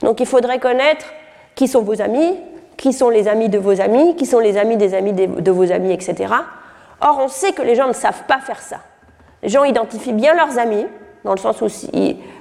Donc 0.03 0.21
il 0.21 0.27
faudrait 0.27 0.59
connaître 0.59 1.07
qui 1.59 1.67
sont 1.67 1.83
vos 1.83 2.01
amis, 2.01 2.37
qui 2.77 2.93
sont 2.93 3.09
les 3.11 3.27
amis 3.27 3.49
de 3.49 3.59
vos 3.59 3.81
amis, 3.81 4.15
qui 4.15 4.27
sont 4.27 4.39
les 4.39 4.57
amis 4.57 4.77
des 4.77 4.95
amis 4.95 5.13
de 5.13 5.51
vos 5.51 5.73
amis, 5.73 5.93
etc. 5.93 6.33
Or, 7.01 7.19
on 7.21 7.27
sait 7.27 7.51
que 7.51 7.63
les 7.63 7.75
gens 7.75 7.89
ne 7.89 7.93
savent 7.93 8.23
pas 8.29 8.39
faire 8.39 8.61
ça. 8.61 8.77
Les 9.43 9.49
gens 9.49 9.65
identifient 9.65 10.13
bien 10.13 10.35
leurs 10.35 10.57
amis, 10.57 10.87
dans 11.25 11.33
le 11.33 11.39
sens 11.39 11.61
où 11.61 11.67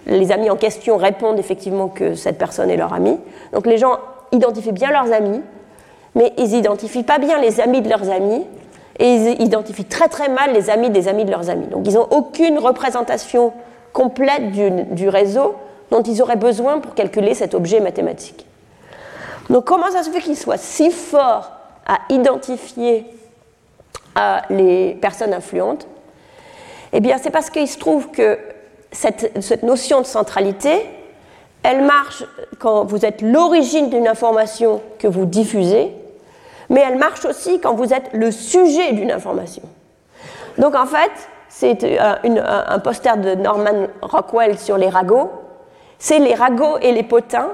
les 0.06 0.32
amis 0.32 0.52
en 0.52 0.56
question 0.56 0.98
répondent 0.98 1.40
effectivement 1.40 1.88
que 1.88 2.14
cette 2.14 2.38
personne 2.38 2.70
est 2.70 2.78
leur 2.78 2.94
ami. 2.94 3.18
Donc 3.54 3.66
les 3.66 3.80
gens 3.80 3.98
identifient 4.32 4.72
bien 4.72 4.92
leurs 4.92 5.12
amis, 5.12 5.42
mais 6.14 6.34
ils 6.38 6.50
n'identifient 6.50 7.02
pas 7.02 7.18
bien 7.18 7.42
les 7.42 7.60
amis 7.60 7.82
de 7.82 7.90
leurs 7.90 8.12
amis, 8.12 8.46
et 9.00 9.16
ils 9.16 9.42
identifient 9.42 9.86
très 9.86 10.10
très 10.10 10.30
mal 10.30 10.54
les 10.54 10.70
amis 10.70 10.92
des 10.92 11.08
amis 11.08 11.26
de 11.26 11.32
leurs 11.32 11.50
amis. 11.50 11.66
Donc 11.66 11.88
ils 11.88 11.96
n'ont 11.96 12.08
aucune 12.12 12.60
représentation 12.60 13.52
complète 13.94 14.52
du, 14.52 15.10
réseau 15.10 15.56
dont 15.90 16.04
ils 16.04 16.22
auraient 16.22 16.36
besoin 16.36 16.78
pour 16.78 16.94
calculer 16.94 17.34
cet 17.34 17.56
objet 17.56 17.80
mathématique. 17.80 18.47
Donc 19.50 19.66
comment 19.66 19.90
ça 19.92 20.04
se 20.04 20.10
fait 20.10 20.22
qu'ils 20.22 20.38
soient 20.38 20.58
si 20.58 20.92
forts 20.92 21.52
à 21.86 22.00
identifier 22.10 23.06
euh, 24.18 24.38
les 24.50 24.96
personnes 24.96 25.34
influentes? 25.34 25.88
Eh 26.94 27.00
bien, 27.00 27.18
c'est 27.18 27.30
parce 27.30 27.50
qu'il 27.50 27.68
se 27.68 27.78
trouve 27.78 28.12
que 28.12 28.38
cette, 28.92 29.64
notion 29.64 30.02
de 30.02 30.06
centralité, 30.06 30.86
elle 31.64 31.84
marche 31.84 32.24
quand 32.60 32.86
vous 32.86 33.06
êtes 33.06 33.22
l'origine 33.22 33.90
d'une 33.90 34.08
information 34.08 34.82
que 35.00 35.08
vous 35.08 35.26
diffusez, 35.26 35.94
mais 36.70 36.82
elle 36.82 36.98
marche 36.98 37.26
aussi 37.26 37.60
quand 37.60 37.74
vous 37.74 37.94
êtes 37.94 38.10
le 38.14 38.32
sujet 38.32 38.94
d'une 38.94 39.12
information. 39.12 39.64
Donc 40.58 40.76
en 40.76 40.86
fait, 40.86 41.12
c'est 41.50 41.84
euh, 41.84 42.16
un 42.24 42.80
poster 42.80 43.18
de 43.18 43.36
Norman 43.36 43.88
Rockwell 44.02 44.58
sur 44.58 44.78
les 44.78 44.90
ragots. 44.90 45.32
C'est 46.00 46.20
les 46.20 46.36
ragots 46.36 46.78
et 46.82 46.92
les 46.92 47.04
potins 47.04 47.50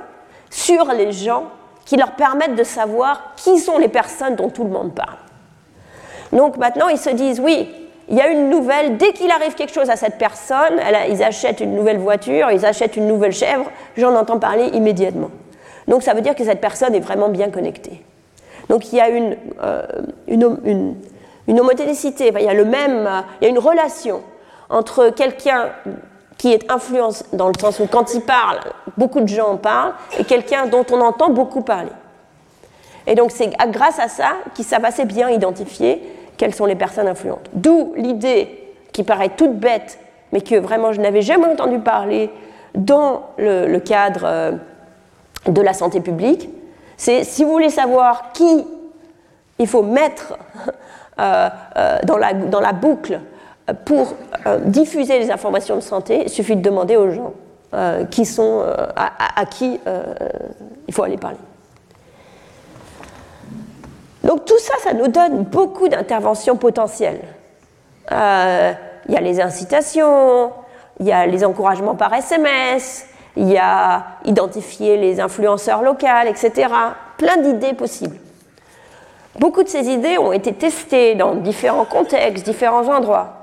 sur 0.49 0.86
les 0.91 1.11
gens 1.11 1.45
qui 1.85 1.97
leur 1.97 2.11
permettent 2.11 2.55
de 2.55 2.64
savoir 2.64 3.34
qui 3.35 3.60
sont 3.60 3.77
les 3.77 3.89
personnes 3.89 4.35
dont 4.35 4.49
tout 4.49 4.64
le 4.64 4.69
monde 4.69 4.93
parle. 4.93 5.18
Donc 6.31 6.57
maintenant, 6.57 6.88
ils 6.88 6.97
se 6.97 7.10
disent, 7.10 7.39
oui, 7.39 7.69
il 8.10 8.18
y 8.18 8.22
a 8.22 8.27
une 8.27 8.49
nouvelle, 8.49 8.97
dès 8.97 9.14
qu'il 9.14 9.31
arrive 9.31 9.53
quelque 9.55 9.73
chose 9.73 9.89
à 9.89 9.95
cette 9.95 10.18
personne, 10.18 10.80
ils 11.10 11.23
achètent 11.23 11.61
une 11.61 11.76
nouvelle 11.76 11.97
voiture, 11.97 12.51
ils 12.51 12.65
achètent 12.65 12.97
une 12.97 13.07
nouvelle 13.07 13.31
chèvre, 13.31 13.65
j'en 13.97 14.15
entends 14.15 14.39
parler 14.39 14.65
immédiatement. 14.73 15.30
Donc 15.88 16.03
ça 16.03 16.14
veut 16.14 16.22
dire 16.22 16.35
que 16.35 16.43
cette 16.43 16.61
personne 16.61 16.95
est 16.95 16.99
vraiment 16.99 17.30
bien 17.30 17.49
connectée. 17.49 18.03
Donc 18.69 18.91
il 18.91 18.97
y 18.97 19.01
a 19.01 19.10
une, 19.10 19.38
euh, 19.61 19.85
homothéticité, 21.47 22.31
il, 22.35 22.41
y 22.41 22.47
a 22.47 22.53
le 22.53 22.65
même, 22.65 23.10
il 23.39 23.45
y 23.45 23.47
a 23.47 23.49
une 23.49 23.60
relation 23.60 24.22
entre 24.69 25.10
quelqu'un 25.10 25.69
qui 26.44 26.52
est 26.52 26.70
influence 26.70 27.24
dans 27.32 27.48
le 27.48 27.53
sens 27.57 27.80
où 27.80 27.88
quand 27.88 28.14
il 28.14 28.20
parle, 28.20 28.60
beaucoup 28.98 29.22
de 29.22 29.30
gens 29.30 29.52
en 29.52 29.56
parlent, 29.56 29.94
et 30.20 30.26
quelqu'un 30.26 30.68
dont 30.68 30.86
on 30.91 30.99
entend 30.99 31.30
beaucoup 31.30 31.61
parler. 31.61 31.94
Et 33.07 33.15
donc 33.15 33.32
c'est 33.32 33.56
grâce 33.70 33.98
à 33.98 34.10
ça 34.10 34.34
qu'ils 34.53 34.65
savent 34.65 34.84
assez 34.84 35.06
bien 35.06 35.30
identifier 35.30 36.03
quelles 36.36 36.53
sont 36.53 36.65
les 36.65 36.76
personnes 36.76 37.07
influentes. 37.07 37.49
D'où 37.53 37.94
l'idée 37.95 38.74
qui 38.91 39.03
paraît 39.03 39.30
toute 39.30 39.57
bête, 39.57 39.98
mais 40.34 40.41
que 40.41 40.56
vraiment 40.56 40.91
je 40.91 40.99
n'avais 40.99 41.22
jamais 41.22 41.45
entendu 41.45 41.80
parler 41.80 42.30
dans 42.76 43.24
le, 43.38 43.78
cadre 43.78 44.24
euh, 44.26 44.52
de 45.48 45.61
la 45.61 45.72
santé 45.72 46.02
publique, 46.02 46.49
c'est 46.98 47.24
si 47.24 47.45
vous 47.45 47.52
voulez 47.52 47.70
savoir 47.70 48.34
qui 48.34 48.68
il 49.60 49.68
faut 49.68 49.84
mettre 49.84 50.38
euh, 51.22 51.49
euh, 51.78 51.99
dans, 52.03 52.18
la, 52.18 52.34
dans, 52.34 52.60
la, 52.60 52.74
boucle 52.74 53.22
pour 53.85 54.15
diffuser 54.65 55.19
les 55.19 55.31
informations 55.31 55.76
de 55.76 55.81
santé, 55.81 56.23
il 56.26 56.30
suffit 56.30 56.56
de 56.56 56.61
demander 56.61 56.98
aux 56.98 57.11
gens 57.11 57.34
qui 58.11 58.26
sont, 58.26 58.64
à 58.95 59.45
qui 59.45 59.80
il 60.88 60.94
faut 60.94 61.03
aller 61.03 61.18
parler. 61.18 61.38
Donc 64.23 64.45
tout 64.45 64.60
ça, 64.60 64.73
ça 64.81 64.94
nous 64.94 65.07
donne 65.07 65.44
beaucoup 65.44 65.90
d'interventions 65.90 66.56
potentielles. 66.56 67.22
Euh, 68.11 68.73
il 69.07 69.14
y 69.14 69.18
a 69.18 69.22
les 69.22 69.41
incitations, 69.41 70.52
il 70.99 71.07
y 71.07 71.11
a 71.11 71.26
les 71.26 71.44
encouragements 71.44 71.95
par 71.95 72.14
SMS, 72.14 73.06
il 73.35 73.49
y 73.49 73.57
a 73.57 74.06
identifier 74.23 74.98
les 74.98 75.19
influenceurs 75.19 75.81
locaux, 75.81 76.07
etc. 76.26 76.69
Plein 77.18 77.38
d'idées 77.38 77.73
possibles. 77.73 78.15
Beaucoup 79.40 79.64
de 79.64 79.68
ces 79.68 79.90
idées 79.90 80.18
ont 80.18 80.31
été 80.31 80.53
testées 80.53 81.15
dans 81.15 81.35
différents 81.35 81.85
contextes, 81.85 82.45
différents 82.45 82.88
endroits. 82.88 83.40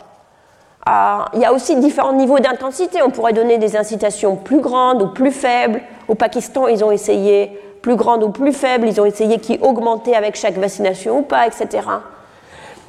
Il 0.86 1.40
y 1.40 1.44
a 1.44 1.52
aussi 1.52 1.76
différents 1.76 2.12
niveaux 2.12 2.38
d'intensité. 2.38 3.02
On 3.02 3.10
pourrait 3.10 3.32
donner 3.32 3.58
des 3.58 3.76
incitations 3.76 4.36
plus 4.36 4.60
grandes 4.60 5.02
ou 5.02 5.08
plus 5.08 5.30
faibles. 5.30 5.82
Au 6.08 6.14
Pakistan, 6.14 6.66
ils 6.66 6.82
ont 6.82 6.90
essayé 6.90 7.58
plus 7.82 7.96
grande 7.96 8.22
ou 8.22 8.30
plus 8.30 8.52
faible, 8.52 8.88
ils 8.88 9.00
ont 9.00 9.06
essayé 9.06 9.38
qui 9.38 9.58
augmentait 9.62 10.14
avec 10.14 10.36
chaque 10.36 10.58
vaccination 10.58 11.18
ou 11.18 11.22
pas, 11.22 11.46
etc. 11.46 11.86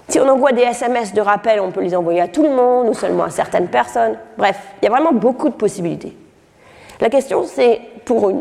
Si 0.07 0.19
on 0.19 0.27
envoie 0.27 0.51
des 0.51 0.63
SMS 0.63 1.13
de 1.13 1.21
rappel, 1.21 1.61
on 1.61 1.71
peut 1.71 1.81
les 1.81 1.95
envoyer 1.95 2.19
à 2.19 2.27
tout 2.27 2.43
le 2.43 2.49
monde 2.49 2.89
ou 2.89 2.93
seulement 2.93 3.23
à 3.23 3.29
certaines 3.29 3.69
personnes. 3.69 4.17
Bref, 4.37 4.59
il 4.81 4.85
y 4.85 4.87
a 4.87 4.91
vraiment 4.91 5.13
beaucoup 5.13 5.47
de 5.47 5.53
possibilités. 5.53 6.15
La 6.99 7.09
question, 7.09 7.45
c'est, 7.45 7.79
pour, 8.03 8.31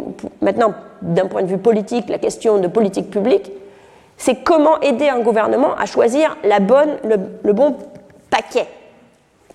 maintenant, 0.43 0.75
d'un 1.01 1.27
point 1.27 1.43
de 1.43 1.47
vue 1.47 1.59
politique, 1.59 2.09
la 2.09 2.19
question 2.19 2.59
de 2.59 2.67
politique 2.67 3.11
publique, 3.11 3.53
c'est 4.17 4.43
comment 4.43 4.81
aider 4.81 5.09
un 5.09 5.21
gouvernement 5.21 5.75
à 5.77 5.87
choisir 5.87 6.37
la 6.45 6.61
bonne, 6.61 6.97
le, 7.05 7.53
bon 7.53 7.77
paquet. 8.29 8.67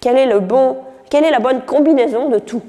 Quelle 0.05 1.23
est 1.23 1.31
la 1.31 1.39
bonne 1.39 1.61
combinaison 1.61 2.29
de 2.29 2.37
tout? 2.37 2.61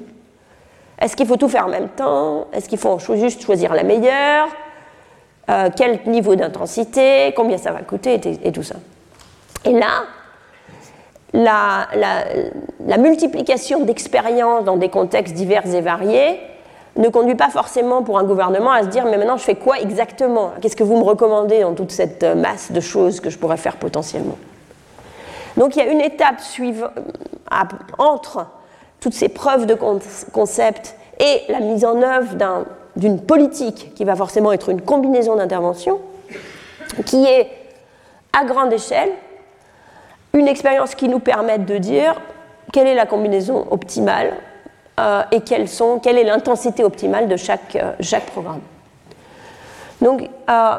Est-ce 0.99 1.15
qu'il 1.15 1.27
faut 1.27 1.37
tout 1.37 1.47
faire 1.47 1.67
en 1.67 1.69
même 1.69 1.89
temps? 1.89 2.47
Est-ce 2.51 2.67
qu'il 2.67 2.79
faut 2.79 2.97
juste 3.15 3.43
choisir 3.43 3.75
la 3.75 3.83
meilleure? 3.83 4.47
Euh, 5.51 5.69
Quel 5.75 5.99
niveau 6.07 6.35
d'intensité? 6.35 7.33
Combien 7.35 7.59
ça 7.59 7.71
va 7.71 7.81
coûter? 7.81 8.19
Et, 8.43 8.51
tout 8.51 8.63
ça. 8.63 8.77
Et 9.65 9.71
là, 9.71 10.05
la, 11.33 11.87
la 12.87 12.97
multiplication 12.97 13.83
d'expériences 13.83 14.63
dans 14.63 14.77
des 14.77 14.89
contextes 14.89 15.35
divers 15.35 15.67
et 15.71 15.81
variés 15.81 16.39
ne 16.95 17.09
conduit 17.09 17.35
pas 17.35 17.49
forcément 17.49 18.01
pour 18.01 18.17
un 18.17 18.23
gouvernement 18.23 18.71
à 18.71 18.81
se 18.81 18.87
dire 18.87 19.05
mais 19.05 19.17
maintenant 19.17 19.37
je 19.37 19.43
fais 19.43 19.53
quoi 19.53 19.79
exactement? 19.79 20.53
Qu'est-ce 20.59 20.75
que 20.75 20.83
vous 20.83 20.97
me 20.97 21.03
recommandez 21.03 21.61
dans 21.61 21.75
toute 21.75 21.91
cette 21.91 22.23
masse 22.23 22.71
de 22.71 22.79
choses 22.79 23.19
que 23.19 23.29
je 23.29 23.37
pourrais 23.37 23.57
faire 23.57 23.75
potentiellement? 23.75 24.37
Donc 25.57 25.75
il 25.75 25.79
y 25.79 25.81
a 25.87 25.91
une 25.91 26.01
étape 26.01 26.39
suivante 26.39 26.91
entre 27.97 28.45
toutes 28.99 29.13
ces 29.13 29.29
preuves 29.29 29.65
de 29.65 29.75
concept 30.31 30.95
et 31.19 31.41
la 31.49 31.59
mise 31.59 31.83
en 31.83 32.01
œuvre 32.01 32.35
d'une 32.95 33.21
politique 33.21 33.93
qui 33.95 34.05
va 34.05 34.15
forcément 34.15 34.51
être 34.51 34.69
une 34.69 34.81
combinaison 34.81 35.35
d'interventions, 35.35 35.99
qui 37.05 37.25
est 37.25 37.49
à 38.33 38.45
grande 38.45 38.71
échelle 38.71 39.09
une 40.33 40.47
expérience 40.47 40.95
qui 40.95 41.09
nous 41.09 41.19
permette 41.19 41.65
de 41.65 41.77
dire 41.77 42.15
quelle 42.71 42.87
est 42.87 42.95
la 42.95 43.05
combinaison 43.05 43.65
optimale 43.71 44.33
euh, 44.99 45.23
et 45.31 45.41
quelle, 45.41 45.63
est 45.63 46.23
l'intensité 46.23 46.83
optimale 46.83 47.27
de 47.27 47.37
chaque, 47.37 47.75
euh, 47.75 48.19
programme. 48.31 48.61
Donc, 50.01 50.29
euh, 50.49 50.75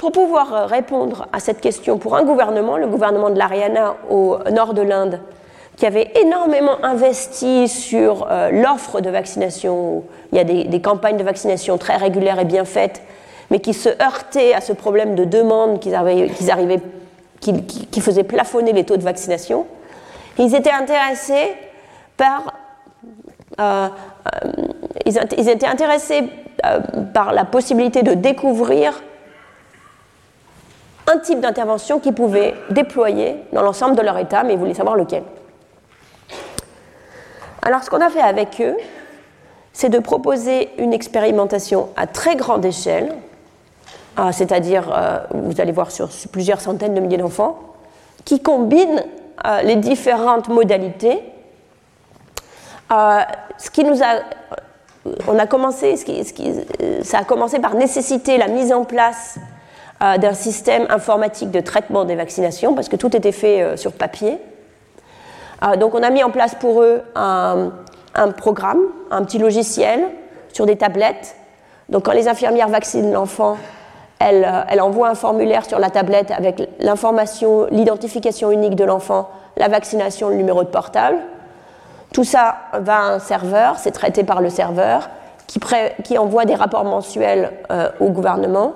pour 0.00 0.12
pouvoir 0.12 0.66
répondre 0.66 1.26
à 1.30 1.40
cette 1.40 1.60
question 1.60 1.98
pour 1.98 2.16
un 2.16 2.22
gouvernement, 2.22 2.78
le 2.78 2.86
gouvernement 2.86 3.28
de 3.28 3.38
l'Ariana 3.38 3.96
au 4.08 4.38
nord 4.50 4.72
de 4.72 4.80
l'Inde, 4.80 5.20
qui 5.76 5.84
avait 5.84 6.10
énormément 6.22 6.82
investi 6.82 7.68
sur 7.68 8.26
euh, 8.30 8.50
l'offre 8.50 9.02
de 9.02 9.10
vaccination. 9.10 10.02
Il 10.32 10.38
y 10.38 10.40
a 10.40 10.44
des, 10.44 10.80
campagnes 10.80 11.18
de 11.18 11.22
vaccination 11.22 11.76
très 11.76 11.98
régulières 11.98 12.38
et 12.40 12.46
bien 12.46 12.64
faites, 12.64 13.02
mais 13.50 13.60
qui 13.60 13.74
se 13.74 13.90
heurtaient 14.02 14.54
à 14.54 14.62
ce 14.62 14.72
problème 14.72 15.16
de 15.16 15.26
demande 15.26 15.86
arrivaient, 15.92 16.80
qui, 17.40 18.00
faisait 18.00 18.24
plafonner 18.24 18.72
les 18.72 18.84
taux 18.84 18.96
de 18.96 19.02
vaccination. 19.02 19.66
Ils 20.38 20.54
étaient 20.54 20.70
intéressés 20.70 21.52
par, 22.16 22.54
euh, 23.60 23.88
euh, 24.46 24.50
ils, 25.04 25.48
étaient 25.50 25.66
intéressés 25.66 26.24
euh, 26.64 26.80
par 27.12 27.34
la 27.34 27.44
possibilité 27.44 28.02
de 28.02 28.14
découvrir 28.14 29.02
un 31.06 31.18
type 31.18 31.40
d'intervention 31.40 31.98
qu'ils 31.98 32.14
pouvaient 32.14 32.54
déployer 32.70 33.36
dans 33.52 33.62
l'ensemble 33.62 33.96
de 33.96 34.02
leur 34.02 34.18
État, 34.18 34.42
mais 34.42 34.54
ils 34.54 34.58
voulaient 34.58 34.74
savoir 34.74 34.96
lequel. 34.96 35.22
Alors 37.62 37.82
ce 37.82 37.90
qu'on 37.90 38.00
a 38.00 38.10
fait 38.10 38.20
avec 38.20 38.60
eux, 38.60 38.76
c'est 39.72 39.88
de 39.88 39.98
proposer 39.98 40.70
une 40.78 40.92
expérimentation 40.92 41.88
à 41.96 42.06
très 42.06 42.36
grande 42.36 42.64
échelle, 42.64 43.14
euh, 44.18 44.30
c'est-à-dire, 44.32 44.92
euh, 44.94 45.18
vous 45.32 45.60
allez 45.60 45.72
voir 45.72 45.90
sur 45.90 46.08
plusieurs 46.32 46.60
centaines 46.60 46.94
de 46.94 47.00
milliers 47.00 47.16
d'enfants, 47.16 47.58
qui 48.24 48.40
combine 48.40 49.04
euh, 49.46 49.62
les 49.62 49.76
différentes 49.76 50.48
modalités. 50.48 51.22
ce 52.90 53.70
qui 53.70 53.84
nous 53.84 54.02
a, 54.02 54.20
on 55.28 55.38
a 55.38 55.46
commencé, 55.46 55.96
ça 57.02 57.18
a 57.18 57.24
commencé 57.24 57.58
par 57.60 57.74
nécessiter 57.74 58.36
la 58.36 58.48
mise 58.48 58.72
en 58.72 58.84
place 58.84 59.38
d'un 60.00 60.32
système 60.32 60.86
informatique 60.88 61.50
de 61.50 61.60
traitement 61.60 62.06
des 62.06 62.14
vaccinations, 62.14 62.74
parce 62.74 62.88
que 62.88 62.96
tout 62.96 63.14
était 63.14 63.32
fait 63.32 63.76
sur 63.76 63.92
papier. 63.92 64.38
donc 65.78 65.94
on 65.94 66.02
a 66.02 66.08
mis 66.08 66.24
en 66.24 66.30
place 66.30 66.54
pour 66.54 66.82
eux 66.82 67.02
un, 67.14 67.70
programme, 68.38 68.80
un 69.10 69.22
petit 69.24 69.38
logiciel 69.38 70.00
sur 70.52 70.64
des 70.64 70.76
tablettes. 70.76 71.36
Donc 71.90 72.06
quand 72.06 72.12
les 72.12 72.28
infirmières 72.28 72.68
vaccinent 72.68 73.12
l'enfant, 73.12 73.56
elles, 74.20 74.44
euh, 74.44 74.82
envoient 74.82 75.08
un 75.08 75.14
formulaire 75.14 75.64
sur 75.64 75.78
la 75.78 75.90
tablette 75.90 76.30
avec 76.30 76.68
l'information, 76.78 77.66
l'identification 77.70 78.52
unique 78.52 78.76
de 78.76 78.84
l'enfant, 78.84 79.30
la 79.56 79.68
vaccination, 79.68 80.28
le 80.28 80.36
numéro 80.36 80.62
de 80.62 80.68
portable. 80.68 81.18
Tout 82.12 82.24
ça 82.24 82.56
va 82.74 82.96
à 82.96 83.02
un 83.14 83.18
serveur, 83.18 83.78
c'est 83.78 83.92
traité 83.92 84.22
par 84.22 84.40
le 84.40 84.50
serveur, 84.50 85.08
qui, 85.46 86.18
envoie 86.18 86.44
des 86.44 86.54
rapports 86.54 86.84
mensuels 86.84 87.50
euh, 87.72 87.90
au 87.98 88.10
gouvernement. 88.10 88.74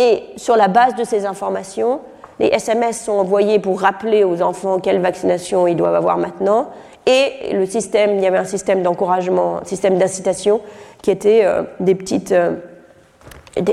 Et 0.00 0.22
sur 0.36 0.56
la 0.56 0.68
base 0.68 0.94
de 0.94 1.04
ces 1.04 1.26
informations, 1.26 2.00
les 2.38 2.46
SMS 2.46 3.04
sont 3.04 3.12
envoyés 3.12 3.58
pour 3.58 3.82
rappeler 3.82 4.24
aux 4.24 4.40
enfants 4.40 4.80
quelle 4.80 4.98
vaccination 4.98 5.66
ils 5.66 5.76
doivent 5.76 5.94
avoir 5.94 6.16
maintenant. 6.16 6.70
Et 7.04 7.52
le 7.52 7.66
système, 7.66 8.14
il 8.16 8.22
y 8.22 8.26
avait 8.26 8.38
un 8.38 8.46
système 8.46 8.82
d'encouragement, 8.82 9.58
un 9.58 9.64
système 9.64 9.98
d'incitation 9.98 10.62
qui 11.02 11.10
était 11.10 11.42
euh, 11.44 11.64
des 11.80 11.94
petites 11.94 12.32
euh, 12.32 12.54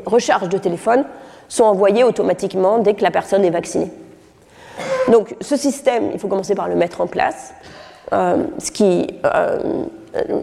recharges 0.06 0.50
de 0.50 0.58
téléphone 0.58 1.06
sont 1.48 1.64
envoyées 1.64 2.04
automatiquement 2.04 2.80
dès 2.80 2.94
que 2.94 3.04
la 3.04 3.12
personne 3.12 3.46
est 3.46 3.50
vaccinée. 3.50 3.90
Donc 5.10 5.34
ce 5.40 5.56
système, 5.56 6.10
il 6.14 6.20
faut 6.20 6.28
commencer 6.28 6.56
par 6.56 6.68
le 6.68 6.76
mettre 6.76 7.00
en 7.00 7.08
place, 7.08 7.54
euh, 8.12 8.44
ce 8.58 8.72
qui 8.72 9.08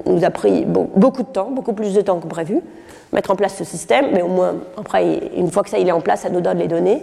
nous 0.07 0.25
a 0.25 0.31
pris 0.31 0.65
beaucoup 0.65 1.25
de 1.25 1.29
temps, 1.29 1.51
beaucoup 1.51 1.75
plus 1.75 1.93
de 1.93 2.01
temps 2.01 2.21
que 2.21 2.27
prévu, 2.27 2.63
mettre 3.13 3.31
en 3.31 3.37
place 3.37 3.57
ce 3.57 3.65
système, 3.65 4.07
mais 4.13 4.23
au 4.23 4.29
moins, 4.29 4.55
après, 4.77 5.31
une 5.37 5.51
fois 5.51 5.63
que 5.63 5.71
ça 5.71 5.79
il 5.79 5.89
est 5.89 5.93
en 5.93 6.01
place, 6.01 6.23
ça 6.23 6.31
nous 6.31 6.41
donne 6.41 6.59
les 6.59 6.69
données. 6.69 7.03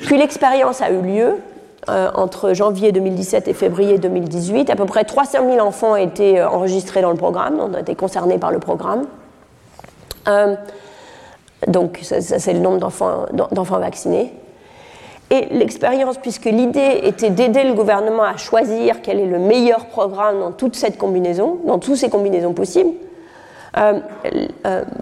Puis 0.00 0.16
l'expérience 0.16 0.80
a 0.80 0.90
eu 0.90 1.02
lieu, 1.02 1.38
euh, 1.88 2.10
entre 2.14 2.52
janvier 2.52 2.92
2017 2.92 3.48
et 3.48 3.54
février 3.54 3.98
2018. 3.98 4.70
À 4.70 4.76
peu 4.76 4.84
près 4.84 5.02
300 5.02 5.38
000 5.52 5.66
enfants 5.66 5.96
été 5.96 6.38
euh, 6.38 6.48
enregistrés 6.48 7.02
dans 7.02 7.10
le 7.10 7.16
programme, 7.16 7.58
ont 7.58 7.76
été 7.76 7.96
concernés 7.96 8.38
par 8.38 8.52
le 8.52 8.60
programme. 8.60 9.06
Euh, 10.28 10.54
donc, 11.66 11.98
ça, 12.02 12.20
c'est 12.20 12.52
le 12.52 12.60
nombre 12.60 12.78
d'enfants 12.78 13.78
vaccinés. 13.80 14.32
Et 15.30 15.46
l'expérience, 15.50 16.18
puisque 16.18 16.44
l'idée 16.44 17.00
était 17.02 17.30
d'aider 17.30 17.64
le 17.64 17.74
gouvernement 17.74 18.22
à 18.22 18.36
choisir 18.36 19.02
quel 19.02 19.18
est 19.18 19.26
le 19.26 19.40
meilleur 19.40 19.86
programme 19.86 20.38
dans 20.38 20.52
toute 20.52 20.76
cette 20.76 20.98
combinaison, 20.98 21.58
dans 21.66 21.80
toutes 21.80 21.96
ces 21.96 22.10
combinaisons 22.10 22.52
possibles, 22.52 22.92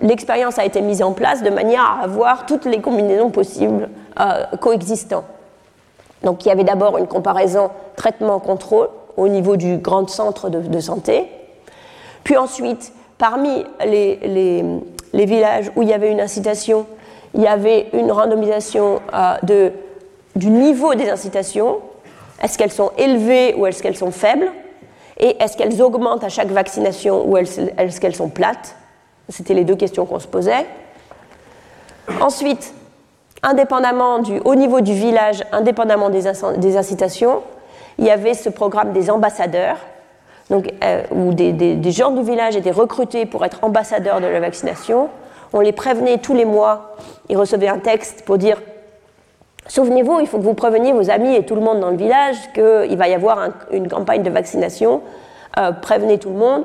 l'expérience 0.01 0.59
a 0.59 0.65
été 0.65 0.81
mise 0.81 1.03
en 1.03 1.13
place 1.13 1.43
de 1.43 1.51
manière 1.51 1.83
à 1.83 2.05
avoir 2.05 2.47
toutes 2.47 2.67
les 2.67 2.81
combinaisons 2.81 3.31
possibles 3.31 3.89
coexistant. 4.61 5.25
Donc 6.23 6.45
il 6.45 6.49
y 6.49 6.53
avait 6.53 6.65
d'abord 6.65 6.99
une 6.99 7.07
comparaison 7.07 7.71
traitement-contrôle 7.97 8.89
au 9.17 9.29
niveau 9.29 9.57
du 9.57 9.79
grand 9.79 10.09
centre 10.09 10.49
de, 10.49 10.81
santé. 10.81 11.27
Puis 12.25 12.37
ensuite, 12.37 12.93
parmi 13.19 13.65
les, 13.85 14.65
villages 15.13 15.71
où 15.77 15.83
il 15.83 15.89
y 15.89 15.93
avait 15.93 16.11
une 16.11 16.21
incitation, 16.21 16.87
il 17.35 17.43
y 17.43 17.47
avait 17.47 17.89
une 17.93 18.11
randomisation 18.11 19.01
euh, 19.15 19.71
du 20.37 20.51
niveau 20.51 20.95
des 20.95 21.09
incitations. 21.11 21.79
Est-ce 22.43 22.57
qu'elles 22.57 22.73
sont 22.73 22.93
élevées 22.97 23.55
ou 23.57 23.67
est-ce 23.67 23.83
qu'elles 23.83 23.97
sont 23.97 24.11
faibles? 24.11 24.51
Et 25.21 25.37
est-ce 25.41 25.57
qu'elles 25.57 25.83
augmentent 25.83 26.25
à 26.25 26.31
chaque 26.31 26.49
vaccination 26.49 27.29
ou 27.29 27.37
est-ce 27.37 28.01
qu'elles 28.01 28.17
sont 28.17 28.31
plates? 28.31 28.75
C'était 29.29 29.55
les 29.55 29.65
deux 29.65 29.77
questions 29.77 30.07
qu'on 30.07 30.19
se 30.19 30.27
posait. 30.27 30.67
Ensuite, 32.21 32.75
indépendamment 33.43 34.19
du, 34.21 34.41
au 34.41 34.55
niveau 34.55 34.81
du 34.81 34.95
village, 34.95 35.45
indépendamment 35.53 36.09
des, 36.09 36.27
incitations, 36.77 37.43
il 37.99 38.07
y 38.07 38.11
avait 38.11 38.35
ce 38.35 38.49
programme 38.49 38.93
des 38.93 39.11
ambassadeurs, 39.11 39.77
donc, 40.49 40.73
euh, 40.83 41.03
où 41.13 41.33
des, 41.35 41.93
gens 41.93 42.11
du 42.11 42.23
village 42.23 42.57
étaient 42.57 42.71
recrutés 42.71 43.27
pour 43.27 43.45
être 43.45 43.63
ambassadeurs 43.63 44.21
de 44.21 44.27
la 44.27 44.41
vaccination. 44.41 45.11
On 45.53 45.61
les 45.61 45.73
prévenait 45.73 46.19
tous 46.19 46.35
les 46.35 46.47
mois, 46.47 46.97
ils 47.29 47.37
recevaient 47.37 47.69
un 47.69 47.79
texte 47.79 48.25
pour 48.25 48.39
dire 48.39 48.57
Souvenez-vous, 49.71 50.19
il 50.19 50.27
faut 50.27 50.39
que 50.39 50.43
vous 50.43 50.55
préveniez 50.55 50.93
vos 50.93 51.11
amis 51.11 51.37
et 51.37 51.45
tout 51.47 51.55
le 51.55 51.61
monde 51.61 51.79
dans 51.79 51.91
le 51.91 51.97
village 51.97 52.35
qu'il 52.55 52.97
va 52.97 53.07
y 53.07 53.15
avoir 53.15 53.51
une 53.71 53.87
campagne 53.87 54.25
de 54.25 54.31
vaccination. 54.31 55.01
Euh, 55.61 55.71
prévenez 55.71 56.19
tout 56.19 56.31
le 56.31 56.35
monde. 56.35 56.65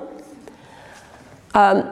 Euh, 1.56 1.84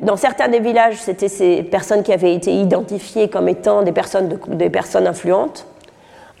dans 0.00 0.16
certains 0.16 0.46
des 0.46 0.60
villages, 0.60 0.94
c'était 0.98 1.26
ces 1.26 1.64
personnes 1.64 2.04
qui 2.04 2.12
avaient 2.12 2.32
été 2.32 2.54
identifiées 2.54 3.28
comme 3.28 3.48
étant 3.48 3.82
des 3.82 3.90
personnes, 3.90 4.38
des 4.46 4.70
personnes 4.70 5.08
influentes. 5.08 5.66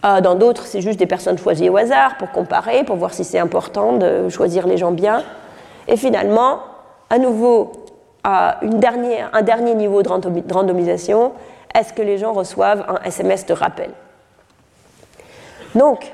Euh, 0.04 0.20
dans 0.20 0.36
d'autres, 0.36 0.66
c'est 0.66 0.80
juste 0.80 1.00
des 1.00 1.06
personnes 1.06 1.38
choisies 1.38 1.70
au 1.70 1.76
hasard 1.76 2.18
pour 2.18 2.30
comparer, 2.30 2.84
pour 2.84 2.94
voir 2.94 3.12
si 3.12 3.24
c'est 3.24 3.40
important 3.40 3.94
de 3.94 4.28
choisir 4.28 4.68
les 4.68 4.76
gens 4.76 4.92
bien. 4.92 5.24
Et 5.88 5.96
finalement, 5.96 6.60
à 7.10 7.18
nouveau, 7.18 7.72
un 8.22 8.54
dernier 9.42 9.74
niveau 9.74 10.02
de 10.04 10.52
randomisation, 10.54 11.32
est-ce 11.74 11.92
que 11.92 12.02
les 12.02 12.18
gens 12.18 12.32
reçoivent 12.32 12.84
un 12.88 13.02
SMS 13.04 13.46
de 13.46 13.52
rappel? 13.52 13.90
Donc, 15.74 16.12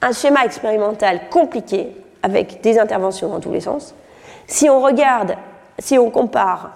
un 0.00 0.12
schéma 0.12 0.44
expérimental 0.44 1.28
compliqué 1.30 1.96
avec 2.22 2.60
des 2.60 2.78
interventions 2.78 3.28
dans 3.28 3.40
tous 3.40 3.52
les 3.52 3.60
sens. 3.60 3.94
Si 4.46 4.68
on 4.68 4.80
regarde 4.80 5.36
si 5.78 5.98
on 5.98 6.10
compare, 6.10 6.70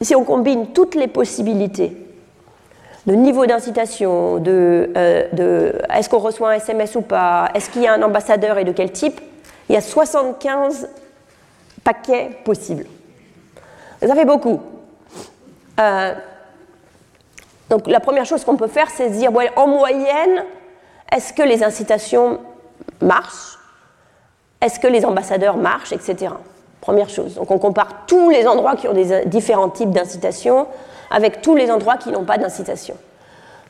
si 0.00 0.14
on 0.14 0.24
combine 0.24 0.68
toutes 0.68 0.94
les 0.94 1.08
possibilités 1.08 1.96
de 3.06 3.14
niveau 3.14 3.46
d'incitation, 3.46 4.38
de, 4.38 4.90
euh, 4.96 5.72
est-ce 5.94 6.08
qu'on 6.08 6.18
reçoit 6.18 6.50
un 6.50 6.54
SMS 6.54 6.96
ou 6.96 7.02
pas, 7.02 7.50
est-ce 7.54 7.70
qu'il 7.70 7.82
y 7.82 7.86
a 7.86 7.92
un 7.92 8.02
ambassadeur 8.02 8.58
et 8.58 8.64
de 8.64 8.72
quel 8.72 8.90
type, 8.90 9.20
il 9.68 9.74
y 9.74 9.78
a 9.78 9.80
75 9.80 10.88
paquets 11.84 12.30
possibles. 12.44 12.86
Ça 14.00 14.14
fait 14.14 14.24
beaucoup. 14.24 14.60
Euh, 15.78 16.14
donc 17.70 17.86
la 17.86 18.00
première 18.00 18.24
chose 18.24 18.44
qu'on 18.44 18.56
peut 18.56 18.68
faire, 18.68 18.88
c'est 18.90 19.08
se 19.08 19.14
dire, 19.14 19.30
en 19.56 19.66
moyenne, 19.66 20.44
est-ce 21.14 21.32
que 21.32 21.42
les 21.42 21.62
incitations 21.62 22.38
marchent? 23.00 23.58
Est-ce 24.60 24.80
que 24.80 24.86
les 24.86 25.04
ambassadeurs 25.04 25.56
marchent, 25.56 25.92
etc. 25.92 26.32
Première 26.80 27.08
chose. 27.08 27.34
Donc 27.34 27.50
on 27.50 27.58
compare 27.58 28.06
tous 28.06 28.30
les 28.30 28.46
endroits 28.46 28.76
qui 28.76 28.88
ont 28.88 28.92
des 28.92 29.24
différents 29.26 29.68
types 29.68 29.90
d'incitation 29.90 30.66
avec 31.10 31.42
tous 31.42 31.56
les 31.56 31.70
endroits 31.70 31.96
qui 31.96 32.10
n'ont 32.10 32.24
pas 32.24 32.38
d'incitation. 32.38 32.96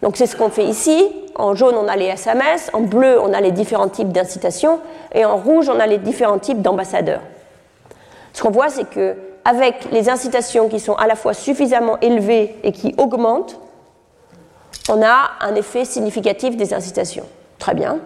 Donc 0.03 0.17
c'est 0.17 0.27
ce 0.27 0.37
qu'on 0.37 0.51
fait 0.51 0.65
ici. 0.65 1.11
En 1.35 1.55
jaune, 1.55 1.75
on 1.77 1.89
a 1.89 1.97
les 1.97 2.07
SMS, 2.07 2.71
en 2.73 2.81
bleu, 2.81 3.19
on 3.21 3.33
a 3.33 3.41
les 3.41 3.51
différents 3.51 3.89
types 3.89 4.11
d'incitation, 4.11 4.81
et 5.15 5.25
en 5.25 5.37
rouge, 5.37 5.69
on 5.69 5.79
a 5.79 5.87
les 5.87 5.99
différents 5.99 6.39
types 6.39 6.63
d'ambassadeurs. 6.63 7.21
Ce 8.33 8.43
qu'on 8.43 8.51
voit, 8.51 8.69
c'est 8.69 8.89
que 8.89 9.17
avec 9.45 9.91
les 9.93 10.09
incitations 10.09 10.69
qui 10.69 10.81
sont 10.81 10.95
à 10.95 11.07
la 11.07 11.15
fois 11.15 11.33
suffisamment 11.33 11.99
élevées 12.01 12.57
et 12.63 12.73
qui 12.73 12.95
augmentent, 12.99 13.59
on 14.89 15.03
a 15.03 15.31
un 15.41 15.55
effet 15.55 15.85
significatif 15.85 16.57
des 16.57 16.73
incitations. 16.75 17.27
Très 17.59 17.75
bien. 17.75 17.99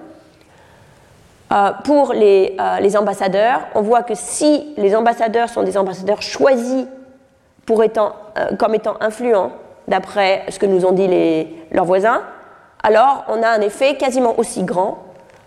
Euh, 1.52 1.72
pour 1.84 2.12
les, 2.12 2.56
euh, 2.60 2.78
les, 2.78 2.96
ambassadeurs, 2.96 3.62
on 3.74 3.82
voit 3.82 4.02
que 4.02 4.14
si 4.14 4.72
les 4.76 4.94
ambassadeurs 4.94 5.48
sont 5.48 5.64
des 5.64 5.76
ambassadeurs 5.76 6.22
choisis 6.22 6.86
pour 7.66 7.82
étant, 7.82 8.12
euh, 8.38 8.54
comme 8.56 8.74
étant 8.74 8.94
influents, 9.00 9.50
d'après 9.88 10.44
ce 10.48 10.60
que 10.60 10.66
nous 10.66 10.84
ont 10.86 10.92
dit 10.92 11.08
les, 11.08 11.48
leurs 11.72 11.84
voisins, 11.84 12.22
alors 12.82 13.24
on 13.28 13.42
a 13.42 13.48
un 13.48 13.60
effet 13.60 13.96
quasiment 13.96 14.38
aussi 14.38 14.62
grand. 14.62 14.98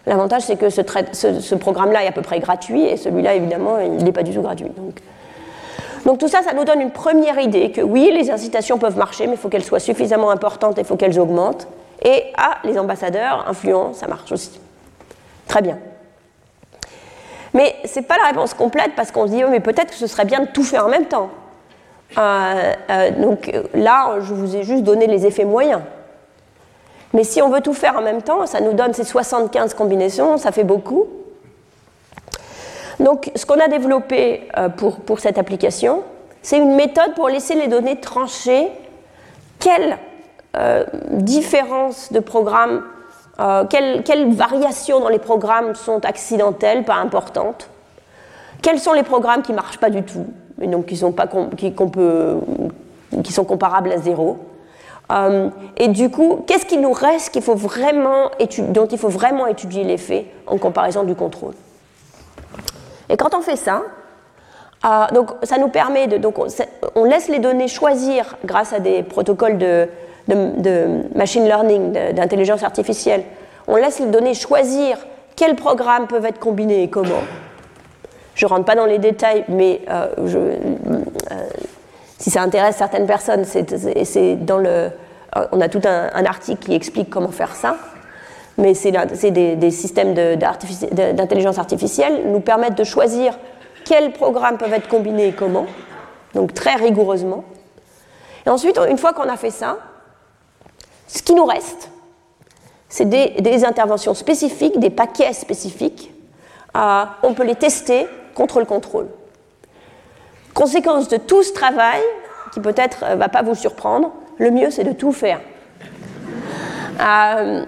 L'avantage, 0.05 0.41
c'est 0.41 0.57
que 0.57 0.69
ce, 0.69 1.55
programme-là 1.55 2.03
est 2.03 2.07
à 2.07 2.11
peu 2.11 2.21
près 2.21 2.41
gratuit, 2.41 2.83
et 2.83 2.97
celui-là, 2.97 3.35
évidemment, 3.35 3.79
il 3.79 4.03
n'est 4.03 4.11
pas 4.11 4.23
du 4.23 4.33
tout 4.33 4.41
gratuit. 4.41 4.67
Donc 6.05 6.17
tout 6.17 6.27
ça, 6.27 6.41
ça 6.41 6.53
nous 6.53 6.65
donne 6.65 6.81
une 6.81 6.91
première 6.91 7.39
idée 7.39 7.71
que 7.71 7.81
oui, 7.81 8.11
les 8.13 8.29
incitations 8.29 8.77
peuvent 8.77 8.97
marcher, 8.97 9.25
mais 9.27 9.33
il 9.33 9.37
faut 9.37 9.49
qu'elles 9.49 9.63
soient 9.63 9.79
suffisamment 9.79 10.31
importantes 10.31 10.77
et 10.77 10.81
il 10.81 10.87
faut 10.87 10.97
qu'elles 10.97 11.19
augmentent. 11.19 11.67
Et 12.03 12.23
ah, 12.37 12.57
les 12.63 12.77
ambassadeurs 12.77 13.45
influents, 13.47 13.93
ça 13.93 14.07
marche 14.07 14.31
aussi. 14.31 14.59
Très 15.47 15.61
bien. 15.61 15.77
Mais 17.53 17.75
ce 17.85 17.99
n'est 17.99 18.05
pas 18.05 18.17
la 18.17 18.29
réponse 18.29 18.53
complète 18.53 18.91
parce 18.95 19.11
qu'on 19.11 19.27
se 19.27 19.31
dit, 19.31 19.43
oh, 19.45 19.49
mais 19.49 19.59
peut-être 19.59 19.91
que 19.91 19.95
ce 19.95 20.07
serait 20.07 20.25
bien 20.25 20.41
de 20.41 20.47
tout 20.47 20.63
faire 20.63 20.85
en 20.85 20.89
même 20.89 21.05
temps. 21.05 21.29
Euh, 22.17 22.73
euh, 22.89 23.11
donc 23.11 23.51
là, 23.73 24.15
je 24.19 24.33
vous 24.33 24.55
ai 24.55 24.63
juste 24.63 24.83
donné 24.83 25.07
les 25.07 25.25
effets 25.25 25.45
moyens. 25.45 25.81
Mais 27.13 27.23
si 27.23 27.41
on 27.41 27.49
veut 27.49 27.61
tout 27.61 27.73
faire 27.73 27.95
en 27.97 28.01
même 28.01 28.23
temps, 28.23 28.45
ça 28.47 28.59
nous 28.59 28.73
donne 28.73 28.93
ces 28.93 29.03
75 29.03 29.75
combinaisons, 29.75 30.37
ça 30.37 30.51
fait 30.51 30.63
beaucoup. 30.63 31.07
Donc 32.99 33.31
ce 33.35 33.45
qu'on 33.45 33.59
a 33.59 33.67
développé 33.67 34.47
euh, 34.57 34.69
pour, 34.69 34.97
pour 35.01 35.19
cette 35.19 35.37
application, 35.37 36.03
c'est 36.41 36.57
une 36.57 36.75
méthode 36.75 37.13
pour 37.15 37.29
laisser 37.29 37.55
les 37.55 37.67
données 37.67 37.99
trancher 37.99 38.69
quelle 39.59 39.97
différence 41.09 42.11
de 42.13 42.19
programme 42.19 42.83
euh, 43.39 43.65
quelles, 43.65 44.31
variations 44.33 44.99
dans 44.99 45.09
les 45.09 45.19
programmes 45.19 45.73
sont 45.73 46.05
accidentelles, 46.05 46.83
pas 46.83 46.95
importantes? 46.95 47.69
Quels 48.61 48.79
sont 48.79 48.93
les 48.93 49.03
programmes 49.03 49.41
qui 49.41 49.51
ne 49.51 49.57
marchent 49.57 49.79
pas 49.79 49.89
du 49.89 50.03
tout, 50.03 50.27
et 50.61 50.67
donc 50.67 50.85
qui 50.85 50.95
sont, 50.95 51.11
pas 51.11 51.27
qui, 51.57 51.71
peut, 51.71 52.37
qui 53.23 53.33
sont 53.33 53.43
comparables 53.43 53.91
à 53.91 53.97
zéro? 53.97 54.37
Euh, 55.11 55.49
Et 55.77 55.87
du 55.89 56.09
coup, 56.09 56.43
qu'est-ce 56.47 56.65
qui 56.65 56.77
nous 56.77 56.93
reste 56.93 57.41
faut 57.41 57.55
vraiment 57.55 58.29
dont 58.69 58.85
il 58.85 58.97
faut 58.97 59.09
vraiment 59.09 59.47
étudier 59.47 59.83
l'effet 59.83 60.27
en 60.47 60.57
comparaison 60.57 61.03
du 61.03 61.15
contrôle? 61.15 61.55
Et 63.13 63.17
quand 63.17 63.35
on 63.35 63.41
fait 63.41 63.55
ça, 63.55 63.83
euh, 64.85 65.05
donc 65.13 65.29
ça 65.43 65.59
nous 65.59 65.69
permet 65.69 66.07
de. 66.07 66.17
Donc 66.17 66.39
on 66.95 67.03
laisse 67.05 67.29
les 67.29 67.37
données 67.37 67.67
choisir 67.67 68.35
grâce 68.43 68.73
à 68.73 68.79
des 68.79 69.03
protocoles 69.03 69.59
de, 69.59 69.87
machine 71.15 71.45
learning, 71.45 71.93
d'intelligence 72.13 72.63
artificielle, 72.63 73.23
on 73.67 73.75
laisse 73.75 73.99
les 73.99 74.07
données 74.07 74.33
choisir 74.33 74.97
quels 75.35 75.55
programmes 75.55 76.07
peuvent 76.07 76.25
être 76.25 76.39
combinés 76.39 76.83
et 76.83 76.89
comment. 76.89 77.21
Je 78.33 78.45
ne 78.47 78.49
rentre 78.49 78.65
pas 78.65 78.75
dans 78.75 78.87
les 78.87 78.97
détails, 78.97 79.45
mais 79.47 79.81
euh, 79.89 80.07
euh, 80.17 80.57
si 82.17 82.31
ça 82.31 82.41
intéresse 82.41 82.77
certaines 82.77 83.05
personnes, 83.05 83.45
c'est 83.45 84.35
dans 84.43 84.57
le, 84.57 84.89
on 85.51 85.61
a 85.61 85.69
tout 85.69 85.81
un, 85.85 86.25
article 86.25 86.65
qui 86.65 86.73
explique 86.73 87.11
comment 87.11 87.29
faire 87.29 87.53
ça. 87.53 87.77
Mais 88.57 88.73
c'est 88.73 88.91
des, 89.31 89.71
systèmes 89.71 90.13
d'intelligence 90.13 91.57
artificielle 91.57 92.23
nous 92.31 92.39
permettent 92.39 92.77
de 92.77 92.83
choisir 92.83 93.37
quels 93.83 94.13
programmes 94.13 94.57
peuvent 94.57 94.73
être 94.73 94.87
combinés 94.87 95.29
et 95.29 95.31
comment, 95.33 95.65
donc 96.33 96.53
très 96.53 96.75
rigoureusement. 96.75 97.43
Et 98.45 98.49
ensuite, 98.49 98.79
une 98.89 98.97
fois 98.97 99.13
qu'on 99.13 99.29
a 99.29 99.37
fait 99.37 99.49
ça, 99.49 99.77
ce 101.07 101.21
qui 101.21 101.33
nous 101.33 101.45
reste, 101.45 101.89
c'est 102.89 103.09
des, 103.09 103.65
interventions 103.65 104.13
spécifiques, 104.13 104.79
des 104.79 104.91
paquets 104.91 105.33
spécifiques. 105.33 106.13
On 106.75 107.33
peut 107.33 107.43
les 107.43 107.55
tester 107.55 108.07
contre 108.35 108.59
le 108.59 108.65
contrôle. 108.65 109.07
Conséquence 110.53 111.07
de 111.07 111.17
tout 111.17 111.41
ce 111.41 111.53
travail, 111.53 112.01
qui 112.53 112.59
peut-être 112.59 113.03
ne 113.03 113.11
euh, 113.11 113.15
va 113.15 113.29
pas 113.29 113.41
vous 113.41 113.55
surprendre, 113.55 114.11
le 114.37 114.51
mieux 114.51 114.69
c'est 114.69 114.83
de 114.83 114.91
tout 114.91 115.11
faire. 115.11 115.39
Euh, 117.01 117.65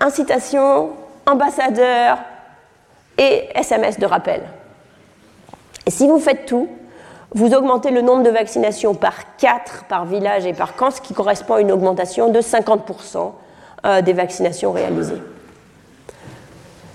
incitation, 0.00 0.90
ambassadeur 1.26 2.18
et 3.18 3.48
SMS 3.54 3.98
de 3.98 4.06
rappel. 4.06 4.42
Si 5.88 6.06
vous 6.06 6.18
faites 6.18 6.46
tout, 6.46 6.68
vous 7.34 7.54
augmentez 7.54 7.90
le 7.90 8.02
nombre 8.02 8.22
de 8.22 8.30
vaccinations 8.30 8.94
par 8.94 9.36
4 9.36 9.84
par 9.88 10.06
village 10.06 10.46
et 10.46 10.52
par 10.52 10.74
camp, 10.74 10.90
ce 10.90 11.00
qui 11.00 11.14
correspond 11.14 11.54
à 11.54 11.60
une 11.60 11.72
augmentation 11.72 12.30
de 12.30 12.40
50% 12.40 13.32
euh, 13.84 14.02
des 14.02 14.12
vaccinations 14.12 14.72
réalisées. 14.72 15.20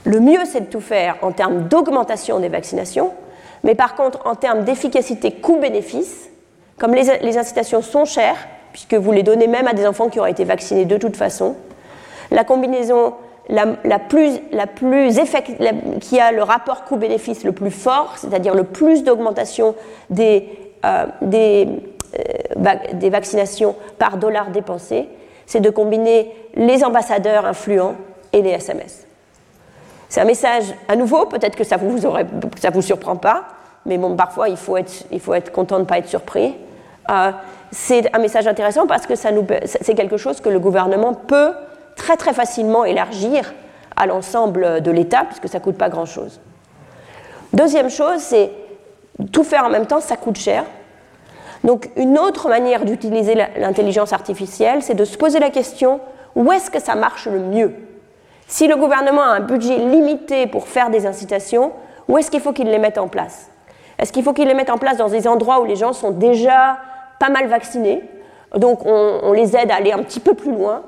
Le 0.03 0.19
mieux, 0.19 0.39
c'est 0.45 0.61
de 0.61 0.65
tout 0.65 0.81
faire 0.81 1.17
en 1.21 1.31
termes 1.31 1.67
d'augmentation 1.67 2.39
des 2.39 2.49
vaccinations, 2.49 3.13
mais 3.63 3.75
par 3.75 3.95
contre, 3.95 4.25
en 4.25 4.35
termes 4.35 4.63
d'efficacité 4.63 5.31
coût-bénéfice, 5.31 6.29
comme 6.79 6.95
les, 6.95 7.37
incitations 7.37 7.83
sont 7.83 8.05
chères, 8.05 8.47
puisque 8.73 8.95
vous 8.95 9.11
les 9.11 9.21
donnez 9.21 9.45
même 9.45 9.67
à 9.67 9.73
des 9.73 9.85
enfants 9.85 10.09
qui 10.09 10.19
auraient 10.19 10.31
été 10.31 10.43
vaccinés 10.43 10.85
de 10.85 10.97
toute 10.97 11.15
façon, 11.15 11.55
la 12.31 12.43
combinaison 12.43 13.13
la, 13.49 13.99
plus, 13.99 14.39
qui 15.99 16.19
a 16.19 16.31
le 16.31 16.43
rapport 16.43 16.85
coût-bénéfice 16.85 17.43
le 17.43 17.51
plus 17.51 17.71
fort, 17.71 18.13
c'est-à-dire 18.17 18.55
le 18.55 18.63
plus 18.63 19.03
d'augmentation 19.03 19.75
des, 20.09 20.47
euh, 20.85 21.05
euh, 21.23 21.65
des, 22.93 23.09
vaccinations 23.09 23.75
par 23.97 24.17
dollar 24.17 24.51
dépensé, 24.51 25.09
c'est 25.45 25.59
de 25.59 25.69
combiner 25.69 26.33
les 26.55 26.83
ambassadeurs 26.83 27.45
influents 27.45 27.95
et 28.31 28.41
les 28.41 28.51
SMS. 28.51 29.05
C'est 30.07 30.21
un 30.21 30.25
message 30.25 30.73
à 30.87 30.95
nouveau, 30.95 31.25
peut-être 31.25 31.55
que 31.55 31.63
ça 31.63 31.77
ne 31.77 31.89
vous, 31.89 31.99
ça 32.59 32.69
vous 32.69 32.81
surprend 32.81 33.15
pas, 33.15 33.45
mais 33.85 33.97
bon, 33.97 34.15
parfois 34.15 34.49
il 34.49 34.57
faut 34.57 34.77
être, 34.77 35.05
il 35.11 35.19
faut 35.19 35.33
être 35.33 35.51
content 35.51 35.75
de 35.75 35.81
ne 35.81 35.85
pas 35.85 35.97
être 35.97 36.07
surpris. 36.07 36.55
Euh, 37.09 37.31
c'est 37.71 38.13
un 38.15 38.19
message 38.19 38.47
intéressant 38.47 38.87
parce 38.87 39.07
que 39.07 39.15
c'est 39.15 39.95
quelque 39.95 40.17
chose 40.17 40.41
que 40.41 40.49
le 40.49 40.59
gouvernement 40.59 41.13
peut 41.13 41.53
très 41.95 42.17
très 42.17 42.33
facilement 42.33 42.85
élargir 42.85 43.53
à 43.95 44.05
l'ensemble 44.05 44.81
de 44.81 44.91
l'État, 44.91 45.23
puisque 45.25 45.47
ça 45.47 45.59
ne 45.59 45.63
coûte 45.63 45.77
pas 45.77 45.89
grand-chose. 45.89 46.39
Deuxième 47.53 47.89
chose, 47.89 48.19
c'est 48.19 48.51
tout 49.31 49.43
faire 49.43 49.65
en 49.65 49.69
même 49.69 49.85
temps, 49.85 49.99
ça 49.99 50.15
coûte 50.15 50.37
cher. 50.37 50.63
Donc 51.63 51.89
une 51.95 52.17
autre 52.17 52.49
manière 52.49 52.85
d'utiliser 52.85 53.35
l'intelligence 53.57 54.13
artificielle, 54.13 54.81
c'est 54.81 54.95
de 54.95 55.05
se 55.05 55.17
poser 55.17 55.39
la 55.39 55.49
question, 55.49 55.99
où 56.35 56.51
est-ce 56.51 56.71
que 56.71 56.79
ça 56.79 56.95
marche 56.95 57.27
le 57.27 57.39
mieux? 57.39 57.73
Si 58.47 58.67
le 58.67 58.75
gouvernement 58.75 59.21
a 59.21 59.35
un 59.35 59.39
budget 59.41 59.77
limité 59.77 60.47
pour 60.47 60.67
faire 60.67 60.89
des 60.89 61.05
incitations, 61.05 61.71
où 62.07 62.17
est-ce 62.17 62.31
qu'il 62.31 62.41
faut 62.41 62.53
qu'il 62.53 62.69
les 62.69 62.79
mette 62.79 62.97
en 62.97 63.07
place? 63.07 63.49
Est-ce 63.99 64.11
qu'il 64.11 64.23
faut 64.23 64.33
qu'il 64.33 64.47
les 64.47 64.53
mette 64.53 64.71
en 64.71 64.77
place 64.77 64.97
dans 64.97 65.09
des 65.09 65.27
endroits 65.27 65.61
où 65.61 65.65
les 65.65 65.75
gens 65.75 65.93
sont 65.93 66.11
déjà 66.11 66.77
pas 67.19 67.29
mal 67.29 67.47
vaccinés? 67.47 68.03
Donc 68.55 68.85
on 68.85 69.31
les 69.33 69.55
aide 69.55 69.71
à 69.71 69.75
aller 69.75 69.91
un 69.91 69.99
petit 69.99 70.19
peu 70.19 70.33
plus 70.33 70.51
loin 70.51 70.81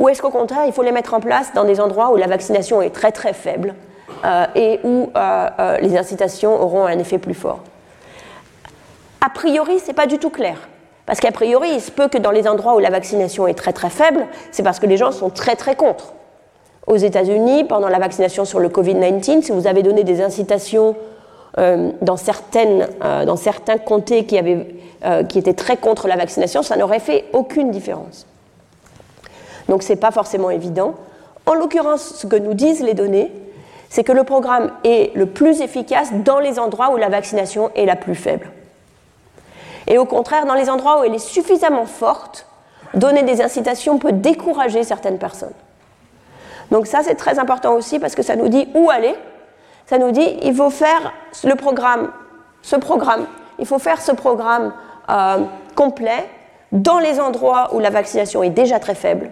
ou 0.00 0.08
est-ce 0.08 0.22
qu'au 0.22 0.30
contraire, 0.30 0.64
il 0.66 0.72
faut 0.72 0.82
les 0.82 0.92
mettre 0.92 1.12
en 1.12 1.20
place 1.20 1.52
dans 1.54 1.64
des 1.64 1.78
endroits 1.78 2.10
où 2.10 2.16
la 2.16 2.26
vaccination 2.26 2.80
est 2.80 2.88
très 2.88 3.12
très 3.12 3.34
faible 3.34 3.74
euh, 4.24 4.46
et 4.54 4.80
où 4.82 5.10
euh, 5.14 5.48
euh, 5.58 5.76
les 5.82 5.94
incitations 5.98 6.58
auront 6.58 6.86
un 6.86 6.98
effet 6.98 7.18
plus 7.18 7.34
fort? 7.34 7.60
A 9.20 9.28
priori, 9.28 9.78
ce 9.78 9.88
n'est 9.88 9.92
pas 9.92 10.06
du 10.06 10.16
tout 10.16 10.30
clair. 10.30 10.56
Parce 11.04 11.20
qu'a 11.20 11.32
priori, 11.32 11.68
il 11.74 11.82
se 11.82 11.90
peut 11.90 12.08
que 12.08 12.16
dans 12.16 12.30
les 12.30 12.48
endroits 12.48 12.76
où 12.76 12.78
la 12.78 12.88
vaccination 12.88 13.46
est 13.46 13.52
très 13.52 13.74
très 13.74 13.90
faible, 13.90 14.26
c'est 14.52 14.62
parce 14.62 14.80
que 14.80 14.86
les 14.86 14.96
gens 14.96 15.12
sont 15.12 15.28
très 15.28 15.54
très 15.54 15.76
contre. 15.76 16.14
Aux 16.86 16.96
États-Unis, 16.96 17.64
pendant 17.64 17.90
la 17.90 17.98
vaccination 17.98 18.46
sur 18.46 18.58
le 18.58 18.70
Covid-19, 18.70 19.42
si 19.42 19.52
vous 19.52 19.66
avez 19.66 19.82
donné 19.82 20.02
des 20.02 20.22
incitations 20.22 20.96
dans, 21.58 22.16
certains 22.16 23.78
comtés 23.84 24.24
qui 24.24 24.38
étaient 24.38 25.52
très 25.52 25.76
contre 25.76 26.08
la 26.08 26.16
vaccination, 26.16 26.62
ça 26.62 26.76
n'aurait 26.76 27.00
fait 27.00 27.26
aucune 27.34 27.70
différence. 27.70 28.26
Donc 29.70 29.84
ce 29.84 29.90
n'est 29.90 29.96
pas 29.96 30.10
forcément 30.10 30.50
évident. 30.50 30.94
En 31.46 31.54
l'occurrence, 31.54 32.14
ce 32.16 32.26
que 32.26 32.34
nous 32.34 32.54
disent 32.54 32.82
les 32.82 32.92
données, 32.92 33.32
c'est 33.88 34.02
que 34.02 34.12
le 34.12 34.24
programme 34.24 34.72
est 34.82 35.14
le 35.14 35.26
plus 35.26 35.60
efficace 35.62 36.12
dans 36.12 36.40
les 36.40 36.58
endroits 36.58 36.90
où 36.92 36.96
la 36.96 37.08
vaccination 37.08 37.70
est 37.76 37.86
la 37.86 37.94
plus 37.94 38.16
faible. 38.16 38.50
Et 39.86 39.96
au 39.96 40.04
contraire, 40.04 40.44
dans 40.44 40.54
les 40.54 40.68
endroits 40.68 41.00
où 41.00 41.04
elle 41.04 41.14
est 41.14 41.18
suffisamment 41.18 41.86
forte, 41.86 42.46
donner 42.94 43.22
des 43.22 43.40
incitations 43.40 43.98
peut 43.98 44.12
décourager 44.12 44.82
certaines 44.82 45.18
personnes. 45.18 45.54
Donc 46.72 46.88
ça, 46.88 47.02
c'est 47.04 47.14
très 47.14 47.38
important 47.38 47.74
aussi 47.74 48.00
parce 48.00 48.16
que 48.16 48.22
ça 48.22 48.34
nous 48.34 48.48
dit 48.48 48.68
où 48.74 48.90
aller. 48.90 49.14
Ça 49.86 49.98
nous 49.98 50.10
dit 50.10 50.36
il 50.42 50.54
faut 50.54 50.70
faire 50.70 51.12
le 51.44 51.54
programme, 51.54 52.10
ce 52.62 52.74
programme, 52.74 53.24
il 53.60 53.66
faut 53.66 53.78
faire 53.78 54.02
ce 54.02 54.10
programme 54.10 54.72
euh, 55.08 55.38
complet 55.76 56.28
dans 56.72 56.98
les 56.98 57.20
endroits 57.20 57.72
où 57.72 57.78
la 57.78 57.90
vaccination 57.90 58.42
est 58.42 58.50
déjà 58.50 58.80
très 58.80 58.96
faible 58.96 59.30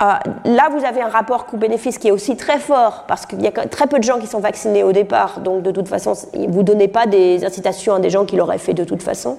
là, 0.00 0.68
vous 0.70 0.84
avez 0.84 1.00
un 1.00 1.08
rapport 1.08 1.46
coût-bénéfice 1.46 1.98
qui 1.98 2.08
est 2.08 2.10
aussi 2.10 2.36
très 2.36 2.58
fort 2.58 3.04
parce 3.08 3.26
qu'il 3.26 3.40
y 3.40 3.46
a 3.46 3.50
très 3.50 3.86
peu 3.86 3.98
de 3.98 4.04
gens 4.04 4.18
qui 4.18 4.26
sont 4.26 4.40
vaccinés 4.40 4.82
au 4.82 4.92
départ, 4.92 5.40
donc 5.40 5.62
de 5.62 5.70
toute 5.70 5.88
façon, 5.88 6.12
vous 6.34 6.58
ne 6.58 6.62
donnez 6.62 6.88
pas 6.88 7.06
des 7.06 7.44
incitations 7.44 7.94
à 7.94 8.00
des 8.00 8.10
gens 8.10 8.24
qui 8.24 8.36
l'auraient 8.36 8.58
fait 8.58 8.74
de 8.74 8.84
toute 8.84 9.02
façon. 9.02 9.38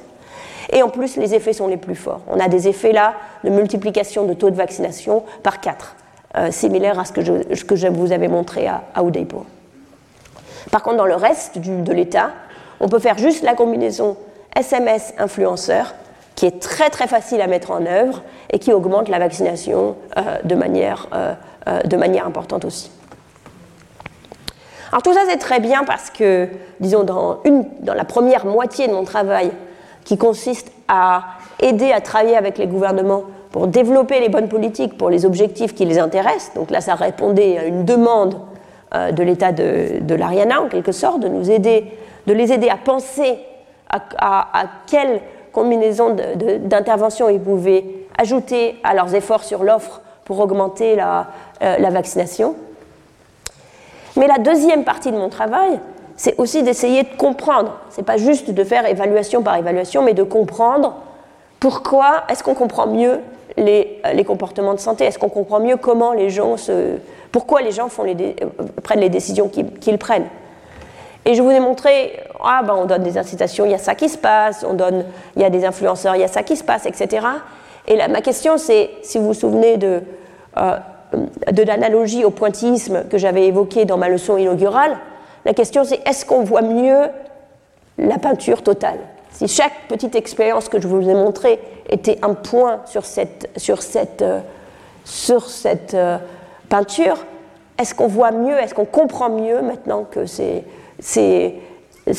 Et 0.71 0.83
en 0.83 0.89
plus, 0.89 1.15
les 1.15 1.33
effets 1.33 1.53
sont 1.53 1.67
les 1.67 1.77
plus 1.77 1.95
forts. 1.95 2.21
On 2.27 2.39
a 2.39 2.47
des 2.49 2.67
effets 2.67 2.91
là 2.91 3.13
de 3.43 3.49
multiplication 3.49 4.25
de 4.25 4.33
taux 4.33 4.49
de 4.49 4.55
vaccination 4.55 5.23
par 5.43 5.61
4, 5.61 5.95
euh, 6.35 6.51
similaires 6.51 6.99
à 6.99 7.05
ce 7.05 7.13
que 7.13 7.21
je, 7.75 7.87
vous 7.87 8.11
avais 8.11 8.27
montré 8.27 8.67
à, 8.67 8.83
à. 8.95 9.01
Par 10.71 10.83
contre, 10.83 10.97
dans 10.97 11.05
le 11.05 11.15
reste 11.15 11.57
de 11.59 11.93
l'État, 11.93 12.31
on 12.79 12.89
peut 12.89 12.99
faire 12.99 13.17
juste 13.17 13.43
la 13.43 13.53
combinaison 13.53 14.17
SMS-influenceur 14.55 15.93
qui 16.37 16.45
est 16.45 16.61
très 16.61 16.91
très 16.91 17.07
facile 17.07 17.41
à 17.41 17.47
mettre 17.47 17.71
en 17.71 17.83
œuvre 17.85 18.21
et 18.51 18.59
qui 18.59 18.71
augmente 18.71 19.09
la 19.09 19.17
vaccination 19.17 19.95
euh, 20.17 20.37
de, 20.43 20.53
manière, 20.53 21.07
euh, 21.13 21.33
euh, 21.67 21.81
de 21.81 21.97
manière 21.97 22.27
importante 22.27 22.63
aussi. 22.63 22.91
Alors 24.91 25.01
tout 25.01 25.13
ça 25.13 25.21
c'est 25.27 25.39
très 25.39 25.59
bien 25.59 25.83
parce 25.83 26.11
que, 26.11 26.47
disons, 26.79 27.03
dans, 27.03 27.39
une, 27.43 27.65
dans 27.81 27.95
la 27.95 28.05
première 28.05 28.45
moitié 28.45 28.87
de 28.87 28.93
mon 28.93 29.03
travail, 29.03 29.51
qui 30.05 30.17
consiste 30.17 30.71
à 30.87 31.23
aider 31.59 31.91
à 31.91 32.01
travailler 32.01 32.37
avec 32.37 32.59
les 32.59 32.67
gouvernements 32.67 33.23
pour 33.51 33.67
développer 33.67 34.19
les 34.19 34.29
bonnes 34.29 34.47
politiques 34.47 34.95
pour 34.95 35.09
les 35.09 35.25
objectifs 35.25 35.73
qui 35.73 35.85
les 35.85 35.97
intéressent, 35.97 36.53
donc 36.53 36.69
là 36.69 36.81
ça 36.81 36.93
répondait 36.93 37.57
à 37.57 37.65
une 37.65 37.83
demande 37.83 38.37
de 38.93 39.23
l'État 39.23 39.51
de, 39.51 40.15
l'Ariana 40.15 40.61
en 40.61 40.69
quelque 40.69 40.93
sorte, 40.93 41.19
de 41.19 41.27
nous 41.27 41.51
aider, 41.51 41.91
de 42.25 42.31
les 42.31 42.53
aider 42.53 42.69
à 42.69 42.77
penser 42.77 43.37
à, 43.89 44.63
quelle 44.89 45.19
combinaison 45.57 46.15
d'interventions 46.59 47.29
ils 47.29 47.39
pouvaient 47.39 47.83
ajouter 48.15 48.75
à 48.83 48.93
leurs 48.93 49.15
efforts 49.15 49.43
sur 49.43 49.63
l'offre 49.63 50.01
pour 50.23 50.39
augmenter 50.39 50.95
la, 50.95 51.27
euh, 51.63 51.77
la 51.79 51.89
vaccination. 51.89 52.53
Mais 54.17 54.27
la 54.27 54.37
deuxième 54.37 54.83
partie 54.83 55.11
de 55.11 55.17
mon 55.17 55.29
travail, 55.29 55.79
c'est 56.15 56.39
aussi 56.39 56.61
d'essayer 56.61 57.01
de 57.03 57.15
comprendre. 57.17 57.79
Ce 57.89 57.97
n'est 57.97 58.05
pas 58.05 58.17
juste 58.17 58.51
de 58.51 58.63
faire 58.63 58.85
évaluation 58.85 59.41
par 59.41 59.55
évaluation, 59.55 60.03
mais 60.03 60.13
de 60.13 60.21
comprendre 60.21 60.93
pourquoi 61.59 62.23
est-ce 62.29 62.43
qu'on 62.43 62.53
comprend 62.53 62.85
mieux 62.85 63.19
les, 63.57 63.99
les, 64.13 64.23
comportements 64.23 64.75
de 64.75 64.79
santé? 64.79 65.05
Est-ce 65.05 65.17
qu'on 65.17 65.29
comprend 65.29 65.59
mieux 65.59 65.77
comment 65.77 66.13
les 66.13 66.29
gens 66.29 66.57
se, 66.57 66.97
pourquoi 67.31 67.63
les 67.63 67.71
gens 67.71 67.89
font 67.89 68.03
les 68.03 68.15
euh, 68.15 68.63
prennent 68.83 68.99
les 68.99 69.09
décisions 69.09 69.49
qu'ils 69.49 69.97
prennent? 69.97 70.27
Et 71.27 71.33
je 71.33 71.41
vous 71.41 71.51
ai 71.51 71.59
montré, 71.59 72.17
ah 72.41 72.61
ben 72.65 72.73
on 72.73 72.85
donne 72.85 73.03
des 73.03 73.17
incitations, 73.17 73.65
il 73.65 73.71
y 73.71 73.75
a 73.75 73.79
ça 73.79 73.95
qui 73.95 74.07
se 74.07 74.17
passe, 74.17 74.65
on 74.67 74.73
donne, 74.73 75.03
il 75.35 75.41
y 75.41 75.45
a 75.45 75.49
des 75.49 75.65
influenceurs, 75.65 76.15
il 76.15 76.21
y 76.21 76.23
a 76.23 76.29
ça 76.29 76.41
qui 76.41 76.55
se 76.55 76.63
passe, 76.63 76.85
etc. 76.85 77.27
Et 77.85 77.97
ma 78.07 78.21
question, 78.21 78.57
c'est, 78.57 78.91
si 79.03 79.17
vous 79.17 79.25
vous 79.25 79.33
souvenez 79.33 79.75
de, 79.75 80.03
euh, 80.55 80.77
de 81.51 81.63
l'analogie 81.63 82.23
au 82.23 82.29
pointillisme 82.29 83.03
que 83.09 83.17
j'avais 83.17 83.45
évoqué 83.45 83.83
dans 83.83 83.97
ma 83.97 84.07
leçon 84.07 84.37
inaugurale, 84.37 84.97
la 85.43 85.53
question 85.53 85.83
c'est 85.83 85.99
est-ce 86.07 86.25
qu'on 86.25 86.43
voit 86.43 86.61
mieux 86.61 87.09
la 87.97 88.17
peinture 88.19 88.63
totale? 88.63 88.99
Si 89.31 89.49
chaque 89.49 89.89
petite 89.89 90.15
expérience 90.15 90.69
que 90.69 90.79
je 90.79 90.87
vous 90.87 91.09
ai 91.09 91.13
montrée 91.13 91.59
était 91.89 92.19
un 92.21 92.35
point 92.35 92.79
sur 92.85 93.03
cette, 93.03 93.49
sur 93.57 93.81
cette, 93.81 94.21
euh, 94.21 94.39
sur 95.03 95.49
cette 95.49 95.93
euh, 95.93 96.19
peinture, 96.69 97.17
est-ce 97.77 97.93
qu'on 97.93 98.07
voit 98.07 98.31
mieux, 98.31 98.57
est-ce 98.57 98.73
qu'on 98.73 98.85
comprend 98.85 99.29
mieux 99.29 99.61
maintenant 99.61 100.05
que 100.09 100.25
ces, 100.25 100.63
ces, 100.99 101.61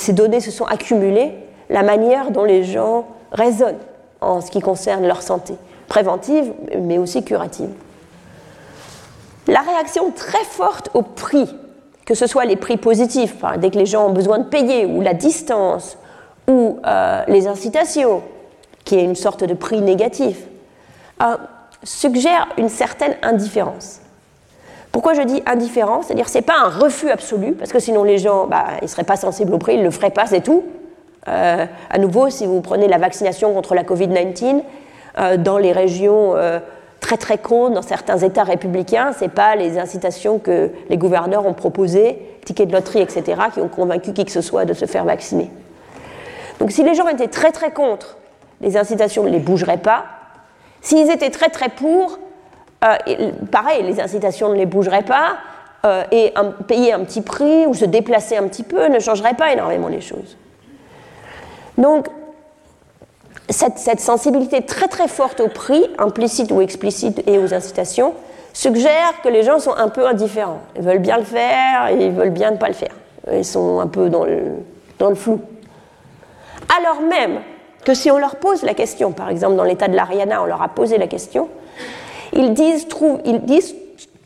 données 0.09 0.41
se 0.41 0.51
sont 0.51 0.65
accumulées, 0.65 1.33
la 1.71 1.83
manière 1.83 2.31
dont 2.31 2.45
les 2.45 2.65
gens 2.65 3.07
raisonnent 3.33 3.79
en 4.21 4.41
ce 4.41 4.51
qui 4.51 4.61
concerne 4.61 5.07
leur 5.07 5.23
santé, 5.23 5.55
préventive 5.89 6.53
mais 6.79 6.99
aussi 6.99 7.25
curative 7.25 7.71
la 9.49 9.61
réaction 9.61 10.11
très 10.11 10.45
forte 10.45 10.91
au 10.95 11.03
prix, 11.03 11.49
que 12.05 12.15
ce 12.15 12.27
soit 12.27 12.45
les 12.45 12.57
prix 12.57 12.77
positifs, 12.77 13.43
dès 13.59 13.71
que 13.71 13.79
les 13.79 13.87
gens 13.87 14.07
ont 14.07 14.13
besoin 14.13 14.39
de 14.39 14.45
payer, 14.45 14.87
ou 14.87 15.01
la 15.01 15.15
distance, 15.15 15.97
ou 16.47 16.79
euh, 16.87 17.25
les 17.27 17.49
incitations, 17.49 18.23
qui 18.85 18.97
est 18.97 19.05
une 19.05 19.17
sorte 19.17 19.45
de 19.45 19.55
prix 19.55 19.81
négatif, 19.81 20.39
euh, 21.23 21.37
suggère 21.83 22.49
une 22.59 22.69
certaine 22.69 23.17
indifférence. 23.23 24.01
Pourquoi 24.93 25.15
je 25.15 25.23
dis 25.23 25.43
indifférence 25.47 26.07
C'est-à-dire 26.07 26.29
c'est 26.29 26.43
pas 26.43 26.59
un 26.65 26.69
refus 26.69 27.11
absolu, 27.11 27.53
parce 27.53 27.73
que 27.73 27.79
sinon 27.79 28.05
les 28.05 28.19
gens 28.19 28.47
bah, 28.47 28.65
ils 28.83 28.89
seraient 28.89 29.05
pas 29.05 29.17
sensibles 29.17 29.55
au 29.55 29.59
prix, 29.59 29.75
ils 29.75 29.83
le 29.83 29.91
feraient 29.91 30.11
pas, 30.11 30.27
c'est 30.27 30.41
tout. 30.41 30.65
Euh, 31.29 31.67
à 31.91 31.99
nouveau, 31.99 32.31
si 32.31 32.47
vous 32.47 32.61
prenez 32.61 32.89
la 32.89 32.99
vaccination 32.99 33.53
contre 33.53 33.75
la 33.75 33.83
Covid-19 33.83 34.63
dans 35.39 35.59
les 35.59 35.73
régions 35.73 36.35
très 37.01 37.17
très 37.17 37.39
con 37.39 37.71
dans 37.71 37.83
certains 37.83 38.19
États 38.19 38.45
républicains, 38.45 39.13
ce 39.13 39.25
n'est 39.25 39.31
pas 39.31 39.57
les 39.57 39.79
incitations 39.79 40.39
que 40.39 40.71
les 40.89 40.97
gouverneurs 40.97 41.47
ont 41.47 41.55
proposées, 41.55 42.19
tickets 42.45 42.69
de 42.69 42.73
loterie, 42.73 43.01
etc., 43.01 43.41
qui 43.53 43.61
ont 43.61 43.69
convaincu 43.69 44.13
qui 44.13 44.25
que 44.25 44.33
ce 44.33 44.41
soit 44.41 44.65
de 44.65 44.75
se 44.75 44.85
faire 44.85 45.05
vacciner. 45.05 45.51
Donc 46.59 46.71
si 46.71 46.83
les 46.83 46.95
gens 46.95 47.09
étaient 47.09 47.29
très 47.29 47.53
très 47.53 47.71
contre, 47.71 48.17
les 48.61 48.77
incitations 48.77 49.23
ne 49.25 49.31
les 49.31 49.39
bougeraient 49.39 49.79
pas. 49.79 50.05
S'ils 50.81 51.11
étaient 51.11 51.31
très 51.31 51.49
très 51.49 51.69
pour, 51.69 52.19
euh, 52.85 53.31
pareil, 53.51 53.83
les 53.83 54.01
incitations 54.01 54.51
ne 54.51 54.55
les 54.55 54.67
bougeraient 54.67 55.03
pas, 55.03 55.39
euh, 55.85 56.03
et 56.11 56.35
payer 56.67 56.93
un 56.93 57.05
petit 57.05 57.21
prix 57.21 57.67
ou 57.67 57.75
se 57.75 57.85
déplacer 57.85 58.37
un 58.37 58.49
petit 58.49 58.65
peu 58.65 58.89
ne 58.89 58.99
changerait 58.99 59.35
pas 59.35 59.53
énormément 59.53 59.89
les 59.89 60.01
choses. 60.01 60.37
Donc 61.77 62.09
cette, 63.49 64.01
sensibilité 64.01 64.63
très 64.63 64.89
très 64.89 65.09
forte 65.09 65.41
au 65.41 65.49
prix, 65.49 65.87
implicite 65.99 66.51
ou 66.51 66.61
explicite, 66.61 67.23
et 67.29 67.39
aux 67.39 67.55
incitations, 67.55 68.15
suggère 68.53 69.23
que 69.23 69.29
les 69.29 69.45
gens 69.45 69.61
sont 69.61 69.75
un 69.77 69.89
peu 69.89 70.07
indifférents. 70.07 70.61
Ils 70.77 70.83
veulent 70.83 70.99
bien 70.99 71.19
le 71.19 71.25
faire 71.25 71.89
et 71.91 72.07
ils 72.07 72.13
veulent 72.13 72.31
bien 72.31 72.51
ne 72.51 72.57
pas 72.57 72.69
le 72.69 72.75
faire. 72.75 72.95
Ils 73.33 73.45
sont 73.45 73.79
un 73.79 73.87
peu 73.87 74.11
dans 74.11 74.25
le, 74.25 74.41
dans 74.99 75.09
le 75.09 75.15
flou. 75.15 75.41
Alors 76.77 77.03
même 77.03 77.41
que 77.85 77.95
si 77.95 78.11
on 78.11 78.19
leur 78.19 78.37
pose 78.37 78.63
la 78.63 78.75
question, 78.75 79.13
par 79.13 79.31
exemple 79.31 79.55
dans 79.55 79.65
l'état 79.65 79.87
de 79.87 79.95
l'Ariana, 79.95 80.43
on 80.43 80.47
leur 80.47 80.61
a 80.61 80.69
posé 80.69 80.99
la 80.99 81.07
question, 81.07 81.49
ils 82.33 82.53
disent, 82.55 82.87
ils 83.25 83.41
disent 83.43 83.75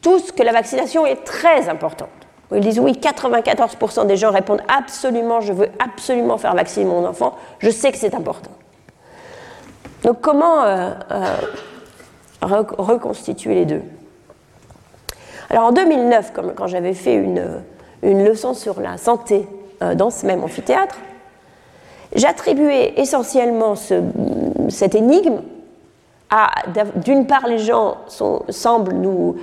tous 0.01 0.33
que 0.33 0.43
la 0.43 0.53
vaccination 0.53 1.07
est 1.07 1.25
très 1.25 1.69
importante. 1.69 2.09
Ils 2.55 2.61
disent 2.61 2.81
oui, 2.81 2.93
94% 2.93 4.07
des 4.07 4.17
gens 4.17 4.31
répondent 4.31 4.63
absolument, 4.69 5.41
je 5.41 5.53
veux 5.53 5.69
absolument 5.79 6.37
faire 6.37 6.55
vacciner 6.55 6.85
mon 6.85 7.07
enfant, 7.07 7.37
je 7.61 7.71
sais 7.71 7.93
que 7.93 7.99
c'est 7.99 8.15
important. 8.15 8.51
Donc 10.05 10.21
comment 10.21 10.63
euh, 10.65 10.91
euh, 11.11 11.37
reconstituer 12.43 13.55
les 13.55 13.65
deux? 13.65 13.83
Alors 15.49 15.65
en 15.65 15.73
2009, 15.73 16.33
quand 16.57 16.67
j'avais 16.67 16.95
fait 16.95 17.15
une, 17.15 17.63
une, 18.03 18.25
leçon 18.25 18.55
sur 18.55 18.81
la 18.81 18.97
santé 18.99 19.47
euh, 19.83 19.95
dans 19.95 20.11
ce 20.11 20.27
même 20.27 20.43
amphithéâtre, 20.43 20.97
j'attribuais 22.15 22.95
essentiellement 22.97 23.77
ce, 23.77 24.03
cette 24.69 24.95
énigme 24.95 25.43
d'une 26.97 27.27
part, 27.27 27.47
les 27.47 27.59
gens 27.59 27.99
semblent 28.49 28.95
nous 28.95 29.37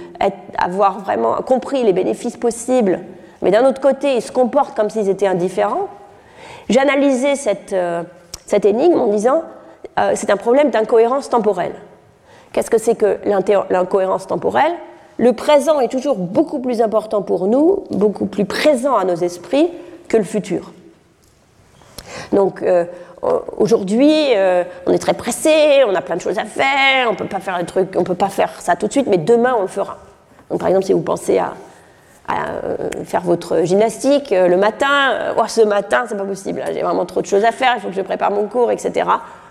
avoir 0.57 0.99
vraiment 0.99 1.36
compris 1.38 1.84
les 1.84 1.94
bénéfices 1.94 2.38
possibles, 2.38 2.99
mais 3.41 3.52
d'un 3.52 3.68
autre 3.68 3.82
côté, 3.82 4.16
ils 4.16 4.22
se 4.22 4.32
comportent 4.32 4.76
comme 4.76 4.90
s'ils 4.90 5.10
étaient 5.10 5.28
indifférents. 5.28 5.88
J'analysais 6.70 7.36
cette, 7.36 7.76
cette 8.45 8.66
énigme 8.66 8.99
en 8.99 9.07
disant 9.07 9.44
euh, 9.99 10.11
c'est 10.16 10.30
un 10.30 10.38
problème 10.38 10.70
d'incohérence 10.70 11.30
temporelle. 11.30 11.74
Qu'est-ce 12.52 12.70
que 12.70 12.78
c'est 12.78 12.95
que 12.95 13.20
l'incohérence 13.70 14.28
temporelle? 14.28 14.74
Le 15.18 15.34
présent 15.34 15.80
est 15.80 15.90
toujours 15.90 16.16
beaucoup 16.16 16.60
plus 16.60 16.82
important 16.82 17.22
pour 17.22 17.48
nous, 17.48 17.84
beaucoup 17.91 18.26
plus 18.26 18.45
présent 18.45 18.95
à 18.95 19.03
nos 19.06 19.16
esprits 19.16 19.70
que 20.07 20.18
le 20.18 20.24
futur. 20.24 20.72
Donc 22.32 22.64
euh, 22.64 22.86
aujourd'hui, 23.58 24.36
euh, 24.36 24.64
on 24.86 24.94
est 24.94 25.00
très 25.00 25.14
pressé, 25.14 25.84
on 25.88 25.96
a 25.96 26.02
plein 26.02 26.16
de 26.16 26.22
choses 26.22 26.38
à 26.38 26.46
faire, 26.46 27.10
on 27.10 27.16
peut 27.16 27.26
pas 27.26 27.40
faire 27.40 27.56
un 27.56 27.66
truc, 27.66 27.96
on 27.98 28.04
peut 28.04 28.16
pas 28.16 28.30
faire 28.30 28.62
ça 28.62 28.76
tout 28.76 28.88
de 28.88 28.91
suite, 28.91 29.08
mais 29.08 29.18
demain 29.18 29.56
on 29.58 29.64
le 29.64 29.68
fera. 29.68 29.98
Donc 30.50 30.60
par 30.60 30.70
exemple, 30.70 30.86
si 30.86 30.94
vous 30.94 31.02
pensez 31.02 31.38
à, 31.38 31.54
faire 33.06 33.22
votre 33.22 33.64
gymnastique 33.64 34.30
le 34.30 34.56
matin, 34.56 35.34
ce 35.48 35.62
matin 35.62 36.04
c'est 36.08 36.16
pas 36.16 36.26
possible, 36.26 36.64
j'ai 36.72 36.84
vraiment 36.84 37.06
trop 37.06 37.22
de 37.22 37.26
choses 37.26 37.44
à 37.44 37.52
faire, 37.52 37.74
il 37.78 37.82
faut 37.82 37.88
que 37.88 37.96
je 37.96 38.02
prépare 38.02 38.30
mon 38.30 38.46
cours, 38.46 38.72
etc 38.72 39.04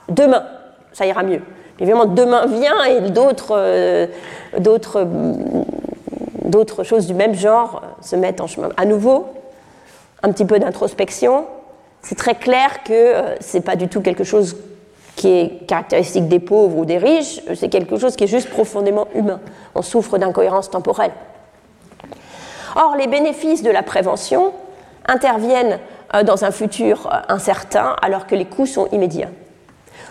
demain, 0.08 0.44
ça 0.92 1.06
ira 1.06 1.22
mieux. 1.22 1.42
Évidemment, 1.78 2.06
demain 2.06 2.46
vient 2.46 2.84
et 2.84 3.10
d'autres, 3.10 3.56
euh, 3.56 4.06
d'autres, 4.58 5.06
d'autres 6.44 6.82
choses 6.82 7.06
du 7.06 7.14
même 7.14 7.34
genre 7.34 7.82
se 8.00 8.16
mettent 8.16 8.40
en 8.40 8.46
chemin. 8.46 8.70
À 8.76 8.84
nouveau, 8.84 9.28
un 10.22 10.32
petit 10.32 10.44
peu 10.44 10.58
d'introspection. 10.58 11.46
C'est 12.08 12.14
très 12.14 12.36
clair 12.36 12.82
que 12.84 12.92
euh, 12.94 13.36
ce 13.38 13.58
n'est 13.58 13.62
pas 13.62 13.76
du 13.76 13.86
tout 13.86 14.00
quelque 14.00 14.24
chose 14.24 14.56
qui 15.14 15.28
est 15.28 15.66
caractéristique 15.66 16.26
des 16.26 16.38
pauvres 16.38 16.78
ou 16.78 16.86
des 16.86 16.96
riches, 16.96 17.42
c'est 17.54 17.68
quelque 17.68 17.98
chose 17.98 18.16
qui 18.16 18.24
est 18.24 18.28
juste 18.28 18.48
profondément 18.48 19.08
humain. 19.14 19.40
On 19.74 19.82
souffre 19.82 20.16
d'incohérence 20.16 20.70
temporelle. 20.70 21.10
Or, 22.76 22.96
les 22.96 23.08
bénéfices 23.08 23.62
de 23.62 23.70
la 23.70 23.82
prévention 23.82 24.54
interviennent 25.06 25.80
euh, 26.14 26.22
dans 26.22 26.46
un 26.46 26.50
futur 26.50 27.10
incertain 27.28 27.94
alors 28.00 28.26
que 28.26 28.34
les 28.34 28.46
coûts 28.46 28.64
sont 28.64 28.88
immédiats. 28.90 29.28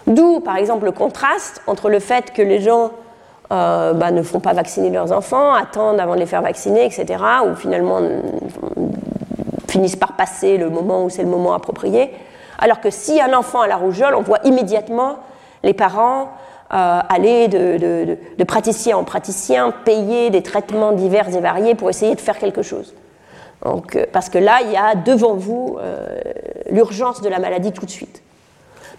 D'où, 0.06 0.40
par 0.40 0.58
exemple, 0.58 0.86
le 0.86 0.92
contraste 0.92 1.64
entre 1.66 1.90
le 1.90 2.00
fait 2.00 2.32
que 2.32 2.44
les 2.44 2.60
gens 2.60 2.92
euh, 3.52 3.94
bah, 3.94 4.12
ne 4.12 4.22
font 4.22 4.40
pas 4.40 4.54
vacciner 4.54 4.92
leurs 4.92 5.12
enfants, 5.12 5.52
attendent 5.52 6.00
avant 6.00 6.14
de 6.14 6.20
les 6.20 6.28
faire 6.28 6.44
vacciner, 6.44 6.86
etc., 6.86 7.24
ou 7.50 7.56
finalement 7.56 8.02
finissent 9.70 9.96
par 9.96 10.14
passer 10.14 10.58
le 10.58 10.70
moment 10.70 11.04
où 11.06 11.10
c'est 11.10 11.24
le 11.24 11.30
moment 11.30 11.54
approprié. 11.54 12.12
Alors 12.60 12.82
que 12.82 12.90
si 12.90 13.22
un 13.22 13.34
enfant 13.34 13.62
a 13.62 13.68
la 13.68 13.78
rougeole, 13.78 14.16
on 14.16 14.22
voit 14.22 14.40
immédiatement 14.44 15.18
les 15.64 15.74
parents 15.74 16.30
euh, 16.74 17.00
aller 17.10 17.48
de, 17.48 18.44
praticien 18.44 18.98
en 18.98 19.04
praticien, 19.04 19.72
payer 19.72 20.30
des 20.30 20.42
traitements 20.42 20.92
divers 20.92 21.36
et 21.36 21.40
variés 21.40 21.76
pour 21.76 21.90
essayer 21.90 22.16
de 22.16 22.22
faire 22.22 22.38
quelque 22.38 22.62
chose. 22.62 22.94
Donc, 23.64 23.96
euh, 23.96 24.06
parce 24.12 24.30
que 24.30 24.38
là, 24.38 24.60
il 24.64 24.72
y 24.72 24.78
a 24.78 24.96
devant 24.96 25.36
vous 25.36 25.78
l'urgence 26.70 27.22
de 27.22 27.30
la 27.30 27.40
maladie 27.40 27.72
tout 27.72 27.86
de 27.86 27.92
suite. 27.92 28.22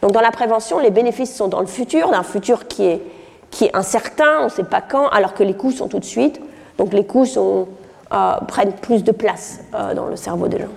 Donc 0.03 0.12
dans 0.12 0.20
la 0.20 0.31
prévention, 0.31 0.78
les 0.78 0.90
bénéfices 0.90 1.35
sont 1.35 1.49
dans 1.49 1.61
le 1.61 1.66
futur, 1.66 2.11
d'un 2.11 2.23
futur 2.23 2.69
qui 2.69 2.85
est, 2.85 3.03
qui 3.51 3.65
est 3.65 3.77
incertain, 3.77 4.40
on 4.40 4.45
ne 4.45 4.49
sait 4.51 4.65
pas 4.65 4.81
quand, 4.81 5.09
alors 5.09 5.35
que 5.35 5.43
les 5.43 5.55
coûts 5.55 5.73
sont 5.73 5.89
tout 5.89 5.99
de 5.99 6.05
suite. 6.05 6.40
Donc 6.78 6.93
les 6.93 7.05
coûts 7.05 7.27
sont 7.27 7.69
prennent 8.09 8.74
plus 8.74 9.05
de 9.05 9.12
place 9.12 9.60
dans 9.72 10.06
le 10.06 10.16
cerveau 10.16 10.48
des 10.48 10.59
gens. 10.59 10.72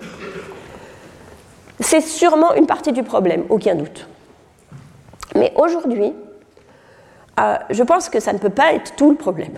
C'est 1.79 2.01
sûrement 2.01 2.53
une 2.53 2.67
partie 2.67 2.91
du 2.91 3.03
problème, 3.03 3.45
aucun 3.49 3.75
doute. 3.75 4.07
Mais 5.35 5.53
aujourd'hui, 5.55 6.13
je 7.37 7.83
pense 7.83 8.09
que 8.09 8.19
ça 8.19 8.33
ne 8.33 8.37
peut 8.37 8.49
pas 8.49 8.73
être 8.73 8.95
tout 8.95 9.09
le 9.09 9.15
problème. 9.15 9.57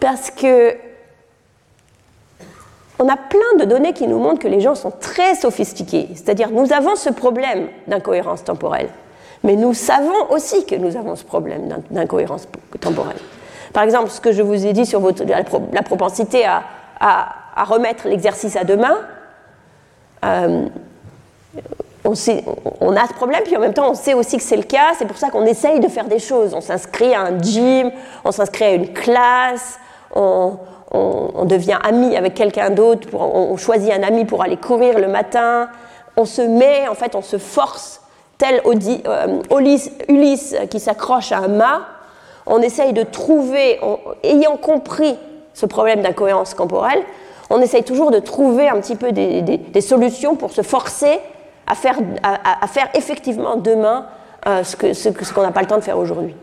Parce 0.00 0.30
que 0.30 0.76
on 2.98 3.08
a 3.10 3.16
plein 3.16 3.58
de 3.58 3.64
données 3.66 3.92
qui 3.92 4.08
nous 4.08 4.18
montrent 4.18 4.38
que 4.38 4.48
les 4.48 4.60
gens 4.62 4.74
sont 4.74 4.90
très 4.90 5.34
sophistiqués. 5.34 6.08
C'est-à-dire, 6.14 6.50
nous 6.50 6.72
avons 6.72 6.96
ce 6.96 7.10
problème 7.10 7.68
d'incohérence 7.86 8.42
temporelle, 8.42 8.88
mais 9.44 9.54
nous 9.54 9.74
savons 9.74 10.30
aussi 10.30 10.64
que 10.64 10.74
nous 10.74 10.96
avons 10.96 11.14
ce 11.14 11.24
problème 11.24 11.68
d'incohérence 11.90 12.48
temporelle. 12.80 13.18
Par 13.76 13.84
exemple, 13.84 14.08
ce 14.08 14.22
que 14.22 14.32
je 14.32 14.40
vous 14.40 14.64
ai 14.64 14.72
dit 14.72 14.86
sur 14.86 15.00
votre, 15.00 15.22
la, 15.24 15.82
propensité 15.82 16.46
à, 16.46 16.62
remettre 17.64 18.08
l'exercice 18.08 18.56
à 18.56 18.64
demain, 18.64 18.96
euh, 20.24 20.64
on, 22.02 22.96
a 22.96 23.06
ce 23.06 23.12
problème, 23.12 23.42
puis 23.44 23.54
en 23.54 23.60
même 23.60 23.74
temps, 23.74 23.90
on 23.90 23.94
sait 23.94 24.14
aussi 24.14 24.38
que 24.38 24.42
c'est 24.42 24.56
le 24.56 24.62
cas. 24.62 24.94
C'est 24.98 25.04
pour 25.04 25.18
ça 25.18 25.28
qu'on 25.28 25.44
essaye 25.44 25.78
de 25.78 25.88
faire 25.88 26.06
des 26.06 26.18
choses. 26.18 26.54
On 26.54 26.62
s'inscrit 26.62 27.12
à 27.12 27.20
un 27.20 27.38
gym, 27.38 27.90
on 28.24 28.32
s'inscrit 28.32 28.64
à 28.64 28.72
une 28.72 28.94
classe, 28.94 29.78
on, 30.14 30.56
on, 30.90 31.44
devient 31.44 31.76
ami 31.86 32.16
avec 32.16 32.32
quelqu'un 32.32 32.70
d'autre, 32.70 33.08
on, 33.12 33.58
choisit 33.58 33.92
un 33.92 34.04
ami 34.04 34.24
pour 34.24 34.42
aller 34.42 34.56
courir 34.56 34.98
le 34.98 35.08
matin, 35.08 35.68
on 36.16 36.24
se 36.24 36.40
met, 36.40 36.88
en 36.88 36.94
fait, 36.94 37.14
on 37.14 37.20
se 37.20 37.36
force, 37.36 38.00
tel 38.38 38.62
euh, 38.64 39.42
Ulysse, 40.08 40.56
qui 40.70 40.80
s'accroche 40.80 41.30
à 41.30 41.40
un 41.40 41.48
mât, 41.48 41.82
on 42.46 42.62
essaye 42.62 42.92
de 42.92 43.02
trouver, 43.02 43.80
ayant 44.22 44.56
compris 44.56 45.16
ce 45.54 45.66
problème 45.66 46.02
d'incohérence 46.02 46.54
temporelle, 46.54 47.02
on 47.50 47.60
essaye 47.60 47.84
toujours 47.84 48.10
de 48.10 48.18
trouver 48.18 48.68
un 48.68 48.80
petit 48.80 48.96
peu 48.96 49.12
des, 49.12 49.80
solutions 49.80 50.36
pour 50.36 50.52
se 50.52 50.62
forcer 50.62 51.20
à 51.66 51.74
faire, 51.74 51.98
à, 52.22 52.66
faire 52.66 52.88
effectivement 52.94 53.56
demain 53.56 54.06
euh, 54.46 54.62
ce 54.62 54.76
qu'on 54.76 54.94
ce, 54.94 55.40
n'a 55.40 55.52
pas 55.52 55.60
le 55.60 55.66
temps 55.66 55.76
de 55.76 55.82
faire 55.82 55.98
aujourd'hui. 55.98 56.34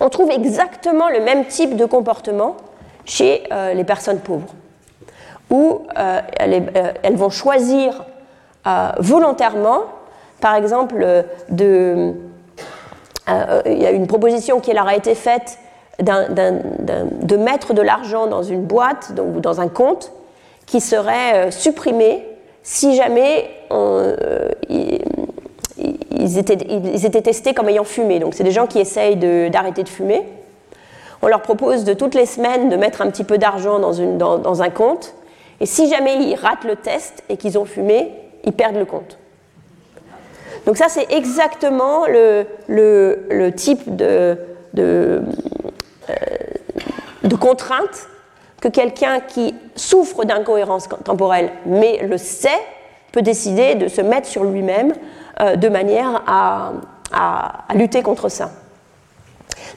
On 0.00 0.08
trouve 0.08 0.30
exactement 0.30 1.08
le 1.08 1.20
même 1.20 1.46
type 1.46 1.76
de 1.76 1.84
comportement 1.84 2.56
chez 3.04 3.44
euh, 3.52 3.74
les 3.74 3.84
personnes 3.84 4.18
pauvres, 4.18 4.48
où 5.50 5.82
euh, 5.98 6.20
elles, 6.38 7.16
vont 7.16 7.30
choisir 7.30 8.04
volontairement, 8.98 9.82
par 10.40 10.54
exemple, 10.54 11.24
de, 11.50 12.14
il 13.28 13.78
y 13.78 13.86
a 13.86 13.90
une 13.90 14.06
proposition 14.06 14.60
qui 14.60 14.72
leur 14.72 14.86
a 14.86 14.96
été 14.96 15.14
faite 15.14 15.58
de 15.98 17.36
mettre 17.36 17.72
de 17.74 17.82
l'argent 17.82 18.26
dans 18.26 18.42
une 18.42 18.64
boîte 18.64 19.12
ou 19.18 19.40
dans 19.40 19.60
un 19.60 19.68
compte 19.68 20.12
qui 20.66 20.80
serait 20.80 21.50
supprimé 21.50 22.26
si 22.62 22.96
jamais 22.96 23.50
ils, 24.68 26.38
étaient, 26.38 26.58
ils, 26.68 27.06
étaient, 27.06 27.22
testés 27.22 27.54
comme 27.54 27.68
ayant 27.68 27.84
fumé. 27.84 28.18
Donc 28.18 28.34
c'est 28.34 28.44
des 28.44 28.50
gens 28.50 28.66
qui 28.66 28.78
essayent 28.78 29.16
d'arrêter 29.50 29.82
de 29.82 29.88
fumer 29.88 30.22
on 31.24 31.26
leur 31.26 31.40
propose 31.40 31.84
de 31.84 31.94
toutes 31.94 32.14
les 32.14 32.26
semaines 32.26 32.68
de 32.68 32.76
mettre 32.76 33.00
un 33.00 33.08
petit 33.08 33.24
peu 33.24 33.38
d'argent 33.38 33.78
dans, 33.78 34.62
un 34.62 34.68
compte, 34.68 35.14
et 35.58 35.64
si 35.64 35.88
jamais 35.88 36.22
ils 36.22 36.34
ratent 36.34 36.64
le 36.64 36.76
test 36.76 37.24
et 37.30 37.38
qu'ils 37.38 37.58
ont 37.58 37.64
fumé, 37.64 38.10
ils 38.44 38.52
perdent 38.52 38.76
le 38.76 38.84
compte. 38.84 39.16
Donc 40.66 40.76
ça, 40.76 40.88
c'est 40.88 41.12
exactement 41.12 42.06
le, 42.06 43.50
type 43.50 43.82
euh, 44.00 44.34
de 44.76 45.22
contrainte 47.36 48.08
que 48.60 48.68
quelqu'un 48.68 49.20
qui 49.20 49.54
souffre 49.76 50.24
d'incohérence 50.24 50.88
temporelle, 51.04 51.50
mais 51.66 52.00
le 52.06 52.16
sait, 52.18 52.48
peut 53.12 53.22
décider 53.22 53.74
de 53.76 53.88
se 53.88 54.00
mettre 54.00 54.26
sur 54.26 54.44
lui-même 54.44 54.92
euh, 55.40 55.56
de 55.56 55.68
manière 55.68 56.22
à 56.26 56.72
lutter 57.74 58.02
contre 58.02 58.28
ça. 58.28 58.50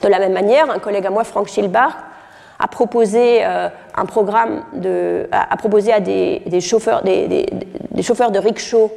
De 0.01 0.07
la 0.07 0.19
même 0.19 0.33
manière, 0.33 0.69
un 0.69 0.79
collègue 0.79 1.05
à 1.05 1.09
moi, 1.09 1.23
Frank 1.23 1.47
Schilbach, 1.47 1.93
a 2.59 2.67
proposé 2.67 3.45
euh, 3.45 3.69
un 3.95 4.05
programme 4.05 4.63
a, 5.31 5.57
proposé 5.57 5.93
à 5.93 5.99
des, 5.99 6.61
chauffeurs, 6.61 7.03
des, 7.03 7.45
chauffeurs 8.01 8.31
de 8.31 8.39
rickshaw, 8.39 8.91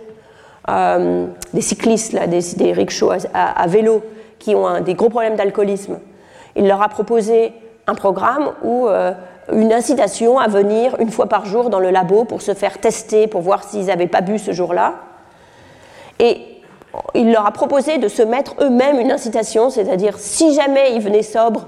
euh, 0.68 1.26
des 1.54 1.62
cyclistes, 1.62 2.14
des, 2.14 2.72
rickshaws 2.72 3.26
à, 3.32 3.66
vélo 3.66 4.02
qui 4.38 4.54
ont 4.54 4.80
des 4.80 4.94
gros 4.94 5.08
problèmes 5.08 5.36
d'alcoolisme. 5.36 5.98
Il 6.56 6.66
leur 6.66 6.82
a 6.82 6.88
proposé 6.88 7.52
un 7.86 7.94
programme 7.94 8.50
où 8.62 8.86
euh, 8.86 9.12
une 9.52 9.72
incitation 9.72 10.38
à 10.38 10.48
venir 10.48 10.96
une 11.00 11.10
fois 11.10 11.26
par 11.26 11.46
jour 11.46 11.70
dans 11.70 11.80
le 11.80 11.90
labo 11.90 12.24
pour 12.24 12.42
se 12.42 12.54
faire 12.54 12.78
tester, 12.78 13.26
pour 13.26 13.40
voir 13.40 13.64
s'ils 13.64 13.86
n'avaient 13.86 14.06
pas 14.06 14.20
bu 14.20 14.38
ce 14.38 14.52
jour-là. 14.52 14.94
Et 16.18 16.40
il 17.14 17.32
leur 17.32 17.46
a 17.46 17.52
proposé 17.52 17.98
de 17.98 18.08
se 18.08 18.22
mettre 18.22 18.54
eux-mêmes 18.60 18.98
une 18.98 19.12
incitation, 19.12 19.70
c'est-à-dire 19.70 20.18
si 20.18 20.54
jamais 20.54 20.94
ils 20.94 21.00
venaient 21.00 21.22
sobres, 21.22 21.66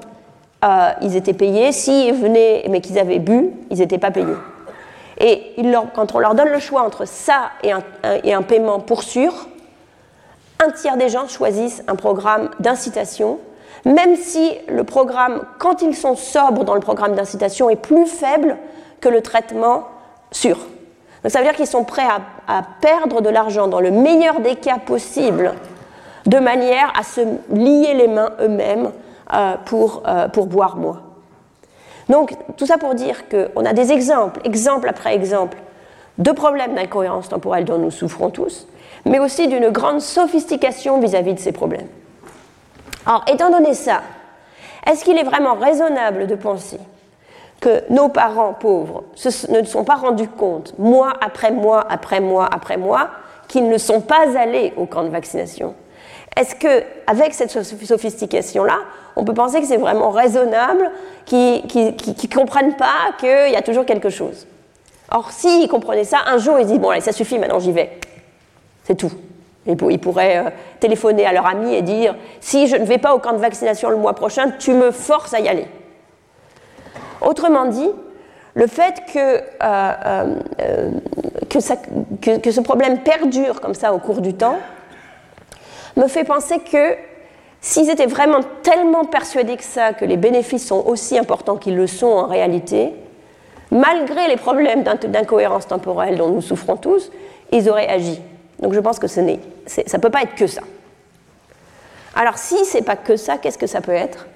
euh, 0.64 0.90
ils 1.00 1.16
étaient 1.16 1.32
payés, 1.32 1.72
s'ils 1.72 2.14
venaient 2.14 2.64
mais 2.68 2.80
qu'ils 2.80 2.98
avaient 2.98 3.18
bu, 3.18 3.50
ils 3.70 3.78
n'étaient 3.78 3.98
pas 3.98 4.10
payés. 4.10 4.36
Et 5.18 5.54
quand 5.94 6.14
on 6.14 6.18
leur 6.18 6.34
donne 6.34 6.48
le 6.48 6.58
choix 6.58 6.82
entre 6.82 7.06
ça 7.06 7.50
et 7.62 7.72
un, 8.32 8.42
paiement 8.42 8.80
pour 8.80 9.02
sûr, 9.02 9.32
un 10.64 10.70
tiers 10.70 10.96
des 10.96 11.08
gens 11.08 11.28
choisissent 11.28 11.82
un 11.88 11.96
programme 11.96 12.50
d'incitation, 12.60 13.38
même 13.84 14.16
si 14.16 14.52
le 14.68 14.84
programme, 14.84 15.42
quand 15.58 15.82
ils 15.82 15.96
sont 15.96 16.16
sobres 16.16 16.64
dans 16.64 16.74
le 16.74 16.80
programme 16.80 17.14
d'incitation, 17.14 17.68
est 17.68 17.76
plus 17.76 18.06
faible 18.06 18.56
que 19.00 19.08
le 19.08 19.20
traitement 19.22 19.84
sûr. 20.30 20.56
Donc 21.22 21.30
ça 21.30 21.38
veut 21.38 21.44
dire 21.44 21.54
qu'ils 21.54 21.66
sont 21.66 21.84
prêts 21.84 22.06
à, 22.46 22.62
perdre 22.80 23.20
de 23.20 23.28
l'argent 23.28 23.68
dans 23.68 23.80
le 23.80 23.90
meilleur 23.90 24.40
des 24.40 24.56
cas 24.56 24.78
possibles, 24.78 25.54
de 26.26 26.38
manière 26.38 26.92
à 26.98 27.02
se 27.02 27.20
lier 27.50 27.94
les 27.94 28.08
mains 28.08 28.30
eux-mêmes 28.40 28.92
euh, 29.32 29.56
pour, 29.64 30.02
euh, 30.06 30.28
pour 30.28 30.46
boire 30.46 30.76
moins. 30.76 31.00
Donc 32.12 32.34
tout 32.58 32.66
ça 32.66 32.76
pour 32.76 32.94
dire 32.94 33.22
qu'on 33.30 33.64
a 33.64 33.72
des 33.72 33.90
exemples, 33.90 34.40
exemple 34.44 34.86
après 34.86 35.14
exemple, 35.14 35.56
de 36.18 36.30
problèmes 36.30 36.74
d'incohérence 36.74 37.30
temporelle 37.30 37.64
dont 37.64 37.78
nous 37.78 37.90
souffrons 37.90 38.28
tous, 38.28 38.66
mais 39.06 39.18
aussi 39.18 39.48
d'une 39.48 39.70
grande 39.70 40.02
sophistication 40.02 41.00
vis-à-vis 41.00 41.30
-vis 41.30 41.36
de 41.36 41.40
ces 41.40 41.52
problèmes. 41.52 41.88
Alors, 43.06 43.24
étant 43.32 43.50
donné 43.50 43.72
ça, 43.72 44.02
est-ce 44.86 45.04
qu'il 45.04 45.16
est 45.16 45.22
vraiment 45.32 45.54
raisonnable 45.54 46.26
de 46.26 46.34
penser 46.34 46.78
que 47.60 47.82
nos 47.88 48.10
parents 48.10 48.52
pauvres 48.52 49.04
ne 49.48 49.62
sont 49.64 49.84
pas 49.84 49.94
rendus 49.94 50.28
compte, 50.28 50.78
mois 50.78 51.14
après 51.22 51.50
mois 51.50 51.82
après 51.88 52.20
mois 52.20 52.46
après 52.58 52.76
mois, 52.76 53.08
qu'ils 53.48 53.68
ne 53.70 53.78
sont 53.78 54.02
pas 54.02 54.36
allés 54.36 54.74
au 54.76 54.84
camp 54.84 55.04
de 55.04 55.08
vaccination 55.08 55.74
Est-ce 56.36 56.54
que, 56.54 56.82
avec 57.06 57.34
cette 57.34 57.50
sophistication-là, 57.50 58.78
on 59.16 59.24
peut 59.24 59.34
penser 59.34 59.60
que 59.60 59.66
c'est 59.66 59.76
vraiment 59.76 60.10
raisonnable 60.10 60.90
qu'ils 61.26 61.62
ne 61.64 62.34
comprennent 62.34 62.76
pas 62.76 63.12
qu'il 63.18 63.52
y 63.52 63.56
a 63.56 63.62
toujours 63.62 63.84
quelque 63.84 64.10
chose? 64.10 64.46
Or, 65.10 65.30
s'ils 65.30 65.68
comprenaient 65.68 66.04
ça, 66.04 66.20
un 66.26 66.38
jour 66.38 66.58
ils 66.58 66.66
disent 66.66 66.78
Bon, 66.78 66.90
allez, 66.90 67.02
ça 67.02 67.12
suffit, 67.12 67.38
maintenant 67.38 67.58
j'y 67.58 67.72
vais. 67.72 67.98
C'est 68.84 68.94
tout. 68.94 69.12
Ils 69.66 69.76
pourraient 69.76 70.38
euh, 70.38 70.50
téléphoner 70.80 71.24
à 71.24 71.32
leur 71.32 71.46
ami 71.46 71.74
et 71.74 71.82
dire 71.82 72.16
Si 72.40 72.66
je 72.66 72.76
ne 72.76 72.84
vais 72.84 72.98
pas 72.98 73.14
au 73.14 73.18
camp 73.18 73.32
de 73.32 73.38
vaccination 73.38 73.90
le 73.90 73.96
mois 73.96 74.14
prochain, 74.14 74.52
tu 74.58 74.72
me 74.72 74.90
forces 74.90 75.34
à 75.34 75.40
y 75.40 75.48
aller. 75.48 75.66
Autrement 77.20 77.66
dit, 77.66 77.90
le 78.54 78.66
fait 78.66 79.02
que, 79.12 79.18
euh, 79.62 80.34
euh, 80.60 80.90
que, 81.48 81.60
ce 82.50 82.60
problème 82.60 82.98
perdure 82.98 83.60
comme 83.60 83.74
ça 83.74 83.94
au 83.94 83.98
cours 83.98 84.20
du 84.20 84.34
temps 84.34 84.56
me 85.96 86.08
fait 86.08 86.24
penser 86.24 86.58
que 86.58 86.96
s'ils 87.60 87.90
étaient 87.90 88.06
vraiment 88.06 88.40
tellement 88.62 89.04
persuadés 89.04 89.56
que 89.56 89.64
ça, 89.64 89.92
que 89.92 90.04
les 90.04 90.16
bénéfices 90.16 90.66
sont 90.66 90.84
aussi 90.86 91.18
importants 91.18 91.56
qu'ils 91.56 91.76
le 91.76 91.86
sont 91.86 92.06
en 92.06 92.26
réalité, 92.26 92.92
malgré 93.70 94.28
les 94.28 94.36
problèmes 94.36 94.82
d'incohérence 94.82 95.66
temporelle 95.66 96.16
dont 96.16 96.28
nous 96.28 96.42
souffrons 96.42 96.76
tous, 96.76 97.10
ils 97.52 97.68
auraient 97.68 97.88
agi. 97.88 98.20
Donc 98.58 98.74
je 98.74 98.80
pense 98.80 98.98
que 98.98 99.06
ce 99.06 99.20
n'est, 99.20 99.40
ça 99.66 99.82
ne 99.96 100.02
peut 100.02 100.10
pas 100.10 100.22
être 100.22 100.34
que 100.34 100.46
ça. 100.46 100.62
Alors 102.14 102.36
si 102.36 102.64
ce 102.64 102.78
n'est 102.78 102.82
pas 102.82 102.96
que 102.96 103.16
ça, 103.16 103.38
qu'est-ce 103.38 103.58
que 103.58 103.66
ça 103.66 103.80
peut 103.80 103.92
être? 103.92 104.26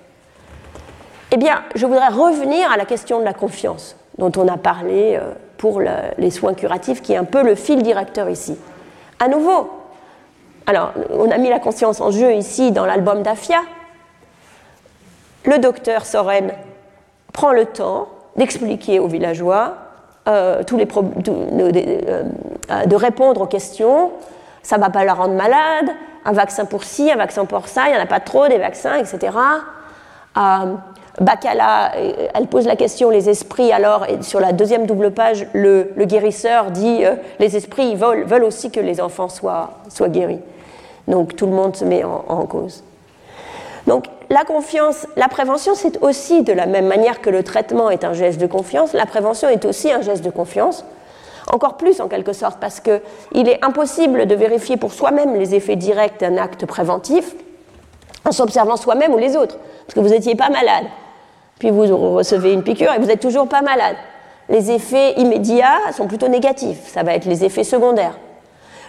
Eh 1.33 1.37
bien, 1.37 1.65
je 1.75 1.85
voudrais 1.87 2.09
revenir 2.09 2.71
à 2.71 2.77
la 2.77 2.85
question 2.85 3.19
de 3.19 3.25
la 3.25 3.35
confiance, 3.35 3.97
dont 4.17 4.33
on 4.37 4.47
a 4.49 4.57
parlé 4.57 5.19
euh, 5.21 5.33
pour 5.59 5.81
les 5.81 6.31
soins 6.31 6.55
curatifs, 6.55 7.03
qui 7.03 7.13
est 7.13 7.17
un 7.17 7.25
peu 7.25 7.43
le 7.43 7.55
fil 7.55 7.83
directeur 7.83 8.31
ici. 8.31 8.57
À 9.19 9.29
nouveau, 9.29 9.71
alors, 10.67 10.93
on 11.11 11.31
a 11.31 11.39
mis 11.39 11.49
la 11.49 11.61
conscience 11.61 12.01
en 12.01 12.11
jeu 12.11 12.35
ici 12.35 12.73
dans 12.73 12.87
l'album 12.87 13.23
d'Afia. 13.23 13.61
Le 15.45 15.59
docteur 15.59 16.05
Soren 16.05 16.51
prend 17.33 17.53
le 17.53 17.67
temps 17.67 18.09
d'expliquer 18.35 18.99
aux 18.99 19.07
villageois 19.07 19.75
euh, 20.27 20.65
tous 20.65 20.77
les 20.77 20.89
euh, 21.29 22.25
de 22.85 22.97
répondre 22.97 23.43
aux 23.43 23.47
questions. 23.47 24.11
Ça 24.65 24.77
ne 24.77 24.83
va 24.83 24.91
pas 24.91 25.05
la 25.05 25.15
rendre 25.15 25.35
malade, 25.35 25.95
un 26.25 26.33
vaccin 26.33 26.65
pour 26.65 26.83
ci, 26.83 27.13
un 27.13 27.17
vaccin 27.17 27.45
pour 27.45 27.69
ça, 27.69 27.85
il 27.87 27.93
n'y 27.93 27.99
en 27.99 28.03
a 28.03 28.07
pas 28.07 28.19
trop 28.19 28.49
des 28.49 28.59
vaccins, 28.59 28.97
etc. 28.97 29.37
Bacala, 31.21 31.93
elle 32.35 32.47
pose 32.49 32.67
la 32.67 32.75
question 32.75 33.09
les 33.09 33.31
esprits, 33.31 33.73
alors 33.73 34.05
et 34.07 34.21
sur 34.23 34.41
la 34.41 34.53
deuxième 34.53 34.87
double 34.87 35.13
page, 35.13 35.47
le, 35.55 35.93
guérisseur 36.01 36.73
dit 36.73 37.05
les 37.39 37.57
esprits 37.57 37.95
veulent, 37.95 38.25
veulent, 38.25 38.45
aussi 38.45 38.73
que 38.73 38.81
les 38.81 39.01
enfants 39.01 39.29
soient, 39.29 39.71
soient, 39.89 40.09
guéris. 40.09 40.41
Donc 41.09 41.37
tout 41.37 41.47
le 41.47 41.53
monde 41.53 41.77
se 41.77 41.85
met 41.85 42.03
en, 42.05 42.47
cause. 42.47 42.83
Donc 43.87 44.07
la 44.29 44.45
confiance, 44.45 45.07
la 45.17 45.29
prévention, 45.29 45.75
c'est 45.75 46.03
aussi 46.03 46.43
de 46.43 46.53
la 46.53 46.67
même 46.67 46.87
manière 46.87 47.21
que 47.21 47.31
le 47.31 47.43
traitement 47.45 47.91
est 47.91 48.05
un 48.05 48.13
geste 48.13 48.41
de 48.41 48.47
confiance, 48.47 48.93
la 48.93 49.07
prévention 49.07 49.49
est 49.49 49.65
aussi 49.65 49.93
un 49.93 50.03
geste 50.03 50.25
de 50.25 50.31
confiance, 50.31 50.85
encore 51.53 51.77
plus 51.77 52.01
en 52.01 52.09
quelque 52.09 52.33
sorte, 52.33 52.59
parce 52.61 52.81
qu'il 52.81 53.49
est 53.49 53.65
impossible 53.65 54.27
de 54.27 54.35
vérifier 54.35 54.77
pour 54.77 54.93
soi-même 54.93 55.37
les 55.37 55.55
effets 55.55 55.77
directs 55.77 56.19
d'un 56.19 56.37
acte 56.39 56.67
préventif 56.67 57.37
en 58.25 58.33
s'observant 58.33 58.77
soi-même 58.77 59.15
ou 59.15 59.19
les 59.19 59.37
autres, 59.37 59.59
parce 59.87 59.95
que 59.95 60.01
vous 60.01 60.09
n'étiez 60.09 60.35
pas 60.35 60.51
malade, 60.51 60.87
puis 61.61 61.71
vous 61.71 62.15
recevez 62.15 62.53
une 62.53 62.65
piqûre 62.65 62.93
et 62.93 62.99
vous 62.99 63.07
n'êtes 63.07 63.21
toujours 63.21 63.49
pas 63.49 63.63
malade. 63.63 63.97
Les 64.49 64.73
effets 64.73 65.13
immédiats 65.21 65.79
sont 65.97 66.09
plutôt 66.09 66.29
négatifs, 66.29 66.89
ça 66.89 67.05
va 67.05 67.15
être 67.15 67.27
les 67.27 67.45
effets 67.45 67.65
secondaires. 67.65 68.19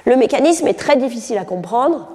Le 0.07 0.15
mécanisme 0.15 0.65
est 0.69 0.79
très 0.79 0.95
difficile 0.95 1.38
à 1.38 1.43
comprendre, 1.43 2.07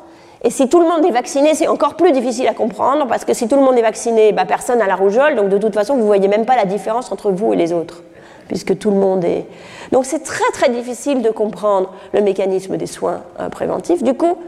et 0.43 0.49
si 0.49 0.67
tout 0.71 0.81
le 0.81 0.89
monde 0.89 1.05
est 1.05 1.11
vacciné, 1.11 1.55
c'est 1.55 1.69
encore 1.69 1.95
plus 1.95 2.11
difficile 2.11 2.49
à 2.49 2.55
comprendre, 2.55 3.07
parce 3.07 3.27
que 3.27 3.35
si 3.35 3.49
tout 3.49 3.57
le 3.57 3.61
monde 3.61 3.77
est 3.77 3.83
vacciné, 3.83 4.33
bah, 4.33 4.47
personne 4.47 4.79
n'a 4.79 4.87
la 4.87 4.97
rougeole, 4.97 5.37
donc 5.37 5.51
de 5.51 5.59
toute 5.59 5.75
façon, 5.75 5.93
vous 5.97 6.01
ne 6.01 6.07
voyez 6.07 6.27
même 6.27 6.47
pas 6.47 6.57
la 6.57 6.65
différence 6.65 7.13
entre 7.13 7.31
vous 7.31 7.53
et 7.53 7.57
les 7.57 7.75
autres, 7.75 8.03
puisque 8.49 8.79
tout 8.79 8.91
le 8.91 8.97
monde 8.97 9.23
est... 9.27 9.45
Donc 9.93 10.07
c'est 10.07 10.21
très 10.21 10.51
très 10.55 10.71
difficile 10.71 11.21
de 11.21 11.29
comprendre 11.29 11.93
le 12.15 12.23
mécanisme 12.23 12.79
des 12.79 12.87
soins 12.87 13.25
euh, 13.41 13.51
préventifs. 13.51 14.03
Du 14.03 14.15
coup, 14.15 14.39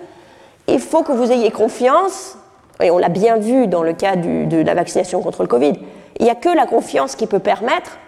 il 0.67 0.81
faut 0.81 1.03
que 1.03 1.13
vous 1.13 1.31
ayez 1.31 1.51
confiance, 1.51 2.39
et 2.81 2.91
on 2.91 2.97
l'a 2.97 3.11
bien 3.11 3.37
vu 3.37 3.67
dans 3.67 3.83
le 3.83 3.93
cas 3.93 4.17
de 4.17 4.63
la 4.63 4.73
vaccination 4.73 5.21
contre 5.21 5.43
le 5.43 5.49
Covid, 5.49 5.75
il 6.19 6.25
n'y 6.25 6.31
a 6.31 6.35
que 6.35 6.49
la 6.49 6.65
confiance 6.65 7.15
qui 7.15 7.27
peut 7.27 7.41
permettre 7.41 7.99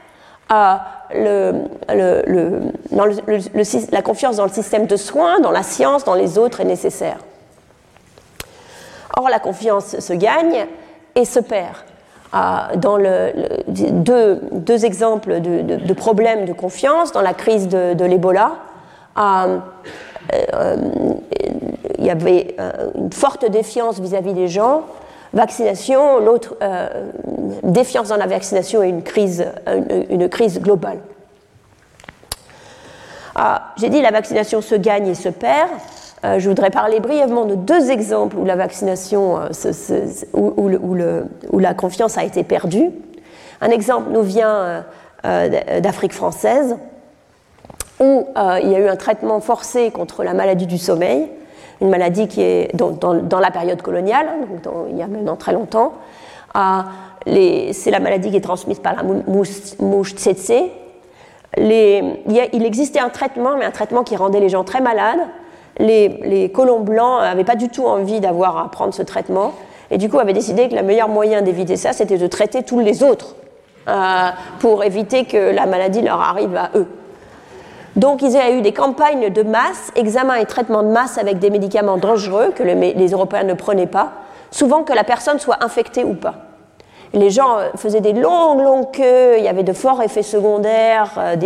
la 0.48 0.80
confiance 4.02 4.36
dans 4.36 4.44
le 4.44 4.50
système 4.50 4.86
de 4.86 4.96
soins, 4.96 5.40
dans 5.40 5.50
la 5.50 5.62
science, 5.62 6.04
dans 6.04 6.14
les 6.14 6.38
autres 6.38 6.60
est 6.60 6.64
nécessaire. 6.64 7.18
Or, 9.16 9.28
la 9.28 9.38
confiance 9.38 9.98
se 9.98 10.12
gagne 10.12 10.66
et 11.14 11.24
se 11.24 11.40
perd. 11.40 11.76
Ah, 12.32 12.70
dans 12.76 12.98
deux, 13.68 14.84
exemples 14.84 15.40
de, 15.40 15.92
problèmes 15.94 16.44
de 16.44 16.52
confiance, 16.52 17.12
dans 17.12 17.22
la 17.22 17.34
crise 17.34 17.68
de, 17.68 18.04
l'Ebola, 18.04 18.52
ah, 19.14 19.46
euh, 20.54 20.76
il 21.98 22.04
y 22.04 22.10
avait 22.10 22.56
euh, 22.60 22.90
une 22.96 23.12
forte 23.12 23.48
défiance 23.48 24.00
vis-à-vis 24.00 24.34
des 24.34 24.48
gens, 24.48 24.82
vaccination, 25.36 26.18
l'autre 26.18 26.56
euh, 26.62 26.88
défiance 27.62 28.08
dans 28.08 28.16
la 28.16 28.26
vaccination 28.26 28.82
et 28.82 28.88
une 28.88 29.02
crise, 29.02 29.46
une, 30.10 30.28
crise 30.28 30.60
globale. 30.60 30.98
Ah, 33.34 33.74
j'ai 33.76 33.90
dit 33.90 34.00
la 34.00 34.10
vaccination 34.10 34.62
se 34.62 34.74
gagne 34.74 35.08
et 35.08 35.14
se 35.14 35.28
perd. 35.28 35.68
Euh, 36.24 36.38
je 36.38 36.48
voudrais 36.48 36.70
parler 36.70 37.00
brièvement 37.00 37.44
de 37.44 37.54
deux 37.54 37.90
exemples 37.90 38.36
où 38.36 38.46
la 38.46 38.56
vaccination, 38.56 39.38
euh, 39.38 39.50
où, 40.32 41.58
la 41.58 41.74
confiance 41.74 42.16
a 42.16 42.24
été 42.24 42.42
perdue. 42.42 42.90
Un 43.60 43.68
exemple 43.68 44.10
nous 44.10 44.22
vient 44.22 44.84
d'Afrique 45.24 46.12
française, 46.12 46.76
où 48.00 48.26
il 48.62 48.70
y 48.70 48.74
a 48.74 48.78
eu 48.78 48.88
un 48.88 48.96
traitement 48.96 49.40
forcé 49.40 49.90
contre 49.90 50.24
la 50.24 50.34
maladie 50.34 50.66
du 50.66 50.78
sommeil, 50.78 51.28
une 51.80 51.90
maladie 51.90 52.28
qui 52.28 52.40
est 52.40 52.74
dans, 52.74 53.40
la 53.40 53.50
période 53.50 53.82
coloniale, 53.82 54.26
donc 54.64 54.74
il 54.90 54.96
y 54.96 55.02
a 55.02 55.06
maintenant 55.06 55.36
très 55.36 55.52
longtemps. 55.52 55.92
c'est 56.54 57.90
la 57.90 58.00
maladie 58.00 58.30
qui 58.30 58.36
est 58.36 58.40
transmise 58.40 58.78
par 58.78 58.94
la 58.94 59.02
mouche 59.02 60.14
tsetse. 60.14 60.52
il 61.58 62.64
existait 62.64 63.00
un 63.00 63.10
traitement, 63.10 63.56
mais 63.58 63.64
un 63.64 63.70
traitement 63.70 64.04
qui 64.04 64.16
rendait 64.16 64.40
les 64.40 64.48
gens 64.48 64.64
très 64.64 64.80
malades 64.80 65.20
les, 65.78 66.50
colons 66.54 66.80
blancs 66.80 67.20
n'avaient 67.20 67.44
pas 67.44 67.56
du 67.56 67.68
tout 67.68 67.84
envie 67.84 68.20
d'avoir 68.20 68.58
à 68.58 68.70
prendre 68.70 68.94
ce 68.94 69.02
traitement 69.02 69.52
et 69.90 69.98
du 69.98 70.08
coup 70.08 70.18
avaient 70.18 70.32
décidé 70.32 70.68
que 70.68 70.74
le 70.74 70.82
meilleur 70.82 71.08
moyen 71.08 71.42
d'éviter 71.42 71.76
ça, 71.76 71.92
c'était 71.92 72.18
de 72.18 72.26
traiter 72.26 72.62
tous 72.62 72.80
les 72.80 73.02
autres 73.02 73.36
euh, 73.88 74.30
pour 74.58 74.82
éviter 74.84 75.24
que 75.24 75.54
la 75.54 75.66
maladie 75.66 76.02
leur 76.02 76.20
arrive 76.20 76.56
à 76.56 76.70
eux. 76.74 76.86
Donc 77.96 78.20
il 78.20 78.30
y 78.30 78.36
a 78.36 78.50
eu 78.50 78.60
des 78.60 78.72
campagnes 78.72 79.30
de 79.30 79.42
masse, 79.42 79.90
examen 79.96 80.34
et 80.34 80.44
traitement 80.44 80.82
de 80.82 80.88
masse 80.88 81.16
avec 81.16 81.38
des 81.38 81.48
médicaments 81.48 81.96
dangereux 81.96 82.52
que 82.54 82.62
les 82.62 83.10
Européens 83.10 83.44
ne 83.44 83.54
prenaient 83.54 83.86
pas, 83.86 84.12
souvent 84.50 84.82
que 84.82 84.92
la 84.92 85.04
personne 85.04 85.38
soit 85.38 85.64
infectée 85.64 86.04
ou 86.04 86.14
pas. 86.14 86.34
Les 87.12 87.30
gens 87.30 87.58
euh, 87.58 87.70
faisaient 87.76 88.00
des 88.02 88.12
longues, 88.12 88.60
longues 88.60 88.90
queues, 88.92 89.38
il 89.38 89.44
y 89.44 89.48
avait 89.48 89.62
de 89.62 89.72
forts 89.72 90.02
effets 90.02 90.22
secondaires, 90.22 91.12
euh, 91.16 91.36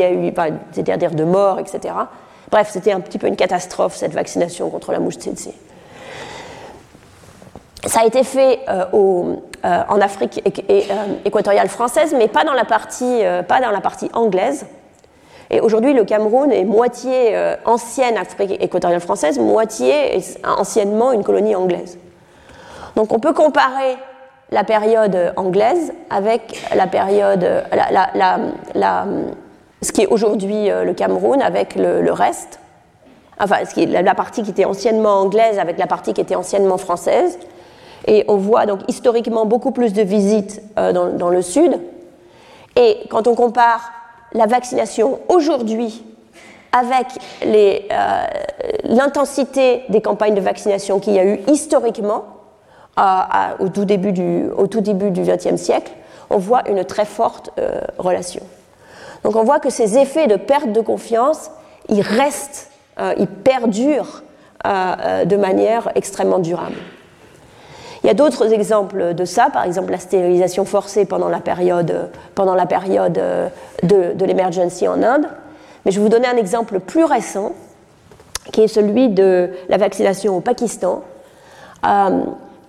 c'est-à-dire 0.73 1.13
de 1.13 1.25
mort, 1.25 1.61
etc. 1.61 1.95
Bref, 2.51 2.71
c'était 2.73 2.93
un 2.93 3.01
petit 3.01 3.19
peu 3.19 3.29
une 3.29 3.37
catastrophe, 3.37 3.95
cette 3.95 4.13
vaccination 4.13 4.69
contre 4.71 4.91
la 4.91 4.99
mouche 4.99 5.15
tsetse. 5.15 5.51
Ça 7.87 8.01
a 8.01 8.07
été 8.07 8.25
fait 8.25 8.61
euh, 8.69 8.85
en 9.63 10.01
Afrique 10.01 10.43
équatoriale 11.25 11.69
française, 11.69 12.15
mais 12.17 12.29
pas 12.29 12.45
dans 12.45 12.53
la 12.53 12.65
partie 12.65 14.11
anglaise. 14.13 14.67
Et 15.51 15.61
aujourd'hui, 15.61 15.93
le 15.93 16.05
Cameroun 16.05 16.53
est 16.53 16.65
moitié 16.65 17.37
ancienne 17.65 18.17
Afrique 18.17 18.63
équatoriale 18.63 19.01
française, 19.01 19.39
moitié 19.39 20.23
anciennement 20.45 21.13
une 21.13 21.25
colonie 21.25 21.57
anglaise. 21.57 21.99
Donc 22.95 23.13
on 23.13 23.19
peut 23.19 23.33
comparer 23.33 23.97
la 24.51 24.65
période 24.65 25.33
anglaise 25.37 25.93
avec 26.11 26.61
la 26.75 26.87
période, 26.87 27.47
ce 29.83 29.93
qui 29.93 30.03
est 30.03 30.07
aujourd'hui 30.07 30.71
euh, 30.71 30.85
le 30.85 30.93
Cameroun 30.93 31.41
avec 31.41 31.75
le, 31.75 32.13
reste, 32.13 32.61
enfin 33.39 33.57
la, 33.77 34.15
partie 34.15 34.43
qui 34.43 34.51
était 34.51 34.65
anciennement 34.65 35.21
anglaise 35.21 35.59
avec 35.59 35.79
la 35.79 35.87
partie 35.87 36.13
qui 36.13 36.21
était 36.21 36.37
anciennement 36.37 36.79
française. 36.79 37.39
Et 38.07 38.25
on 38.29 38.37
voit 38.37 38.67
donc 38.67 38.81
historiquement 38.89 39.47
beaucoup 39.47 39.73
plus 39.73 39.93
de 39.93 40.03
visites 40.03 40.63
euh, 40.79 40.93
dans, 40.93 41.29
le 41.29 41.43
sud. 41.43 41.79
Et 42.77 42.99
quand 43.11 43.27
on 43.27 43.35
compare 43.35 43.93
la 44.33 44.47
vaccination 44.47 45.21
aujourd'hui 45.29 46.05
avec 46.73 47.07
euh, 47.45 48.25
l'intensité 48.85 49.83
des 49.89 50.01
campagnes 50.01 50.35
de 50.35 50.41
vaccination 50.41 51.01
qu'il 51.01 51.15
y 51.15 51.19
a 51.19 51.25
eu 51.25 51.41
historiquement 51.49 52.25
au, 53.61 53.69
tout 53.71 53.87
début 53.87 54.13
du, 54.13 54.45
au 54.57 54.67
tout 54.67 54.83
début 54.83 55.11
du 55.11 55.23
XXe 55.23 55.57
siècle, 55.57 55.91
on 56.29 56.37
voit 56.37 56.69
une 56.69 56.85
très 56.85 57.07
forte 57.07 57.51
relation. 57.97 58.43
Donc 59.25 59.37
on 59.37 59.45
voit 59.45 59.61
que 59.61 59.71
ces 59.71 59.99
effets 59.99 60.27
de 60.27 60.37
perte 60.37 60.73
de 60.73 60.81
confiance, 60.81 61.51
ils 61.89 62.01
restent, 62.01 62.71
euh, 62.99 63.15
ils 63.19 63.27
perdurent 63.27 64.23
euh, 64.67 64.95
euh, 65.01 65.25
de 65.25 65.37
manière 65.37 65.91
extrêmement 65.95 66.39
durable. 66.39 66.77
Il 68.03 68.07
y 68.07 68.11
a 68.11 68.15
d'autres 68.15 68.53
exemples 68.53 69.15
de 69.15 69.25
ça, 69.25 69.49
par 69.53 69.65
exemple 69.65 69.91
la 69.91 69.99
stérilisation 69.99 70.65
forcée 70.65 71.05
pendant 71.05 71.29
la 71.29 71.41
période, 71.41 72.11
période 72.69 73.21
de, 73.83 74.13
de 74.15 74.25
l'emergency 74.25 74.89
en 74.89 75.03
Inde. 75.03 75.27
Mais 75.85 75.93
je 75.93 75.99
vais 75.99 76.03
vous 76.03 76.11
donner 76.11 76.29
un 76.29 76.37
exemple 76.37 76.81
plus 76.81 77.05
récent, 77.05 77.53
qui 78.53 78.63
est 78.63 78.69
celui 78.69 79.09
de 79.09 79.51
la 79.69 79.77
vaccination 79.77 80.37
au 80.37 80.41
Pakistan 80.41 81.03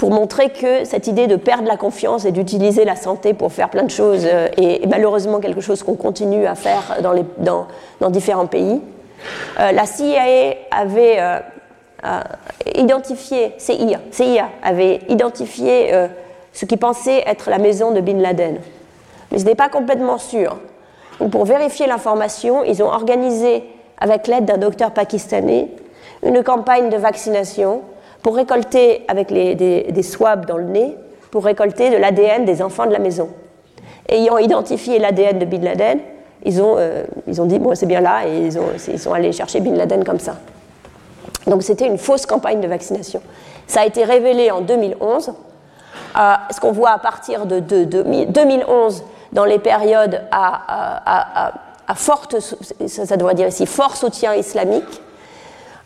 pour 0.01 0.09
montrer 0.09 0.49
que 0.49 0.83
cette 0.83 1.05
idée 1.05 1.27
de 1.27 1.35
perdre 1.35 1.67
la 1.67 1.77
confiance 1.77 2.25
et 2.25 2.31
d'utiliser 2.31 2.85
la 2.85 2.95
santé 2.95 3.35
pour 3.35 3.51
faire 3.51 3.69
plein 3.69 3.83
de 3.83 3.91
choses 3.91 4.25
euh, 4.25 4.47
est, 4.57 4.87
malheureusement 4.87 5.39
quelque 5.39 5.61
chose 5.61 5.83
qu'on 5.83 5.93
continue 5.93 6.47
à 6.47 6.55
faire 6.55 6.97
dans, 7.03 8.09
différents 8.09 8.47
pays. 8.47 8.81
Euh, 9.59 9.71
la 9.71 9.85
CIA 9.85 10.55
avait 10.71 11.17
euh, 11.19 11.39
identifié, 12.75 13.53
CIA, 13.57 13.99
CIA, 14.11 14.49
avait 14.63 15.01
identifié 15.07 15.91
ce 16.53 16.65
qui 16.65 16.77
pensait 16.77 17.23
être 17.25 17.49
la 17.49 17.57
maison 17.57 17.91
de 17.91 18.01
Bin 18.01 18.17
Laden. 18.17 18.57
Mais 19.31 19.39
ce 19.39 19.45
n'est 19.45 19.55
pas 19.55 19.69
complètement 19.69 20.17
sûr. 20.17 20.57
Donc 21.19 21.31
pour 21.31 21.45
vérifier 21.45 21.87
l'information, 21.87 22.63
ils 22.63 22.81
ont 22.83 22.87
organisé, 22.87 23.63
avec 23.99 24.27
l'aide 24.27 24.45
d'un 24.45 24.57
docteur 24.57 24.91
pakistanais, 24.91 25.69
une 26.23 26.43
campagne 26.43 26.89
de 26.89 26.97
vaccination 26.97 27.81
pour 28.21 28.35
récolter 28.35 29.03
avec 29.07 29.31
des, 29.31 30.03
swabs 30.03 30.45
dans 30.45 30.57
le 30.57 30.65
nez, 30.65 30.95
pour 31.31 31.45
récolter 31.45 31.89
de 31.89 31.97
l'ADN 31.97 32.45
des 32.45 32.61
enfants 32.61 32.85
de 32.85 32.91
la 32.91 32.99
maison. 32.99 33.29
Ayant 34.09 34.37
identifié 34.37 34.99
l'ADN 34.99 35.39
de 35.39 35.45
Bin 35.45 35.59
Laden, 35.61 35.99
ils 36.43 36.61
ont, 36.61 36.75
euh, 36.77 37.03
ils 37.27 37.39
ont 37.39 37.45
dit, 37.45 37.59
bon, 37.59 37.75
c'est 37.75 37.85
bien 37.85 38.01
là, 38.01 38.27
et 38.27 38.47
ils 38.47 38.99
sont 38.99 39.13
allés 39.13 39.31
chercher 39.31 39.59
Bin 39.59 39.75
Laden 39.75 40.03
comme 40.03 40.19
ça. 40.19 40.37
Donc 41.47 41.63
c'était 41.63 41.87
une 41.87 41.97
fausse 41.97 42.25
campagne 42.25 42.61
de 42.61 42.67
vaccination. 42.67 43.21
Ça 43.67 43.81
a 43.81 43.85
été 43.85 44.03
révélé 44.03 44.51
en 44.51 44.61
2011. 44.61 45.33
Euh, 46.17 46.33
ce 46.51 46.59
qu'on 46.59 46.71
voit 46.71 46.91
à 46.91 46.99
partir 46.99 47.45
de, 47.45 47.59
2011, 47.59 49.03
dans 49.31 49.45
les 49.45 49.59
périodes 49.59 50.21
à, 50.31 51.51
forte, 51.95 52.35
fort 53.65 53.95
soutien 53.95 54.35
islamique, 54.35 55.01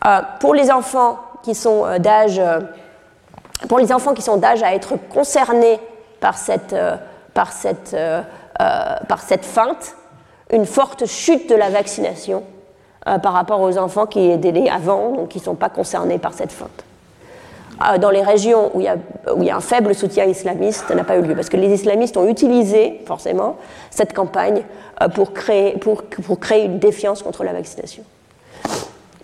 euh, 0.05 0.21
pour 0.39 0.53
les 0.55 0.71
enfants, 0.71 1.19
qui 1.43 1.53
sont 1.53 1.85
euh, 1.85 1.99
d'âge, 1.99 2.41
pour 3.69 3.77
les 3.77 3.93
enfants 3.93 4.13
qui 4.13 4.23
sont 4.23 4.37
d'âge 4.37 4.63
à 4.63 4.73
être 4.73 4.95
concernés 5.13 5.79
par 6.19 6.37
cette 6.37 6.75
feinte 9.45 9.95
une 10.51 10.65
forte 10.65 11.05
chute 11.05 11.49
de 11.49 11.55
la 11.55 11.69
vaccination 11.69 12.43
par 13.05 13.33
rapport 13.33 13.61
aux 13.61 13.77
enfants 13.77 14.05
qui 14.05 14.31
étaient 14.31 14.51
nés 14.51 14.69
avant, 14.69 15.11
donc 15.11 15.29
qui 15.29 15.37
ne 15.37 15.43
sont 15.43 15.55
pas 15.55 15.69
concernés 15.69 16.17
par 16.17 16.33
cette 16.33 16.51
feinte. 16.51 16.83
Dans 17.99 18.09
les 18.09 18.23
régions 18.23 18.71
où 18.73 18.81
il, 18.81 18.85
y 18.85 19.49
a, 19.49 19.55
un 19.55 19.59
faible 19.59 19.93
soutien 19.93 20.25
islamiste, 20.25 20.85
ça 20.87 20.95
n'a 20.95 21.03
pas 21.03 21.17
eu 21.17 21.21
lieu, 21.21 21.35
parce 21.35 21.49
que 21.49 21.57
les 21.57 21.73
islamistes 21.73 22.17
ont 22.17 22.27
utilisé 22.27 23.01
forcément 23.05 23.57
cette 23.91 24.13
campagne 24.13 24.63
pour, 25.13 25.33
pour 25.33 26.39
créer 26.39 26.65
une 26.65 26.79
défiance 26.79 27.21
contre 27.21 27.43
la 27.43 27.53
vaccination. 27.53 28.03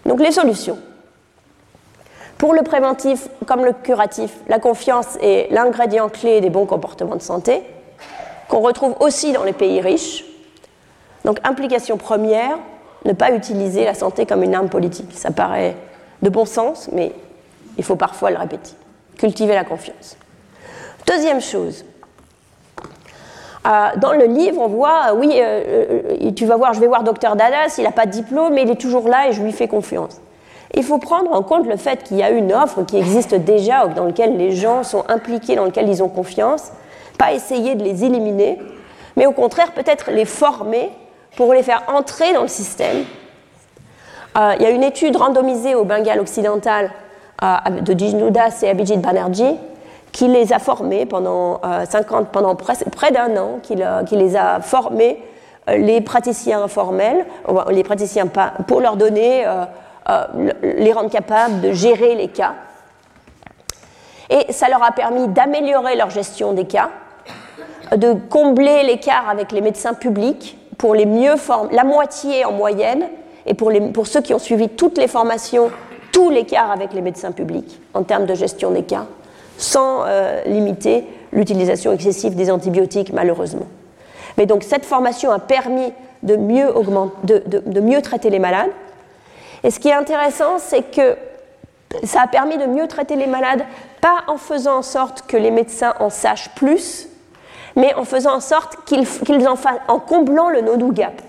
Donc 0.05 0.19
les 0.19 0.31
solutions. 0.31 0.77
Pour 2.37 2.53
le 2.53 2.63
préventif 2.63 3.27
comme 3.45 3.63
le 3.63 3.71
curatif, 3.71 4.31
la 4.47 4.57
confiance 4.57 5.17
est 5.21 5.51
l'ingrédient 5.51 6.09
clé 6.09 6.41
des 6.41 6.49
bons 6.49 6.65
comportements 6.65 7.15
de 7.15 7.21
santé, 7.21 7.61
qu'on 8.49 8.61
retrouve 8.61 8.95
aussi 8.99 9.31
dans 9.31 9.43
les 9.43 9.53
pays 9.53 9.79
riches. 9.79 10.25
Donc 11.23 11.37
implication 11.43 11.97
première, 11.97 12.57
ne 13.05 13.13
pas 13.13 13.31
utiliser 13.31 13.85
la 13.85 13.93
santé 13.93 14.25
comme 14.25 14.43
une 14.43 14.55
arme 14.55 14.69
politique. 14.69 15.11
Ça 15.13 15.31
paraît 15.31 15.75
de 16.21 16.29
bon 16.29 16.45
sens, 16.45 16.89
mais 16.91 17.11
il 17.77 17.83
faut 17.83 17.95
parfois 17.95 18.31
le 18.31 18.37
répéter. 18.37 18.71
Cultiver 19.17 19.55
la 19.55 19.63
confiance. 19.63 20.17
Deuxième 21.07 21.41
chose, 21.41 21.83
euh, 23.67 23.69
dans 23.97 24.13
le 24.13 24.25
livre, 24.25 24.59
on 24.61 24.67
voit, 24.67 25.11
euh, 25.11 25.15
oui, 25.15 25.33
euh, 25.35 26.31
tu 26.35 26.45
vas 26.45 26.55
voir, 26.55 26.73
je 26.73 26.79
vais 26.79 26.87
voir 26.87 27.03
docteur 27.03 27.35
Dadas, 27.35 27.75
il 27.77 27.83
n'a 27.83 27.91
pas 27.91 28.05
de 28.05 28.11
diplôme, 28.11 28.53
mais 28.53 28.63
il 28.63 28.71
est 28.71 28.81
toujours 28.81 29.07
là 29.07 29.27
et 29.27 29.33
je 29.33 29.41
lui 29.41 29.51
fais 29.51 29.67
confiance. 29.67 30.19
Il 30.73 30.83
faut 30.83 30.97
prendre 30.97 31.31
en 31.31 31.43
compte 31.43 31.67
le 31.67 31.75
fait 31.75 32.03
qu'il 32.03 32.17
y 32.17 32.23
a 32.23 32.31
une 32.31 32.53
offre 32.53 32.83
qui 32.83 32.97
existe 32.97 33.35
déjà, 33.35 33.87
dans 33.87 34.05
laquelle 34.05 34.37
les 34.37 34.51
gens 34.51 34.83
sont 34.83 35.03
impliqués, 35.09 35.55
dans 35.55 35.65
laquelle 35.65 35.89
ils 35.89 36.01
ont 36.01 36.09
confiance, 36.09 36.71
pas 37.17 37.33
essayer 37.33 37.75
de 37.75 37.83
les 37.83 38.03
éliminer, 38.03 38.57
mais 39.15 39.25
au 39.25 39.31
contraire 39.31 39.73
peut-être 39.73 40.09
les 40.09 40.25
former 40.25 40.89
pour 41.35 41.53
les 41.53 41.63
faire 41.63 41.83
entrer 41.87 42.33
dans 42.33 42.41
le 42.41 42.47
système. 42.47 43.05
il 44.35 44.61
y 44.61 44.65
a 44.65 44.69
une 44.69 44.83
étude 44.83 45.15
randomisée 45.15 45.75
au 45.75 45.85
Bengale 45.85 46.19
occidental 46.19 46.91
de 47.41 47.93
Dijnudas 47.93 48.59
et 48.63 48.69
Abhijit 48.69 48.97
Banerjee 48.97 49.57
qui 50.11 50.27
les 50.27 50.53
a 50.53 50.59
formés 50.59 51.05
pendant, 51.05 51.61
50, 51.89 52.29
pendant 52.29 52.55
près, 52.55 53.11
d'un 53.11 53.37
an, 53.37 53.59
qui, 53.63 53.75
les 53.75 54.35
a 54.35 54.59
formés, 54.59 55.23
les 55.67 56.01
praticiens 56.01 56.63
informels, 56.63 57.25
les 57.69 57.83
praticiens 57.83 58.27
pas, 58.27 58.53
pour 58.67 58.81
leur 58.81 58.97
donner 58.97 59.45
euh, 59.45 59.65
les 60.63 60.91
rendre 60.91 61.09
capables 61.09 61.61
de 61.61 61.71
gérer 61.71 62.15
les 62.15 62.27
cas. 62.27 62.53
Et 64.29 64.51
ça 64.51 64.69
leur 64.69 64.83
a 64.83 64.91
permis 64.91 65.27
d'améliorer 65.27 65.95
leur 65.95 66.09
gestion 66.09 66.53
des 66.53 66.65
cas, 66.65 66.89
de 67.95 68.13
combler 68.13 68.83
l'écart 68.83 69.29
avec 69.29 69.51
les 69.51 69.61
médecins 69.61 69.93
publics 69.93 70.57
pour 70.81 70.95
les 70.95 71.05
mieux 71.05 71.35
la 71.71 71.83
moitié 71.83 72.43
en 72.43 72.53
moyenne, 72.53 73.07
et 73.45 73.53
pour, 73.53 73.69
les, 73.69 73.79
pour 73.79 74.07
ceux 74.07 74.21
qui 74.21 74.33
ont 74.33 74.39
suivi 74.39 74.67
toutes 74.67 74.97
les 74.97 75.07
formations, 75.07 75.69
tout 76.11 76.31
l'écart 76.31 76.71
avec 76.71 76.93
les 76.93 77.01
médecins 77.01 77.31
publics 77.31 77.79
en 77.93 78.01
termes 78.01 78.25
de 78.25 78.33
gestion 78.33 78.71
des 78.71 78.81
cas, 78.81 79.05
sans 79.59 80.05
euh, 80.07 80.41
limiter 80.47 81.05
l'utilisation 81.33 81.91
excessive 81.91 82.33
des 82.33 82.49
antibiotiques, 82.49 83.13
malheureusement. 83.13 83.67
Mais 84.39 84.47
donc 84.47 84.63
cette 84.63 84.83
formation 84.83 85.29
a 85.29 85.37
permis 85.37 85.93
de 86.23 86.35
mieux, 86.35 86.73
de, 87.25 87.43
de 87.45 87.79
mieux 87.79 88.01
traiter 88.01 88.31
les 88.31 88.39
malades, 88.39 88.71
et 89.63 89.69
ce 89.69 89.79
qui 89.79 89.89
est 89.89 89.93
intéressant, 89.93 90.57
c'est 90.57 90.89
que 90.89 91.15
ça 92.03 92.23
a 92.23 92.27
permis 92.27 92.57
de 92.57 92.65
mieux 92.65 92.87
traiter 92.87 93.15
les 93.15 93.27
malades, 93.27 93.61
pas 94.01 94.23
en 94.27 94.37
faisant 94.37 94.77
en 94.77 94.81
sorte 94.81 95.27
que 95.27 95.37
les 95.37 95.51
médecins 95.51 95.93
en 95.99 96.09
sachent 96.09 96.49
plus, 96.55 97.07
mais 97.75 97.93
en 97.95 98.03
faisant 98.03 98.35
en 98.35 98.39
sorte 98.39 98.77
qu'ils 98.85 99.47
en 99.47 99.55
fassent, 99.55 99.79
en 99.87 99.99
comblant 99.99 100.49
le 100.49 100.61
no-do 100.61 100.91
gap, 100.91 101.21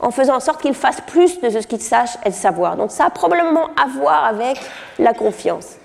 en 0.00 0.10
faisant 0.10 0.36
en 0.36 0.40
sorte 0.40 0.60
qu'ils 0.60 0.74
fassent 0.74 1.00
plus 1.00 1.40
de 1.40 1.48
ce 1.48 1.66
qu'ils 1.66 1.80
sachent 1.80 2.18
et 2.24 2.30
de 2.30 2.34
savoir. 2.34 2.76
Donc 2.76 2.90
ça 2.90 3.06
a 3.06 3.10
probablement 3.10 3.66
à 3.82 3.86
voir 3.86 4.24
avec 4.24 4.58
la 4.98 5.14
confiance. 5.14 5.76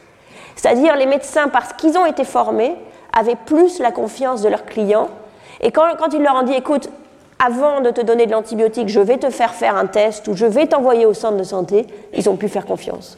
C'est-à-dire 0.56 0.96
les 0.96 1.06
médecins, 1.06 1.48
parce 1.48 1.74
qu'ils 1.74 1.98
ont 1.98 2.06
été 2.06 2.24
formés, 2.24 2.76
avaient 3.18 3.36
plus 3.36 3.80
la 3.80 3.92
confiance 3.92 4.42
de 4.42 4.50
leurs 4.50 4.66
clients. 4.66 5.10
Et 5.62 5.72
quand, 5.72 5.88
ils 6.14 6.22
leur 6.22 6.36
ont 6.36 6.44
dit, 6.44 6.54
écoute, 6.54 6.90
avant 7.44 7.82
de 7.82 7.90
te 7.90 8.02
donner 8.02 8.26
de 8.26 8.32
l'antibiotique, 8.32 8.88
je 8.88 9.00
vais 9.00 9.18
te 9.18 9.30
faire 9.30 9.54
faire 9.54 9.76
un 9.76 9.88
test 9.88 10.28
ou 10.28 10.36
je 10.36 10.46
vais 10.46 10.68
t'envoyer 10.68 11.06
au 11.06 11.14
centre 11.14 11.38
de 11.38 11.44
santé, 11.44 11.88
ils 12.14 12.30
ont 12.30 12.36
pu 12.36 12.48
faire 12.48 12.66
confiance. 12.66 13.18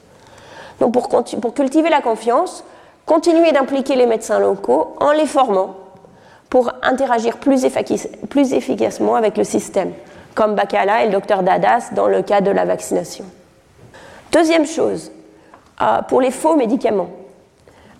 Donc 0.79 0.93
pour, 0.93 1.09
pour 1.09 1.53
cultiver 1.53 1.89
la 1.89 2.01
confiance, 2.01 2.63
continuer 3.05 3.51
d'impliquer 3.51 3.95
les 3.95 4.05
médecins 4.05 4.39
locaux 4.39 4.95
en 4.99 5.11
les 5.11 5.25
formant 5.25 5.75
pour 6.53 6.71
interagir 6.83 7.37
plus, 7.37 7.65
efficacement 7.65 9.15
avec 9.15 9.37
le 9.37 9.43
système, 9.43 9.91
comme 10.35 10.53
Bacala 10.53 11.01
et 11.01 11.07
le 11.07 11.11
docteur 11.11 11.41
Dadas 11.41 11.89
dans 11.93 12.07
le 12.07 12.21
cas 12.21 12.41
de 12.41 12.51
la 12.51 12.63
vaccination. 12.63 13.25
Deuxième 14.31 14.67
chose, 14.67 15.11
euh, 15.81 16.03
pour 16.07 16.21
les 16.21 16.29
faux 16.29 16.55
médicaments. 16.55 17.09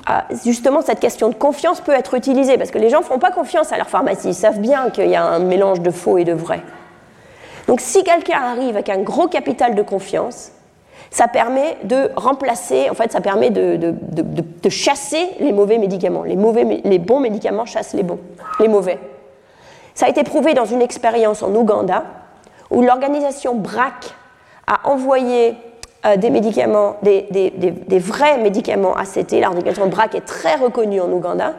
Ah, 0.05 0.25
justement, 0.45 0.83
cette 0.83 0.99
question 0.99 1.29
de 1.29 1.33
confiance 1.33 1.81
peut 1.81 1.93
être 1.93 2.13
utilisée, 2.13 2.59
parce 2.59 2.69
que 2.69 2.77
les 2.77 2.91
gens 2.91 2.99
ne 2.99 3.05
font 3.05 3.17
pas 3.17 3.31
confiance 3.31 3.71
à 3.71 3.77
leur 3.77 3.89
pharmacie, 3.89 4.27
ils 4.27 4.35
savent 4.35 4.59
bien 4.59 4.91
qu'il 4.91 5.09
y 5.09 5.15
a 5.15 5.25
un 5.25 5.39
mélange 5.39 5.81
de 5.81 5.89
faux 5.89 6.19
et 6.19 6.23
de 6.23 6.33
vrai. 6.33 6.61
Donc 7.67 7.81
si 7.81 8.03
quelqu'un 8.03 8.39
arrive 8.39 8.75
avec 8.75 8.89
un 8.89 8.99
gros 8.99 9.27
capital 9.27 9.73
de 9.73 9.81
confiance, 9.81 10.51
ça 11.13 11.27
permet 11.27 11.77
de 11.83 12.09
remplacer, 12.15 12.89
en 12.89 12.95
fait, 12.95 13.11
ça 13.11 13.21
permet 13.21 13.51
de, 13.51 13.93
chasser 14.67 15.29
les 15.39 15.53
mauvais 15.53 15.77
médicaments. 15.77 16.23
Les, 16.23 16.35
mauvais, 16.35 16.81
les 16.83 16.97
bons 16.97 17.19
médicaments 17.19 17.67
chassent 17.67 17.93
les 17.93 18.01
bons, 18.01 18.17
les 18.59 18.67
mauvais. 18.67 18.97
Ça 19.93 20.07
a 20.07 20.09
été 20.09 20.23
prouvé 20.23 20.55
dans 20.55 20.65
une 20.65 20.81
expérience 20.81 21.43
en 21.43 21.53
Ouganda, 21.53 22.03
où 22.71 22.81
l'organisation 22.81 23.53
BRAC 23.53 24.15
a 24.65 24.89
envoyé 24.89 25.53
euh, 26.07 26.17
des 26.17 26.31
médicaments, 26.31 26.95
des, 27.03 27.99
vrais 27.99 28.39
médicaments 28.39 28.95
ACT. 28.95 29.33
L'organisation 29.33 29.85
BRAC 29.89 30.15
est 30.15 30.25
très 30.25 30.55
reconnue 30.55 30.99
en 30.99 31.11
Ouganda. 31.11 31.53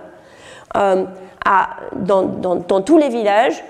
Euh, 0.77 1.05
dans, 1.95 2.81
tous 2.85 2.99
les 2.99 3.09
villages, 3.09 3.63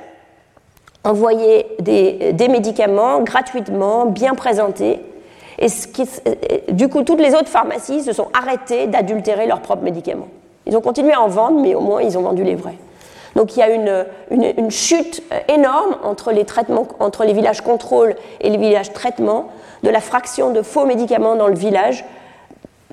envoyer 1.05 1.67
des, 1.79 2.49
médicaments 2.49 3.21
gratuitement, 3.21 4.07
bien 4.07 4.35
présentés. 4.35 5.03
Et 5.59 5.69
du 6.73 6.89
coup, 6.89 7.03
toutes 7.03 7.21
les 7.21 7.35
autres 7.35 7.49
pharmacies 7.49 8.03
se 8.03 8.13
sont 8.13 8.29
arrêtées 8.33 8.87
d'adultérer 8.87 9.47
leurs 9.47 9.61
propres 9.61 9.83
médicaments. 9.83 10.29
Ils 10.67 10.77
ont 10.77 10.81
continué 10.81 11.13
à 11.13 11.21
en 11.21 11.29
vendre, 11.29 11.61
mais 11.61 11.75
au 11.75 11.81
moins 11.81 12.03
ils 12.03 12.17
ont 12.17 12.23
vendu 12.23 12.43
les 12.43 12.55
vrais. 12.55 12.77
Donc 13.37 13.57
il 13.57 13.61
y 13.61 13.63
a 13.63 13.71
une, 13.71 14.71
chute 14.71 15.23
énorme 15.49 15.97
entre 16.03 16.33
les, 16.33 17.33
villages 17.33 17.61
contrôle 17.61 18.15
et 18.41 18.49
les 18.49 18.57
villages 18.57 18.93
traitement 18.93 19.49
de 19.83 19.91
la 19.91 20.01
fraction 20.01 20.53
de 20.53 20.63
faux 20.63 20.87
médicaments 20.87 21.35
dans 21.35 21.49
le 21.49 21.55
village, 21.55 22.05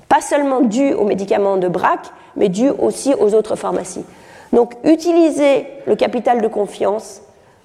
pas 0.08 0.20
seulement 0.20 0.60
dû 0.60 0.92
aux 0.92 1.04
médicaments 1.04 1.56
de 1.56 1.68
BRAC, 1.68 2.00
mais 2.36 2.48
dû 2.48 2.68
aussi 2.70 3.14
aux 3.14 3.34
autres 3.34 3.56
pharmacies. 3.56 4.04
Donc 4.52 4.74
utiliser 4.84 5.66
le 5.86 5.96
capital 5.96 6.42
de 6.42 6.48
confiance 6.48 7.22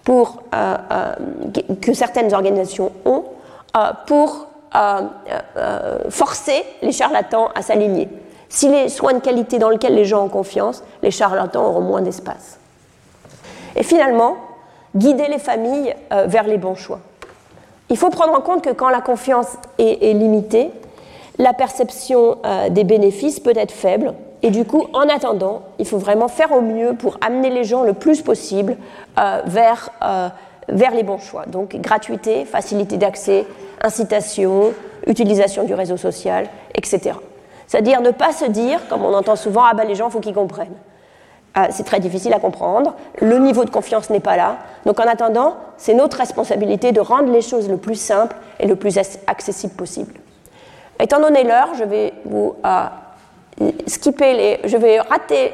euh, 0.10 0.24
euh, 0.54 1.14
que 1.82 1.94
certaines 1.94 2.34
organisations 2.34 2.92
ont 3.04 3.26
euh, 3.76 3.92
pour 4.06 4.48
forcer 6.10 6.64
les 6.82 6.92
charlatans 6.92 7.50
à 7.56 7.62
s'aligner. 7.62 8.10
Si 8.50 8.70
les 8.70 8.90
soins 8.90 9.14
de 9.14 9.20
qualité 9.20 9.60
dans 9.60 9.70
lesquels 9.70 9.96
les 9.96 10.06
gens 10.06 10.26
ont 10.26 10.30
confiance, 10.30 10.84
les 11.02 11.12
charlatans 11.12 11.66
auront 11.66 11.82
moins 11.82 12.02
d'espace. 12.02 12.60
Et 13.76 13.84
finalement, 13.84 14.38
guider 14.96 15.28
les 15.28 15.40
familles 15.40 15.96
vers 16.12 16.44
les 16.44 16.58
bons 16.58 16.76
choix. 16.76 17.00
Il 17.90 17.98
faut 17.98 18.10
prendre 18.10 18.34
en 18.34 18.42
compte 18.42 18.64
que 18.64 18.72
quand 18.72 18.90
la 18.90 19.02
confiance 19.02 19.48
est, 19.78 20.14
limitée, 20.14 20.72
la 21.38 21.54
perception 21.54 22.38
euh, 22.46 22.70
des 22.70 22.84
bénéfices 22.84 23.40
peut 23.40 23.54
être 23.56 23.72
faible. 23.72 24.14
Et 24.44 24.50
du 24.50 24.66
coup, 24.66 24.88
en 24.94 25.08
attendant, 25.08 25.62
il 25.80 25.88
faut 25.88 25.98
vraiment 25.98 26.28
faire 26.28 26.52
au 26.52 26.62
mieux 26.62 26.94
pour 26.94 27.18
amener 27.26 27.50
les 27.50 27.64
gens 27.64 27.84
le 27.84 27.94
plus 27.94 28.22
possible 28.22 28.76
euh, 29.18 29.42
vers, 29.46 29.90
euh, 30.04 30.28
vers 30.68 30.92
les 30.92 31.04
bons 31.04 31.20
choix. 31.20 31.46
Donc 31.48 31.76
gratuité, 31.78 32.44
facilité 32.46 32.98
d'accès, 32.98 33.46
incitation, 33.82 34.74
utilisation 35.06 35.64
du 35.64 35.74
réseau 35.74 35.98
social, 35.98 36.48
etc. 36.76 37.16
C'est-à-dire 37.68 38.02
ne 38.02 38.12
pas 38.12 38.32
se 38.32 38.46
dire, 38.46 38.80
comme 38.90 39.04
on 39.04 39.14
entend 39.14 39.36
souvent, 39.36 39.64
ah 39.70 39.74
ben 39.74 39.88
les 39.88 39.96
gens, 39.96 40.08
il 40.08 40.12
faut 40.12 40.20
qu'ils 40.20 40.34
comprennent. 40.34 40.76
Ah, 41.54 41.70
c'est 41.72 41.84
très 41.84 42.00
difficile 42.00 42.34
à 42.34 42.40
comprendre, 42.40 42.96
le 43.20 43.40
niveau 43.40 43.66
de 43.66 43.72
confiance 43.72 44.12
n'est 44.12 44.20
pas 44.20 44.38
là. 44.38 44.58
Donc 44.86 45.00
en 45.00 45.08
attendant, 45.08 45.56
c'est 45.78 45.96
notre 45.96 46.18
responsabilité 46.18 46.92
de 46.92 47.00
rendre 47.00 47.32
les 47.32 47.42
choses 47.42 47.68
le 47.68 47.78
plus 47.78 48.00
simple 48.00 48.36
et 48.60 48.68
le 48.68 48.76
plus 48.76 49.00
accessible 49.26 49.74
possible. 49.74 50.14
Étant 51.00 51.20
donné 51.20 51.44
l'heure, 51.44 51.70
je 51.78 51.84
vais 51.84 52.14
vous 52.26 52.56
euh, 52.64 53.70
skipper 53.88 54.34
les, 54.34 54.60
je 54.66 54.78
vais 54.78 55.00
rater 55.00 55.52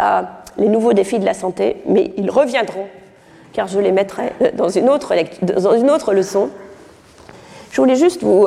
euh, 0.00 0.22
les 0.58 0.68
nouveaux 0.68 0.92
défis 0.92 1.18
de 1.18 1.24
la 1.24 1.34
santé, 1.34 1.76
mais 1.86 2.12
ils 2.16 2.30
reviendront, 2.30 2.86
car 3.52 3.68
je 3.68 3.78
les 3.78 3.92
mettrai 3.92 4.32
euh, 4.42 4.50
dans 4.52 4.68
une 4.68 4.88
autre, 4.88 5.14
dans 5.42 5.76
une 5.76 5.90
autre 5.90 6.12
leçon. 6.12 6.50
Je 7.76 7.82
voulais 7.82 7.96
juste 7.96 8.22
vous 8.22 8.46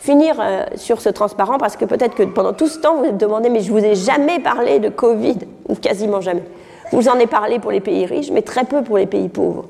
finir 0.00 0.40
euh, 0.40 0.64
sur 0.74 1.00
ce 1.00 1.08
transparent 1.08 1.56
parce 1.56 1.76
que 1.76 1.84
peut-être 1.84 2.16
que 2.16 2.24
pendant 2.24 2.52
tout 2.52 2.66
ce 2.66 2.80
temps, 2.80 2.96
vous 2.96 3.04
vous 3.04 3.12
demandez, 3.12 3.48
mais 3.48 3.60
je 3.60 3.70
vous 3.70 3.78
ai 3.78 3.94
jamais 3.94 4.40
parlé 4.40 4.80
de 4.80 4.88
Covid, 4.88 5.36
ou 5.68 5.76
quasiment 5.76 6.20
jamais. 6.20 6.42
vous 6.90 7.08
en 7.08 7.12
avez 7.12 7.28
parlé 7.28 7.60
pour 7.60 7.70
les 7.70 7.78
pays 7.78 8.06
riches, 8.06 8.32
mais 8.32 8.42
très 8.42 8.64
peu 8.64 8.82
pour 8.82 8.98
les 8.98 9.06
pays 9.06 9.28
pauvres. 9.28 9.66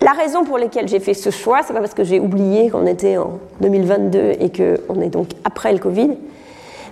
La 0.00 0.10
raison 0.10 0.42
pour 0.42 0.58
laquelle 0.58 0.88
j'ai 0.88 0.98
fait 0.98 1.14
ce 1.14 1.30
choix, 1.30 1.60
c'est 1.62 1.72
pas 1.72 1.78
parce 1.78 1.94
que 1.94 2.02
j'ai 2.02 2.18
oublié 2.18 2.68
qu'on 2.68 2.84
était 2.84 3.16
en 3.16 3.38
2022 3.60 4.18
et 4.40 4.50
qu'on 4.50 5.00
est 5.00 5.10
donc 5.10 5.28
après 5.44 5.72
le 5.72 5.78
Covid, 5.78 6.10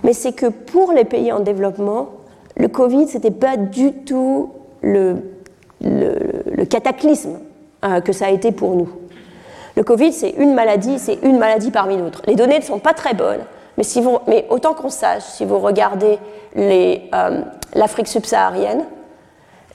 mais 0.05 0.13
c'est 0.13 0.31
que 0.31 0.45
pour 0.45 0.93
les 0.93 1.03
pays 1.03 1.33
en 1.33 1.41
développement, 1.41 2.11
le 2.55 2.69
Covid, 2.69 3.09
c'était 3.09 3.29
pas 3.29 3.57
du 3.57 3.91
tout 3.91 4.51
le, 4.81 5.17
le, 5.81 6.63
cataclysme 6.63 7.39
euh, 7.83 7.99
que 7.99 8.13
ça 8.13 8.27
a 8.27 8.29
été 8.29 8.53
pour 8.53 8.75
nous. 8.75 8.89
Le 9.79 9.83
Covid, 9.85 10.11
c'est 10.11 10.31
une 10.31 10.53
maladie, 10.53 10.99
c'est 10.99 11.19
une 11.23 11.37
maladie 11.37 11.71
parmi 11.71 11.95
d'autres. 11.95 12.21
Les 12.27 12.35
données 12.35 12.59
ne 12.59 12.63
sont 12.63 12.79
pas 12.79 12.93
très 12.93 13.13
bonnes, 13.13 13.39
mais, 13.77 14.45
autant 14.49 14.73
qu'on 14.73 14.89
sache, 14.89 15.23
si 15.23 15.45
vous 15.45 15.57
regardez 15.57 16.19
euh, 16.57 17.41
l'Afrique 17.73 18.09
subsaharienne, 18.09 18.83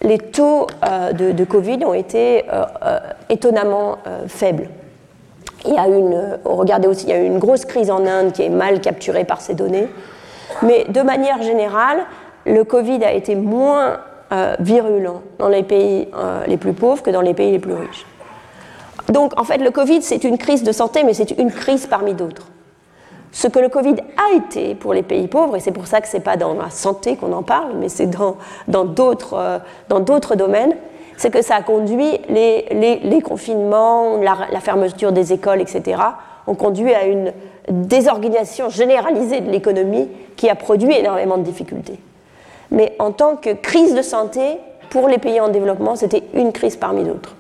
les 0.03 0.19
taux 0.19 0.67
euh, 0.85 1.13
de, 1.13 1.45
Covid 1.45 1.87
ont 1.87 1.95
été 1.95 2.45
étonnamment 3.31 3.97
faibles. 4.29 4.69
Il 5.65 5.73
y 5.73 5.79
a 5.79 5.89
une, 5.89 6.39
regardez 6.45 6.87
aussi, 6.87 7.07
il 7.07 7.11
y 7.11 7.15
a 7.15 7.23
eu 7.23 7.25
une 7.25 7.39
grosse 7.39 7.65
crise 7.65 7.91
en 7.91 8.05
Inde 8.05 8.33
qui 8.33 8.43
est 8.43 8.51
mal 8.51 8.83
capturée 8.83 9.25
par 9.25 9.41
ces 9.41 9.55
données. 9.55 9.89
Mais 10.61 10.85
de 10.87 11.01
manière 11.01 11.43
générale, 11.43 12.05
le 12.45 12.63
Covid 12.63 13.03
a 13.05 13.13
été 13.15 13.37
moins 13.37 14.01
euh, 14.33 14.55
virulent 14.59 15.23
dans 15.39 15.49
les 15.49 15.63
pays 15.63 16.09
euh, 16.17 16.45
les 16.47 16.57
plus 16.57 16.73
pauvres 16.73 17.03
que 17.03 17.11
dans 17.11 17.21
les 17.21 17.35
pays 17.35 17.53
les 17.53 17.59
plus 17.59 17.75
riches. 17.75 18.07
Donc 19.09 19.39
en 19.39 19.45
fait, 19.45 19.59
le 19.59 19.71
Covid, 19.71 20.03
c'est 20.03 20.25
une 20.25 20.39
crise 20.39 20.63
de 20.63 20.73
santé, 20.73 21.05
mais 21.05 21.15
c'est 21.15 21.31
une 21.33 21.51
crise 21.51 21.87
parmi 21.87 22.15
d'autres. 22.15 22.49
Ce 23.33 23.49
que 23.49 23.59
le 23.59 23.69
Covid 23.69 23.97
a 24.17 24.37
été 24.37 24.75
pour 24.75 24.95
les 24.95 25.03
pays 25.03 25.27
pauvres, 25.27 25.57
et 25.57 25.61
c'est 25.61 25.73
pour 25.73 25.87
ça 25.87 26.01
que 26.01 26.09
ce 26.09 26.17
n'est 26.17 26.23
pas 26.23 26.37
dans 26.37 26.55
la 26.55 26.71
santé 26.71 27.17
qu'on 27.17 27.33
en 27.33 27.43
parle, 27.43 27.73
mais 27.77 27.89
c'est 27.89 28.07
dans, 28.07 28.37
dans 28.69 28.85
d'autres 28.85 29.35
euh, 29.35 30.37
domaines, 30.37 30.77
c'est 31.17 31.31
que 31.31 31.43
ça 31.43 31.57
a 31.57 31.63
conduit 31.63 32.19
les, 32.29 32.67
les, 32.71 33.01
les 33.01 33.23
confinements, 33.23 34.19
la, 34.19 34.37
la, 34.53 34.61
fermeture 34.61 35.13
des 35.13 35.33
écoles, 35.33 35.61
etc., 35.61 36.01
ont 36.47 36.55
conduit 36.55 36.95
à 36.95 37.07
une 37.07 37.33
désorganisation 37.69 38.69
généralisée 38.69 39.41
de 39.41 39.51
l'économie 39.51 40.09
qui 40.37 40.49
a 40.49 40.55
produit 40.55 40.95
énormément 40.95 41.39
de 41.39 41.43
difficultés 41.43 41.99
mais 42.75 42.95
en 42.99 43.13
tant 43.13 43.37
que 43.37 43.51
crise 43.51 43.95
de 43.95 44.03
santé, 44.03 44.59
pour 44.91 45.09
les 45.09 45.19
pays 45.19 45.41
en 45.41 45.49
développement, 45.49 45.97
c'était 45.97 46.25
une 46.35 46.53
crise 46.53 46.77
parmi 46.77 47.05
d'autres. 47.05 47.35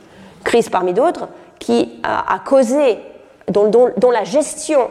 Crise 0.44 0.68
parmi 0.68 0.92
d'autres 0.92 1.28
qui 1.64 1.98
a, 2.02 2.38
causé, 2.44 2.98
dont, 3.48 4.10
la 4.12 4.24
gestion 4.24 4.90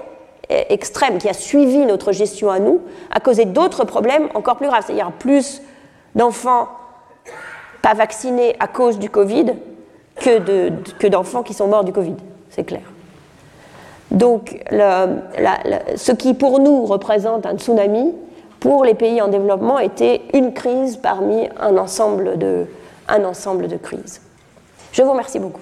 extrême 0.50 1.20
qui 1.20 1.30
a 1.30 1.34
suivi 1.34 1.86
notre 1.86 2.12
gestion 2.12 2.50
à 2.50 2.58
nous, 2.58 2.82
a 3.12 3.20
causé 3.20 3.46
d'autres 3.46 3.84
problèmes 3.84 4.28
encore 4.34 4.56
plus 4.56 4.66
graves. 4.66 4.84
C'est-à-dire 4.84 5.12
plus 5.12 5.62
d'enfants 6.16 6.70
pas 7.84 7.94
vaccinés 7.94 8.56
à 8.60 8.68
cause 8.68 8.98
du 8.98 9.12
Covid 9.12 9.54
que 10.16 11.08
d'enfants 11.08 11.44
qui 11.44 11.54
sont 11.54 11.68
morts 11.68 11.84
du 11.84 11.94
Covid, 11.94 12.16
c'est 12.50 12.64
clair. 12.64 12.82
Donc, 14.10 14.60
ce 14.72 16.12
qui 16.12 16.34
pour 16.34 16.60
nous 16.60 16.86
représente 16.86 17.46
un 17.46 17.56
tsunami, 17.56 18.16
pour 18.60 18.84
les 18.84 18.96
pays 18.96 19.22
en 19.22 19.28
développement 19.28 19.78
était 19.78 20.22
une 20.34 20.54
crise 20.54 20.98
parmi 20.98 21.50
un 21.60 21.78
ensemble 21.78 22.40
de, 22.40 22.66
un 23.08 23.26
ensemble 23.26 23.68
de 23.68 23.78
crises. 23.78 24.22
Je 24.92 25.04
vous 25.04 25.12
remercie 25.12 25.40
beaucoup. 25.40 25.62